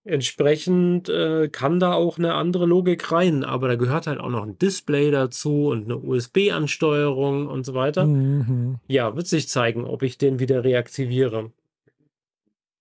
Entsprechend 0.07 1.09
äh, 1.09 1.49
kann 1.49 1.81
da 1.81 1.95
auch 1.95 2.17
eine 2.17 2.35
andere 2.35 2.65
Logik 2.65 3.11
rein, 3.11 3.43
aber 3.43 3.67
da 3.67 3.75
gehört 3.75 4.07
halt 4.07 4.21
auch 4.21 4.31
noch 4.31 4.45
ein 4.45 4.57
Display 4.57 5.11
dazu 5.11 5.67
und 5.67 5.87
eine 5.87 5.99
USB-Ansteuerung 5.99 7.49
und 7.49 7.67
so 7.67 7.75
weiter. 7.75 8.07
Mhm. 8.07 8.77
Ja, 8.87 9.17
wird 9.17 9.27
sich 9.27 9.49
zeigen, 9.49 9.85
ob 9.85 10.05
ich 10.05 10.17
den 10.17 10.39
wieder 10.39 10.63
reaktiviere. 10.63 11.51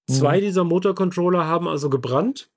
Zwei 0.07 0.38
mhm. 0.38 0.41
dieser 0.41 0.64
Motorcontroller 0.65 1.47
haben 1.47 1.68
also 1.68 1.89
gebrannt. 1.89 2.52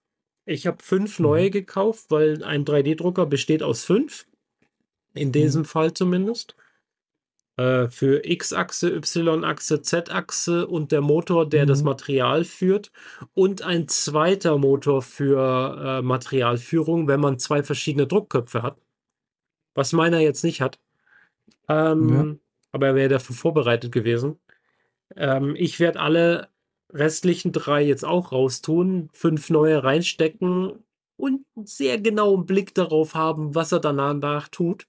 Ich 0.44 0.66
habe 0.66 0.82
fünf 0.82 1.18
neue 1.18 1.46
mhm. 1.46 1.52
gekauft, 1.52 2.10
weil 2.10 2.44
ein 2.44 2.66
3D-Drucker 2.66 3.24
besteht 3.24 3.62
aus 3.62 3.84
fünf. 3.84 4.26
In 5.14 5.32
diesem 5.32 5.62
mhm. 5.62 5.66
Fall 5.66 5.94
zumindest. 5.94 6.56
Äh, 7.58 7.88
für 7.90 8.24
X-Achse, 8.24 8.88
Y-Achse, 8.88 9.82
Z-Achse 9.82 10.68
und 10.68 10.92
der 10.92 11.00
Motor, 11.00 11.48
der 11.48 11.66
das 11.66 11.80
mhm. 11.80 11.86
Material 11.86 12.44
führt. 12.44 12.92
Und 13.34 13.62
ein 13.62 13.88
zweiter 13.88 14.58
Motor 14.58 15.02
für 15.02 15.98
äh, 15.98 16.02
Materialführung, 16.02 17.08
wenn 17.08 17.18
man 17.18 17.40
zwei 17.40 17.64
verschiedene 17.64 18.06
Druckköpfe 18.06 18.62
hat. 18.62 18.78
Was 19.74 19.92
meiner 19.92 20.20
jetzt 20.20 20.44
nicht 20.44 20.60
hat. 20.60 20.78
Ähm, 21.68 22.08
ja. 22.08 22.36
Aber 22.70 22.86
er 22.88 22.94
wäre 22.94 23.08
dafür 23.08 23.34
vorbereitet 23.34 23.90
gewesen. 23.90 24.38
Ähm, 25.16 25.56
ich 25.56 25.80
werde 25.80 25.98
alle 25.98 26.48
restlichen 26.90 27.50
drei 27.50 27.82
jetzt 27.82 28.04
auch 28.04 28.30
raustun, 28.30 29.10
fünf 29.12 29.50
neue 29.50 29.82
reinstecken 29.82 30.84
und 31.16 31.44
einen 31.56 31.66
sehr 31.66 31.98
genauen 32.00 32.46
Blick 32.46 32.72
darauf 32.74 33.16
haben, 33.16 33.56
was 33.56 33.72
er 33.72 33.80
danach 33.80 34.46
tut. 34.46 34.86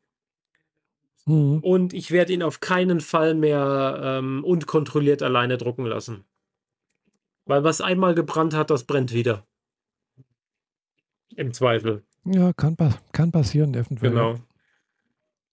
Mhm. 1.29 1.59
Und 1.59 1.93
ich 1.93 2.09
werde 2.09 2.33
ihn 2.33 2.41
auf 2.41 2.59
keinen 2.59 3.01
Fall 3.01 3.35
mehr 3.35 3.99
ähm, 4.03 4.43
unkontrolliert 4.43 5.21
alleine 5.21 5.57
drucken 5.57 5.85
lassen. 5.85 6.23
Weil 7.45 7.63
was 7.63 7.81
einmal 7.81 8.15
gebrannt 8.15 8.55
hat, 8.55 8.71
das 8.71 8.83
brennt 8.83 9.13
wieder. 9.13 9.45
Im 11.35 11.53
Zweifel. 11.53 12.03
Ja, 12.25 12.51
kann, 12.53 12.75
kann 13.11 13.31
passieren, 13.31 13.73
eventuell. 13.75 14.11
Genau. 14.11 14.35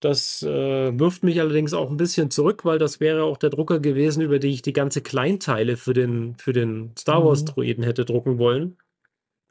Das 0.01 0.43
äh, 0.43 0.99
wirft 0.99 1.23
mich 1.23 1.41
allerdings 1.41 1.75
auch 1.75 1.91
ein 1.91 1.97
bisschen 1.97 2.31
zurück, 2.31 2.65
weil 2.65 2.79
das 2.79 3.01
wäre 3.01 3.25
auch 3.25 3.37
der 3.37 3.51
Drucker 3.51 3.79
gewesen, 3.79 4.23
über 4.23 4.39
den 4.39 4.53
ich 4.53 4.63
die 4.63 4.73
ganze 4.73 5.03
Kleinteile 5.03 5.77
für 5.77 5.93
den, 5.93 6.37
für 6.37 6.53
den 6.53 6.93
Star 6.99 7.25
Wars 7.25 7.43
mhm. 7.43 7.47
Droiden 7.47 7.85
hätte 7.85 8.05
drucken 8.05 8.39
wollen. 8.39 8.77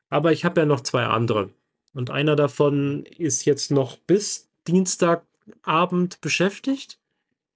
Aber 0.10 0.32
ich 0.32 0.46
habe 0.46 0.62
ja 0.62 0.66
noch 0.66 0.82
zwei 0.82 1.06
andere. 1.06 1.50
Und 1.94 2.10
einer 2.10 2.36
davon 2.36 3.06
ist 3.06 3.46
jetzt 3.46 3.72
noch 3.72 3.98
bis 3.98 4.50
Dienstagabend 5.46 6.22
beschäftigt. 6.22 7.00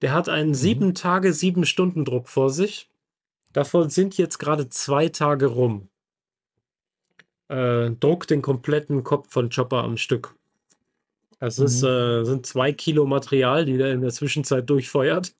Der 0.02 0.14
hat 0.14 0.30
einen 0.30 0.49
mhm. 0.49 0.56
sieben 0.56 0.95
Tage, 0.95 1.34
sieben 1.34 1.66
Stunden 1.66 2.06
Druck 2.06 2.30
vor 2.30 2.49
sich. 2.49 2.90
Davon 3.52 3.90
sind 3.90 4.18
jetzt 4.18 4.38
gerade 4.38 4.70
zwei 4.70 5.10
Tage 5.10 5.48
rum. 5.48 5.90
Äh, 7.48 7.91
druck 7.91 8.28
den 8.28 8.41
kompletten 8.41 9.03
Kopf 9.03 9.32
von 9.32 9.49
Chopper 9.49 9.84
am 9.84 9.98
Stück. 9.98 10.36
Das 11.40 11.57
mhm. 11.57 11.66
ist, 11.66 11.84
äh, 11.84 12.24
sind 12.24 12.45
zwei 12.45 12.72
Kilo 12.72 13.06
Material, 13.06 13.66
die 13.66 13.78
der 13.78 13.91
in 13.91 14.02
der 14.02 14.11
Zwischenzeit 14.11 14.70
durchfeuert. 14.70 15.34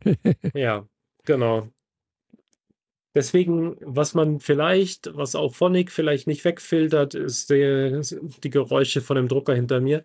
ja, 0.54 0.86
genau. 1.24 1.68
Deswegen, 3.14 3.76
was 3.80 4.14
man 4.14 4.40
vielleicht, 4.40 5.16
was 5.16 5.36
auch 5.36 5.54
Phonic 5.54 5.92
vielleicht 5.92 6.26
nicht 6.26 6.44
wegfiltert, 6.44 7.14
ist 7.14 7.48
die, 7.50 8.00
die 8.42 8.50
Geräusche 8.50 9.02
von 9.02 9.16
dem 9.16 9.28
Drucker 9.28 9.54
hinter 9.54 9.80
mir. 9.80 10.04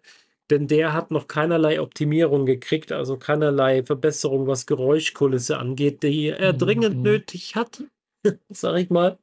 Denn 0.50 0.68
der 0.68 0.94
hat 0.94 1.12
noch 1.12 1.28
keinerlei 1.28 1.80
Optimierung 1.80 2.46
gekriegt, 2.46 2.92
also 2.92 3.18
keinerlei 3.18 3.84
Verbesserung, 3.84 4.48
was 4.48 4.66
Geräuschkulisse 4.66 5.60
angeht, 5.60 6.02
die 6.02 6.30
er 6.30 6.54
dringend 6.54 6.98
mhm. 6.98 7.04
nötig 7.04 7.56
hat, 7.56 7.84
sag 8.50 8.78
ich 8.78 8.90
mal. 8.90 9.18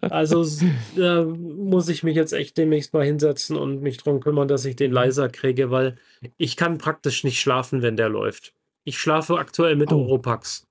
Also 0.00 0.44
da 0.96 1.24
muss 1.24 1.88
ich 1.88 2.02
mich 2.02 2.16
jetzt 2.16 2.32
echt 2.32 2.58
demnächst 2.58 2.92
mal 2.92 3.04
hinsetzen 3.04 3.56
und 3.56 3.82
mich 3.82 3.98
darum 3.98 4.20
kümmern, 4.20 4.48
dass 4.48 4.64
ich 4.64 4.74
den 4.74 4.92
leiser 4.92 5.28
kriege, 5.28 5.70
weil 5.70 5.96
ich 6.36 6.56
kann 6.56 6.78
praktisch 6.78 7.22
nicht 7.22 7.40
schlafen, 7.40 7.82
wenn 7.82 7.96
der 7.96 8.08
läuft. 8.08 8.52
Ich 8.84 8.98
schlafe 8.98 9.38
aktuell 9.38 9.76
mit 9.76 9.92
oh. 9.92 9.96
Oropax. 9.96 10.66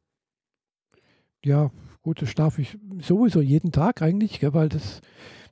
Ja, 1.44 1.72
gut, 2.02 2.22
das 2.22 2.30
schlafe 2.30 2.62
ich 2.62 2.78
sowieso 3.02 3.42
jeden 3.42 3.72
Tag 3.72 4.02
eigentlich, 4.02 4.40
weil 4.42 4.70
das 4.70 5.02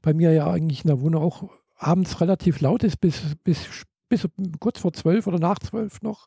bei 0.01 0.13
mir 0.13 0.31
ja 0.33 0.51
eigentlich 0.51 0.83
in 0.83 0.87
der 0.87 1.01
Wohnung 1.01 1.23
auch 1.23 1.49
abends 1.75 2.21
relativ 2.21 2.61
laut 2.61 2.83
ist, 2.83 2.97
bis, 2.97 3.35
bis 3.43 3.67
bis 4.13 4.27
kurz 4.59 4.79
vor 4.79 4.93
zwölf 4.93 5.27
oder 5.27 5.39
nach 5.39 5.59
zwölf 5.59 6.01
noch 6.01 6.25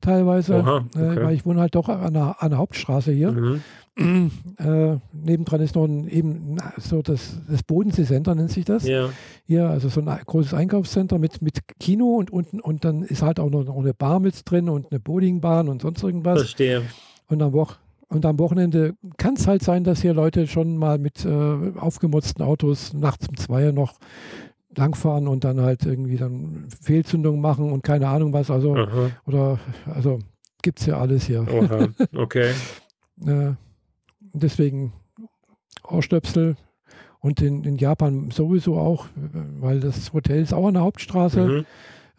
teilweise, 0.00 0.56
Aha, 0.56 0.84
äh, 0.96 0.98
okay. 0.98 1.20
äh, 1.20 1.24
weil 1.24 1.34
ich 1.34 1.46
wohne 1.46 1.60
halt 1.60 1.74
doch 1.74 1.88
an 1.88 2.14
der, 2.14 2.42
an 2.42 2.50
der 2.50 2.58
Hauptstraße 2.58 3.12
hier. 3.12 3.32
Mhm. 3.32 3.62
Äh, 4.58 4.98
nebendran 5.12 5.60
ist 5.60 5.74
noch 5.74 5.84
ein, 5.84 6.08
eben 6.08 6.56
so 6.76 7.02
das, 7.02 7.40
das 7.48 7.64
Bodensee-Center, 7.64 8.34
nennt 8.34 8.50
sich 8.50 8.64
das. 8.64 8.86
Ja. 8.86 9.08
Hier, 9.44 9.68
also 9.68 9.88
so 9.88 10.00
ein 10.00 10.20
großes 10.24 10.54
Einkaufscenter 10.54 11.18
mit, 11.18 11.42
mit 11.42 11.60
Kino 11.80 12.16
und 12.16 12.30
unten 12.32 12.60
und 12.60 12.84
dann 12.84 13.02
ist 13.02 13.22
halt 13.22 13.40
auch 13.40 13.50
noch, 13.50 13.64
noch 13.64 13.76
eine 13.76 13.94
Bar 13.94 14.20
mit 14.20 14.48
drin 14.48 14.68
und 14.68 14.90
eine 14.90 15.00
Bowlingbahn 15.00 15.68
und 15.68 15.82
sonst 15.82 16.02
irgendwas. 16.02 16.40
Verstehe. 16.40 16.82
Und 17.28 17.42
am, 17.42 17.52
Wo 17.52 17.66
und 18.08 18.24
am 18.24 18.38
Wochenende 18.38 18.94
kann 19.16 19.34
es 19.34 19.46
halt 19.46 19.62
sein, 19.62 19.84
dass 19.84 20.00
hier 20.00 20.14
Leute 20.14 20.46
schon 20.46 20.76
mal 20.76 20.98
mit 20.98 21.24
äh, 21.24 21.72
aufgemotzten 21.76 22.44
Autos 22.44 22.94
nachts 22.94 23.28
um 23.28 23.36
zwei 23.36 23.70
noch 23.72 23.94
langfahren 24.76 25.28
und 25.28 25.44
dann 25.44 25.60
halt 25.60 25.84
irgendwie 25.86 26.16
dann 26.16 26.68
Fehlzündungen 26.80 27.40
machen 27.40 27.72
und 27.72 27.82
keine 27.82 28.08
Ahnung 28.08 28.32
was. 28.32 28.50
Also, 28.50 28.74
Aha. 28.74 29.10
oder, 29.26 29.58
also 29.86 30.18
gibt 30.62 30.80
es 30.80 30.86
ja 30.86 30.98
alles 30.98 31.24
hier. 31.24 31.46
Oha. 31.50 31.88
Okay. 32.16 32.52
äh, 33.26 33.52
deswegen 34.32 34.92
Ohrstöpsel 35.86 36.56
und 37.20 37.40
in, 37.40 37.64
in 37.64 37.76
Japan 37.76 38.30
sowieso 38.30 38.78
auch, 38.78 39.06
weil 39.60 39.80
das 39.80 40.12
Hotel 40.12 40.42
ist 40.42 40.52
auch 40.52 40.68
an 40.68 40.74
der 40.74 40.82
Hauptstraße. 40.82 41.64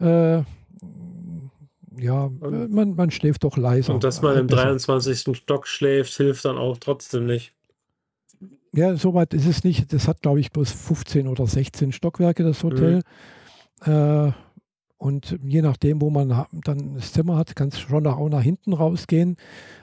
Mhm. 0.00 0.06
Äh, 0.06 0.42
ja, 1.98 2.30
man, 2.40 2.94
man 2.94 3.10
schläft 3.10 3.44
doch 3.44 3.56
leise. 3.56 3.92
Und 3.92 4.04
dass 4.04 4.22
man 4.22 4.36
im 4.36 4.48
23. 4.48 5.36
Stock 5.36 5.66
schläft, 5.66 6.14
hilft 6.14 6.44
dann 6.44 6.56
auch 6.56 6.78
trotzdem 6.78 7.26
nicht. 7.26 7.52
Ja, 8.72 8.96
soweit 8.96 9.34
ist 9.34 9.46
es 9.46 9.64
nicht. 9.64 9.92
Das 9.92 10.06
hat, 10.06 10.22
glaube 10.22 10.40
ich, 10.40 10.52
bloß 10.52 10.70
15 10.70 11.26
oder 11.26 11.46
16 11.46 11.92
Stockwerke, 11.92 12.44
das 12.44 12.62
Hotel. 12.62 13.02
Mhm. 13.84 13.92
Äh, 13.92 14.32
und 15.00 15.38
je 15.42 15.62
nachdem, 15.62 16.02
wo 16.02 16.10
man 16.10 16.44
dann 16.52 16.94
das 16.94 17.14
Zimmer 17.14 17.38
hat, 17.38 17.56
kann 17.56 17.68
es 17.68 17.80
schon 17.80 18.06
auch 18.06 18.28
nach 18.28 18.42
hinten 18.42 18.74
rausgehen. 18.74 19.38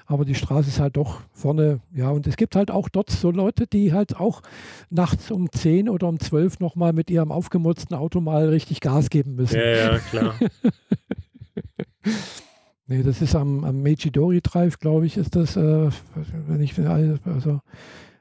Aber 0.05 0.25
die 0.25 0.35
Straße 0.35 0.69
ist 0.69 0.79
halt 0.79 0.95
doch 0.95 1.21
vorne. 1.33 1.81
Ja, 1.91 2.11
und 2.11 2.27
es 2.27 2.37
gibt 2.37 2.55
halt 2.55 2.69
auch 2.69 2.87
dort 2.87 3.09
so 3.09 3.31
Leute, 3.31 3.65
die 3.65 3.93
halt 3.93 4.19
auch 4.19 4.43
nachts 4.91 5.31
um 5.31 5.51
10 5.51 5.89
oder 5.89 6.07
um 6.07 6.19
12 6.19 6.59
nochmal 6.59 6.93
mit 6.93 7.09
ihrem 7.09 7.31
aufgemutzten 7.31 7.97
Auto 7.97 8.21
mal 8.21 8.47
richtig 8.49 8.79
Gas 8.79 9.09
geben 9.09 9.33
müssen. 9.33 9.57
Ja, 9.57 9.93
ja, 9.93 9.97
klar. 9.97 10.35
nee, 12.85 13.01
das 13.01 13.19
ist 13.19 13.35
am, 13.35 13.63
am 13.63 13.81
Meiji-Dori 13.81 14.41
Drive, 14.41 14.77
glaube 14.77 15.07
ich, 15.07 15.17
ist 15.17 15.35
das, 15.35 15.57
äh, 15.57 15.89
wenn 16.47 16.61
ich, 16.61 16.79
also 16.79 17.59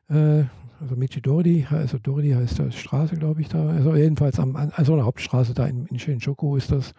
äh, 0.09 0.45
also 0.81 0.95
Michidori, 0.95 1.67
also 1.71 1.99
Dori 1.99 2.31
heißt 2.31 2.59
das 2.59 2.75
Straße, 2.75 3.17
glaube 3.17 3.41
ich, 3.41 3.49
da. 3.49 3.69
Also 3.71 3.95
jedenfalls 3.95 4.39
am, 4.39 4.57
also 4.57 4.93
eine 4.93 5.05
Hauptstraße 5.05 5.55
da 5.55 5.67
in, 5.67 5.87
in 5.87 5.99
Shinjuku 5.99 6.57
ist 6.57 6.71
das. 6.71 6.93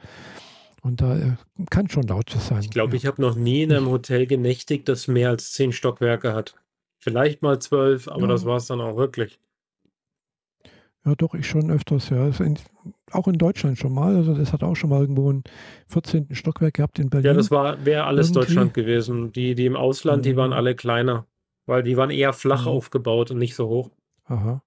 Und 0.82 1.02
da 1.02 1.18
äh, 1.18 1.34
kann 1.70 1.90
schon 1.90 2.04
laut 2.04 2.30
sein. 2.30 2.62
Ich 2.62 2.70
glaube, 2.70 2.94
ja. 2.94 2.98
ich 2.98 3.06
habe 3.06 3.22
noch 3.22 3.36
nie 3.36 3.64
in 3.64 3.74
einem 3.74 3.90
Hotel 3.90 4.26
genächtigt, 4.26 4.88
das 4.88 5.08
mehr 5.08 5.30
als 5.30 5.52
zehn 5.52 5.72
Stockwerke 5.72 6.34
hat. 6.34 6.56
Vielleicht 6.98 7.42
mal 7.42 7.60
zwölf, 7.60 8.08
aber 8.08 8.22
ja. 8.22 8.28
das 8.28 8.46
war 8.46 8.58
es 8.58 8.68
dann 8.68 8.82
auch 8.82 8.98
wirklich. 8.98 9.40
Ja, 11.06 11.16
doch, 11.16 11.34
ich 11.36 11.48
schon 11.48 11.72
öfters, 11.72 12.10
ja. 12.10 12.28
In, 12.40 12.58
auch 13.12 13.28
in 13.28 13.38
Deutschland 13.38 13.78
schon 13.78 13.94
mal. 13.94 14.16
Also 14.16 14.34
das 14.34 14.52
hat 14.52 14.64
auch 14.64 14.76
schon 14.76 14.90
mal 14.90 15.02
irgendwo 15.02 15.32
ein 15.32 15.44
14. 15.88 16.36
Stockwerk 16.36 16.76
gehabt 16.76 17.00
in 17.00 17.10
Berlin. 17.10 17.28
Ja, 17.28 17.34
das 17.34 17.52
war 17.52 17.86
wäre 17.86 18.06
alles 18.06 18.28
Irgendwie. 18.30 18.40
Deutschland 18.40 18.74
gewesen. 18.74 19.32
Die, 19.32 19.56
die 19.56 19.66
im 19.66 19.76
Ausland, 19.76 20.20
mhm. 20.20 20.24
die 20.24 20.36
waren 20.36 20.54
alle 20.54 20.76
kleiner. 20.76 21.26
Weil 21.68 21.84
die 21.84 21.98
waren 21.98 22.10
eher 22.10 22.34
flach 22.34 22.64
mhm. 22.64 22.72
aufgebaut 22.72 23.30
und 23.30 23.38
nicht 23.38 23.54
so 23.54 23.68
hoch. 23.68 23.92
Aha. 24.26 24.64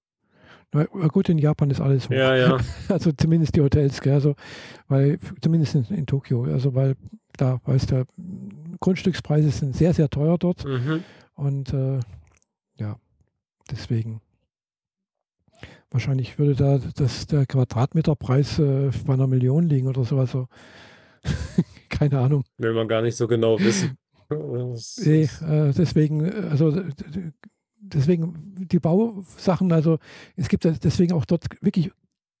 Na 0.73 0.85
gut, 0.85 1.27
in 1.27 1.37
Japan 1.37 1.69
ist 1.69 1.81
alles 1.81 2.05
hoch. 2.05 2.13
Ja, 2.13 2.35
ja. 2.35 2.57
Also 2.87 3.11
zumindest 3.11 3.55
die 3.57 3.61
Hotels, 3.61 3.99
gell? 3.99 4.13
Also, 4.13 4.35
weil, 4.87 5.19
zumindest 5.41 5.75
in, 5.75 5.83
in 5.89 6.05
Tokio, 6.05 6.45
also 6.45 6.73
weil 6.73 6.95
da, 7.35 7.59
weißt 7.65 7.91
du, 7.91 8.05
Grundstückspreise 8.79 9.49
sind 9.49 9.75
sehr, 9.75 9.93
sehr 9.93 10.09
teuer 10.09 10.37
dort. 10.37 10.63
Mhm. 10.63 11.03
Und 11.35 11.73
äh, 11.73 11.99
ja, 12.77 12.97
deswegen. 13.69 14.21
Wahrscheinlich 15.89 16.39
würde 16.39 16.55
da 16.55 16.79
das, 16.95 17.27
der 17.27 17.45
Quadratmeterpreis 17.45 18.59
äh, 18.59 18.91
bei 19.05 19.13
einer 19.13 19.27
Million 19.27 19.67
liegen 19.67 19.87
oder 19.87 20.05
so. 20.05 20.17
Also, 20.19 20.47
keine 21.89 22.19
Ahnung. 22.19 22.45
Will 22.57 22.73
man 22.73 22.87
gar 22.87 23.01
nicht 23.01 23.17
so 23.17 23.27
genau 23.27 23.59
wissen. 23.59 23.97
Nee, 24.31 25.23
äh, 25.23 25.73
deswegen, 25.73 26.31
also 26.49 26.83
deswegen 27.79 28.55
die 28.69 28.79
Bausachen, 28.79 29.71
also 29.71 29.97
es 30.35 30.47
gibt 30.47 30.65
deswegen 30.83 31.13
auch 31.13 31.25
dort 31.25 31.45
wirklich 31.61 31.91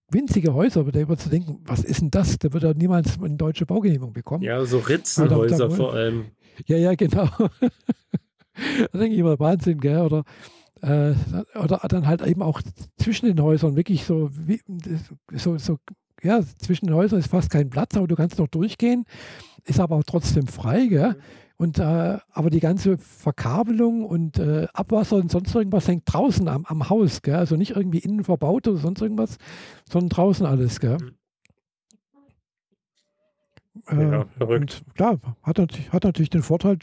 winzige 0.09 0.53
Häuser, 0.53 0.83
da 0.83 0.99
über 0.99 1.17
zu 1.17 1.29
denken, 1.29 1.59
was 1.65 1.83
ist 1.83 2.01
denn 2.01 2.11
das? 2.11 2.37
Da 2.37 2.51
wird 2.53 2.63
er 2.63 2.73
niemals 2.73 3.21
eine 3.21 3.37
deutsche 3.37 3.65
Baugenehmigung 3.65 4.13
bekommen. 4.13 4.43
Ja, 4.43 4.63
so 4.65 4.79
Ritzenhäuser 4.79 5.69
da, 5.69 5.75
vor 5.75 5.93
allem. 5.93 6.25
Ja, 6.67 6.77
ja, 6.77 6.95
genau. 6.95 7.29
da 7.37 8.97
denke 8.97 9.13
ich 9.13 9.19
immer 9.19 9.39
Wahnsinn, 9.39 9.79
gell? 9.79 10.01
Oder 10.01 10.23
äh, 10.81 11.13
oder 11.55 11.79
dann 11.87 12.07
halt 12.07 12.21
eben 12.25 12.41
auch 12.41 12.61
zwischen 12.97 13.27
den 13.27 13.41
Häusern 13.41 13.75
wirklich 13.75 14.03
so, 14.03 14.29
wie, 14.31 14.61
so, 15.33 15.57
so, 15.57 15.77
ja, 16.23 16.41
zwischen 16.59 16.87
den 16.87 16.95
Häusern 16.95 17.19
ist 17.19 17.29
fast 17.29 17.49
kein 17.49 17.69
Platz, 17.69 17.95
aber 17.95 18.07
du 18.07 18.15
kannst 18.15 18.39
noch 18.39 18.47
durchgehen, 18.47 19.05
ist 19.65 19.79
aber 19.79 19.95
auch 19.95 20.03
trotzdem 20.03 20.47
frei, 20.47 20.87
gell? 20.87 21.17
Und, 21.61 21.77
äh, 21.77 22.17
aber 22.31 22.49
die 22.49 22.59
ganze 22.59 22.97
Verkabelung 22.97 24.03
und 24.03 24.39
äh, 24.39 24.65
Abwasser 24.73 25.17
und 25.17 25.29
sonst 25.29 25.53
irgendwas 25.53 25.87
hängt 25.87 26.11
draußen 26.11 26.47
am, 26.47 26.65
am 26.65 26.89
Haus, 26.89 27.21
gell? 27.21 27.35
also 27.35 27.55
nicht 27.55 27.75
irgendwie 27.75 27.99
innen 27.99 28.23
verbaut 28.23 28.67
oder 28.67 28.79
sonst 28.79 28.99
irgendwas, 28.99 29.37
sondern 29.87 30.09
draußen 30.09 30.47
alles. 30.47 30.79
Gell? 30.79 30.97
Mhm. 33.91 34.11
Ja, 34.11 34.21
äh, 34.21 34.25
verrückt. 34.37 34.83
Klar, 34.95 35.19
hat, 35.43 35.59
hat 35.59 36.03
natürlich 36.03 36.31
den 36.31 36.41
Vorteil, 36.41 36.79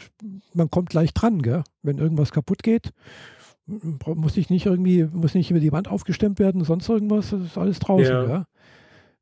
man 0.55 0.71
kommt 0.71 0.91
gleich 0.91 1.13
dran, 1.13 1.43
gell? 1.43 1.65
wenn 1.83 1.99
irgendwas 1.99 2.31
kaputt 2.31 2.63
geht 2.63 2.93
muss 3.67 4.37
ich 4.37 4.49
nicht 4.49 4.65
irgendwie, 4.65 5.05
muss 5.13 5.35
nicht 5.35 5.51
über 5.51 5.61
die 5.61 5.73
Wand 5.73 5.89
aufgestemmt 5.89 6.39
werden, 6.39 6.63
sonst 6.63 6.89
irgendwas, 6.89 7.31
das 7.31 7.43
ist 7.43 7.59
alles 7.59 7.81
draußen. 7.81 8.15
Ja. 8.15 8.25
ja. 8.27 8.47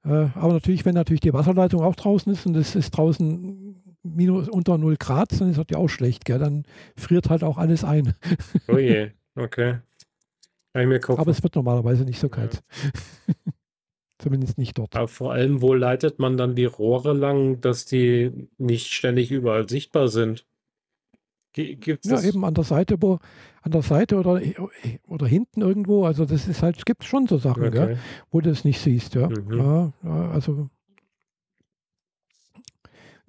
Äh, 0.05 0.29
aber 0.35 0.53
natürlich, 0.53 0.85
wenn 0.85 0.95
natürlich 0.95 1.21
die 1.21 1.33
Wasserleitung 1.33 1.81
auch 1.81 1.97
draußen 1.97 2.31
ist 2.31 2.47
und 2.47 2.55
es 2.57 2.77
ist 2.77 2.91
draußen 2.93 3.83
minus 4.15 4.49
unter 4.49 4.79
0 4.79 4.97
Grad, 4.97 5.41
dann 5.41 5.51
ist 5.51 5.59
das 5.59 5.67
ja 5.71 5.79
auch 5.79 5.89
schlecht, 5.89 6.25
gell? 6.25 6.39
dann 6.39 6.65
friert 6.97 7.31
halt 7.31 7.43
auch 7.45 7.59
alles 7.59 7.85
ein. 7.85 8.15
Oh 8.69 8.79
je, 8.79 9.11
okay. 9.35 9.79
Aber 10.73 11.31
es 11.31 11.43
wird 11.43 11.55
normalerweise 11.55 12.05
nicht 12.05 12.21
so 12.21 12.29
kalt. 12.29 12.63
Ja. 12.83 13.35
Zumindest 14.19 14.59
nicht 14.59 14.79
dort. 14.79 14.97
Aber 14.97 15.09
vor 15.09 15.33
allem, 15.33 15.61
wo 15.61 15.75
leitet 15.75 16.19
man 16.19 16.37
dann 16.37 16.55
die 16.55 16.65
Rohre 16.65 17.13
lang, 17.13 17.61
dass 17.61 17.85
die 17.85 18.49
nicht 18.57 18.93
ständig 18.93 19.31
überall 19.31 19.69
sichtbar 19.69 20.09
sind? 20.09 20.47
Gibt's 21.53 22.09
ja, 22.09 22.21
eben 22.23 22.45
an 22.45 22.53
der 22.53 22.65
Seite, 22.65 22.97
wo, 23.01 23.19
an 23.63 23.73
der 23.73 23.83
Seite 23.83 24.17
oder, 24.17 24.41
oder 25.07 25.27
hinten 25.27 25.63
irgendwo. 25.63 26.05
Also 26.05 26.27
das 26.27 26.49
ist 26.49 26.63
halt, 26.63 26.77
es 26.77 26.85
gibt 26.85 27.05
schon 27.05 27.27
so 27.27 27.39
Sachen, 27.39 27.65
okay. 27.65 27.71
gell, 27.71 27.99
wo 28.31 28.41
du 28.41 28.51
es 28.51 28.65
nicht 28.65 28.81
siehst, 28.81 29.15
ja. 29.15 29.29
Mhm. 29.29 29.59
ja. 29.59 29.93
ja. 30.03 30.31
Also 30.31 30.69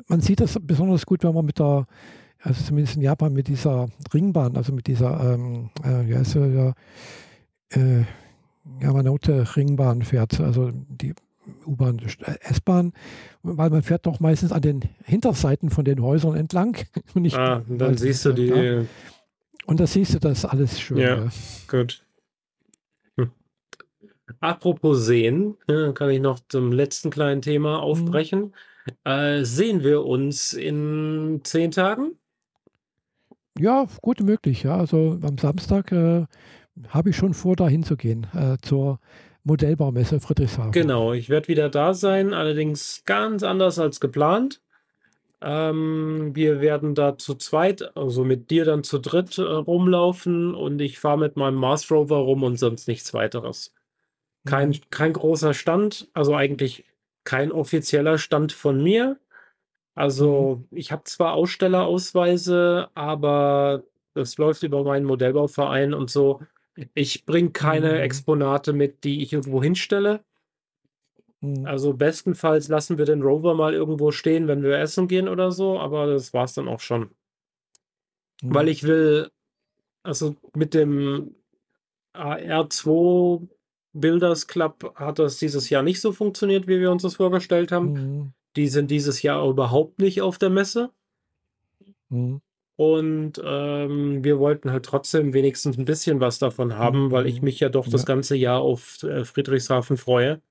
man 0.08 0.22
sieht 0.22 0.40
das 0.40 0.58
besonders 0.62 1.06
gut, 1.06 1.24
wenn 1.24 1.34
man 1.34 1.46
mit 1.46 1.60
der, 1.60 1.88
also 2.40 2.64
zumindest 2.64 2.96
in 2.96 3.02
Japan 3.02 3.34
mit 3.34 3.48
dieser 3.48 3.88
Ringbahn, 4.14 4.56
also 4.56 4.74
mit 4.74 4.88
dieser, 4.88 5.34
ähm, 5.34 5.70
äh, 5.84 6.08
wie 6.08 6.16
heißt 6.16 6.32
sie, 6.32 6.46
ja, 6.46 6.74
äh, 7.70 8.04
Yamanote 8.82 9.56
Ringbahn 9.56 10.02
fährt. 10.04 10.40
Also 10.40 10.72
die 10.74 11.14
U-Bahn, 11.66 12.02
S-Bahn, 12.42 12.94
weil 13.42 13.70
man 13.70 13.82
fährt 13.82 14.06
doch 14.06 14.20
meistens 14.20 14.52
an 14.52 14.62
den 14.62 14.82
Hinterseiten 15.06 15.70
von 15.70 15.86
den 15.86 16.02
Häusern 16.02 16.36
entlang. 16.36 16.78
Und 17.14 17.22
nicht, 17.22 17.38
ah, 17.38 17.64
dann 17.68 17.98
siehst 17.98 18.26
du 18.26 18.34
die. 18.34 18.50
Da. 18.50 18.86
Und 19.66 19.80
da 19.80 19.88
siehst 19.88 20.14
du 20.14 20.20
das 20.20 20.46
alles 20.46 20.80
schön. 20.80 20.98
Ja, 20.98 21.16
ja. 21.16 21.30
gut. 21.68 22.04
Hm. 23.16 23.32
Apropos 24.40 25.06
sehen, 25.06 25.58
kann 25.94 26.10
ich 26.10 26.22
noch 26.22 26.40
zum 26.48 26.72
letzten 26.72 27.10
kleinen 27.10 27.42
Thema 27.42 27.78
mhm. 27.78 27.84
aufbrechen. 27.84 28.40
Hm. 28.40 28.54
Äh, 29.04 29.44
sehen 29.44 29.84
wir 29.84 30.06
uns 30.06 30.54
in 30.54 31.42
zehn 31.44 31.72
Tagen? 31.72 32.12
Ja, 33.60 33.88
gut 34.02 34.22
möglich. 34.22 34.64
Ja, 34.64 34.78
also 34.78 35.20
am 35.22 35.38
Samstag 35.38 35.92
äh, 35.92 36.26
habe 36.90 37.10
ich 37.10 37.16
schon 37.16 37.34
vor, 37.34 37.56
da 37.56 37.68
hinzugehen 37.68 38.28
äh, 38.34 38.58
zur 38.62 39.00
Modellbaumesse 39.44 40.20
Friedrichshafen. 40.20 40.72
Genau, 40.72 41.14
ich 41.14 41.30
werde 41.30 41.48
wieder 41.48 41.70
da 41.70 41.94
sein, 41.94 42.34
allerdings 42.34 43.04
ganz 43.06 43.44
anders 43.44 43.80
als 43.80 44.00
geplant. 44.00 44.62
Ähm, 45.40 46.36
wir 46.36 46.62
werden 46.62 46.96
da 46.96 47.18
zu 47.18 47.36
zweit, 47.36 47.96
also 47.96 48.24
mit 48.24 48.50
dir 48.50 48.66
dann 48.66 48.84
zu 48.84 48.98
dritt 48.98 49.38
äh, 49.38 49.44
rumlaufen 49.44 50.56
und 50.56 50.82
ich 50.82 51.00
fahre 51.00 51.20
mit 51.20 51.38
meinem 51.38 51.56
Mars 51.56 51.90
Rover 51.92 52.18
rum 52.18 52.44
und 52.44 52.58
sonst 52.58 52.88
nichts 52.88 53.14
weiteres. 53.14 53.74
Kein, 54.46 54.70
mhm. 54.70 54.80
kein 54.90 55.14
großer 55.14 55.54
Stand, 55.54 56.10
also 56.14 56.36
eigentlich 56.36 56.86
kein 57.28 57.52
offizieller 57.52 58.18
Stand 58.18 58.54
von 58.54 58.82
mir. 58.82 59.20
Also 59.96 60.64
mhm. 60.72 60.78
ich 60.78 60.94
habe 60.94 61.04
zwar 61.04 61.34
Ausstellerausweise, 61.34 62.88
aber 62.94 63.84
das 64.14 64.38
läuft 64.38 64.64
über 64.64 64.86
meinen 64.86 65.06
Modellbauverein 65.06 65.94
und 65.94 66.10
so. 66.10 66.40
Ich 66.94 67.26
bringe 67.26 67.52
keine 67.52 67.96
mhm. 67.96 68.00
Exponate 68.00 68.72
mit, 68.72 69.04
die 69.04 69.24
ich 69.24 69.34
irgendwo 69.34 69.62
hinstelle. 69.62 70.24
Mhm. 71.42 71.66
Also 71.66 71.94
bestenfalls 71.94 72.70
lassen 72.70 72.98
wir 72.98 73.04
den 73.04 73.22
Rover 73.22 73.56
mal 73.56 73.74
irgendwo 73.74 74.12
stehen, 74.12 74.48
wenn 74.48 74.64
wir 74.64 74.80
essen 74.80 75.10
gehen 75.10 75.28
oder 75.28 75.52
so, 75.52 75.78
aber 75.78 76.08
das 76.08 76.34
war 76.34 76.46
es 76.46 76.54
dann 76.54 76.70
auch 76.70 76.80
schon. 76.80 77.10
Mhm. 78.42 78.56
Weil 78.56 78.70
ich 78.70 78.84
will, 78.84 79.30
also 80.02 80.38
mit 80.56 80.74
dem 80.74 81.36
AR2 82.14 83.50
Builders 84.00 84.48
Club 84.48 84.94
hat 84.96 85.20
das 85.20 85.38
dieses 85.38 85.70
Jahr 85.70 85.84
nicht 85.84 86.02
so 86.02 86.12
funktioniert, 86.12 86.68
wie 86.68 86.80
wir 86.80 86.92
uns 86.92 87.04
das 87.04 87.16
vorgestellt 87.16 87.72
haben. 87.72 87.94
Mhm. 87.94 88.34
Die 88.56 88.68
sind 88.68 88.92
dieses 88.92 89.22
Jahr 89.22 89.48
überhaupt 89.48 90.00
nicht 90.00 90.22
auf 90.22 90.38
der 90.38 90.50
Messe. 90.50 90.92
Mhm. 92.10 92.42
Und 92.76 93.42
ähm, 93.44 94.24
wir 94.24 94.38
wollten 94.38 94.72
halt 94.72 94.86
trotzdem 94.86 95.34
wenigstens 95.34 95.78
ein 95.78 95.86
bisschen 95.86 96.20
was 96.20 96.38
davon 96.38 96.78
haben, 96.78 97.12
weil 97.12 97.26
ich 97.26 97.42
mhm. 97.42 97.46
mich 97.46 97.60
ja 97.60 97.70
doch 97.70 97.88
das 97.88 98.06
ganze 98.06 98.36
Jahr 98.36 98.62
auf 98.62 99.02
äh, 99.04 99.26
Friedrichshafen 99.26 99.98
freue. 99.98 100.42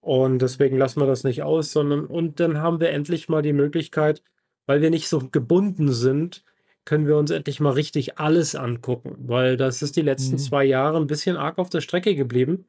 Und 0.00 0.40
deswegen 0.40 0.78
lassen 0.78 1.00
wir 1.00 1.06
das 1.06 1.24
nicht 1.24 1.42
aus, 1.42 1.70
sondern 1.70 2.06
und 2.06 2.40
dann 2.40 2.58
haben 2.58 2.80
wir 2.80 2.90
endlich 2.90 3.28
mal 3.28 3.42
die 3.42 3.52
Möglichkeit, 3.52 4.22
weil 4.66 4.80
wir 4.80 4.90
nicht 4.90 5.08
so 5.08 5.28
gebunden 5.28 5.92
sind, 5.92 6.42
können 6.84 7.06
wir 7.06 7.16
uns 7.16 7.30
endlich 7.30 7.60
mal 7.60 7.72
richtig 7.72 8.18
alles 8.18 8.54
angucken, 8.54 9.16
weil 9.18 9.56
das 9.56 9.82
ist 9.82 9.96
die 9.96 10.02
letzten 10.02 10.32
mhm. 10.32 10.38
zwei 10.38 10.64
Jahre 10.64 10.98
ein 10.98 11.06
bisschen 11.06 11.36
arg 11.36 11.58
auf 11.58 11.70
der 11.70 11.80
Strecke 11.80 12.14
geblieben. 12.14 12.64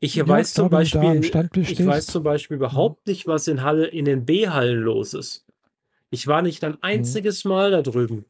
Ich 0.00 0.14
ja, 0.14 0.28
weiß 0.28 0.54
zum 0.54 0.68
Beispiel, 0.68 1.20
ich 1.22 1.86
weiß 1.86 2.06
zum 2.06 2.22
Beispiel 2.22 2.58
überhaupt 2.58 3.06
nicht, 3.06 3.26
was 3.26 3.48
in 3.48 3.62
Halle 3.62 3.86
in 3.86 4.04
den 4.04 4.26
B-Hallen 4.26 4.78
los 4.78 5.14
ist. 5.14 5.46
Ich 6.10 6.26
war 6.26 6.42
nicht 6.42 6.62
ein 6.64 6.72
mhm. 6.72 6.78
einziges 6.82 7.44
Mal 7.44 7.70
da 7.70 7.82
drüben. 7.82 8.24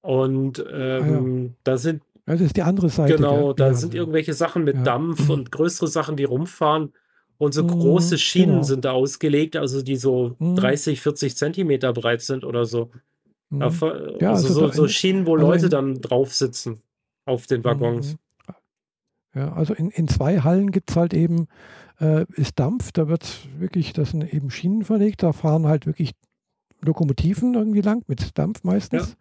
Und 0.00 0.64
ähm, 0.72 1.44
ja. 1.44 1.50
da 1.64 1.76
sind. 1.76 2.02
Das 2.26 2.40
ist 2.40 2.56
die 2.56 2.62
andere 2.62 2.88
Seite. 2.88 3.16
Genau, 3.16 3.52
da 3.52 3.74
sind 3.74 3.94
irgendwelche 3.94 4.34
Sachen 4.34 4.64
mit 4.64 4.76
ja. 4.76 4.82
Dampf 4.82 5.28
und 5.30 5.52
größere 5.52 5.86
Sachen, 5.86 6.16
die 6.16 6.24
rumfahren. 6.24 6.92
Und 7.38 7.54
so 7.54 7.62
mhm, 7.62 7.68
große 7.68 8.18
Schienen 8.18 8.54
genau. 8.54 8.62
sind 8.64 8.84
da 8.84 8.92
ausgelegt, 8.92 9.54
also 9.54 9.80
die 9.82 9.96
so 9.96 10.34
mhm. 10.40 10.56
30, 10.56 11.00
40 11.00 11.36
Zentimeter 11.36 11.92
breit 11.92 12.20
sind 12.20 12.44
oder 12.44 12.64
so. 12.64 12.90
Mhm. 13.50 13.62
Also, 13.62 13.86
also, 13.86 14.52
so, 14.52 14.68
so, 14.68 14.88
Schienen, 14.88 15.26
wo 15.26 15.34
also 15.34 15.46
Leute 15.46 15.64
in, 15.66 15.70
dann 15.70 16.00
drauf 16.00 16.34
sitzen 16.34 16.82
auf 17.24 17.46
den 17.46 17.64
Waggons. 17.64 18.14
Mhm. 18.14 18.18
Ja, 19.34 19.52
also 19.52 19.74
in, 19.74 19.90
in 19.90 20.08
zwei 20.08 20.40
Hallen 20.40 20.70
gibt 20.70 20.90
es 20.90 20.96
halt 20.96 21.14
eben, 21.14 21.48
äh, 22.00 22.24
ist 22.34 22.58
Dampf, 22.58 22.92
da 22.92 23.08
wird 23.08 23.48
wirklich, 23.58 23.92
das 23.92 24.10
sind 24.10 24.32
eben 24.32 24.50
Schienen 24.50 24.84
verlegt, 24.84 25.22
da 25.22 25.32
fahren 25.32 25.66
halt 25.66 25.86
wirklich 25.86 26.12
Lokomotiven 26.80 27.54
irgendwie 27.54 27.80
lang, 27.80 28.02
mit 28.06 28.38
Dampf 28.38 28.64
meistens. 28.64 29.16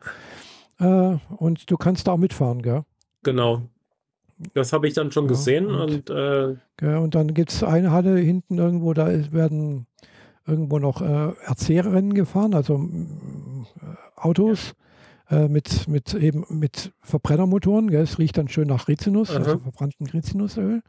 Ja. 0.80 1.14
Äh, 1.14 1.18
und 1.38 1.70
du 1.70 1.78
kannst 1.78 2.08
da 2.08 2.14
auch 2.14 2.18
mitfahren, 2.18 2.62
gell? 2.62 2.84
Genau. 3.24 3.64
Das 4.54 4.72
habe 4.72 4.88
ich 4.88 4.94
dann 4.94 5.12
schon 5.12 5.26
ja, 5.26 5.30
gesehen. 5.30 5.68
Und, 5.68 6.10
und, 6.10 6.10
äh, 6.10 6.56
ja, 6.82 6.98
und 6.99 7.16
dann 7.16 7.34
gibt 7.34 7.52
es 7.52 7.64
eine 7.64 7.91
Halle 7.91 8.18
hinten 8.18 8.60
irgendwo, 8.60 8.94
da 8.94 9.08
werden 9.32 9.88
irgendwo 10.45 10.80
noch 10.80 11.02
äh, 11.02 11.34
RC-Rennen 11.45 12.14
gefahren, 12.14 12.54
also 12.54 12.76
äh, 12.76 14.07
Autos. 14.18 14.73
äh, 15.30 15.48
mit, 15.48 15.88
mit 15.88 16.14
eben 16.14 16.45
mit 16.49 16.94
Verbrennermotoren. 17.02 17.89
Gell? 17.89 18.02
Es 18.03 18.18
riecht 18.19 18.38
dann 18.38 18.48
schön 18.48 18.68
nach 18.68 18.88
Rizinus, 18.88 19.30
also 19.31 19.52
Aha. 19.52 19.57
verbrannten 19.60 20.07
Rizinusöl. 20.07 20.81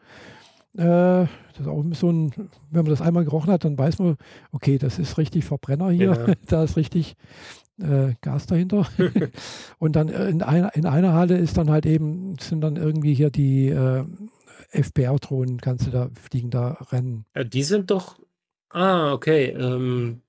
Äh, 0.76 0.82
das 0.84 1.60
ist 1.60 1.66
auch 1.66 1.84
so 1.92 2.10
ein, 2.10 2.30
wenn 2.70 2.82
man 2.84 2.90
das 2.90 3.00
einmal 3.02 3.24
gerochen 3.24 3.50
hat, 3.50 3.64
dann 3.64 3.76
weiß 3.78 3.98
man, 3.98 4.16
okay, 4.52 4.78
das 4.78 4.98
ist 4.98 5.18
richtig 5.18 5.44
Verbrenner 5.44 5.90
hier, 5.90 6.12
Ja. 6.12 6.34
da 6.46 6.62
ist 6.62 6.76
richtig 6.76 7.16
äh, 7.80 8.14
Gas 8.20 8.46
dahinter. 8.46 8.86
Und 9.78 9.96
dann 9.96 10.08
in 10.08 10.42
einer, 10.42 10.74
in 10.76 10.86
einer 10.86 11.14
Halle 11.14 11.36
ist 11.38 11.56
dann 11.56 11.70
halt 11.70 11.86
eben, 11.86 12.36
sind 12.38 12.60
dann 12.60 12.76
irgendwie 12.76 13.14
hier 13.14 13.30
die 13.30 13.68
äh, 13.68 14.04
FPR-Drohnen, 14.70 15.60
kannst 15.60 15.86
du 15.86 15.90
da 15.90 16.10
fliegen, 16.20 16.50
da 16.50 16.76
rennen. 16.92 17.24
Ja, 17.34 17.44
die 17.44 17.62
sind 17.62 17.90
doch. 17.90 18.18
Ah, 18.70 19.12
okay. 19.12 19.46
Ähm, 19.58 20.20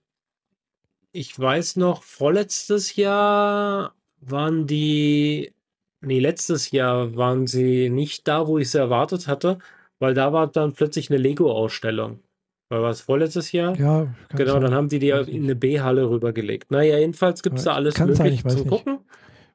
ich 1.12 1.38
weiß 1.38 1.76
noch, 1.78 2.04
vorletztes 2.04 2.96
Jahr 2.96 3.94
waren 4.22 4.68
die. 4.68 5.54
Nee, 6.02 6.20
letztes 6.20 6.72
Jahr 6.72 7.16
waren 7.18 7.46
sie 7.48 7.90
nicht 7.90 8.28
da, 8.28 8.48
wo 8.48 8.58
ich 8.58 8.72
sie 8.72 8.78
erwartet 8.78 9.28
hatte, 9.28 9.58
weil 10.00 10.14
da 10.14 10.32
war 10.32 10.48
dann 10.48 10.74
plötzlich 10.74 11.10
eine 11.10 11.20
Lego-Ausstellung. 11.20 12.20
War 12.70 12.84
was 12.84 13.02
vorletztes 13.02 13.52
Jahr? 13.52 13.76
Ja, 13.78 14.14
Genau, 14.30 14.54
sein. 14.54 14.62
dann 14.62 14.74
haben 14.74 14.88
die 14.90 15.00
die 15.00 15.10
in 15.10 15.44
eine 15.44 15.56
B-Halle 15.56 16.10
rübergelegt. 16.10 16.72
Naja, 16.72 17.00
jedenfalls 17.00 17.42
gibt 17.44 17.58
es 17.58 17.66
da 17.66 17.74
alles 17.74 17.96
Kann 17.96 18.14
sein, 18.16 18.28
Mögliche 18.32 18.48
nicht. 18.48 18.68
Gucken. 18.70 19.00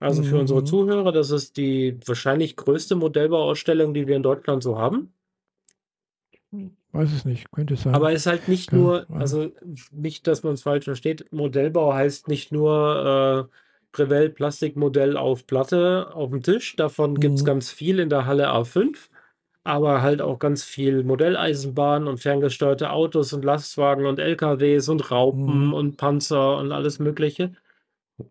Also 0.00 0.22
für 0.22 0.38
unsere 0.38 0.60
Mhm. 0.60 0.66
Zuhörer, 0.66 1.12
das 1.12 1.30
ist 1.30 1.56
die 1.56 1.96
wahrscheinlich 2.04 2.56
größte 2.56 2.94
Modellbauausstellung, 2.96 3.94
die 3.94 4.06
wir 4.06 4.16
in 4.16 4.22
Deutschland 4.22 4.62
so 4.62 4.76
haben. 4.76 5.14
Weiß 6.94 7.12
es 7.12 7.24
nicht, 7.24 7.50
könnte 7.50 7.76
sein. 7.76 7.94
Aber 7.94 8.12
ist 8.12 8.26
halt 8.26 8.48
nicht 8.48 8.72
Ja, 8.72 8.78
nur, 8.78 9.06
also 9.10 9.50
nicht, 9.90 10.26
dass 10.26 10.42
man 10.44 10.54
es 10.54 10.62
falsch 10.62 10.84
versteht. 10.84 11.26
Modellbau 11.32 11.92
heißt 11.92 12.28
nicht 12.28 12.52
nur 12.52 13.48
äh, 13.50 13.56
Prevell 13.92 14.30
Plastikmodell 14.30 15.16
auf 15.16 15.46
Platte 15.46 16.10
auf 16.14 16.30
dem 16.30 16.42
Tisch. 16.42 16.76
Davon 16.76 17.18
gibt 17.20 17.34
es 17.34 17.42
Mhm. 17.42 17.46
ganz 17.46 17.70
viel 17.70 17.98
in 17.98 18.08
der 18.08 18.26
Halle 18.26 18.48
A5. 18.48 19.10
Aber 19.66 20.02
halt 20.02 20.20
auch 20.20 20.38
ganz 20.38 20.62
viel 20.62 21.04
Modelleisenbahn 21.04 22.06
und 22.06 22.18
ferngesteuerte 22.20 22.90
Autos 22.90 23.32
und 23.32 23.44
Lastwagen 23.44 24.04
und 24.06 24.18
LKWs 24.18 24.88
und 24.90 25.10
Raupen 25.10 25.68
Mhm. 25.68 25.72
und 25.74 25.96
Panzer 25.96 26.58
und 26.58 26.70
alles 26.70 26.98
Mögliche. 26.98 27.52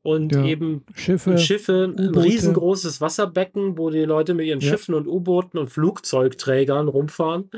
Und 0.03 0.33
Ja. 0.33 0.45
eben 0.45 0.85
Schiffe, 0.93 1.37
Schiffe, 1.37 1.93
ein 1.97 2.15
riesengroßes 2.15 3.01
Wasserbecken, 3.01 3.77
wo 3.77 3.89
die 3.89 4.05
Leute 4.05 4.33
mit 4.33 4.45
ihren 4.45 4.59
Ja. 4.61 4.69
Schiffen 4.69 4.93
und 4.95 5.07
U-Booten 5.07 5.57
und 5.57 5.69
Flugzeugträgern 5.69 6.87
rumfahren. 6.87 7.49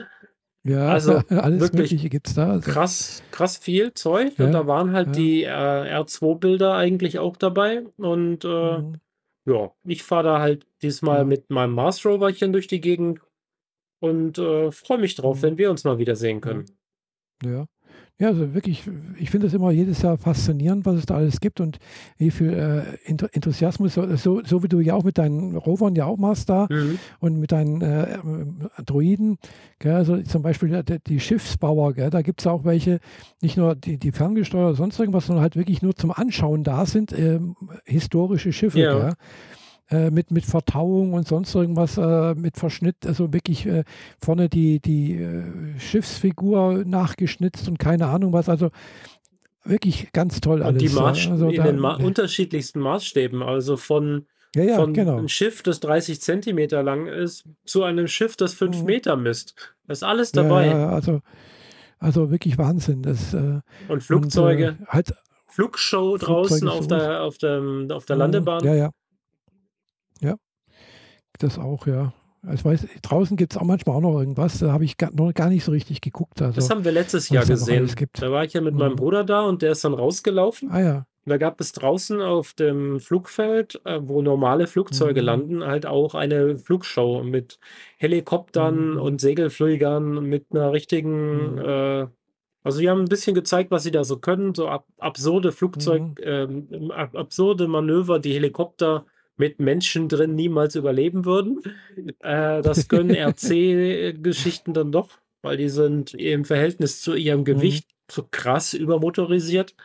Ja, 0.65 0.87
also 0.89 1.13
alles 1.29 1.61
wirklich 1.61 1.91
Mögliche 1.91 2.09
gibt 2.09 2.27
es 2.27 2.33
da. 2.33 2.51
Also, 2.51 2.71
krass, 2.71 3.23
krass 3.31 3.57
viel 3.57 3.93
Zeug. 3.93 4.37
Ja, 4.37 4.45
und 4.45 4.51
da 4.51 4.67
waren 4.67 4.91
halt 4.93 5.07
ja. 5.07 5.13
die 5.13 5.43
äh, 5.43 5.49
R2-Bilder 5.49 6.73
eigentlich 6.73 7.19
auch 7.19 7.37
dabei. 7.37 7.83
Und 7.97 8.43
äh, 8.43 8.79
mhm. 8.79 8.95
ja, 9.45 9.71
ich 9.85 10.03
fahre 10.03 10.23
da 10.23 10.39
halt 10.39 10.65
diesmal 10.81 11.19
Ja. 11.19 11.23
mit 11.23 11.49
meinem 11.49 11.73
Mars 11.73 12.03
Roverchen 12.05 12.51
durch 12.51 12.67
die 12.67 12.81
Gegend 12.81 13.21
und 13.99 14.37
äh, 14.39 14.71
freue 14.71 14.97
mich 14.97 15.15
drauf, 15.15 15.37
Mhm. 15.37 15.41
wenn 15.43 15.57
wir 15.57 15.69
uns 15.71 15.83
mal 15.83 15.97
wiedersehen 15.99 16.41
können. 16.41 16.65
Ja. 17.43 17.65
Ja, 18.17 18.29
also 18.29 18.53
wirklich, 18.53 18.83
ich 19.19 19.29
finde 19.29 19.47
es 19.47 19.53
immer 19.53 19.71
jedes 19.71 20.01
Jahr 20.01 20.17
faszinierend, 20.17 20.85
was 20.85 20.95
es 20.95 21.05
da 21.05 21.15
alles 21.17 21.41
gibt 21.41 21.59
und 21.59 21.79
wie 22.17 22.31
viel 22.31 22.53
äh, 22.53 23.09
Ent- 23.11 23.27
Enthusiasmus, 23.33 23.93
so, 23.95 24.41
so, 24.45 24.63
wie 24.63 24.69
du 24.69 24.79
ja 24.79 24.93
auch 24.93 25.03
mit 25.03 25.17
deinen 25.17 25.57
Rovern 25.57 25.95
ja 25.95 26.05
auch 26.05 26.15
machst 26.17 26.47
da 26.49 26.67
Mhm. 26.69 26.97
und 27.19 27.37
mit 27.39 27.51
deinen 27.51 27.81
äh, 27.81 28.17
Droiden, 28.85 29.37
gell, 29.79 29.95
also 29.95 30.21
zum 30.21 30.43
Beispiel 30.43 30.81
die, 30.83 30.99
die 31.05 31.19
Schiffsbauer, 31.19 31.93
gell, 31.93 32.09
da 32.09 32.21
gibt 32.21 32.39
es 32.39 32.47
auch 32.47 32.63
welche, 32.63 32.99
nicht 33.41 33.57
nur 33.57 33.75
die, 33.75 33.97
die 33.97 34.13
ferngesteuert 34.13 34.65
oder 34.67 34.75
sonst 34.75 34.97
irgendwas, 34.97 35.25
sondern 35.25 35.43
halt 35.43 35.57
wirklich 35.57 35.81
nur 35.81 35.93
zum 35.93 36.11
Anschauen 36.11 36.63
da 36.63 36.85
sind, 36.85 37.11
ähm, 37.11 37.57
historische 37.83 38.53
Schiffe, 38.53 38.79
Ja. 38.79 38.97
gell, 38.97 39.13
äh, 39.89 40.09
mit, 40.11 40.31
mit 40.31 40.45
Vertauung 40.45 41.13
und 41.13 41.27
sonst 41.27 41.53
irgendwas, 41.55 41.97
äh, 41.97 42.33
mit 42.35 42.57
Verschnitt, 42.57 43.05
also 43.05 43.31
wirklich 43.33 43.65
äh, 43.65 43.83
vorne 44.19 44.49
die, 44.49 44.79
die 44.79 45.13
äh, 45.21 45.43
Schiffsfigur 45.79 46.83
nachgeschnitzt 46.85 47.67
und 47.67 47.77
keine 47.79 48.07
Ahnung 48.07 48.33
was, 48.33 48.49
also 48.49 48.69
wirklich 49.63 50.11
ganz 50.13 50.41
toll 50.41 50.61
Und 50.61 50.67
alles. 50.67 50.81
die 50.83 50.87
ja. 50.89 51.01
Maß 51.01 51.27
also 51.29 51.49
in 51.49 51.55
da, 51.57 51.63
den 51.63 51.79
Ma 51.79 51.95
unterschiedlichsten 51.95 52.79
Maßstäben, 52.79 53.41
also 53.43 53.77
von, 53.77 54.25
ja, 54.55 54.63
ja, 54.63 54.75
von 54.75 54.93
genau. 54.93 55.17
einem 55.17 55.27
Schiff, 55.27 55.63
das 55.63 55.79
30 55.79 56.21
Zentimeter 56.21 56.83
lang 56.83 57.07
ist, 57.07 57.45
zu 57.65 57.83
einem 57.83 58.07
Schiff, 58.07 58.35
das 58.37 58.53
5 58.53 58.79
Mhm. 58.79 58.85
Meter 58.85 59.15
misst. 59.17 59.75
Da 59.87 59.93
ist 59.93 60.03
alles 60.03 60.31
dabei. 60.31 60.67
ja, 60.67 60.89
also, 60.89 61.21
also 61.99 62.31
wirklich 62.31 62.57
Wahnsinn. 62.57 63.01
Das, 63.03 63.33
äh, 63.33 63.59
Und 63.87 64.03
Flugzeuge. 64.03 64.77
Und, 64.79 64.81
äh, 64.81 64.87
halt, 64.87 65.13
Flugshow 65.47 66.17
draußen 66.17 66.67
auf 66.67 66.87
der, 66.87 67.21
auf 67.23 67.37
der, 67.37 67.61
auf 67.91 68.05
der 68.05 68.15
Mhm. 68.15 68.19
Landebahn. 68.19 68.63
Ja. 68.65 68.73
Ja. 68.75 68.91
Das 71.39 71.59
auch, 71.59 71.87
ja. 71.87 72.13
Ich 72.53 72.63
weiß, 72.63 72.87
draußen 73.01 73.37
gibt 73.37 73.53
es 73.53 73.57
auch 73.57 73.63
manchmal 73.65 73.95
auch 73.95 74.01
noch 74.01 74.19
irgendwas. 74.19 74.59
Da 74.59 74.71
habe 74.71 74.85
ich 74.85 74.97
gar, 74.97 75.11
noch 75.13 75.33
gar 75.33 75.49
nicht 75.49 75.63
so 75.63 75.71
richtig 75.71 76.01
geguckt. 76.01 76.41
Also, 76.41 76.55
Das 76.55 76.69
haben 76.69 76.85
wir 76.85 76.91
letztes 76.91 77.29
Jahr 77.29 77.43
gesehen. 77.45 77.89
Da 78.13 78.31
war 78.31 78.43
ich 78.45 78.53
ja 78.53 78.61
mit 78.61 78.75
meinem 78.75 78.91
Mhm. 78.91 78.97
Bruder 78.97 79.23
da 79.23 79.41
und 79.41 79.61
der 79.63 79.71
ist 79.71 79.83
dann 79.83 79.93
rausgelaufen. 79.95 80.69
ah 80.71 80.79
ja. 80.79 80.95
Und 81.25 81.31
da 81.31 81.37
gab 81.37 81.59
es 81.59 81.71
draußen 81.71 82.21
auf 82.21 82.53
dem 82.53 82.99
Flugfeld, 82.99 83.81
äh, 83.83 83.99
wo 84.03 84.21
normale 84.21 84.67
Flugzeuge 84.67 85.21
Mhm. 85.21 85.25
landen, 85.25 85.63
halt 85.65 85.87
auch 85.87 86.13
eine 86.13 86.59
Flugshow 86.59 87.23
mit 87.23 87.57
Helikoptern 87.97 88.91
Mhm. 88.91 88.97
und 88.99 89.21
Segelflügern 89.21 90.23
mit 90.29 90.45
einer 90.51 90.71
richtigen, 90.71 91.53
Mhm. 91.55 91.57
äh, 91.59 92.07
also 92.63 92.79
die 92.79 92.89
haben 92.91 93.01
ein 93.01 93.07
bisschen 93.09 93.33
gezeigt, 93.33 93.71
was 93.71 93.81
sie 93.83 93.91
da 93.91 94.03
so 94.03 94.17
können, 94.19 94.53
so 94.53 94.67
ab, 94.67 94.85
absurde 94.99 95.51
Flugzeug, 95.51 96.01
ab, 96.95 97.15
absurde 97.15 97.67
Manöver, 97.67 98.19
die 98.19 98.33
Helikopter 98.33 99.05
mit 99.37 99.59
Menschen 99.59 100.09
drin 100.09 100.35
niemals 100.35 100.75
überleben 100.75 101.25
würden. 101.25 101.61
Äh, 102.19 102.61
das 102.61 102.87
können 102.87 103.13
RC-Geschichten 103.15 104.73
dann 104.73 104.91
doch, 104.91 105.09
weil 105.41 105.57
die 105.57 105.69
sind 105.69 106.13
im 106.13 106.45
Verhältnis 106.45 107.01
zu 107.01 107.15
ihrem 107.15 107.41
Mhm. 107.41 107.45
Gewicht 107.45 107.87
so 108.11 108.23
krass 108.29 108.73
übermotorisiert. 108.73 109.75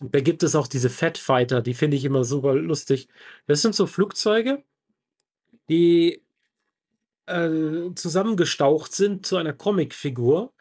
Da 0.00 0.20
gibt 0.20 0.42
es 0.42 0.54
auch 0.56 0.66
diese 0.68 0.90
Fat 0.90 1.18
Fighter, 1.18 1.62
die 1.62 1.74
finde 1.74 1.96
ich 1.96 2.04
immer 2.04 2.24
super 2.24 2.54
lustig. 2.54 3.08
Das 3.46 3.62
sind 3.62 3.74
so 3.74 3.86
Flugzeuge, 3.86 4.64
die 5.68 6.22
äh, 7.26 7.94
zusammengestaucht 7.94 8.92
sind 8.94 9.26
zu 9.26 9.36
einer 9.36 9.52
Comicfigur. 9.52 10.52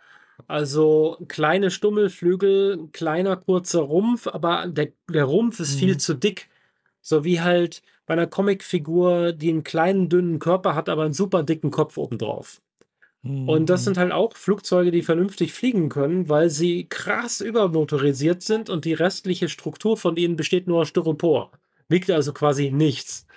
Also 0.48 1.18
kleine 1.30 1.72
Stummelflügel, 1.72 2.74
ein 2.80 2.92
kleiner 2.92 3.38
kurzer 3.38 3.82
Rumpf, 3.82 4.28
aber 4.28 4.68
der, 4.68 4.94
der 5.10 5.26
Rumpf 5.26 5.60
ist 5.60 5.76
viel 5.80 5.96
Mhm. 5.96 6.00
zu 6.00 6.16
dick. 6.16 6.50
So 7.02 7.24
wie 7.26 7.42
halt 7.42 7.84
bei 8.12 8.16
einer 8.18 8.28
Comicfigur, 8.28 9.32
die 9.32 9.50
einen 9.52 9.64
kleinen, 9.64 10.10
dünnen 10.10 10.40
Körper 10.40 10.76
hat, 10.76 10.90
aber 10.90 11.04
einen 11.04 11.14
super 11.14 11.44
dicken 11.44 11.72
Kopf 11.72 11.96
obendrauf. 11.98 12.62
Und 13.24 13.70
das 13.70 13.82
Mhm. 13.82 13.86
sind 13.86 13.98
halt 14.00 14.12
auch 14.12 14.36
Flugzeuge, 14.36 14.92
die 14.92 15.02
vernünftig 15.02 15.54
fliegen 15.54 15.88
können, 15.88 16.28
weil 16.28 16.50
sie 16.50 16.88
krass 16.90 17.40
übermotorisiert 17.40 18.42
sind 18.42 18.70
und 18.70 18.84
die 18.84 18.92
restliche 18.94 19.48
Struktur 19.48 19.96
von 19.96 20.18
ihnen 20.18 20.36
besteht 20.36 20.68
nur 20.68 20.82
aus 20.82 20.90
Styropor. 20.90 21.52
Wiegt 21.88 22.12
also 22.12 22.34
quasi 22.34 22.70
nichts. 22.70 23.28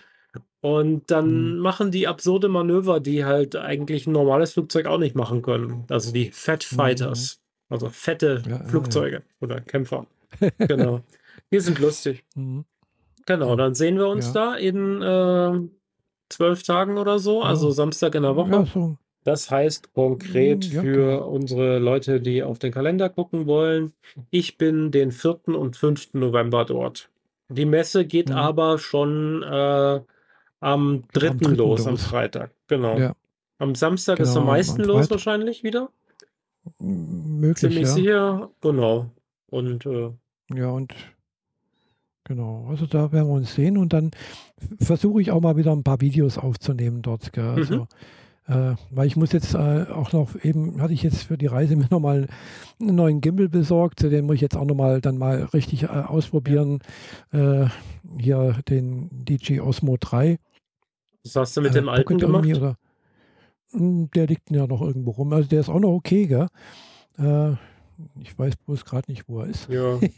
Und 0.60 1.08
dann 1.12 1.52
Mhm. 1.52 1.58
machen 1.60 1.90
die 1.92 2.08
absurde 2.08 2.48
Manöver, 2.48 2.98
die 2.98 3.24
halt 3.24 3.54
eigentlich 3.54 4.08
ein 4.08 4.12
normales 4.12 4.54
Flugzeug 4.54 4.86
auch 4.86 4.98
nicht 4.98 5.14
machen 5.14 5.40
können. 5.42 5.84
Also 5.88 6.12
die 6.12 6.32
Fat 6.32 6.66
Mhm. 6.68 6.76
Fighters. 6.76 7.40
Also 7.68 7.90
fette 7.90 8.42
Ja, 8.44 8.50
ja, 8.50 8.58
ja. 8.62 8.66
Flugzeuge 8.66 9.22
oder 9.40 9.60
Kämpfer. 9.60 10.08
Genau. 10.58 11.00
Die 11.52 11.60
sind 11.60 11.78
lustig. 11.78 12.24
Mhm. 12.34 12.64
Genau, 13.26 13.56
dann 13.56 13.74
sehen 13.74 13.96
wir 13.98 14.08
uns 14.08 14.26
Ja. 14.28 14.32
da 14.32 14.54
in 14.56 15.02
äh, 15.02 15.68
zwölf 16.28 16.62
Tagen 16.62 16.98
oder 16.98 17.18
so, 17.18 17.42
also 17.42 17.70
Samstag 17.70 18.14
in 18.14 18.22
der 18.22 18.36
Woche. 18.36 18.50
Ja, 18.50 18.66
so. 18.66 18.96
Das 19.24 19.50
heißt 19.50 19.94
konkret 19.94 20.66
ja, 20.66 20.82
für 20.82 21.12
genau. 21.16 21.28
unsere 21.28 21.78
Leute, 21.78 22.20
die 22.20 22.42
auf 22.42 22.58
den 22.58 22.72
Kalender 22.72 23.08
gucken 23.08 23.46
wollen, 23.46 23.92
ich 24.30 24.58
bin 24.58 24.90
den 24.90 25.12
4. 25.12 25.48
und 25.48 25.76
5. 25.76 26.12
November 26.12 26.66
dort. 26.66 27.08
Die 27.48 27.64
Messe 27.64 28.04
geht 28.04 28.28
Mhm. 28.28 28.34
aber 28.36 28.78
schon 28.78 29.42
äh, 29.42 30.00
am 30.60 31.04
3. 31.14 31.30
3. 31.30 31.54
los, 31.54 31.86
am 31.86 31.92
los. 31.94 32.04
Freitag. 32.04 32.50
Genau. 32.68 32.98
Ja. 32.98 33.14
Am 33.58 33.74
Samstag 33.74 34.18
ist 34.20 34.30
Genau, 34.34 34.40
am 34.42 34.48
am- 34.48 34.54
meisten 34.54 34.82
am 34.82 34.88
los 34.88 35.10
wahrscheinlich 35.10 35.62
wieder. 35.64 35.88
Möglich, 36.78 37.58
Ziemlich 37.60 37.82
ja. 37.82 37.94
sicher. 37.94 38.50
Genau. 38.60 39.10
Und 39.50 39.86
äh, 39.86 40.10
Ja, 40.54 40.70
und 40.70 40.94
genau, 42.24 42.66
also 42.68 42.86
da 42.86 43.12
werden 43.12 43.28
wir 43.28 43.34
uns 43.34 43.54
sehen 43.54 43.78
und 43.78 43.92
dann 43.92 44.10
versuche 44.80 45.20
ich 45.20 45.30
auch 45.30 45.40
mal 45.40 45.56
wieder 45.56 45.72
ein 45.72 45.84
paar 45.84 46.00
Videos 46.00 46.38
aufzunehmen 46.38 47.02
dort. 47.02 47.32
Gell? 47.32 47.52
Mhm. 47.52 47.58
Also, 47.58 47.86
äh, 48.46 48.76
weil 48.90 49.06
ich 49.06 49.16
muss 49.16 49.32
jetzt 49.32 49.54
äh, 49.54 49.86
auch 49.90 50.12
noch, 50.12 50.34
eben 50.44 50.82
hatte 50.82 50.92
ich 50.92 51.02
jetzt 51.02 51.22
für 51.22 51.38
die 51.38 51.46
Reise 51.46 51.76
mir 51.76 51.88
nochmal 51.90 52.26
einen 52.80 52.94
neuen 52.94 53.20
Gimbal 53.20 53.48
besorgt, 53.48 54.02
den 54.02 54.26
muss 54.26 54.36
ich 54.36 54.42
jetzt 54.42 54.56
auch 54.56 54.66
nochmal 54.66 55.00
dann 55.00 55.16
mal 55.16 55.44
richtig 55.54 55.84
äh, 55.84 55.86
ausprobieren. 55.86 56.80
Äh, 57.32 57.66
hier 58.18 58.58
den 58.68 59.08
DJI 59.24 59.60
Osmo 59.60 59.96
3. 59.98 60.38
was 61.24 61.36
hast 61.36 61.56
du 61.56 61.62
mit 61.62 61.70
äh, 61.70 61.74
dem 61.74 61.88
alten 61.88 62.18
gemacht? 62.18 62.46
Oder, 62.46 62.76
Hm, 63.74 64.10
der 64.14 64.26
liegt 64.26 64.50
ja 64.50 64.66
noch 64.66 64.80
irgendwo 64.80 65.10
rum. 65.12 65.32
Also 65.32 65.48
der 65.48 65.60
ist 65.60 65.68
auch 65.68 65.80
noch 65.80 65.92
okay, 65.92 66.26
gell? 66.26 66.48
Ich 68.20 68.38
weiß 68.38 68.56
bloß 68.56 68.84
gerade 68.84 69.10
nicht, 69.10 69.28
wo 69.28 69.40
er 69.40 69.46
ist. 69.46 69.68
Ja. 69.68 69.98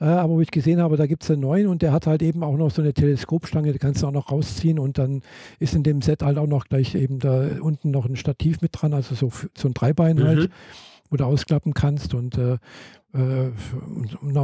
Äh, 0.00 0.04
aber 0.04 0.34
wo 0.34 0.40
ich 0.40 0.52
gesehen 0.52 0.80
habe, 0.80 0.96
da 0.96 1.08
gibt 1.08 1.24
es 1.24 1.30
einen 1.32 1.40
neuen 1.40 1.66
und 1.66 1.82
der 1.82 1.90
hat 1.90 2.06
halt 2.06 2.22
eben 2.22 2.44
auch 2.44 2.56
noch 2.56 2.70
so 2.70 2.80
eine 2.80 2.94
Teleskopstange, 2.94 3.72
die 3.72 3.78
kannst 3.80 4.02
du 4.02 4.06
auch 4.06 4.12
noch 4.12 4.30
rausziehen 4.30 4.78
und 4.78 4.98
dann 4.98 5.22
ist 5.58 5.74
in 5.74 5.82
dem 5.82 6.00
Set 6.00 6.22
halt 6.22 6.38
auch 6.38 6.46
noch 6.46 6.66
gleich 6.66 6.94
eben 6.94 7.18
da 7.18 7.48
unten 7.60 7.90
noch 7.90 8.06
ein 8.06 8.14
Stativ 8.14 8.60
mit 8.60 8.70
dran, 8.72 8.94
also 8.94 9.16
so, 9.16 9.32
so 9.52 9.66
ein 9.66 9.74
Dreibein 9.74 10.16
mhm. 10.16 10.22
halt, 10.22 10.50
wo 11.10 11.16
du 11.16 11.24
ausklappen 11.24 11.74
kannst 11.74 12.14
und 12.14 12.38
äh, 12.38 12.58
äh, 13.14 13.50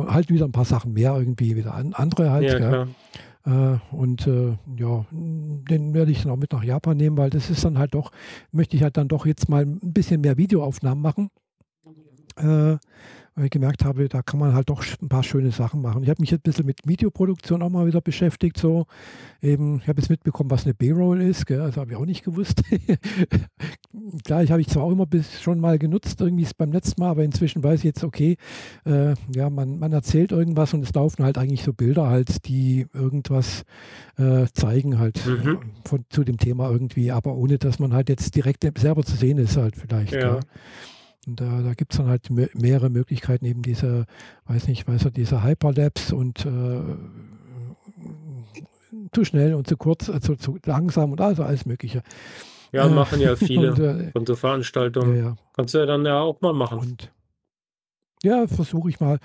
halt 0.08 0.30
wieder 0.30 0.46
ein 0.46 0.52
paar 0.52 0.64
Sachen 0.64 0.94
mehr 0.94 1.14
irgendwie, 1.16 1.54
wieder 1.54 1.74
andere 1.74 2.32
halt. 2.32 2.60
Ja, 2.60 2.88
äh, 3.46 3.78
und 3.92 4.26
äh, 4.26 4.56
ja, 4.76 5.06
den 5.12 5.94
werde 5.94 6.10
ich 6.10 6.22
dann 6.22 6.32
auch 6.32 6.36
mit 6.36 6.52
nach 6.52 6.64
Japan 6.64 6.96
nehmen, 6.96 7.16
weil 7.16 7.30
das 7.30 7.48
ist 7.48 7.64
dann 7.64 7.78
halt 7.78 7.94
doch, 7.94 8.10
möchte 8.50 8.76
ich 8.76 8.82
halt 8.82 8.96
dann 8.96 9.08
doch 9.08 9.24
jetzt 9.24 9.48
mal 9.48 9.62
ein 9.62 9.92
bisschen 9.92 10.20
mehr 10.20 10.36
Videoaufnahmen 10.36 11.00
machen. 11.00 11.30
Äh, 12.36 12.78
weil 13.36 13.44
ich 13.44 13.50
gemerkt 13.50 13.84
habe, 13.84 14.08
da 14.08 14.22
kann 14.22 14.40
man 14.40 14.54
halt 14.54 14.70
doch 14.70 14.82
ein 15.02 15.10
paar 15.10 15.22
schöne 15.22 15.50
Sachen 15.50 15.82
machen. 15.82 16.02
Ich 16.02 16.08
habe 16.08 16.22
mich 16.22 16.30
jetzt 16.30 16.40
ein 16.40 16.48
bisschen 16.50 16.64
mit 16.64 16.78
Videoproduktion 16.86 17.62
auch 17.62 17.68
mal 17.68 17.86
wieder 17.86 18.00
beschäftigt. 18.00 18.56
So. 18.56 18.86
Eben, 19.42 19.80
ich 19.82 19.88
habe 19.88 20.00
jetzt 20.00 20.08
mitbekommen, 20.08 20.50
was 20.50 20.64
eine 20.64 20.72
B-Roll 20.72 21.20
ist. 21.20 21.44
Gell? 21.44 21.60
Also 21.60 21.82
habe 21.82 21.92
ich 21.92 21.96
auch 21.98 22.06
nicht 22.06 22.24
gewusst. 22.24 22.62
Klar, 24.24 24.42
ich 24.42 24.50
habe 24.50 24.62
ich 24.62 24.68
zwar 24.68 24.84
auch 24.84 24.90
immer 24.90 25.04
bis 25.04 25.42
schon 25.42 25.60
mal 25.60 25.78
genutzt, 25.78 26.22
irgendwie 26.22 26.48
beim 26.56 26.72
letzten 26.72 27.02
Mal, 27.02 27.10
aber 27.10 27.24
inzwischen 27.24 27.62
weiß 27.62 27.80
ich 27.80 27.84
jetzt, 27.84 28.04
okay, 28.04 28.38
äh, 28.86 29.14
ja, 29.34 29.50
man, 29.50 29.78
man 29.78 29.92
erzählt 29.92 30.32
irgendwas 30.32 30.72
und 30.72 30.82
es 30.82 30.94
laufen 30.94 31.22
halt 31.22 31.36
eigentlich 31.36 31.62
so 31.62 31.74
Bilder 31.74 32.08
halt, 32.08 32.46
die 32.46 32.86
irgendwas 32.94 33.64
äh, 34.16 34.46
zeigen 34.54 34.98
halt 34.98 35.26
mhm. 35.26 35.58
von, 35.84 36.06
zu 36.08 36.24
dem 36.24 36.38
Thema 36.38 36.70
irgendwie, 36.70 37.12
aber 37.12 37.34
ohne 37.34 37.58
dass 37.58 37.78
man 37.78 37.92
halt 37.92 38.08
jetzt 38.08 38.34
direkt 38.34 38.64
selber 38.78 39.02
zu 39.02 39.14
sehen 39.14 39.36
ist 39.36 39.58
halt 39.58 39.76
vielleicht. 39.76 40.12
Ja. 40.12 40.40
Und 41.26 41.40
da, 41.40 41.62
da 41.62 41.74
gibt 41.74 41.92
es 41.92 41.98
dann 41.98 42.06
halt 42.08 42.30
mehrere 42.30 42.88
Möglichkeiten, 42.88 43.44
eben 43.46 43.62
diese, 43.62 44.06
weiß 44.46 44.68
nicht, 44.68 44.86
weiß 44.86 45.06
er, 45.06 45.10
diese 45.10 45.42
Hyperlapse 45.42 46.14
und 46.14 46.46
äh, 46.46 46.80
zu 49.12 49.24
schnell 49.24 49.54
und 49.54 49.66
zu 49.66 49.76
kurz, 49.76 50.08
also 50.08 50.36
zu 50.36 50.58
langsam 50.64 51.12
und 51.12 51.20
also 51.20 51.42
alles 51.42 51.66
Mögliche. 51.66 52.02
Ja, 52.72 52.88
machen 52.88 53.20
ja 53.20 53.36
viele 53.36 53.70
und, 53.70 53.78
äh, 53.78 54.10
von 54.12 54.26
so 54.26 54.36
Veranstaltungen. 54.36 55.16
Ja, 55.16 55.22
ja. 55.22 55.36
Kannst 55.54 55.74
du 55.74 55.78
ja 55.78 55.86
dann 55.86 56.04
ja 56.04 56.20
auch 56.20 56.40
mal 56.40 56.52
machen. 56.52 56.78
Und, 56.78 57.10
ja, 58.22 58.46
versuche 58.46 58.88
ich 58.88 59.00
mal, 59.00 59.18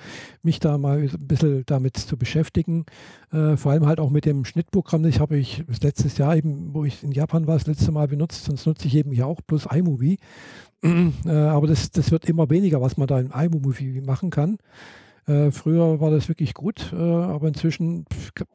mich 0.44 0.60
da 0.60 0.78
mal 0.78 1.00
ein 1.00 1.28
bisschen 1.28 1.64
damit 1.66 1.98
zu 1.98 2.18
beschäftigen. 2.18 2.86
Äh, 3.32 3.58
vor 3.58 3.72
allem 3.72 3.86
halt 3.86 4.00
auch 4.00 4.10
mit 4.10 4.26
dem 4.26 4.46
Schnittprogramm. 4.46 5.04
Das 5.04 5.20
habe 5.20 5.38
ich 5.38 5.64
letztes 5.82 6.18
Jahr 6.18 6.36
eben, 6.36 6.74
wo 6.74 6.86
ich 6.86 7.04
in 7.04 7.12
Japan 7.12 7.48
war, 7.48 7.58
das 7.58 7.68
letzte 7.68 7.92
Mal 7.92 8.08
benutzt. 8.08 8.46
Sonst 8.46 8.66
nutze 8.66 8.88
ich 8.88 8.96
eben 8.96 9.12
hier 9.12 9.28
auch 9.28 9.40
plus 9.46 9.66
iMovie. 9.66 10.18
Äh, 10.84 11.30
aber 11.30 11.68
das, 11.68 11.92
das 11.92 12.10
wird 12.10 12.26
immer 12.26 12.50
weniger, 12.50 12.82
was 12.82 12.98
man 12.98 13.08
da 13.08 13.20
im 13.20 13.32
iMovie 13.32 14.02
machen 14.02 14.32
kann. 14.32 14.58
Äh, 15.28 15.52
früher 15.52 16.00
war 16.00 16.10
das 16.10 16.30
wirklich 16.30 16.54
gut, 16.54 16.92
äh, 16.94 16.96
aber 16.96 17.48
inzwischen 17.48 18.06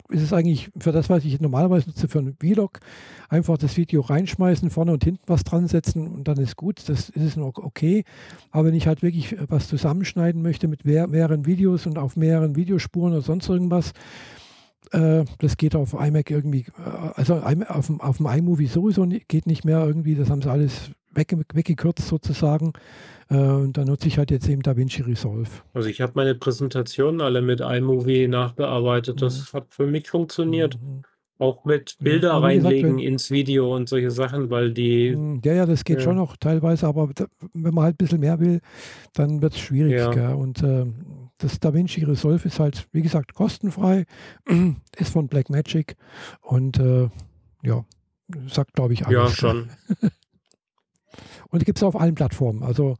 ist 0.08 0.22
es 0.22 0.32
eigentlich 0.32 0.70
für 0.78 0.92
das, 0.92 1.08
was 1.08 1.24
ich 1.24 1.40
normalerweise 1.40 1.88
nutze, 1.88 2.08
für 2.08 2.18
einen 2.18 2.36
Vlog, 2.36 2.80
einfach 3.28 3.56
das 3.56 3.76
Video 3.76 4.00
reinschmeißen, 4.00 4.70
vorne 4.70 4.92
und 4.92 5.04
hinten 5.04 5.22
was 5.26 5.44
dran 5.44 5.68
setzen 5.68 6.08
und 6.08 6.28
dann 6.28 6.38
ist 6.38 6.56
gut. 6.56 6.88
Das 6.88 7.08
ist 7.10 7.36
noch 7.36 7.56
okay. 7.58 8.04
Aber 8.50 8.66
wenn 8.66 8.74
ich 8.74 8.86
halt 8.86 9.02
wirklich 9.02 9.36
was 9.48 9.68
zusammenschneiden 9.68 10.42
möchte 10.42 10.68
mit 10.68 10.84
mehreren 10.84 11.46
Videos 11.46 11.86
und 11.86 11.98
auf 11.98 12.16
mehreren 12.16 12.56
Videospuren 12.56 13.12
oder 13.12 13.22
sonst 13.22 13.48
irgendwas, 13.48 13.90
äh, 13.90 14.45
das 14.90 15.56
geht 15.56 15.74
auf 15.74 15.94
iMac 15.94 16.30
irgendwie, 16.30 16.66
äh, 16.78 17.10
also 17.14 17.36
auf, 17.36 17.90
auf 17.98 18.16
dem 18.18 18.26
iMovie 18.26 18.66
sowieso 18.66 19.06
geht 19.06 19.46
nicht 19.46 19.64
mehr 19.64 19.84
irgendwie. 19.84 20.14
Das 20.14 20.30
haben 20.30 20.42
sie 20.42 20.50
alles 20.50 20.90
wegge 21.12 21.42
weggekürzt 21.52 22.06
sozusagen. 22.06 22.72
Äh, 23.28 23.36
und 23.36 23.76
da 23.76 23.84
nutze 23.84 24.08
ich 24.08 24.18
halt 24.18 24.30
jetzt 24.30 24.48
eben 24.48 24.62
DaVinci 24.62 25.02
Resolve. 25.02 25.50
Also 25.74 25.88
ich 25.88 26.00
habe 26.00 26.12
meine 26.14 26.34
Präsentationen 26.34 27.20
alle 27.20 27.42
mit 27.42 27.60
iMovie 27.60 28.28
nachbearbeitet. 28.28 29.20
Das 29.22 29.52
mhm. 29.52 29.56
hat 29.56 29.66
für 29.70 29.86
mich 29.86 30.08
funktioniert. 30.08 30.78
Mhm. 30.80 31.02
Auch 31.38 31.66
mit 31.66 31.96
Bilder 32.00 32.28
ja, 32.28 32.38
reinlegen 32.38 32.96
gesagt, 32.96 33.06
ins 33.06 33.30
Video 33.30 33.76
und 33.76 33.90
solche 33.90 34.10
Sachen, 34.10 34.48
weil 34.48 34.72
die. 34.72 35.14
Mhm, 35.14 35.42
ja, 35.44 35.52
ja, 35.52 35.66
das 35.66 35.84
geht 35.84 35.98
ja. 35.98 36.04
schon 36.04 36.16
noch 36.16 36.38
teilweise, 36.38 36.86
aber 36.86 37.10
wenn 37.52 37.74
man 37.74 37.84
halt 37.84 37.96
ein 37.96 37.98
bisschen 37.98 38.20
mehr 38.20 38.40
will, 38.40 38.60
dann 39.12 39.42
wird 39.42 39.52
es 39.52 39.60
schwierig. 39.60 40.16
Ja. 40.16 40.32
Und 40.32 40.62
äh, 40.62 40.86
das 41.38 41.60
DaVinci 41.60 42.04
Resolve 42.04 42.46
ist 42.46 42.60
halt, 42.60 42.88
wie 42.92 43.02
gesagt, 43.02 43.34
kostenfrei, 43.34 44.06
ist 44.96 45.12
von 45.12 45.28
Blackmagic 45.28 45.96
und 46.40 46.78
äh, 46.78 47.08
ja, 47.62 47.84
sagt, 48.48 48.74
glaube 48.74 48.94
ich, 48.94 49.06
alles. 49.06 49.14
Ja, 49.14 49.28
schon. 49.28 49.70
Und 51.48 51.64
gibt 51.64 51.78
es 51.78 51.82
auf 51.82 51.98
allen 51.98 52.14
Plattformen. 52.14 52.62
Also 52.62 52.96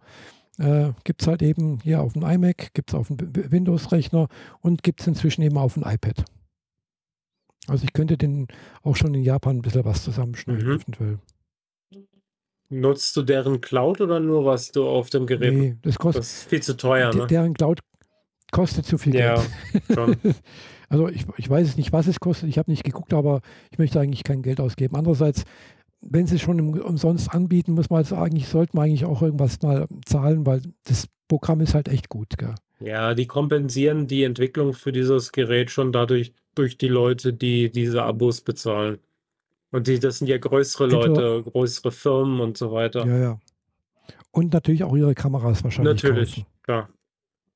äh, 0.58 0.92
gibt 1.04 1.20
es 1.20 1.28
halt 1.28 1.42
eben 1.42 1.80
hier 1.82 2.00
auf 2.00 2.14
dem 2.14 2.22
iMac, 2.22 2.72
gibt 2.72 2.90
es 2.90 2.94
auf 2.94 3.08
dem 3.08 3.18
Windows-Rechner 3.20 4.28
und 4.60 4.82
gibt 4.82 5.00
es 5.00 5.06
inzwischen 5.06 5.42
eben 5.42 5.58
auf 5.58 5.74
dem 5.74 5.82
iPad. 5.82 6.24
Also 7.66 7.84
ich 7.84 7.92
könnte 7.92 8.16
den 8.16 8.46
auch 8.82 8.96
schon 8.96 9.14
in 9.14 9.22
Japan 9.22 9.56
ein 9.56 9.62
bisschen 9.62 9.84
was 9.84 10.04
zusammenschneiden, 10.04 10.66
mhm. 10.66 10.74
eventuell. 10.80 11.18
Nutzt 12.68 13.16
du 13.16 13.22
deren 13.22 13.60
Cloud 13.60 14.00
oder 14.00 14.18
nur 14.18 14.44
was 14.44 14.72
du 14.72 14.88
auf 14.88 15.10
dem 15.10 15.26
Gerät? 15.26 15.54
Nee, 15.54 15.76
das 15.82 15.98
kostet. 15.98 16.20
Das 16.20 16.32
ist 16.32 16.48
viel 16.48 16.62
zu 16.62 16.76
teuer, 16.76 17.14
ne? 17.14 17.26
Deren 17.26 17.54
Cloud 17.54 17.80
kostet 18.52 18.86
zu 18.86 18.98
viel 18.98 19.14
ja, 19.14 19.34
Geld. 19.34 19.82
Schon. 19.92 20.16
also 20.88 21.08
ich, 21.08 21.26
ich 21.36 21.48
weiß 21.48 21.76
nicht, 21.76 21.92
was 21.92 22.06
es 22.06 22.20
kostet. 22.20 22.48
Ich 22.48 22.58
habe 22.58 22.70
nicht 22.70 22.84
geguckt, 22.84 23.12
aber 23.12 23.40
ich 23.70 23.78
möchte 23.78 24.00
eigentlich 24.00 24.24
kein 24.24 24.42
Geld 24.42 24.60
ausgeben. 24.60 24.96
Andererseits 24.96 25.44
wenn 26.00 26.26
sie 26.26 26.38
schon 26.38 26.78
umsonst 26.80 27.32
anbieten, 27.32 27.72
muss 27.72 27.90
man 27.90 27.98
also 27.98 28.16
eigentlich, 28.16 28.48
sollte 28.48 28.76
man 28.76 28.86
eigentlich 28.86 29.04
auch 29.04 29.22
irgendwas 29.22 29.60
mal 29.62 29.86
zahlen, 30.04 30.46
weil 30.46 30.62
das 30.84 31.08
Programm 31.28 31.60
ist 31.60 31.74
halt 31.74 31.88
echt 31.88 32.08
gut. 32.08 32.38
Gell? 32.38 32.54
Ja, 32.80 33.14
die 33.14 33.26
kompensieren 33.26 34.06
die 34.06 34.22
Entwicklung 34.22 34.72
für 34.74 34.92
dieses 34.92 35.32
Gerät 35.32 35.70
schon 35.70 35.92
dadurch 35.92 36.32
durch 36.54 36.78
die 36.78 36.88
Leute, 36.88 37.32
die 37.32 37.70
diese 37.70 38.02
Abos 38.02 38.40
bezahlen. 38.40 38.98
Und 39.72 39.88
die, 39.88 39.98
das 39.98 40.18
sind 40.18 40.28
ja 40.28 40.38
größere 40.38 40.86
Leute, 40.86 41.42
größere 41.42 41.90
Firmen 41.90 42.40
und 42.40 42.56
so 42.56 42.72
weiter. 42.72 43.06
Ja, 43.06 43.18
ja. 43.18 43.40
Und 44.30 44.52
natürlich 44.52 44.84
auch 44.84 44.96
ihre 44.96 45.14
Kameras 45.14 45.64
wahrscheinlich. 45.64 46.02
Natürlich, 46.02 46.34
kaufen. 46.36 46.46
klar. 46.62 46.88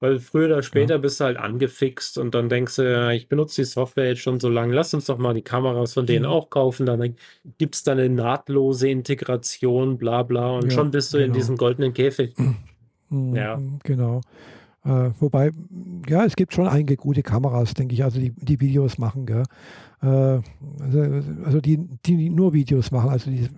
Weil 0.00 0.18
früher 0.18 0.46
oder 0.46 0.62
später 0.62 0.94
ja. 0.94 0.98
bist 0.98 1.20
du 1.20 1.24
halt 1.24 1.36
angefixt 1.36 2.16
und 2.16 2.34
dann 2.34 2.48
denkst 2.48 2.76
du, 2.76 2.90
ja, 2.90 3.10
ich 3.10 3.28
benutze 3.28 3.60
die 3.60 3.66
Software 3.66 4.08
jetzt 4.08 4.22
schon 4.22 4.40
so 4.40 4.48
lange, 4.48 4.74
lass 4.74 4.94
uns 4.94 5.04
doch 5.04 5.18
mal 5.18 5.34
die 5.34 5.42
Kameras 5.42 5.92
von 5.92 6.06
denen 6.06 6.24
mhm. 6.24 6.32
auch 6.32 6.48
kaufen. 6.48 6.86
Dann 6.86 7.16
gibt 7.58 7.74
es 7.74 7.82
da 7.82 7.92
eine 7.92 8.08
nahtlose 8.08 8.88
Integration, 8.88 9.98
bla 9.98 10.22
bla, 10.22 10.52
und 10.52 10.64
ja, 10.64 10.70
schon 10.70 10.90
bist 10.90 11.12
du 11.12 11.18
genau. 11.18 11.26
in 11.26 11.32
diesem 11.34 11.56
goldenen 11.56 11.92
Käfig. 11.92 12.34
Mhm, 13.10 13.36
ja. 13.36 13.60
Genau. 13.84 14.22
Äh, 14.84 15.10
wobei, 15.20 15.50
ja, 16.08 16.24
es 16.24 16.34
gibt 16.34 16.54
schon 16.54 16.66
einige 16.66 16.96
gute 16.96 17.22
Kameras, 17.22 17.74
denke 17.74 17.94
ich, 17.94 18.02
also 18.02 18.18
die, 18.18 18.30
die 18.30 18.60
Videos 18.60 18.96
machen, 18.96 19.26
gell? 19.26 19.42
Äh, 20.00 20.06
also, 20.06 21.00
also 21.44 21.60
die, 21.60 21.78
die 22.06 22.30
nur 22.30 22.54
Videos 22.54 22.90
machen, 22.90 23.10
also 23.10 23.30
die 23.30 23.48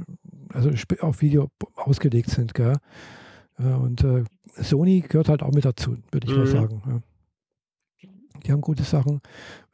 also 0.53 0.71
auf 1.01 1.23
Video 1.23 1.51
ausgelegt 1.77 2.31
sind, 2.31 2.55
gell? 2.55 2.77
und 3.59 4.03
äh, 4.03 4.25
Sony 4.55 5.01
gehört 5.01 5.29
halt 5.29 5.43
auch 5.43 5.53
mit 5.53 5.65
dazu, 5.65 5.97
würde 6.11 6.27
ich 6.27 6.33
mhm. 6.33 6.39
mal 6.39 6.47
sagen. 6.47 6.83
Ja. 6.87 7.03
Die 8.45 8.53
haben 8.53 8.61
gute 8.61 8.83
Sachen. 8.83 9.21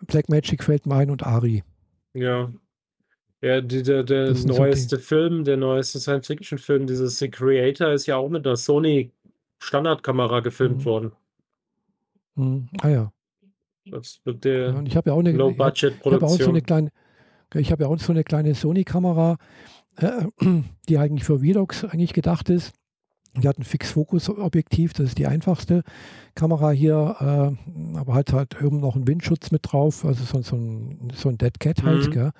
Blackmagic 0.06 0.62
fällt 0.62 0.86
mir 0.86 0.96
ein 0.96 1.10
und 1.10 1.24
Ari. 1.24 1.62
Ja. 2.14 2.52
Ja, 3.40 3.60
die, 3.60 3.82
der, 3.82 4.02
der 4.02 4.34
neueste 4.34 4.96
so 4.96 5.02
Film, 5.02 5.44
der 5.44 5.56
neueste 5.56 6.00
Science-Fiction-Film, 6.00 6.86
dieses 6.86 7.18
The 7.18 7.30
Creator, 7.30 7.92
ist 7.92 8.06
ja 8.06 8.16
auch 8.16 8.28
mit 8.28 8.44
einer 8.44 8.56
Sony 8.56 9.12
Standardkamera 9.58 10.40
gefilmt 10.40 10.78
mhm. 10.78 10.84
worden. 10.84 11.12
Mhm. 12.34 12.68
Ah 12.80 12.88
ja. 12.88 13.12
Das 13.86 14.20
wird 14.24 14.44
der 14.44 14.70
ja, 14.70 14.74
und 14.74 14.86
ich 14.86 14.96
habe 14.96 15.10
ja 15.10 15.14
auch 15.14 15.20
eine 15.20 15.32
Low-Budget-Produktion. 15.32 16.12
Ich 16.12 16.22
habe 16.22 16.26
auch 16.26 16.44
so 16.44 16.50
eine 16.50 16.62
kleine, 16.62 16.90
ich 17.54 17.72
habe 17.72 17.84
ja 17.84 17.88
auch 17.88 17.98
so 17.98 18.12
eine 18.12 18.24
kleine 18.24 18.54
Sony-Kamera, 18.54 19.36
äh, 19.96 20.26
die 20.88 20.98
eigentlich 20.98 21.24
für 21.24 21.38
Vlogs 21.38 21.84
eigentlich 21.84 22.12
gedacht 22.12 22.50
ist. 22.50 22.72
Die 23.36 23.46
hat 23.46 23.58
ein 23.58 23.64
Fix-Fokus-Objektiv, 23.64 24.94
das 24.94 25.10
ist 25.10 25.18
die 25.18 25.26
einfachste 25.26 25.82
Kamera 26.34 26.70
hier, 26.70 27.16
äh, 27.20 27.96
aber 27.98 28.14
halt 28.14 28.32
halt 28.32 28.56
eben 28.60 28.80
noch 28.80 28.96
einen 28.96 29.06
Windschutz 29.06 29.50
mit 29.50 29.60
drauf, 29.70 30.04
also 30.04 30.24
so, 30.24 30.42
so 30.42 30.56
ein, 30.56 31.10
so 31.14 31.28
ein 31.28 31.38
Dead 31.38 31.58
Cat 31.60 31.82
halt. 31.84 32.14
Mhm. 32.14 32.32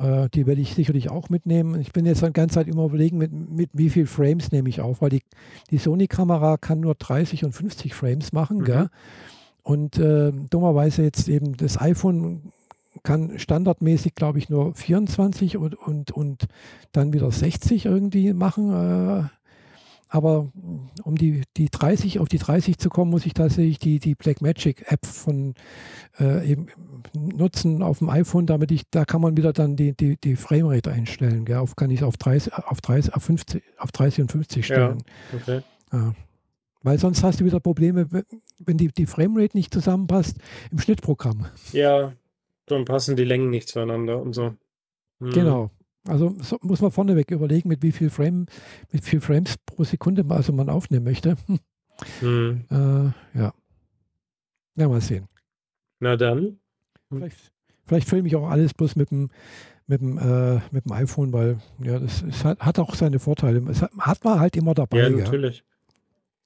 Äh, 0.00 0.28
die 0.30 0.46
werde 0.46 0.60
ich 0.60 0.74
sicherlich 0.74 1.10
auch 1.10 1.28
mitnehmen. 1.28 1.78
Ich 1.80 1.92
bin 1.92 2.06
jetzt 2.06 2.22
die 2.22 2.32
ganze 2.32 2.54
Zeit 2.54 2.68
immer 2.68 2.84
überlegen, 2.84 3.18
mit, 3.18 3.32
mit 3.32 3.70
wie 3.74 3.90
viel 3.90 4.06
Frames 4.06 4.50
nehme 4.50 4.68
ich 4.68 4.80
auf, 4.80 5.02
weil 5.02 5.10
die, 5.10 5.22
die 5.70 5.78
Sony-Kamera 5.78 6.56
kann 6.56 6.80
nur 6.80 6.94
30 6.94 7.44
und 7.44 7.52
50 7.52 7.94
Frames 7.94 8.32
machen. 8.32 8.58
Mhm. 8.58 8.88
Und 9.62 9.98
äh, 9.98 10.32
dummerweise 10.48 11.02
jetzt 11.02 11.28
eben 11.28 11.56
das 11.56 11.78
iPhone 11.78 12.52
kann 13.02 13.38
standardmäßig, 13.38 14.14
glaube 14.14 14.38
ich, 14.38 14.48
nur 14.48 14.74
24 14.74 15.56
und, 15.56 15.74
und, 15.74 16.10
und 16.10 16.46
dann 16.92 17.12
wieder 17.12 17.30
60 17.30 17.86
irgendwie 17.86 18.32
machen. 18.32 19.30
Äh, 20.10 20.16
aber 20.16 20.52
um 21.04 21.16
die, 21.16 21.42
die 21.56 21.68
30, 21.70 22.18
auf 22.18 22.28
die 22.28 22.38
30 22.38 22.78
zu 22.78 22.88
kommen, 22.88 23.10
muss 23.10 23.26
ich 23.26 23.34
tatsächlich 23.34 23.78
die, 23.78 23.98
die 23.98 24.14
Blackmagic 24.14 24.90
App 24.90 25.06
von 25.06 25.54
äh, 26.18 26.46
eben 26.50 26.66
nutzen 27.14 27.82
auf 27.82 27.98
dem 27.98 28.10
iPhone, 28.10 28.46
damit 28.46 28.70
ich, 28.70 28.82
da 28.90 29.04
kann 29.04 29.20
man 29.20 29.36
wieder 29.36 29.52
dann 29.52 29.76
die, 29.76 29.96
die, 29.96 30.16
die 30.16 30.36
Framerate 30.36 30.90
einstellen. 30.90 31.44
Gell? 31.44 31.58
Auf 31.58 31.76
kann 31.76 31.90
ich 31.90 32.02
auf 32.02 32.16
30, 32.16 32.52
auf 32.54 32.80
30, 32.80 33.14
auf 33.14 33.22
50, 33.22 33.62
auf 33.78 33.92
30 33.92 34.22
und 34.22 34.32
50 34.32 34.64
stellen. 34.64 34.98
Ja, 35.32 35.38
okay. 35.38 35.62
Ja. 35.92 36.14
Weil 36.82 36.98
sonst 36.98 37.22
hast 37.22 37.40
du 37.40 37.44
wieder 37.44 37.60
Probleme, 37.60 38.08
wenn 38.58 38.76
die, 38.78 38.88
die 38.88 39.06
Framerate 39.06 39.56
nicht 39.56 39.72
zusammenpasst 39.72 40.38
im 40.70 40.78
Schnittprogramm. 40.78 41.46
Ja, 41.72 42.14
dann 42.66 42.84
passen 42.84 43.16
die 43.16 43.24
Längen 43.24 43.50
nicht 43.50 43.68
zueinander 43.68 44.20
und 44.20 44.32
so. 44.32 44.54
Hm. 45.20 45.30
Genau. 45.30 45.70
Also 46.06 46.34
so 46.40 46.58
muss 46.62 46.80
man 46.80 46.90
vorneweg 46.90 47.30
überlegen, 47.30 47.68
mit 47.68 47.82
wie 47.82 47.92
viel 47.92 48.10
Frame, 48.10 48.46
mit 48.90 49.04
viel 49.04 49.20
Frames 49.20 49.56
pro 49.66 49.84
Sekunde 49.84 50.24
also 50.28 50.52
man 50.52 50.68
aufnehmen 50.68 51.04
möchte. 51.04 51.36
Hm. 51.46 51.58
Äh, 52.22 53.38
ja. 53.38 53.52
Ja, 54.74 54.88
mal 54.88 55.02
sehen. 55.02 55.28
Na 55.98 56.16
dann. 56.16 56.58
Vielleicht, 57.10 57.52
vielleicht 57.84 58.08
filme 58.08 58.26
ich 58.26 58.36
auch 58.36 58.48
alles 58.48 58.72
bloß 58.72 58.96
mit 58.96 59.10
dem, 59.10 59.28
mit 59.86 60.00
dem, 60.00 60.16
äh, 60.16 60.60
mit 60.70 60.86
dem 60.86 60.92
iPhone, 60.92 61.32
weil 61.34 61.58
ja, 61.78 61.98
das 61.98 62.22
ist, 62.22 62.42
hat, 62.42 62.58
hat, 62.60 62.78
auch 62.78 62.94
seine 62.94 63.18
Vorteile. 63.18 63.62
Es 63.68 63.82
hat, 63.82 63.90
hat, 63.98 64.24
man 64.24 64.40
halt 64.40 64.56
immer 64.56 64.72
dabei. 64.72 64.98
Ja, 64.98 65.10
natürlich. 65.10 65.58
Ja. 65.58 65.64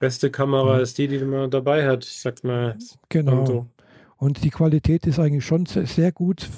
Beste 0.01 0.31
Kamera 0.31 0.77
ja. 0.77 0.81
ist 0.81 0.99
die, 0.99 1.07
die 1.07 1.19
man 1.25 1.51
dabei 1.51 1.87
hat, 1.87 2.03
sagt 2.03 2.43
mal. 2.43 2.77
Genau. 3.11 3.69
Und 4.17 4.43
die 4.43 4.51
Qualität 4.51 5.07
ist 5.07 5.19
eigentlich 5.19 5.45
schon 5.45 5.67
sehr 5.67 6.11
gut. 6.11 6.49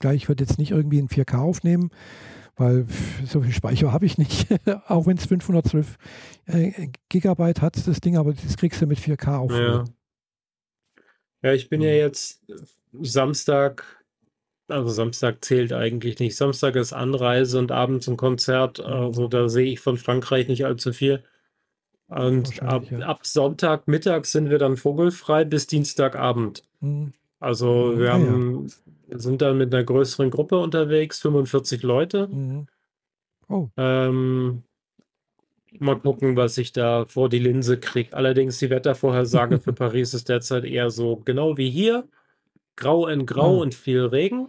Gleich 0.00 0.16
ich 0.16 0.28
würde 0.28 0.44
jetzt 0.44 0.58
nicht 0.58 0.70
irgendwie 0.70 0.98
in 0.98 1.08
4K 1.08 1.38
aufnehmen, 1.38 1.90
weil 2.56 2.86
so 3.24 3.40
viel 3.40 3.52
Speicher 3.52 3.92
habe 3.92 4.06
ich 4.06 4.18
nicht. 4.18 4.46
auch 4.88 5.06
wenn 5.06 5.16
es 5.16 5.26
512 5.26 5.96
äh, 6.46 6.88
Gigabyte 7.08 7.62
hat, 7.62 7.86
das 7.86 8.00
Ding, 8.00 8.16
aber 8.16 8.32
das 8.32 8.56
kriegst 8.56 8.80
du 8.80 8.86
mit 8.86 8.98
4K 8.98 9.36
auf. 9.36 9.52
Ja. 9.52 9.84
Ja, 11.42 11.52
ich 11.52 11.68
bin 11.68 11.80
ja 11.80 11.90
jetzt 11.90 12.44
Samstag, 13.02 13.84
also 14.68 14.88
Samstag 14.88 15.44
zählt 15.44 15.72
eigentlich 15.72 16.18
nicht. 16.18 16.36
Samstag 16.36 16.76
ist 16.76 16.92
Anreise 16.92 17.58
und 17.58 17.70
abends 17.70 18.08
ein 18.08 18.16
Konzert. 18.16 18.80
Also 18.80 19.28
da 19.28 19.48
sehe 19.48 19.72
ich 19.72 19.80
von 19.80 19.96
Frankreich 19.96 20.48
nicht 20.48 20.64
allzu 20.64 20.92
viel. 20.92 21.22
Und 22.08 22.62
ab, 22.62 22.90
ja. 22.90 23.00
ab 23.00 23.26
Sonntagmittag 23.26 24.24
sind 24.26 24.48
wir 24.50 24.58
dann 24.58 24.76
vogelfrei 24.76 25.44
bis 25.44 25.66
Dienstagabend. 25.66 26.62
Mhm. 26.80 27.12
Also 27.38 27.98
wir 27.98 28.10
ah, 28.10 28.14
haben, 28.14 28.68
ja. 28.68 28.74
Sind 29.10 29.42
dann 29.42 29.58
mit 29.58 29.74
einer 29.74 29.84
größeren 29.84 30.30
Gruppe 30.30 30.58
unterwegs, 30.58 31.20
45 31.20 31.82
Leute. 31.82 32.28
Mhm. 32.28 32.66
Oh. 33.48 33.68
Ähm, 33.76 34.64
Mal 35.78 35.98
gucken, 35.98 36.36
was 36.36 36.58
ich 36.58 36.72
da 36.72 37.04
vor 37.06 37.28
die 37.28 37.38
Linse 37.38 37.78
kriege. 37.78 38.16
Allerdings 38.16 38.58
die 38.58 38.70
Wettervorhersage 38.70 39.58
für 39.58 39.72
Paris 39.74 40.14
ist 40.14 40.28
derzeit 40.28 40.64
eher 40.64 40.90
so 40.90 41.16
genau 41.16 41.56
wie 41.56 41.70
hier. 41.70 42.08
Grau 42.76 43.06
in 43.06 43.26
Grau 43.26 43.56
oh. 43.56 43.62
und 43.62 43.74
viel 43.74 44.04
Regen. 44.04 44.48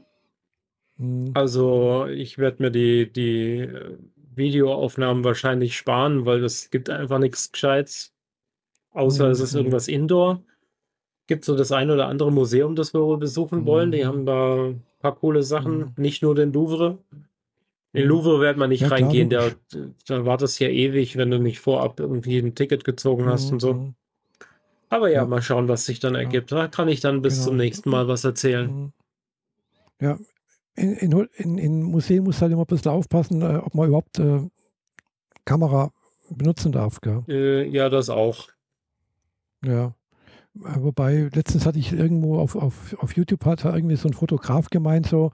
Mhm. 0.98 1.32
Also 1.34 2.06
ich 2.08 2.38
werde 2.38 2.64
mir 2.64 2.72
die, 2.72 3.12
die 3.12 3.60
äh, 3.60 3.98
Videoaufnahmen 4.36 5.24
wahrscheinlich 5.24 5.76
sparen, 5.76 6.26
weil 6.26 6.44
es 6.44 6.70
gibt 6.70 6.90
einfach 6.90 7.20
nichts 7.20 7.52
Gescheites. 7.52 8.14
Außer 8.92 9.26
mhm. 9.26 9.32
es 9.32 9.40
ist 9.40 9.56
irgendwas 9.56 9.88
Indoor. 9.88 10.44
Gibt 11.28 11.46
so 11.46 11.56
das 11.56 11.72
ein 11.72 11.92
oder 11.92 12.08
andere 12.08 12.32
Museum, 12.32 12.76
das 12.76 12.94
wir 12.94 13.02
wohl 13.02 13.18
besuchen 13.18 13.66
wollen. 13.66 13.92
Die 13.92 14.04
mhm. 14.04 14.08
haben 14.08 14.26
da 14.26 14.56
ein 14.68 14.84
paar 15.00 15.16
coole 15.16 15.44
Sachen. 15.44 15.78
Mhm. 15.78 15.94
Nicht 15.98 16.24
nur 16.24 16.36
den 16.36 16.54
Louvre. 16.54 16.98
In 17.94 18.04
mhm. 18.04 18.10
Louvre 18.10 18.40
wird 18.40 18.58
man 18.58 18.70
nicht 18.70 18.82
ja, 18.82 18.88
reingehen, 18.88 19.30
da, 19.30 19.50
da 20.08 20.26
wartest 20.26 20.60
ja 20.60 20.70
ewig, 20.70 21.18
wenn 21.18 21.32
du 21.32 21.40
nicht 21.40 21.60
vorab 21.60 22.00
irgendwie 22.00 22.40
ein 22.40 22.56
Ticket 22.56 22.84
gezogen 22.84 23.26
hast 23.26 23.48
mhm. 23.48 23.54
und 23.54 23.60
so. 23.60 23.74
Mhm. 23.74 23.96
Aber 24.90 25.10
ja, 25.10 25.22
ja, 25.22 25.26
mal 25.26 25.42
schauen, 25.42 25.68
was 25.68 25.86
sich 25.86 26.00
dann 26.00 26.16
ergibt. 26.16 26.52
Da 26.52 26.68
kann 26.68 26.88
ich 26.88 27.02
dann 27.02 27.22
bis 27.22 27.36
genau. 27.36 27.48
zum 27.48 27.58
nächsten 27.58 27.90
Mal 27.90 28.08
was 28.08 28.24
erzählen. 28.24 28.72
Mhm. 28.72 28.94
Ja, 30.00 30.18
in, 30.76 30.94
in, 30.94 31.28
in, 31.34 31.58
in 31.58 31.84
Museen 31.84 32.24
muss 32.24 32.42
halt 32.42 32.52
immer 32.52 32.62
ein 32.62 32.68
bisschen 32.68 32.92
aufpassen, 32.92 33.42
äh, 33.42 33.58
ob 33.58 33.74
man 33.74 33.88
überhaupt 33.88 34.20
äh, 34.20 34.48
Kamera 35.44 35.92
benutzen 36.30 36.72
darf. 36.72 37.02
Gell? 37.02 37.24
Äh, 37.28 37.68
ja, 37.68 37.90
das 37.90 38.10
auch. 38.10 38.48
Ja. 39.66 39.94
Äh, 40.66 40.82
wobei, 40.82 41.30
letztens 41.34 41.66
hatte 41.66 41.80
ich 41.80 41.94
irgendwo 41.94 42.40
auf, 42.40 42.56
auf, 42.56 42.96
auf 43.00 43.16
YouTube 43.16 43.46
hat 43.46 43.66
irgendwie 43.66 43.96
so 43.96 44.08
ein 44.08 44.14
Fotograf 44.14 44.70
gemeint, 44.70 45.08
so, 45.08 45.32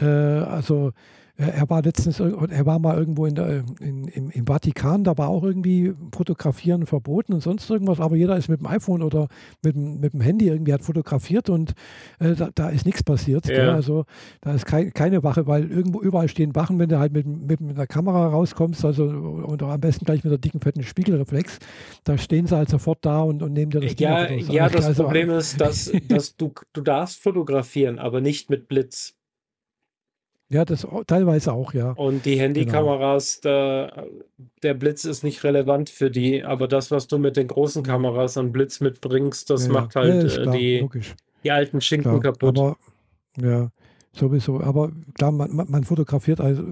äh, 0.00 0.04
also 0.04 0.92
er 1.38 1.70
war 1.70 1.82
letztens, 1.82 2.18
er 2.18 2.66
war 2.66 2.80
mal 2.80 2.98
irgendwo 2.98 3.24
in 3.24 3.36
der, 3.36 3.62
in, 3.80 4.08
im, 4.08 4.30
im, 4.30 4.46
Vatikan, 4.46 5.04
da 5.04 5.16
war 5.16 5.28
auch 5.28 5.44
irgendwie 5.44 5.94
Fotografieren 6.12 6.84
verboten 6.84 7.32
und 7.32 7.40
sonst 7.40 7.70
irgendwas, 7.70 8.00
aber 8.00 8.16
jeder 8.16 8.36
ist 8.36 8.48
mit 8.48 8.58
dem 8.58 8.66
iPhone 8.66 9.04
oder 9.04 9.28
mit, 9.62 9.76
mit 9.76 10.14
dem 10.14 10.20
Handy 10.20 10.48
irgendwie 10.48 10.72
hat 10.72 10.82
fotografiert 10.82 11.48
und 11.48 11.74
äh, 12.18 12.34
da, 12.34 12.50
da, 12.52 12.70
ist 12.70 12.86
nichts 12.86 13.04
passiert. 13.04 13.46
Ja. 13.46 13.72
Also 13.72 14.04
da 14.40 14.52
ist 14.52 14.66
kein, 14.66 14.92
keine 14.92 15.22
Wache, 15.22 15.46
weil 15.46 15.70
irgendwo 15.70 16.00
überall 16.00 16.26
stehen 16.28 16.56
Wachen, 16.56 16.80
wenn 16.80 16.88
du 16.88 16.98
halt 16.98 17.12
mit, 17.12 17.24
mit, 17.24 17.60
mit 17.60 17.76
einer 17.76 17.86
Kamera 17.86 18.26
rauskommst, 18.26 18.84
also 18.84 19.04
und 19.04 19.62
am 19.62 19.80
besten 19.80 20.06
gleich 20.06 20.24
mit 20.24 20.32
der 20.32 20.38
dicken, 20.38 20.60
fetten 20.60 20.82
Spiegelreflex, 20.82 21.60
da 22.02 22.18
stehen 22.18 22.48
sie 22.48 22.56
halt 22.56 22.68
sofort 22.68 22.98
da 23.02 23.22
und, 23.22 23.44
und 23.44 23.52
nehmen 23.52 23.70
dir 23.70 23.80
das 23.80 23.94
Ja, 24.00 24.26
Ding 24.26 24.50
ja 24.50 24.68
das 24.68 24.86
also, 24.86 25.04
Problem 25.04 25.30
ist, 25.30 25.60
dass, 25.60 25.92
dass 26.08 26.36
du, 26.36 26.52
du 26.72 26.80
darfst 26.80 27.22
fotografieren, 27.22 28.00
aber 28.00 28.20
nicht 28.20 28.50
mit 28.50 28.66
Blitz. 28.66 29.17
Ja, 30.50 30.64
das 30.64 30.86
teilweise 31.06 31.52
auch, 31.52 31.74
ja. 31.74 31.90
Und 31.92 32.24
die 32.24 32.38
Handykameras, 32.40 33.40
genau. 33.42 33.54
da, 33.54 34.04
der 34.62 34.74
Blitz 34.74 35.04
ist 35.04 35.22
nicht 35.22 35.44
relevant 35.44 35.90
für 35.90 36.10
die, 36.10 36.42
aber 36.42 36.68
das, 36.68 36.90
was 36.90 37.06
du 37.06 37.18
mit 37.18 37.36
den 37.36 37.48
großen 37.48 37.82
Kameras 37.82 38.38
an 38.38 38.50
Blitz 38.50 38.80
mitbringst, 38.80 39.50
das 39.50 39.66
ja, 39.66 39.72
macht 39.72 39.94
halt 39.94 40.22
ja, 40.22 40.38
äh, 40.38 40.42
klar, 40.42 40.56
die, 40.56 40.88
die 41.44 41.50
alten 41.50 41.82
Schinken 41.82 42.20
klar, 42.20 42.32
kaputt. 42.32 42.58
Aber, 42.58 42.76
ja, 43.36 43.70
sowieso. 44.12 44.60
Aber 44.60 44.90
klar, 45.14 45.32
man, 45.32 45.54
man 45.68 45.84
fotografiert 45.84 46.40
also 46.40 46.62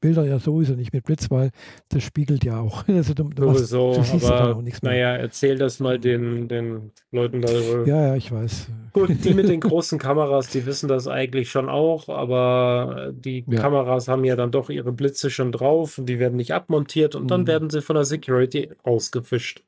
Bilder 0.00 0.24
ja 0.24 0.38
sowieso 0.38 0.74
nicht 0.74 0.92
mit 0.92 1.04
Blitz, 1.04 1.30
weil 1.30 1.50
das 1.88 2.02
spiegelt 2.02 2.44
ja 2.44 2.60
auch. 2.60 2.84
Also 3.00 3.14
du, 3.14 3.24
du 3.24 3.46
machst, 3.46 3.72
du 3.72 4.02
siehst 4.02 4.30
aber, 4.30 4.56
auch 4.56 4.62
nichts 4.62 4.82
mehr. 4.82 4.92
Naja, 4.92 5.16
erzähl 5.16 5.56
das 5.56 5.80
mal 5.80 5.98
den, 5.98 6.48
den 6.48 6.92
Leuten 7.12 7.40
darüber. 7.40 7.86
Ja, 7.86 8.08
ja, 8.08 8.16
ich 8.16 8.30
weiß. 8.30 8.68
Gut, 8.92 9.24
die 9.24 9.32
mit 9.32 9.48
den 9.48 9.60
großen 9.60 9.98
Kameras, 9.98 10.48
die 10.48 10.66
wissen 10.66 10.88
das 10.88 11.08
eigentlich 11.08 11.50
schon 11.50 11.68
auch, 11.68 12.08
aber 12.08 13.12
die 13.12 13.44
ja. 13.46 13.60
Kameras 13.60 14.08
haben 14.08 14.24
ja 14.24 14.36
dann 14.36 14.50
doch 14.50 14.68
ihre 14.68 14.92
Blitze 14.92 15.30
schon 15.30 15.52
drauf 15.52 15.96
und 15.98 16.06
die 16.06 16.18
werden 16.18 16.36
nicht 16.36 16.52
abmontiert 16.52 17.14
und 17.14 17.24
mhm. 17.24 17.28
dann 17.28 17.46
werden 17.46 17.70
sie 17.70 17.80
von 17.80 17.96
der 17.96 18.04
Security 18.04 18.70
ausgefischt. 18.82 19.62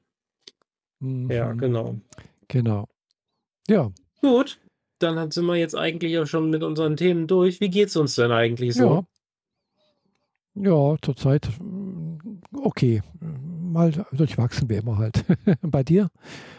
Mhm. 1.01 1.31
Ja, 1.31 1.53
genau. 1.53 1.97
Genau. 2.49 2.87
Ja. 3.69 3.91
Gut, 4.21 4.59
dann 4.99 5.31
sind 5.31 5.47
wir 5.47 5.57
jetzt 5.57 5.77
eigentlich 5.77 6.19
auch 6.19 6.27
schon 6.27 6.51
mit 6.51 6.63
unseren 6.63 6.97
Themen 6.97 7.27
durch. 7.27 7.61
Wie 7.61 7.71
geht 7.71 7.89
es 7.89 7.97
uns 7.97 8.15
denn 8.15 8.31
eigentlich 8.31 8.75
so? 8.75 8.87
Ja. 8.87 9.05
Ja, 10.55 10.97
zurzeit 11.01 11.49
mm, 11.61 12.19
okay. 12.53 13.01
Mal 13.21 14.05
durchwachsen 14.13 14.69
wie 14.69 14.77
immer 14.77 14.99
halt. 14.99 15.25
Bei 15.63 15.83
dir? 15.83 16.11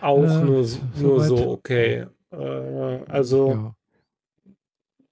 Auch 0.02 0.24
äh, 0.24 0.44
nur, 0.44 0.68
nur 1.00 1.24
so 1.24 1.52
okay. 1.52 2.08
Äh, 2.32 3.04
also 3.08 3.52
ja. 3.52 3.76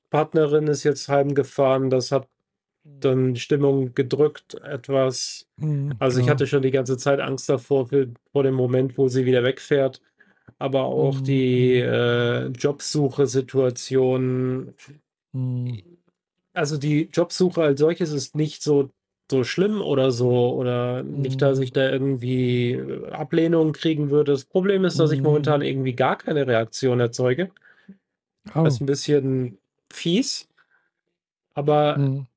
Partnerin 0.10 0.66
ist 0.68 0.84
jetzt 0.84 1.08
heimgefahren, 1.10 1.92
das 1.92 2.12
hat 2.12 2.28
dann 2.84 3.36
Stimmung 3.36 3.94
gedrückt 3.94 4.56
etwas. 4.64 5.48
Mhm, 5.58 5.94
also 6.00 6.20
ich 6.20 6.28
hatte 6.30 6.48
schon 6.48 6.64
die 6.64 6.72
ganze 6.72 6.98
Zeit 6.98 7.20
Angst 7.20 7.48
davor, 7.48 7.86
für, 7.88 8.08
vor 8.32 8.42
dem 8.42 8.56
Moment, 8.56 8.98
wo 8.98 9.08
sie 9.08 9.26
wieder 9.26 9.44
wegfährt. 9.44 10.02
Aber 10.58 10.86
auch 10.86 11.20
mhm. 11.20 11.24
die 11.24 11.76
äh, 11.76 12.48
Jobsuche-Situation 12.48 14.74
mhm 15.34 15.91
also 16.54 16.78
die 16.78 17.10
Jobsuche 17.12 17.62
als 17.62 17.80
solches 17.80 18.12
ist 18.12 18.36
nicht 18.36 18.62
so, 18.62 18.90
so 19.30 19.44
schlimm 19.44 19.82
oder 19.82 20.12
so, 20.12 20.54
oder 20.54 21.04
nicht, 21.04 21.42
dass 21.42 21.58
mhm. 21.58 21.64
ich 21.64 21.72
da 21.72 21.90
irgendwie 21.90 22.74
äh, 22.74 23.10
Ablehnung 23.12 23.72
kriegen 23.74 24.10
würde. 24.10 24.34
Das 24.34 24.46
Problem 24.46 24.86
ist, 24.86 25.00
dass 25.00 25.12
ich 25.12 25.22
momentan 25.22 25.62
mhm. 25.62 25.68
irgendwie 25.68 25.94
gar 25.94 26.18
keine 26.18 26.46
Reaktion 26.48 27.00
erzeuge. 27.00 27.52
Oh. 28.56 28.64
Das 28.64 28.76
ist 28.76 28.82
ein 28.82 28.88
bisschen 28.88 29.58
fies, 29.92 30.48
aber 31.54 31.98
mhm. 31.98 32.28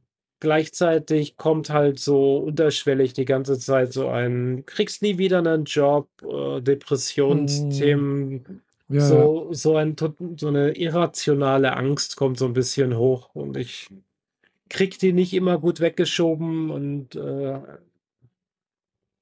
gleichzeitig 0.40 1.36
kommt 1.36 1.70
halt 1.70 1.98
so 1.98 2.38
unterschwellig 2.38 3.14
die 3.14 3.24
ganze 3.24 3.58
Zeit 3.58 3.92
so 3.92 4.08
ein, 4.08 4.64
kriegst 4.66 5.02
nie 5.02 5.18
wieder 5.18 5.38
einen 5.38 5.64
Job, 5.64 6.08
äh, 6.22 6.60
Depressionsthemen, 6.60 8.28
mhm. 8.28 8.60
Ja. 8.94 9.00
so, 9.00 9.48
so, 9.52 9.76
ein, 9.76 9.96
so 10.36 10.48
eine 10.48 10.76
irrationale 10.76 11.76
Angst 11.76 12.16
kommt 12.16 12.38
so 12.38 12.46
ein 12.46 12.52
bisschen 12.52 12.96
hoch 12.96 13.34
und 13.34 13.56
ich 13.56 13.88
kriegt 14.68 15.02
die 15.02 15.12
nicht 15.12 15.34
immer 15.34 15.58
gut 15.58 15.80
weggeschoben 15.80 16.70
und 16.70 17.14
äh, 17.14 17.60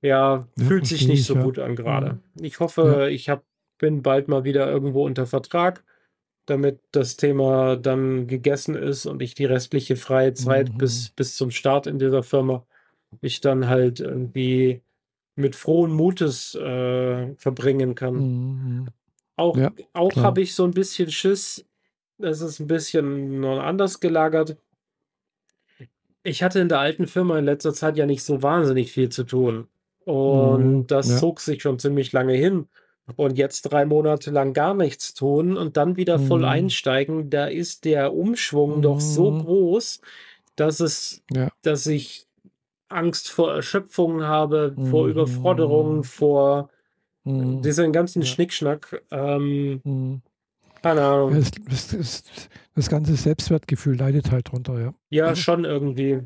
ja, 0.01 0.49
fühlt 0.57 0.87
sich 0.87 1.07
nicht 1.07 1.25
so 1.25 1.37
gut 1.37 1.59
an 1.59 1.77
gerade. 1.77 2.21
Mhm. 2.35 2.45
Ich 2.45 2.61
hoffe, 2.61 3.09
ich 3.11 3.29
hab, 3.29 3.45
bin 3.79 4.03
bald 4.03 4.29
mal 4.29 4.45
wieder 4.45 4.71
irgendwo 4.71 5.05
unter 5.05 5.27
Vertrag, 5.27 5.85
damit 6.47 6.81
das 6.91 7.17
Thema 7.17 7.77
dann 7.77 8.27
gegessen 8.27 8.75
ist 8.75 9.07
und 9.07 9.23
ich 9.23 9.35
die 9.35 9.45
restliche 9.45 9.97
freie 9.97 10.35
Zeit 10.35 10.73
mhm. 10.73 10.79
bis, 10.79 11.11
bis 11.11 11.37
zum 11.37 11.51
Start 11.51 11.87
in 11.87 11.99
dieser 11.99 12.23
Firma 12.23 12.65
ich 13.21 13.41
dann 13.41 13.69
halt 13.69 14.01
irgendwie 14.01 14.81
mit 15.37 15.57
frohen 15.57 15.93
Mutes 15.93 16.55
äh, 16.55 17.35
verbringen 17.37 17.95
kann. 17.95 18.15
Mhm. 18.15 18.87
Auch, 19.37 19.59
auch 19.93 20.17
habe 20.17 20.43
ich 20.43 20.55
so 20.55 20.65
ein 20.65 20.73
bisschen 20.73 21.11
Schiss, 21.11 21.65
das 22.19 22.41
ist 22.41 22.61
ein 22.61 22.67
bisschen 22.67 23.45
anders 23.45 23.99
gelagert 23.99 24.57
ich 26.25 26.43
hatte 26.43 26.61
in 26.61 26.69
der 26.69 26.79
alten 26.79 27.07
Firma 27.07 27.39
in 27.39 27.45
letzter 27.45 27.75
Zeit 27.75 27.97
ja 27.97 28.07
nicht 28.07 28.23
so 28.23 28.43
wahnsinnig 28.43 28.93
viel 28.93 29.09
zu 29.09 29.25
tun. 29.25 29.69
Und 30.05 30.77
mhm, 30.77 30.87
das 30.87 31.09
ja. 31.09 31.17
zog 31.17 31.41
sich 31.41 31.63
schon 31.63 31.79
ziemlich 31.79 32.13
lange 32.13 32.35
hin. 32.35 32.69
Und 33.17 33.37
jetzt 33.37 33.63
drei 33.63 33.85
Monate 33.85 34.31
lang 34.31 34.53
gar 34.53 34.75
nichts 34.75 35.13
tun 35.15 35.57
und 35.57 35.77
dann 35.77 35.97
wieder 35.97 36.21
voll 36.21 36.41
mhm. 36.41 36.47
einsteigen, 36.47 37.31
da 37.31 37.47
ist 37.47 37.85
der 37.85 38.15
Umschwung 38.15 38.79
mhm. 38.79 38.83
doch 38.83 39.01
so 39.01 39.33
mhm. 39.33 39.41
groß, 39.41 40.01
dass 40.55 40.79
es, 40.79 41.23
ja. 41.33 41.49
dass 41.63 41.87
ich 41.87 42.27
Angst 42.89 43.29
vor 43.29 43.53
Erschöpfung 43.53 44.23
habe, 44.23 44.77
vor 44.89 45.09
Überforderung, 45.09 45.99
mhm. 45.99 46.05
vor 46.05 46.71
mhm. 47.25 47.63
diesen 47.63 47.93
ganzen 47.93 48.23
ja. 48.23 48.29
Schnickschnack. 48.29 49.03
Ähm, 49.11 49.81
mhm. 49.85 50.23
Keine 50.83 51.03
Ahnung. 51.03 51.35
Das, 51.69 51.89
das, 51.89 52.25
das, 52.75 52.89
ganze 52.89 53.15
Selbstwertgefühl 53.15 53.97
leidet 53.97 54.33
halt 54.33 54.51
drunter, 54.51 54.81
ja. 54.81 54.95
Ja, 55.11 55.37
schon 55.37 55.65
irgendwie. 55.65 56.21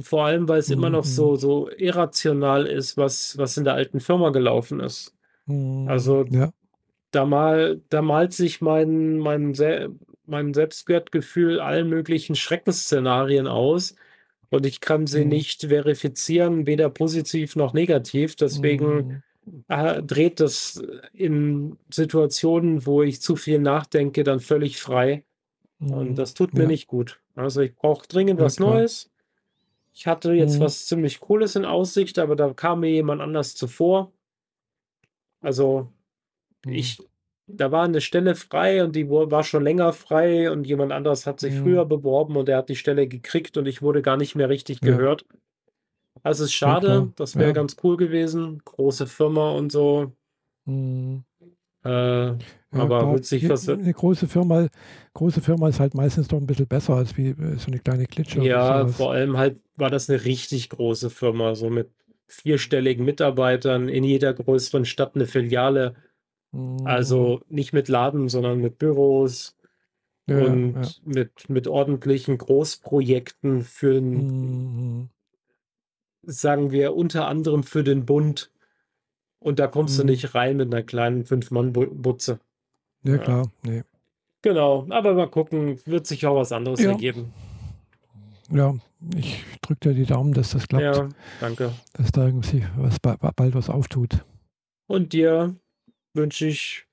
Vor 0.00 0.26
allem, 0.26 0.48
weil 0.48 0.60
es 0.60 0.70
immer 0.70 0.90
noch 0.90 1.04
so, 1.04 1.36
so 1.36 1.70
irrational 1.70 2.66
ist, 2.66 2.96
was, 2.96 3.36
was 3.38 3.56
in 3.56 3.64
der 3.64 3.74
alten 3.74 4.00
Firma 4.00 4.30
gelaufen 4.30 4.80
ist. 4.80 5.14
Also 5.86 6.26
ja. 6.30 6.52
da, 7.10 7.24
mal, 7.24 7.80
da 7.88 8.02
malt 8.02 8.34
sich 8.34 8.60
mein, 8.60 9.16
mein, 9.18 9.54
Se 9.54 9.88
mein 10.26 10.52
Selbstwertgefühl 10.52 11.58
allen 11.58 11.88
möglichen 11.88 12.34
Schreckensszenarien 12.34 13.46
aus 13.46 13.94
und 14.50 14.66
ich 14.66 14.80
kann 14.80 15.06
sie 15.06 15.24
mhm. 15.24 15.30
nicht 15.30 15.66
verifizieren, 15.66 16.66
weder 16.66 16.90
positiv 16.90 17.56
noch 17.56 17.72
negativ. 17.72 18.36
Deswegen 18.36 18.94
mhm. 18.94 19.22
Äh, 19.68 20.02
dreht 20.02 20.40
das 20.40 20.82
in 21.12 21.76
Situationen, 21.90 22.86
wo 22.86 23.02
ich 23.02 23.20
zu 23.20 23.36
viel 23.36 23.58
nachdenke, 23.58 24.24
dann 24.24 24.40
völlig 24.40 24.80
frei. 24.80 25.24
Mhm. 25.78 25.92
Und 25.92 26.14
das 26.16 26.34
tut 26.34 26.54
mir 26.54 26.62
ja. 26.62 26.68
nicht 26.68 26.86
gut. 26.86 27.20
Also 27.34 27.60
ich 27.60 27.74
brauche 27.74 28.06
dringend 28.06 28.40
ja, 28.40 28.46
was 28.46 28.56
klar. 28.56 28.74
Neues. 28.74 29.10
Ich 29.92 30.06
hatte 30.06 30.32
jetzt 30.32 30.58
mhm. 30.58 30.64
was 30.64 30.86
ziemlich 30.86 31.20
Cooles 31.20 31.56
in 31.56 31.64
Aussicht, 31.64 32.18
aber 32.18 32.36
da 32.36 32.52
kam 32.52 32.80
mir 32.80 32.90
jemand 32.90 33.20
anders 33.20 33.54
zuvor. 33.54 34.12
Also, 35.40 35.92
mhm. 36.64 36.72
ich 36.72 36.98
da 37.48 37.72
war 37.72 37.84
eine 37.84 38.00
Stelle 38.00 38.34
frei 38.34 38.84
und 38.84 38.94
die 38.94 39.08
war 39.08 39.42
schon 39.42 39.64
länger 39.64 39.92
frei 39.94 40.50
und 40.50 40.66
jemand 40.66 40.92
anderes 40.92 41.26
hat 41.26 41.40
sich 41.40 41.54
früher 41.54 41.86
beworben 41.86 42.36
und 42.36 42.48
er 42.48 42.58
hat 42.58 42.68
die 42.68 42.76
Stelle 42.76 43.08
gekriegt 43.08 43.56
und 43.56 43.66
ich 43.66 43.80
wurde 43.80 44.02
gar 44.02 44.18
nicht 44.18 44.34
mehr 44.34 44.50
richtig 44.50 44.80
ja. 44.82 44.90
gehört. 44.90 45.24
Also, 46.22 46.44
es 46.44 46.50
ist 46.50 46.54
schade, 46.54 46.88
ja, 46.88 47.08
das 47.16 47.36
wäre 47.36 47.48
ja. 47.48 47.52
ganz 47.52 47.76
cool 47.82 47.96
gewesen. 47.96 48.60
Große 48.64 49.06
Firma 49.06 49.52
und 49.52 49.72
so. 49.72 50.12
Mhm. 50.64 51.24
Äh, 51.84 52.34
aber 52.70 52.98
klar. 53.00 53.22
sich 53.22 53.48
was. 53.48 53.68
Eine 53.68 53.92
große 53.92 54.26
Firma, 54.26 54.68
große 55.14 55.40
Firma 55.40 55.68
ist 55.68 55.80
halt 55.80 55.94
meistens 55.94 56.28
doch 56.28 56.38
ein 56.38 56.46
bisschen 56.46 56.66
besser 56.66 56.94
als 56.94 57.16
wie 57.16 57.30
äh, 57.30 57.56
so 57.56 57.68
eine 57.68 57.78
kleine 57.78 58.06
Klitsche. 58.06 58.42
Ja, 58.42 58.86
vor 58.88 59.12
allem 59.12 59.36
halt 59.36 59.60
war 59.76 59.90
das 59.90 60.10
eine 60.10 60.24
richtig 60.24 60.68
große 60.70 61.10
Firma, 61.10 61.54
so 61.54 61.70
mit 61.70 61.90
vierstelligen 62.26 63.04
Mitarbeitern 63.04 63.88
in 63.88 64.04
jeder 64.04 64.34
größeren 64.34 64.84
Stadt 64.84 65.14
eine 65.14 65.26
Filiale. 65.26 65.94
Mhm. 66.52 66.84
Also 66.84 67.40
nicht 67.48 67.72
mit 67.72 67.88
Laden, 67.88 68.28
sondern 68.28 68.60
mit 68.60 68.78
Büros 68.78 69.56
ja, 70.28 70.44
und 70.44 70.74
ja. 70.74 70.90
Mit, 71.04 71.48
mit 71.48 71.68
ordentlichen 71.68 72.36
Großprojekten 72.36 73.62
für, 73.62 74.00
mhm. 74.00 75.08
Sagen 76.28 76.70
wir, 76.70 76.94
unter 76.94 77.26
anderem 77.26 77.62
für 77.62 77.82
den 77.82 78.06
Bund. 78.06 78.50
Und 79.40 79.58
da 79.58 79.66
kommst 79.66 79.96
mhm. 79.96 80.02
du 80.02 80.12
nicht 80.12 80.34
rein 80.34 80.56
mit 80.56 80.72
einer 80.72 80.82
kleinen 80.82 81.24
Fünf-Mann-Butze. 81.24 82.40
Ja, 83.04 83.18
klar, 83.18 83.50
nee. 83.62 83.82
Genau, 84.42 84.86
aber 84.90 85.14
mal 85.14 85.28
gucken, 85.28 85.80
wird 85.86 86.06
sich 86.06 86.26
auch 86.26 86.36
was 86.36 86.52
anderes 86.52 86.80
ja. 86.80 86.90
ergeben. 86.90 87.32
Ja, 88.50 88.74
ich 89.16 89.44
drücke 89.62 89.88
dir 89.88 89.94
die 89.94 90.06
Daumen, 90.06 90.32
dass 90.32 90.50
das 90.50 90.68
klappt. 90.68 90.96
Ja, 90.96 91.08
danke. 91.40 91.72
Dass 91.94 92.12
da 92.12 92.26
irgendwie 92.26 92.64
was, 92.76 92.98
bald 93.00 93.54
was 93.54 93.68
auftut. 93.68 94.24
Und 94.86 95.12
dir 95.12 95.54
wünsche 96.14 96.46
ich 96.46 96.86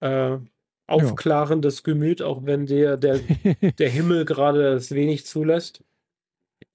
äh, 0.00 0.38
aufklarendes 0.86 1.78
ja. 1.78 1.92
Gemüt, 1.92 2.22
auch 2.22 2.44
wenn 2.44 2.66
dir 2.66 2.96
der, 2.96 3.18
der 3.78 3.90
Himmel 3.90 4.24
gerade 4.24 4.72
es 4.72 4.92
wenig 4.92 5.26
zulässt. 5.26 5.84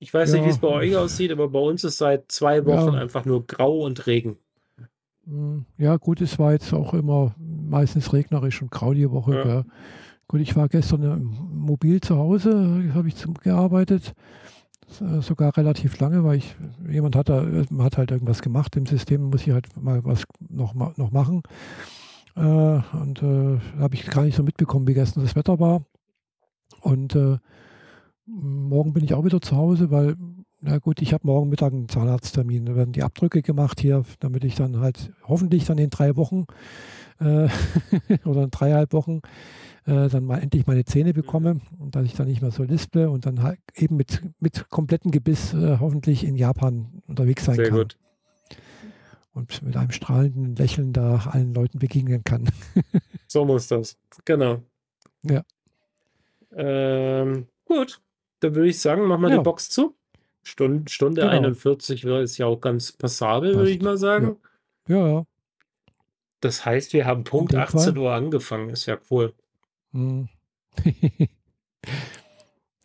Ich 0.04 0.14
weiß 0.14 0.34
ja. 0.34 0.36
nicht, 0.36 0.48
wie 0.48 0.50
es 0.50 0.58
bei 0.58 0.68
euch 0.68 0.98
aussieht, 0.98 1.32
aber 1.32 1.48
bei 1.48 1.60
uns 1.60 1.86
ist 1.86 1.98
seit 1.98 2.30
zwei 2.30 2.66
Wochen 2.66 2.94
ja. 2.94 3.00
einfach 3.00 3.24
nur 3.24 3.48
grau 3.48 3.80
und 3.86 4.06
Regen. 4.06 4.36
Hm, 5.26 5.64
ja, 5.78 5.96
gut, 5.96 6.20
es 6.20 6.38
war 6.38 6.52
jetzt 6.52 6.74
auch 6.74 6.94
immer 6.94 7.34
meistens 7.40 8.12
regnerisch 8.12 8.62
und 8.62 8.70
grau 8.70 8.94
die 8.94 9.10
Woche. 9.10 9.34
Ja. 9.34 9.66
Gut, 10.28 10.42
ich 10.42 10.58
war 10.58 10.68
gestern 10.68 11.24
mobil 11.54 12.02
zu 12.02 12.18
Hause, 12.18 12.92
habe 12.94 13.08
ich 13.08 13.16
gearbeitet, 13.42 14.14
äh, 15.00 15.22
sogar 15.22 15.56
relativ 15.56 15.98
lange, 16.02 16.26
weil 16.26 16.40
ich, 16.40 16.54
jemand 16.90 17.16
hat 17.16 17.30
da, 17.30 17.46
hat 17.80 17.98
halt 17.98 18.12
irgendwas 18.12 18.42
gemacht 18.42 18.76
im 18.76 18.86
System, 18.86 19.30
muss 19.30 19.48
ich 19.48 19.54
halt 19.54 19.68
mal 19.82 20.04
was 20.04 20.26
noch, 20.50 20.76
noch 20.98 21.12
machen. 21.12 21.44
Äh, 22.36 22.42
und 22.42 23.24
äh, 23.24 23.60
habe 23.80 23.96
ich 23.96 24.06
gar 24.08 24.24
nicht 24.24 24.36
so 24.36 24.44
mitbekommen, 24.44 24.86
wie 24.86 24.96
gestern 24.96 25.24
das 25.24 25.38
Wetter 25.38 25.62
war. 25.62 25.86
Und 26.82 27.16
äh, 27.16 27.38
morgen 28.26 28.94
bin 28.94 29.04
ich 29.04 29.14
auch 29.14 29.26
wieder 29.26 29.42
zu 29.42 29.56
Hause, 29.56 29.92
weil, 29.92 30.16
na 30.62 30.78
gut, 30.80 31.02
ich 31.02 31.14
habe 31.14 31.28
morgen 31.28 31.50
Mittag 31.50 31.74
einen 31.74 31.90
Zahnarzttermin. 31.90 32.66
Da 32.66 32.76
werden 32.76 32.94
die 32.94 33.04
Abdrücke 33.04 33.42
gemacht 33.42 33.80
hier, 33.80 34.04
damit 34.20 34.44
ich 34.44 34.56
dann 34.56 34.80
halt 34.80 35.12
hoffentlich 35.24 35.66
dann 35.66 35.78
in 35.78 35.90
drei 35.90 36.16
Wochen 36.16 36.46
äh, 37.20 37.48
oder 38.26 38.44
in 38.44 38.52
dreieinhalb 38.52 38.94
Wochen 38.94 39.22
äh, 39.86 40.08
dann 40.08 40.26
mal 40.26 40.40
endlich 40.40 40.66
meine 40.68 40.86
Zähne 40.86 41.14
bekomme 41.14 41.60
und 41.78 41.96
dass 41.96 42.06
ich 42.06 42.14
dann 42.14 42.28
nicht 42.28 42.42
mehr 42.42 42.52
so 42.52 42.64
lisple 42.64 43.10
und 43.10 43.26
dann 43.26 43.44
halt 43.44 43.60
eben 43.76 43.98
mit, 43.98 44.22
mit 44.40 44.70
komplettem 44.70 45.12
Gebiss 45.12 45.54
äh, 45.54 45.78
hoffentlich 45.80 46.24
in 46.24 46.36
Japan 46.36 47.02
unterwegs 47.08 47.46
sein 47.46 47.56
Sehr 47.56 47.70
kann. 47.70 47.78
Gut. 47.78 47.98
Und 49.34 49.64
mit 49.64 49.76
einem 49.76 49.92
strahlenden 49.92 50.56
Lächeln 50.56 50.94
da 50.94 51.26
allen 51.32 51.54
Leuten 51.56 51.80
begegnen 51.80 52.24
kann. 52.24 52.48
so 53.28 53.46
muss 53.46 53.68
das. 53.68 53.98
Genau. 54.26 54.62
Ja. 55.24 55.44
Ähm, 56.56 57.48
gut. 57.66 58.03
Dann 58.44 58.56
würde 58.56 58.70
ich 58.70 58.80
sagen, 58.80 59.04
machen 59.04 59.22
wir 59.22 59.30
ja. 59.30 59.38
die 59.38 59.44
Box 59.44 59.70
zu. 59.70 59.96
Stunde, 60.44 60.92
Stunde 60.92 61.22
genau. 61.22 61.34
41 61.34 62.04
ist 62.04 62.38
ja 62.38 62.46
auch 62.48 62.60
ganz 62.60 62.92
passabel, 62.92 63.56
würde 63.56 63.72
ich 63.72 63.82
mal 63.82 63.98
sagen. 63.98 64.38
Ja. 64.88 65.08
ja. 65.08 65.26
Das 66.42 66.66
heißt, 66.66 66.92
wir 66.92 67.06
haben 67.06 67.24
Punkt 67.24 67.56
18 67.56 67.98
Uhr 67.98 68.12
angefangen. 68.12 68.70
Ist 68.70 68.86
ja 68.86 68.98
cool. 69.10 69.34
Hm. 69.94 70.28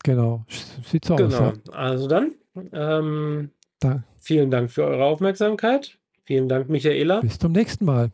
genau, 0.05 0.45
sieht 0.85 1.05
so 1.05 1.17
genau. 1.17 1.39
aus. 1.39 1.57
Ja. 1.67 1.73
Also 1.73 2.07
dann, 2.07 2.35
ähm, 2.73 3.51
da. 3.81 4.05
vielen 4.21 4.53
Dank 4.53 4.71
für 4.71 4.85
eure 4.85 5.05
Aufmerksamkeit. 5.05 5.99
Vielen 6.25 6.49
Dank, 6.49 6.69
Michaela. 6.69 7.21
Bis 7.21 7.39
zum 7.39 7.53
nächsten 7.53 7.85
Mal. 7.85 8.13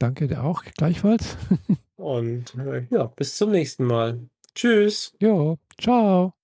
Danke 0.00 0.26
dir 0.26 0.42
auch 0.42 0.64
gleichfalls. 0.64 1.36
Und 1.96 2.54
äh, 2.56 2.86
ja, 2.90 3.04
bis 3.04 3.36
zum 3.36 3.50
nächsten 3.50 3.84
Mal. 3.84 4.18
Tschüss. 4.54 5.14
Jo, 5.20 5.58
ciao. 5.78 6.34